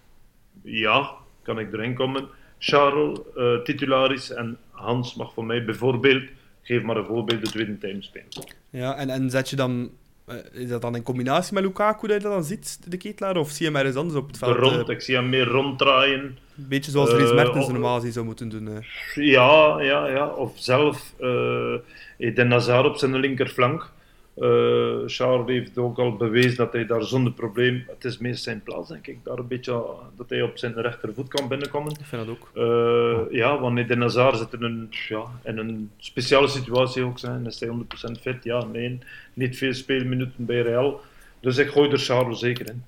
ja, 0.62 1.16
kan 1.48 1.58
ik 1.58 1.72
erin 1.72 1.94
komen. 1.94 2.28
Charles, 2.58 3.18
eh, 3.36 3.58
titularis 3.64 4.30
en 4.32 4.56
Hans 4.70 5.14
mag 5.14 5.32
voor 5.32 5.44
mij 5.44 5.64
bijvoorbeeld, 5.64 6.22
geef 6.62 6.82
maar 6.82 6.96
een 6.96 7.04
voorbeeld, 7.04 7.44
de 7.44 7.50
tweede 7.50 7.78
time 7.78 8.02
spelen. 8.02 8.28
ja, 8.70 8.96
en, 8.96 9.10
en 9.10 9.30
zet 9.30 9.50
je 9.50 9.56
dan... 9.56 9.90
eh, 10.26 10.36
is 10.52 10.68
dat 10.68 10.82
dan 10.82 10.96
in 10.96 11.02
combinatie 11.02 11.54
met 11.54 11.62
Lukaku 11.64 12.06
dat 12.06 12.16
je 12.16 12.22
dat 12.22 12.32
dan 12.32 12.44
ziet, 12.44 12.78
de 12.90 12.96
ketelaar? 12.96 13.36
Of 13.36 13.50
zie 13.50 13.66
je 13.66 13.72
hem 13.72 13.80
ergens 13.80 13.96
anders 13.96 14.18
op 14.18 14.26
het 14.26 14.38
veld? 14.38 14.56
Rond, 14.56 14.88
eh, 14.88 14.94
ik 14.94 15.00
zie 15.00 15.14
hem 15.14 15.28
meer 15.28 15.46
ronddraaien. 15.46 16.20
een 16.20 16.68
beetje 16.68 16.90
zoals 16.90 17.10
Dries 17.10 17.32
Mertens 17.32 17.68
normaal 17.68 18.00
zou 18.00 18.24
moeten 18.24 18.48
doen. 18.48 18.68
Ja, 19.14 19.80
ja, 19.80 20.08
ja. 20.08 20.26
Of 20.26 20.52
zelf 20.54 21.14
eh 21.20 21.74
Eden 22.18 22.50
Hazard 22.50 22.86
op 22.86 22.96
zijn 22.96 23.16
linkerflank. 23.16 23.90
Eh 24.40 25.02
Charles 25.06 25.46
heeft 25.46 25.78
ook 25.78 25.98
al 25.98 26.16
bewezen 26.16 26.56
dat 26.56 26.72
hij 26.72 26.86
daar 26.86 27.04
zonder 27.04 27.32
probleem... 27.32 27.84
Het 27.86 28.04
is 28.04 28.18
meest 28.18 28.42
zijn 28.42 28.62
plaats, 28.62 28.88
denk 28.88 29.06
ik. 29.06 29.18
Daar 29.24 29.38
een 29.38 29.46
beetje, 29.46 29.84
dat 30.16 30.30
hij 30.30 30.42
op 30.42 30.58
zijn 30.58 30.74
rechtervoet 30.74 31.28
kan 31.28 31.48
binnenkomen. 31.48 31.92
Ik 31.92 32.04
vind 32.04 32.26
dat 32.26 32.36
ook. 32.36 32.50
Eh, 32.54 33.38
ja, 33.38 33.60
want 33.60 33.78
Eden 33.78 34.00
Hazard 34.00 34.38
zit 34.38 34.52
in 34.52 34.62
een, 34.62 34.88
ja, 35.08 35.24
in 35.44 35.58
een 35.58 35.90
speciale 35.96 36.48
situatie 36.48 37.02
ook. 37.02 37.18
Zijn. 37.18 37.46
Is 37.46 37.60
hij 37.60 37.68
100% 37.68 38.20
fit? 38.20 38.44
Ja, 38.44 38.64
nee. 38.64 38.98
Niet 39.34 39.56
veel 39.56 39.74
speelminuten 39.74 40.44
bij 40.44 40.62
Real. 40.62 41.00
Dus 41.40 41.56
ik 41.56 41.68
gooi 41.68 41.90
er 41.90 41.98
Charles 41.98 42.38
zeker 42.38 42.68
in. 42.68 42.82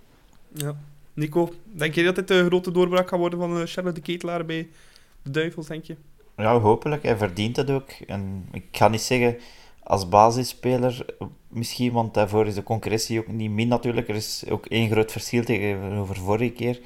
Ja. 0.53 0.77
Nico, 1.13 1.53
denk 1.65 1.95
je 1.95 2.05
dat 2.05 2.15
dit 2.15 2.29
de 2.29 2.45
grote 2.45 2.71
doorbraak 2.71 3.07
kan 3.07 3.19
worden 3.19 3.39
van 3.39 3.61
eh, 3.61 3.67
Charles 3.67 3.95
de 3.95 4.01
Ketelaar 4.01 4.45
bij 4.45 4.69
de 5.23 5.31
Duivels, 5.31 5.67
denk 5.67 5.85
je? 5.85 5.97
Ja, 6.37 6.59
hopelijk. 6.59 7.03
Hij 7.03 7.17
verdient 7.17 7.57
het 7.57 7.71
ook. 7.71 7.91
En 8.07 8.49
ik 8.53 8.65
ga 8.73 8.89
niet 8.89 9.01
zeggen 9.01 9.37
als 9.91 10.09
basisspeler 10.09 11.05
misschien, 11.49 11.93
want 11.93 12.15
daarvoor 12.15 12.47
is 12.47 12.55
de 12.55 12.63
concurrentie 12.63 13.19
ook 13.19 13.27
niet 13.27 13.51
min 13.51 13.69
natuurlijk. 13.69 14.09
Er 14.09 14.15
is 14.15 14.45
ook 14.49 14.67
één 14.67 14.91
groot 14.91 15.13
verschil 15.13 15.45
tegenover 15.45 16.17
vorige 16.17 16.53
keer. 16.53 16.81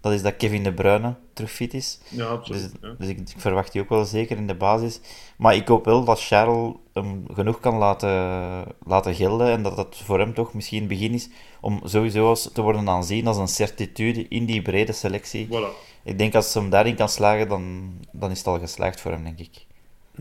Dat 0.00 0.12
is 0.12 0.22
dat 0.22 0.36
Kevin 0.36 0.62
De 0.62 0.72
Bruyne 0.72 1.14
terug 1.32 1.50
fit 1.50 1.74
is. 1.74 1.98
Ja, 2.08 2.16
Dus, 2.16 2.26
absoluut. 2.26 2.72
ja. 2.82 2.94
dus 2.98 3.08
ik, 3.08 3.18
ik 3.18 3.34
verwacht 3.36 3.72
die 3.72 3.82
ook 3.82 3.88
wel 3.88 4.04
zeker 4.04 4.36
in 4.36 4.46
de 4.46 4.54
basis. 4.54 5.00
Maar 5.36 5.54
ik 5.54 5.68
hoop 5.68 5.84
wel 5.84 6.04
dat 6.04 6.20
Charles 6.20 6.72
hem 6.92 7.24
genoeg 7.32 7.60
kan 7.60 7.76
laten, 7.76 8.64
laten 8.86 9.14
gelden. 9.14 9.50
En 9.50 9.62
dat 9.62 9.76
dat 9.76 9.96
voor 9.96 10.18
hem 10.18 10.34
toch 10.34 10.54
misschien 10.54 10.78
het 10.78 10.88
begin 10.88 11.12
is 11.14 11.28
om 11.60 11.80
sowieso 11.84 12.28
als, 12.28 12.50
te 12.52 12.62
worden 12.62 12.88
aanzien 12.88 13.26
als 13.26 13.36
een 13.36 13.48
certitude 13.48 14.28
in 14.28 14.44
die 14.44 14.62
brede 14.62 14.92
selectie. 14.92 15.46
Voilà. 15.46 15.88
Ik 16.04 16.18
denk 16.18 16.34
als 16.34 16.52
hij 16.52 16.62
hem 16.62 16.70
daarin 16.70 16.96
kan 16.96 17.08
slagen, 17.08 17.48
dan, 17.48 17.92
dan 18.12 18.30
is 18.30 18.38
het 18.38 18.46
al 18.46 18.58
geslaagd 18.58 19.00
voor 19.00 19.10
hem, 19.10 19.24
denk 19.24 19.38
ik. 19.38 19.66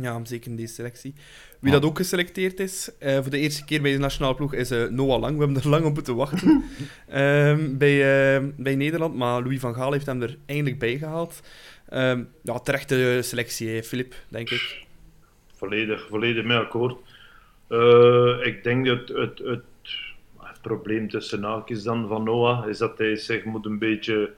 Ja, 0.01 0.19
zeker 0.25 0.49
in 0.51 0.55
deze 0.55 0.73
selectie. 0.73 1.13
Wie 1.59 1.71
Ja. 1.71 1.79
dat 1.79 1.89
ook 1.89 1.97
geselecteerd 1.97 2.59
is, 2.59 2.89
eh, 2.99 3.13
voor 3.21 3.29
de 3.29 3.37
eerste 3.37 3.65
keer 3.65 3.81
bij 3.81 3.91
de 3.91 3.97
nationale 3.97 4.35
ploeg, 4.35 4.53
is 4.53 4.71
eh, 4.71 4.83
Noah 4.87 5.19
Lang. 5.19 5.37
We 5.37 5.43
hebben 5.45 5.63
er 5.63 5.69
lang 5.69 5.85
op 5.85 5.93
moeten 5.93 6.15
wachten 6.15 6.63
ehm, 7.07 7.77
bij, 7.77 8.35
eh, 8.35 8.43
bij 8.57 8.75
Nederland, 8.75 9.15
maar 9.15 9.41
Louis 9.41 9.59
van 9.59 9.73
Gaal 9.75 9.91
heeft 9.91 10.05
hem 10.05 10.21
er 10.21 10.37
eindelijk 10.45 10.79
bij 10.79 10.97
gehaald. 10.97 11.41
Ehm, 11.89 12.23
ja, 12.43 12.59
terechte 12.59 13.19
selectie, 13.23 13.69
hè, 13.69 13.83
Filip, 13.83 14.15
denk 14.27 14.49
ik. 14.49 14.85
volledig, 15.55 16.07
volledig 16.09 16.43
mee 16.43 16.57
akkoord. 16.57 16.97
Eh, 17.67 18.35
ik 18.43 18.63
denk 18.63 18.85
dat 18.85 19.07
het, 19.07 19.39
het, 19.39 19.63
het 20.39 20.61
probleem 20.61 21.09
tussen 21.09 21.43
haakjes 21.43 21.83
dan 21.83 22.07
van 22.07 22.23
Noah 22.23 22.67
is 22.69 22.77
dat 22.77 22.97
hij 22.97 23.15
zich 23.15 23.43
moet 23.43 23.65
een 23.65 23.79
beetje 23.79 24.31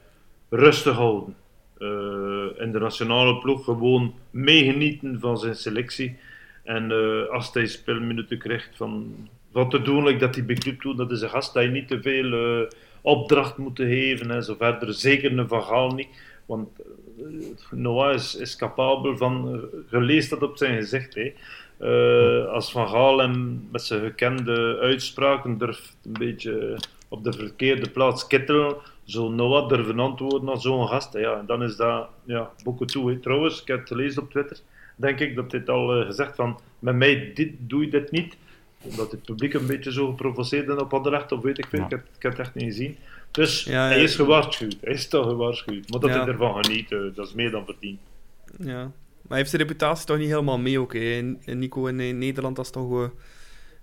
rustig 0.49 0.95
houden. 0.95 1.35
Eh, 1.77 2.10
in 2.57 2.71
de 2.71 2.79
nationale 2.79 3.37
ploeg 3.37 3.63
gewoon 3.63 4.13
meegenieten 4.29 5.19
van 5.19 5.37
zijn 5.37 5.55
selectie. 5.55 6.17
En 6.63 6.91
eh, 6.91 7.29
als 7.29 7.53
hij 7.53 7.67
speelminuten 7.67 8.37
krijgt 8.37 8.69
van 8.73 9.15
wat 9.51 9.71
te 9.71 9.81
doen, 9.81 10.03
like 10.03 10.19
dat 10.19 10.35
hij 10.35 10.45
club 10.45 10.81
doet, 10.81 10.97
dat 10.97 11.11
is 11.11 11.21
een 11.21 11.29
gast 11.29 11.53
je 11.53 11.59
niet 11.59 11.87
te 11.87 12.01
veel 12.01 12.33
eh, 12.33 12.69
opdracht 13.01 13.57
moet 13.57 13.77
geven 13.77 14.31
en 14.31 14.43
zo 14.43 14.55
verder. 14.59 14.93
Zeker 14.93 15.37
een 15.37 15.47
Van 15.47 15.63
Gaal 15.63 15.91
niet. 15.91 16.07
Want 16.45 16.69
eh, 16.79 17.71
Noah 17.71 18.13
is, 18.13 18.35
is 18.35 18.55
capabel 18.55 19.17
van, 19.17 19.53
eh, 19.53 19.91
je 19.91 20.01
leest 20.01 20.29
dat 20.29 20.43
op 20.43 20.57
zijn 20.57 20.75
gezicht. 20.75 21.15
Hè. 21.15 21.33
Eh, 21.77 22.51
als 22.51 22.71
Van 22.71 22.89
Gaal 22.89 23.17
hem 23.17 23.67
met 23.71 23.81
zijn 23.81 24.01
gekende 24.01 24.77
uitspraken 24.81 25.57
durft 25.57 25.97
een 26.03 26.13
beetje 26.19 26.77
op 27.07 27.23
de 27.23 27.33
verkeerde 27.33 27.89
plaats 27.89 28.27
kittelen, 28.27 28.75
zo 29.03 29.29
Noah 29.29 29.69
durven 29.69 29.99
antwoorden 29.99 30.49
als 30.49 30.61
zo'n 30.63 30.87
gast. 30.87 31.13
Ja, 31.13 31.39
en 31.39 31.45
dan 31.45 31.63
is 31.63 31.75
dat 31.75 32.09
ja, 32.23 32.51
boeken 32.63 32.87
toe. 32.87 33.11
Hè. 33.11 33.19
Trouwens, 33.19 33.61
ik 33.61 33.67
heb 33.67 33.79
het 33.79 33.87
gelezen 33.87 34.21
op 34.21 34.29
Twitter, 34.29 34.57
denk 34.95 35.19
ik 35.19 35.35
dat 35.35 35.51
dit 35.51 35.69
al 35.69 35.93
eh, 35.95 36.05
gezegd 36.05 36.35
van, 36.35 36.59
met 36.79 36.95
mij 36.95 37.31
dit, 37.33 37.51
doe 37.59 37.81
je 37.81 37.89
dit 37.89 38.11
niet. 38.11 38.37
Omdat 38.81 39.11
het 39.11 39.21
publiek 39.23 39.53
een 39.53 39.65
beetje 39.65 39.91
zo 39.91 40.07
geprovoceerd 40.07 40.67
is 40.67 40.75
op 40.75 40.93
Anderlecht, 40.93 41.31
of 41.31 41.41
weet 41.41 41.57
ik 41.57 41.67
veel, 41.67 41.79
Ja. 41.79 41.85
ik, 41.85 41.91
heb, 41.91 42.05
ik 42.15 42.23
heb 42.23 42.31
het 42.31 42.41
echt 42.41 42.55
niet 42.55 42.63
gezien. 42.63 42.97
Dus 43.31 43.63
Ja, 43.63 43.85
hij 43.85 44.03
is 44.03 44.15
gewaarschuwd, 44.15 44.77
hij 44.81 44.93
is 44.93 45.07
toch 45.07 45.27
gewaarschuwd. 45.27 45.89
Maar 45.89 45.99
dat 45.99 46.09
hij 46.09 46.25
ervan 46.27 46.63
geniet, 46.63 46.91
eh, 46.91 46.99
dat 47.15 47.27
is 47.27 47.33
meer 47.33 47.51
dan 47.51 47.65
verdiend. 47.65 47.99
Ja. 48.57 48.81
Maar 48.83 48.91
hij 49.27 49.37
heeft 49.37 49.49
zijn 49.49 49.61
reputatie 49.61 50.05
toch 50.05 50.17
niet 50.17 50.29
helemaal 50.29 50.57
mee 50.57 50.79
ook. 50.79 50.93
Hè. 50.93 50.99
In, 50.99 51.41
in 51.45 51.59
Nico 51.59 51.85
in, 51.85 51.99
eh, 51.99 52.13
Nederland, 52.13 52.55
dat 52.55 52.65
is 52.65 52.71
toch... 52.71 53.11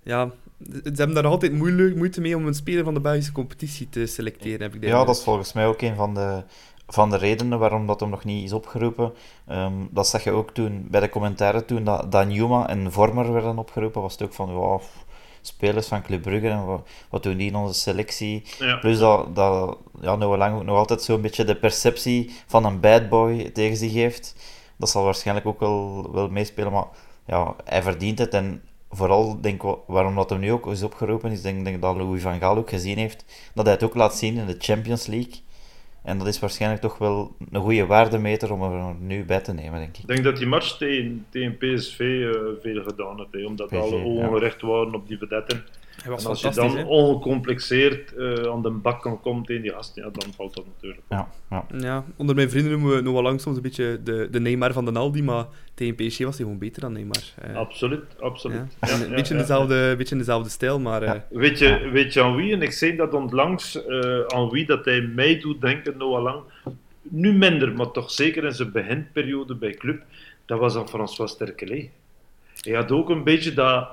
ja, 0.02 0.30
ze 0.64 0.92
hebben 0.94 1.14
daar 1.14 1.26
altijd 1.26 1.52
moeilijk, 1.52 1.96
moeite 1.96 2.20
mee 2.20 2.36
om 2.36 2.46
een 2.46 2.54
speler 2.54 2.84
van 2.84 2.94
de 2.94 3.00
Belgische 3.00 3.32
competitie 3.32 3.88
te 3.88 4.06
selecteren, 4.06 4.60
heb 4.60 4.74
ik 4.74 4.80
de 4.80 4.86
Ja, 4.86 5.04
dat 5.04 5.16
is 5.16 5.22
volgens 5.22 5.52
mij 5.52 5.66
ook 5.66 5.82
een 5.82 5.96
van 5.96 6.14
de, 6.14 6.42
van 6.86 7.10
de 7.10 7.16
redenen 7.16 7.58
waarom 7.58 7.86
dat 7.86 8.00
hem 8.00 8.10
nog 8.10 8.24
niet 8.24 8.44
is 8.44 8.52
opgeroepen. 8.52 9.12
Ehm, 9.46 9.72
dat 9.90 10.08
zag 10.08 10.24
je 10.24 10.30
ook 10.30 10.50
toen 10.50 10.86
bij 10.90 11.00
de 11.00 11.08
commentaren 11.08 11.66
toen 11.66 11.84
dat, 11.84 12.12
dat 12.12 12.26
en 12.66 12.92
Vormer 12.92 13.32
werden 13.32 13.58
opgeroepen, 13.58 14.02
was 14.02 14.12
het 14.12 14.22
ook 14.22 14.34
van, 14.34 14.52
ja, 14.52 14.76
pff, 14.76 15.06
spelers 15.40 15.86
van 15.86 16.02
Club 16.02 16.22
Brugge, 16.22 16.48
en 16.48 16.66
wat, 16.66 16.88
wat 17.08 17.22
doen 17.22 17.36
die 17.36 17.48
in 17.48 17.56
onze 17.56 17.80
selectie? 17.80 18.42
Ja. 18.58 18.76
Plus 18.76 18.98
dat, 18.98 19.36
dat 19.36 19.78
ja, 20.00 20.16
Noah 20.16 20.38
Lang 20.38 20.56
ook 20.56 20.64
nog 20.64 20.76
altijd 20.76 21.02
zo'n 21.02 21.20
beetje 21.20 21.44
de 21.44 21.56
perceptie 21.56 22.34
van 22.46 22.64
een 22.64 22.80
bad 22.80 23.08
boy 23.08 23.50
tegen 23.50 23.76
zich 23.76 23.92
heeft. 23.92 24.34
Dat 24.76 24.90
zal 24.90 25.04
waarschijnlijk 25.04 25.46
ook 25.46 25.60
wel, 25.60 26.08
wel 26.12 26.28
meespelen, 26.28 26.72
maar 26.72 26.86
ja, 27.26 27.54
hij 27.64 27.82
verdient 27.82 28.18
het. 28.18 28.34
En 28.34 28.62
vooral, 28.90 29.40
denk 29.40 29.62
ik, 29.62 29.76
waarom 29.86 30.14
dat 30.14 30.30
hem 30.30 30.40
nu 30.40 30.52
ook 30.52 30.66
is 30.66 30.82
opgeroepen, 30.82 31.30
is 31.30 31.42
denk 31.42 31.66
ik 31.66 31.80
dat 31.80 31.96
Louis 31.96 32.22
van 32.22 32.38
Gaal 32.38 32.56
ook 32.56 32.68
gezien 32.68 32.98
heeft, 32.98 33.50
dat 33.54 33.64
hij 33.64 33.74
het 33.74 33.82
ook 33.84 33.94
laat 33.94 34.14
zien 34.16 34.36
in 34.36 34.46
de 34.46 34.56
Champions 34.58 35.06
League. 35.06 35.34
En 36.02 36.18
dat 36.18 36.26
is 36.26 36.38
waarschijnlijk 36.38 36.82
toch 36.82 36.98
wel 36.98 37.36
een 37.50 37.60
goede 37.60 37.86
waardemeter 37.86 38.52
om 38.52 38.62
er 38.62 38.94
nu 39.00 39.24
bij 39.24 39.40
te 39.40 39.52
nemen, 39.52 39.78
denk 39.78 39.96
ik. 39.96 40.02
Ik 40.02 40.08
denk 40.08 40.24
dat 40.24 40.36
die 40.36 40.46
match 40.46 40.76
tegen, 40.76 41.26
tegen 41.28 41.56
PSV 41.56 42.00
eh, 42.00 42.62
veel 42.62 42.82
gedaan 42.82 43.18
heeft, 43.18 43.32
hè, 43.32 43.44
omdat 43.44 43.66
PSV, 43.66 43.78
alle 43.78 44.04
ogen 44.04 44.40
ja. 44.40 44.66
waren 44.66 44.94
op 44.94 45.08
die 45.08 45.18
vedetten. 45.18 45.64
Hij 46.02 46.10
was 46.10 46.22
En 46.24 46.28
als 46.30 46.40
je 46.40 46.50
dan 46.50 46.76
hè. 46.76 46.84
ongecomplexeerd 46.84 48.14
eh, 48.14 48.32
aan 48.52 48.62
de 48.62 48.70
bak 48.70 49.02
kan 49.02 49.20
komen 49.20 49.44
tegen 49.44 49.62
die 49.62 49.70
gasten, 49.72 50.02
ja, 50.04 50.10
dan 50.12 50.32
valt 50.36 50.54
dat 50.54 50.64
natuurlijk. 50.74 51.02
Ja, 51.08 51.28
ja. 51.50 51.64
Ja, 51.78 52.04
onder 52.16 52.34
mijn 52.34 52.50
vrienden 52.50 52.72
noemen 52.72 52.96
we 52.96 53.00
Noah 53.02 53.22
Lang 53.22 53.40
soms 53.40 53.56
een 53.56 53.62
beetje 53.62 54.00
de, 54.04 54.28
de 54.30 54.40
Neymar 54.40 54.72
van 54.72 54.84
de 54.84 54.92
Aldi, 54.92 55.22
maar 55.22 55.46
tegen 55.74 55.94
PSG 55.94 56.18
was 56.18 56.36
hij 56.36 56.44
gewoon 56.44 56.58
beter 56.58 56.80
dan 56.80 56.92
Neymar. 56.92 57.22
Eh, 57.42 57.54
Absoluut, 57.56 58.04
absoluut. 58.20 58.56
ja. 58.80 58.88
Ja, 58.88 58.94
En 58.94 59.02
een 59.04 59.14
beetje, 59.14 59.34
ja. 59.34 59.40
Dezelfde, 59.40 59.94
beetje 59.96 60.12
in 60.12 60.18
dezelfde 60.20 60.50
stijl, 60.50 60.80
maar... 60.80 61.02
eh. 61.02 61.12
Weet 61.30 61.58
je, 61.58 61.88
weet 61.92 62.12
je 62.12 62.22
aan 62.22 62.36
wie? 62.36 62.52
En 62.52 62.62
ik 62.62 62.72
zei 62.72 62.96
dat 62.96 63.14
onlangs 63.14 63.86
eh, 63.86 64.20
aan 64.26 64.50
wie 64.50 64.66
dat 64.66 64.84
hij 64.84 65.00
mij 65.00 65.38
doet 65.38 65.60
denken, 65.60 65.96
Noah 65.96 66.22
Lang. 66.22 66.42
Nu 67.02 67.32
minder, 67.32 67.72
maar 67.72 67.90
toch 67.90 68.10
zeker 68.10 68.44
in 68.44 68.52
zijn 68.52 68.72
beginperiode 68.72 69.54
bij 69.54 69.74
club. 69.74 70.02
Dat 70.46 70.58
was 70.58 70.76
aan 70.76 70.88
François 70.88 71.30
Sterkelet. 71.30 71.88
Hij 72.60 72.72
had 72.74 72.92
ook 72.92 73.10
een 73.10 73.24
beetje 73.24 73.54
dat, 73.54 73.88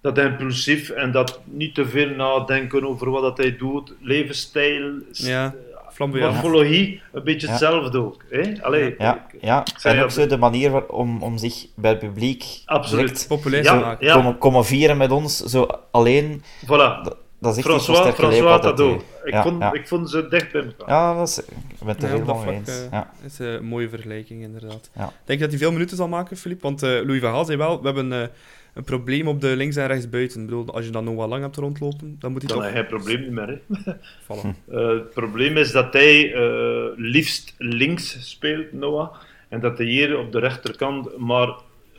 dat 0.00 0.18
impulsief 0.18 0.88
en 0.90 1.12
dat 1.12 1.40
niet 1.44 1.74
te 1.74 1.86
veel 1.88 2.08
nadenken 2.08 2.84
over 2.86 3.10
wat 3.10 3.22
dat 3.22 3.36
hij 3.38 3.56
doet. 3.56 3.94
Levensstijl, 4.00 4.92
ja, 5.10 5.54
morfologie, 6.08 7.00
een 7.12 7.24
beetje 7.24 7.46
Ja. 7.46 7.52
hetzelfde 7.52 7.98
ook. 7.98 8.24
Hè? 8.30 8.52
Allee, 8.62 8.94
Ja, 8.98 9.26
ja. 9.40 9.64
en 9.82 10.02
ook 10.02 10.10
zo 10.10 10.26
de 10.26 10.36
manier 10.36 10.70
waar- 10.70 10.86
om, 10.86 11.22
om 11.22 11.38
zich 11.38 11.66
bij 11.74 11.90
het 11.90 11.98
publiek 11.98 12.44
Absoluut. 12.64 13.24
Populair 13.28 13.64
Ja, 13.64 13.78
te 13.78 13.84
maken. 13.84 14.06
ja. 14.06 14.14
komen, 14.14 14.38
komen 14.38 14.64
vieren 14.64 14.96
met 14.96 15.10
ons, 15.10 15.36
zo 15.36 15.66
alleen. 15.90 16.42
Voilà. 16.66 17.18
Dat, 17.40 17.54
dat 17.54 17.58
is 17.58 17.64
echt 17.64 17.66
François, 17.84 17.98
sterke 17.98 18.26
leek 18.28 18.42
François. 18.42 19.02
Ik, 19.24 19.32
Ja, 19.32 19.42
vond, 19.42 19.60
ja. 19.60 19.72
ik 19.72 19.88
vond 19.88 20.10
ze 20.10 20.28
dicht 20.28 20.52
bij 20.52 20.62
elkaar. 20.62 20.88
Ja, 20.88 21.14
dat 21.14 21.28
is, 21.28 21.38
ik 21.38 21.44
ben 21.78 21.88
het 21.88 22.02
er 22.02 22.08
Ja, 22.08 22.14
op 22.16 22.26
dat 22.26 22.36
helemaal 22.36 22.44
mee 22.52 22.60
vlak 22.64 22.76
eens. 22.76 22.84
eh, 22.84 22.90
Ja. 22.92 23.10
is 23.24 23.38
een 23.38 23.64
mooie 23.64 23.88
vergelijking, 23.88 24.42
inderdaad. 24.42 24.90
Ja. 24.96 25.12
Denk 25.24 25.38
je 25.38 25.38
dat 25.38 25.48
hij 25.50 25.58
veel 25.58 25.72
minuten 25.72 25.96
zal 25.96 26.08
maken, 26.08 26.36
Filip? 26.36 26.62
Want 26.62 26.82
eh, 26.82 26.88
Louis 26.90 27.20
van 27.20 27.30
Gaal 27.32 27.44
zei 27.44 27.58
wel, 27.58 27.78
we 27.80 27.86
hebben 27.86 28.12
eh, 28.12 28.22
een 28.74 28.84
probleem 28.84 29.28
op 29.28 29.40
de 29.40 29.46
links- 29.56 29.76
en 29.76 29.86
rechtsbuiten. 29.86 30.40
Ik 30.40 30.46
bedoel, 30.46 30.74
als 30.74 30.84
je 30.84 30.90
dan 30.90 31.04
nog 31.04 31.14
wat 31.14 31.28
lang 31.28 31.42
hebt 31.42 31.56
rondlopen, 31.56 32.16
dan 32.18 32.32
moet 32.32 32.42
hij 32.42 32.50
Dan 32.50 32.62
toch... 32.62 32.72
heb 32.72 32.90
je 32.90 32.96
geen 32.96 32.98
probleem 32.98 33.20
niet 33.20 33.30
meer. 33.30 33.60
Hè. 33.84 33.92
Voilà. 34.26 34.70
Eh, 34.70 34.88
het 34.88 35.10
probleem 35.10 35.56
is 35.56 35.72
dat 35.72 35.92
hij 35.92 36.34
eh, 36.34 36.84
liefst 36.96 37.54
links 37.58 38.30
speelt, 38.30 38.72
Noah. 38.72 39.14
En 39.48 39.60
dat 39.60 39.78
hij 39.78 39.86
hier 39.86 40.18
op 40.18 40.32
de 40.32 40.38
rechterkant. 40.38 41.18
Maar 41.18 41.48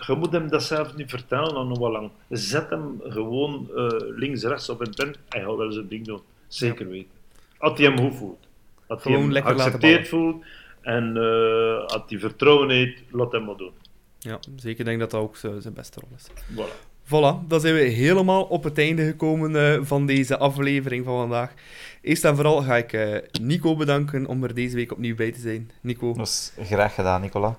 je 0.07 0.15
moet 0.15 0.31
hem 0.31 0.49
dat 0.49 0.63
zelf 0.63 0.95
niet 0.95 1.09
vertellen 1.09 1.55
aan 1.55 1.67
Noah 1.67 1.91
Lang. 1.91 2.11
Zet 2.29 2.69
hem 2.69 3.01
gewoon 3.03 3.69
eh, 3.75 3.87
links-rechts 4.15 4.69
op 4.69 4.81
een 4.81 4.93
pen. 4.95 5.15
Hij 5.29 5.41
gaat 5.41 5.55
wel 5.55 5.71
zijn 5.71 5.87
ding 5.87 6.05
doen. 6.05 6.21
Zeker 6.47 6.87
weten. 6.87 7.11
Als 7.57 7.77
hij 7.79 7.87
hem 7.87 7.97
goed 7.99 8.15
voelt. 8.15 8.47
Als 8.87 9.03
hij 9.03 9.13
Gewoon 9.13 9.33
hem 9.33 9.43
geaccepteerd 9.43 10.07
voelt. 10.07 10.45
En 10.81 11.17
eh, 11.17 11.85
als 11.85 12.03
hij 12.07 12.19
vertrouwen 12.19 12.69
heeft, 12.69 13.01
laat 13.11 13.31
hem 13.31 13.45
maar 13.45 13.57
doen. 13.57 13.71
Ja, 14.19 14.39
zeker. 14.55 14.79
Ik 14.79 14.85
denk 14.85 14.99
dat 14.99 15.11
dat 15.11 15.21
ook 15.21 15.35
zijn 15.37 15.73
beste 15.73 15.99
rol 15.99 16.09
is. 16.17 16.27
Voilà. 16.55 16.89
Voilà, 17.11 17.47
dan 17.47 17.59
zijn 17.59 17.73
we 17.73 17.79
helemaal 17.81 18.43
op 18.43 18.63
het 18.63 18.77
einde 18.77 19.05
gekomen 19.05 19.55
eh, 19.55 19.79
van 19.81 20.05
deze 20.05 20.37
aflevering 20.37 21.05
van 21.05 21.17
vandaag. 21.17 21.53
Eerst 22.01 22.25
en 22.25 22.35
vooral 22.35 22.61
ga 22.61 22.77
ik 22.77 22.93
eh, 22.93 23.17
Nico 23.41 23.75
bedanken 23.75 24.25
om 24.25 24.43
er 24.43 24.53
deze 24.53 24.75
week 24.75 24.91
opnieuw 24.91 25.15
bij 25.15 25.31
te 25.31 25.39
zijn. 25.39 25.71
Nico, 25.81 26.07
Dat 26.07 26.17
was 26.17 26.53
graag 26.59 26.95
gedaan, 26.95 27.21
Nicola. 27.21 27.57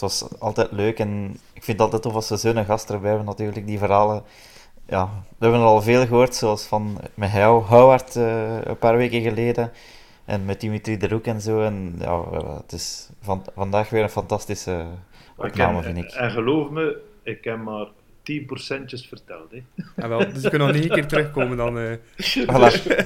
Het 0.00 0.10
was 0.10 0.38
altijd 0.40 0.72
leuk 0.72 0.98
en 0.98 1.30
ik 1.52 1.62
vind 1.64 1.66
het 1.66 1.80
altijd 1.80 2.02
tof 2.02 2.14
als 2.14 2.28
we 2.28 2.36
zo'n 2.36 2.64
gast 2.64 2.90
erbij 2.90 3.08
hebben, 3.08 3.26
natuurlijk, 3.26 3.66
die 3.66 3.78
verhalen. 3.78 4.22
Ja, 4.88 5.04
we 5.28 5.44
hebben 5.44 5.60
er 5.60 5.66
al 5.66 5.82
veel 5.82 6.06
gehoord, 6.06 6.34
zoals 6.34 6.62
van 6.62 7.00
met 7.14 7.32
jou, 7.32 7.64
Howard, 7.64 8.16
eh, 8.16 8.58
een 8.62 8.78
paar 8.78 8.96
weken 8.96 9.22
geleden. 9.22 9.72
En 10.24 10.44
met 10.44 10.60
Dimitri 10.60 10.96
de 10.96 11.08
Roek 11.08 11.24
en 11.26 11.40
zo. 11.40 11.62
En 11.62 11.94
ja, 11.98 12.22
het 12.56 12.72
is 12.72 13.08
van, 13.22 13.44
vandaag 13.56 13.90
weer 13.90 14.02
een 14.02 14.08
fantastische 14.10 14.84
ik 15.38 15.44
opname, 15.44 15.82
ken- 15.82 15.94
vind 15.94 16.06
ik. 16.06 16.12
En 16.14 16.30
geloof 16.30 16.70
me, 16.70 17.00
ik 17.22 17.44
heb 17.44 17.58
maar 17.58 17.86
10% 18.22 19.06
verteld. 19.08 19.50
Hè. 19.50 19.62
ah, 20.02 20.08
wel, 20.08 20.18
dus 20.18 20.42
we 20.42 20.48
kunnen 20.48 20.68
nog 20.68 20.76
één 20.76 20.88
keer 20.90 21.06
terugkomen 21.06 21.56
dan. 21.56 21.78
eh. 21.78 21.96
Voilà. 22.46 22.96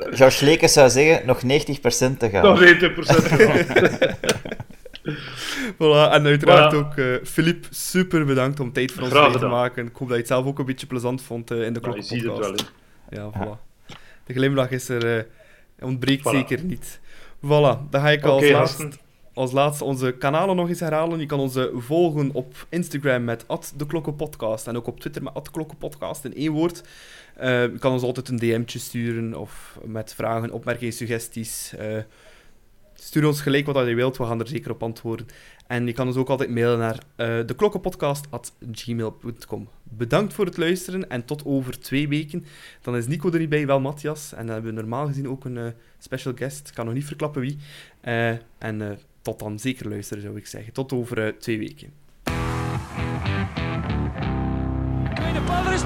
George 0.18 0.68
zou 0.68 0.90
zeggen, 0.90 1.26
nog 1.26 1.42
90% 1.42 2.16
te 2.18 2.28
gaan. 2.30 2.42
Nog 2.44 2.60
90% 2.62 2.70
gedaan. 3.06 4.16
Voilà, 5.78 6.12
en 6.12 6.24
uiteraard 6.26 6.72
Voilà. 6.72 6.76
ook 6.76 6.94
eh 6.96 7.14
Filip, 7.24 7.66
super 7.70 8.24
bedankt 8.26 8.60
om 8.60 8.72
tijd 8.72 8.92
voor 8.92 9.02
ons 9.02 9.12
vrij 9.12 9.32
te 9.32 9.46
maken. 9.46 9.86
Ik 9.86 9.96
hoop 9.96 10.08
dat 10.08 10.16
je 10.16 10.22
het 10.22 10.26
zelf 10.32 10.46
ook 10.46 10.58
een 10.58 10.64
beetje 10.64 10.86
plezant 10.86 11.22
vond 11.22 11.50
eh, 11.50 11.62
in 11.64 11.72
de 11.72 11.80
Maar 11.80 11.96
je 11.96 12.02
ziet 12.02 12.10
het 12.10 12.32
Klokkenpodcast. 12.32 12.72
wel. 13.10 13.20
Hè. 13.30 13.46
Ja, 13.46 13.56
voilà. 13.56 13.66
De 14.24 14.32
glimlach 14.34 14.70
is 14.70 14.88
er, 14.88 15.16
eh, 15.18 15.24
ontbreekt 15.80 16.20
Voilà. 16.26 16.30
zeker 16.30 16.64
niet. 16.64 17.00
Voilà, 17.36 17.88
dan 17.90 18.00
ga 18.00 18.10
ik 18.10 18.24
als, 18.24 18.50
laatste, 18.50 18.88
als 19.34 19.52
laatste 19.52 19.84
onze 19.84 20.14
kanalen 20.18 20.56
nog 20.56 20.68
eens 20.68 20.80
herhalen. 20.80 21.18
Je 21.20 21.26
kan 21.26 21.40
ons 21.40 21.58
volgen 21.76 22.30
op 22.32 22.54
Instagram 22.68 23.24
met 23.24 23.44
@deklokkenpodcast 23.76 24.66
en 24.66 24.76
ook 24.76 24.86
op 24.86 25.00
Twitter 25.00 25.22
met 25.22 25.34
@deklokkenpodcast 25.44 26.24
in 26.24 26.34
één 26.34 26.52
woord. 26.52 26.82
Je 27.40 27.76
kan 27.78 27.92
ons 27.92 28.02
altijd 28.02 28.28
een 28.28 28.38
DM'tje 28.38 28.78
sturen 28.78 29.34
of 29.34 29.78
met 29.84 30.14
vragen, 30.14 30.50
opmerkingen, 30.52 30.92
suggesties. 30.92 31.74
Stuur 33.00 33.26
ons 33.26 33.40
gelijk 33.40 33.66
wat 33.66 33.86
je 33.86 33.94
wilt, 33.94 34.16
we 34.16 34.24
gaan 34.24 34.40
er 34.40 34.48
zeker 34.48 34.70
op 34.70 34.82
antwoorden. 34.82 35.26
En 35.66 35.86
je 35.86 35.92
kan 35.92 36.06
ons 36.06 36.16
ook 36.16 36.28
altijd 36.28 36.50
mailen 36.50 36.78
naar 36.78 36.98
eh, 37.16 37.38
uh, 37.38 37.46
deklokkenpodcast.gmail.com. 37.46 39.68
Bedankt 39.82 40.32
voor 40.32 40.44
het 40.44 40.56
luisteren 40.56 41.10
en 41.10 41.24
tot 41.24 41.44
over 41.44 41.80
twee 41.80 42.08
weken. 42.08 42.44
Dan 42.82 42.96
is 42.96 43.06
Nico 43.06 43.32
er 43.32 43.38
niet 43.38 43.48
bij, 43.48 43.66
wel 43.66 43.80
Matthias. 43.80 44.32
En 44.32 44.46
dan 44.46 44.54
hebben 44.54 44.74
we 44.74 44.80
normaal 44.80 45.06
gezien 45.06 45.28
ook 45.28 45.44
een 45.44 45.58
eh, 45.58 45.66
special 45.98 46.34
guest. 46.36 46.68
Ik 46.68 46.74
kan 46.74 46.84
nog 46.84 46.94
niet 46.94 47.06
verklappen 47.06 47.40
wie. 47.40 47.58
Eh, 48.00 48.30
en 48.58 48.98
tot 49.22 49.38
dan 49.38 49.58
zeker 49.58 49.88
luisteren, 49.88 50.22
zou 50.22 50.36
ik 50.36 50.46
zeggen. 50.46 50.72
Tot 50.72 50.92
over 50.92 51.38
twee 51.38 51.58
weken. 51.58 51.92
De 55.14 55.72
is 55.74 55.84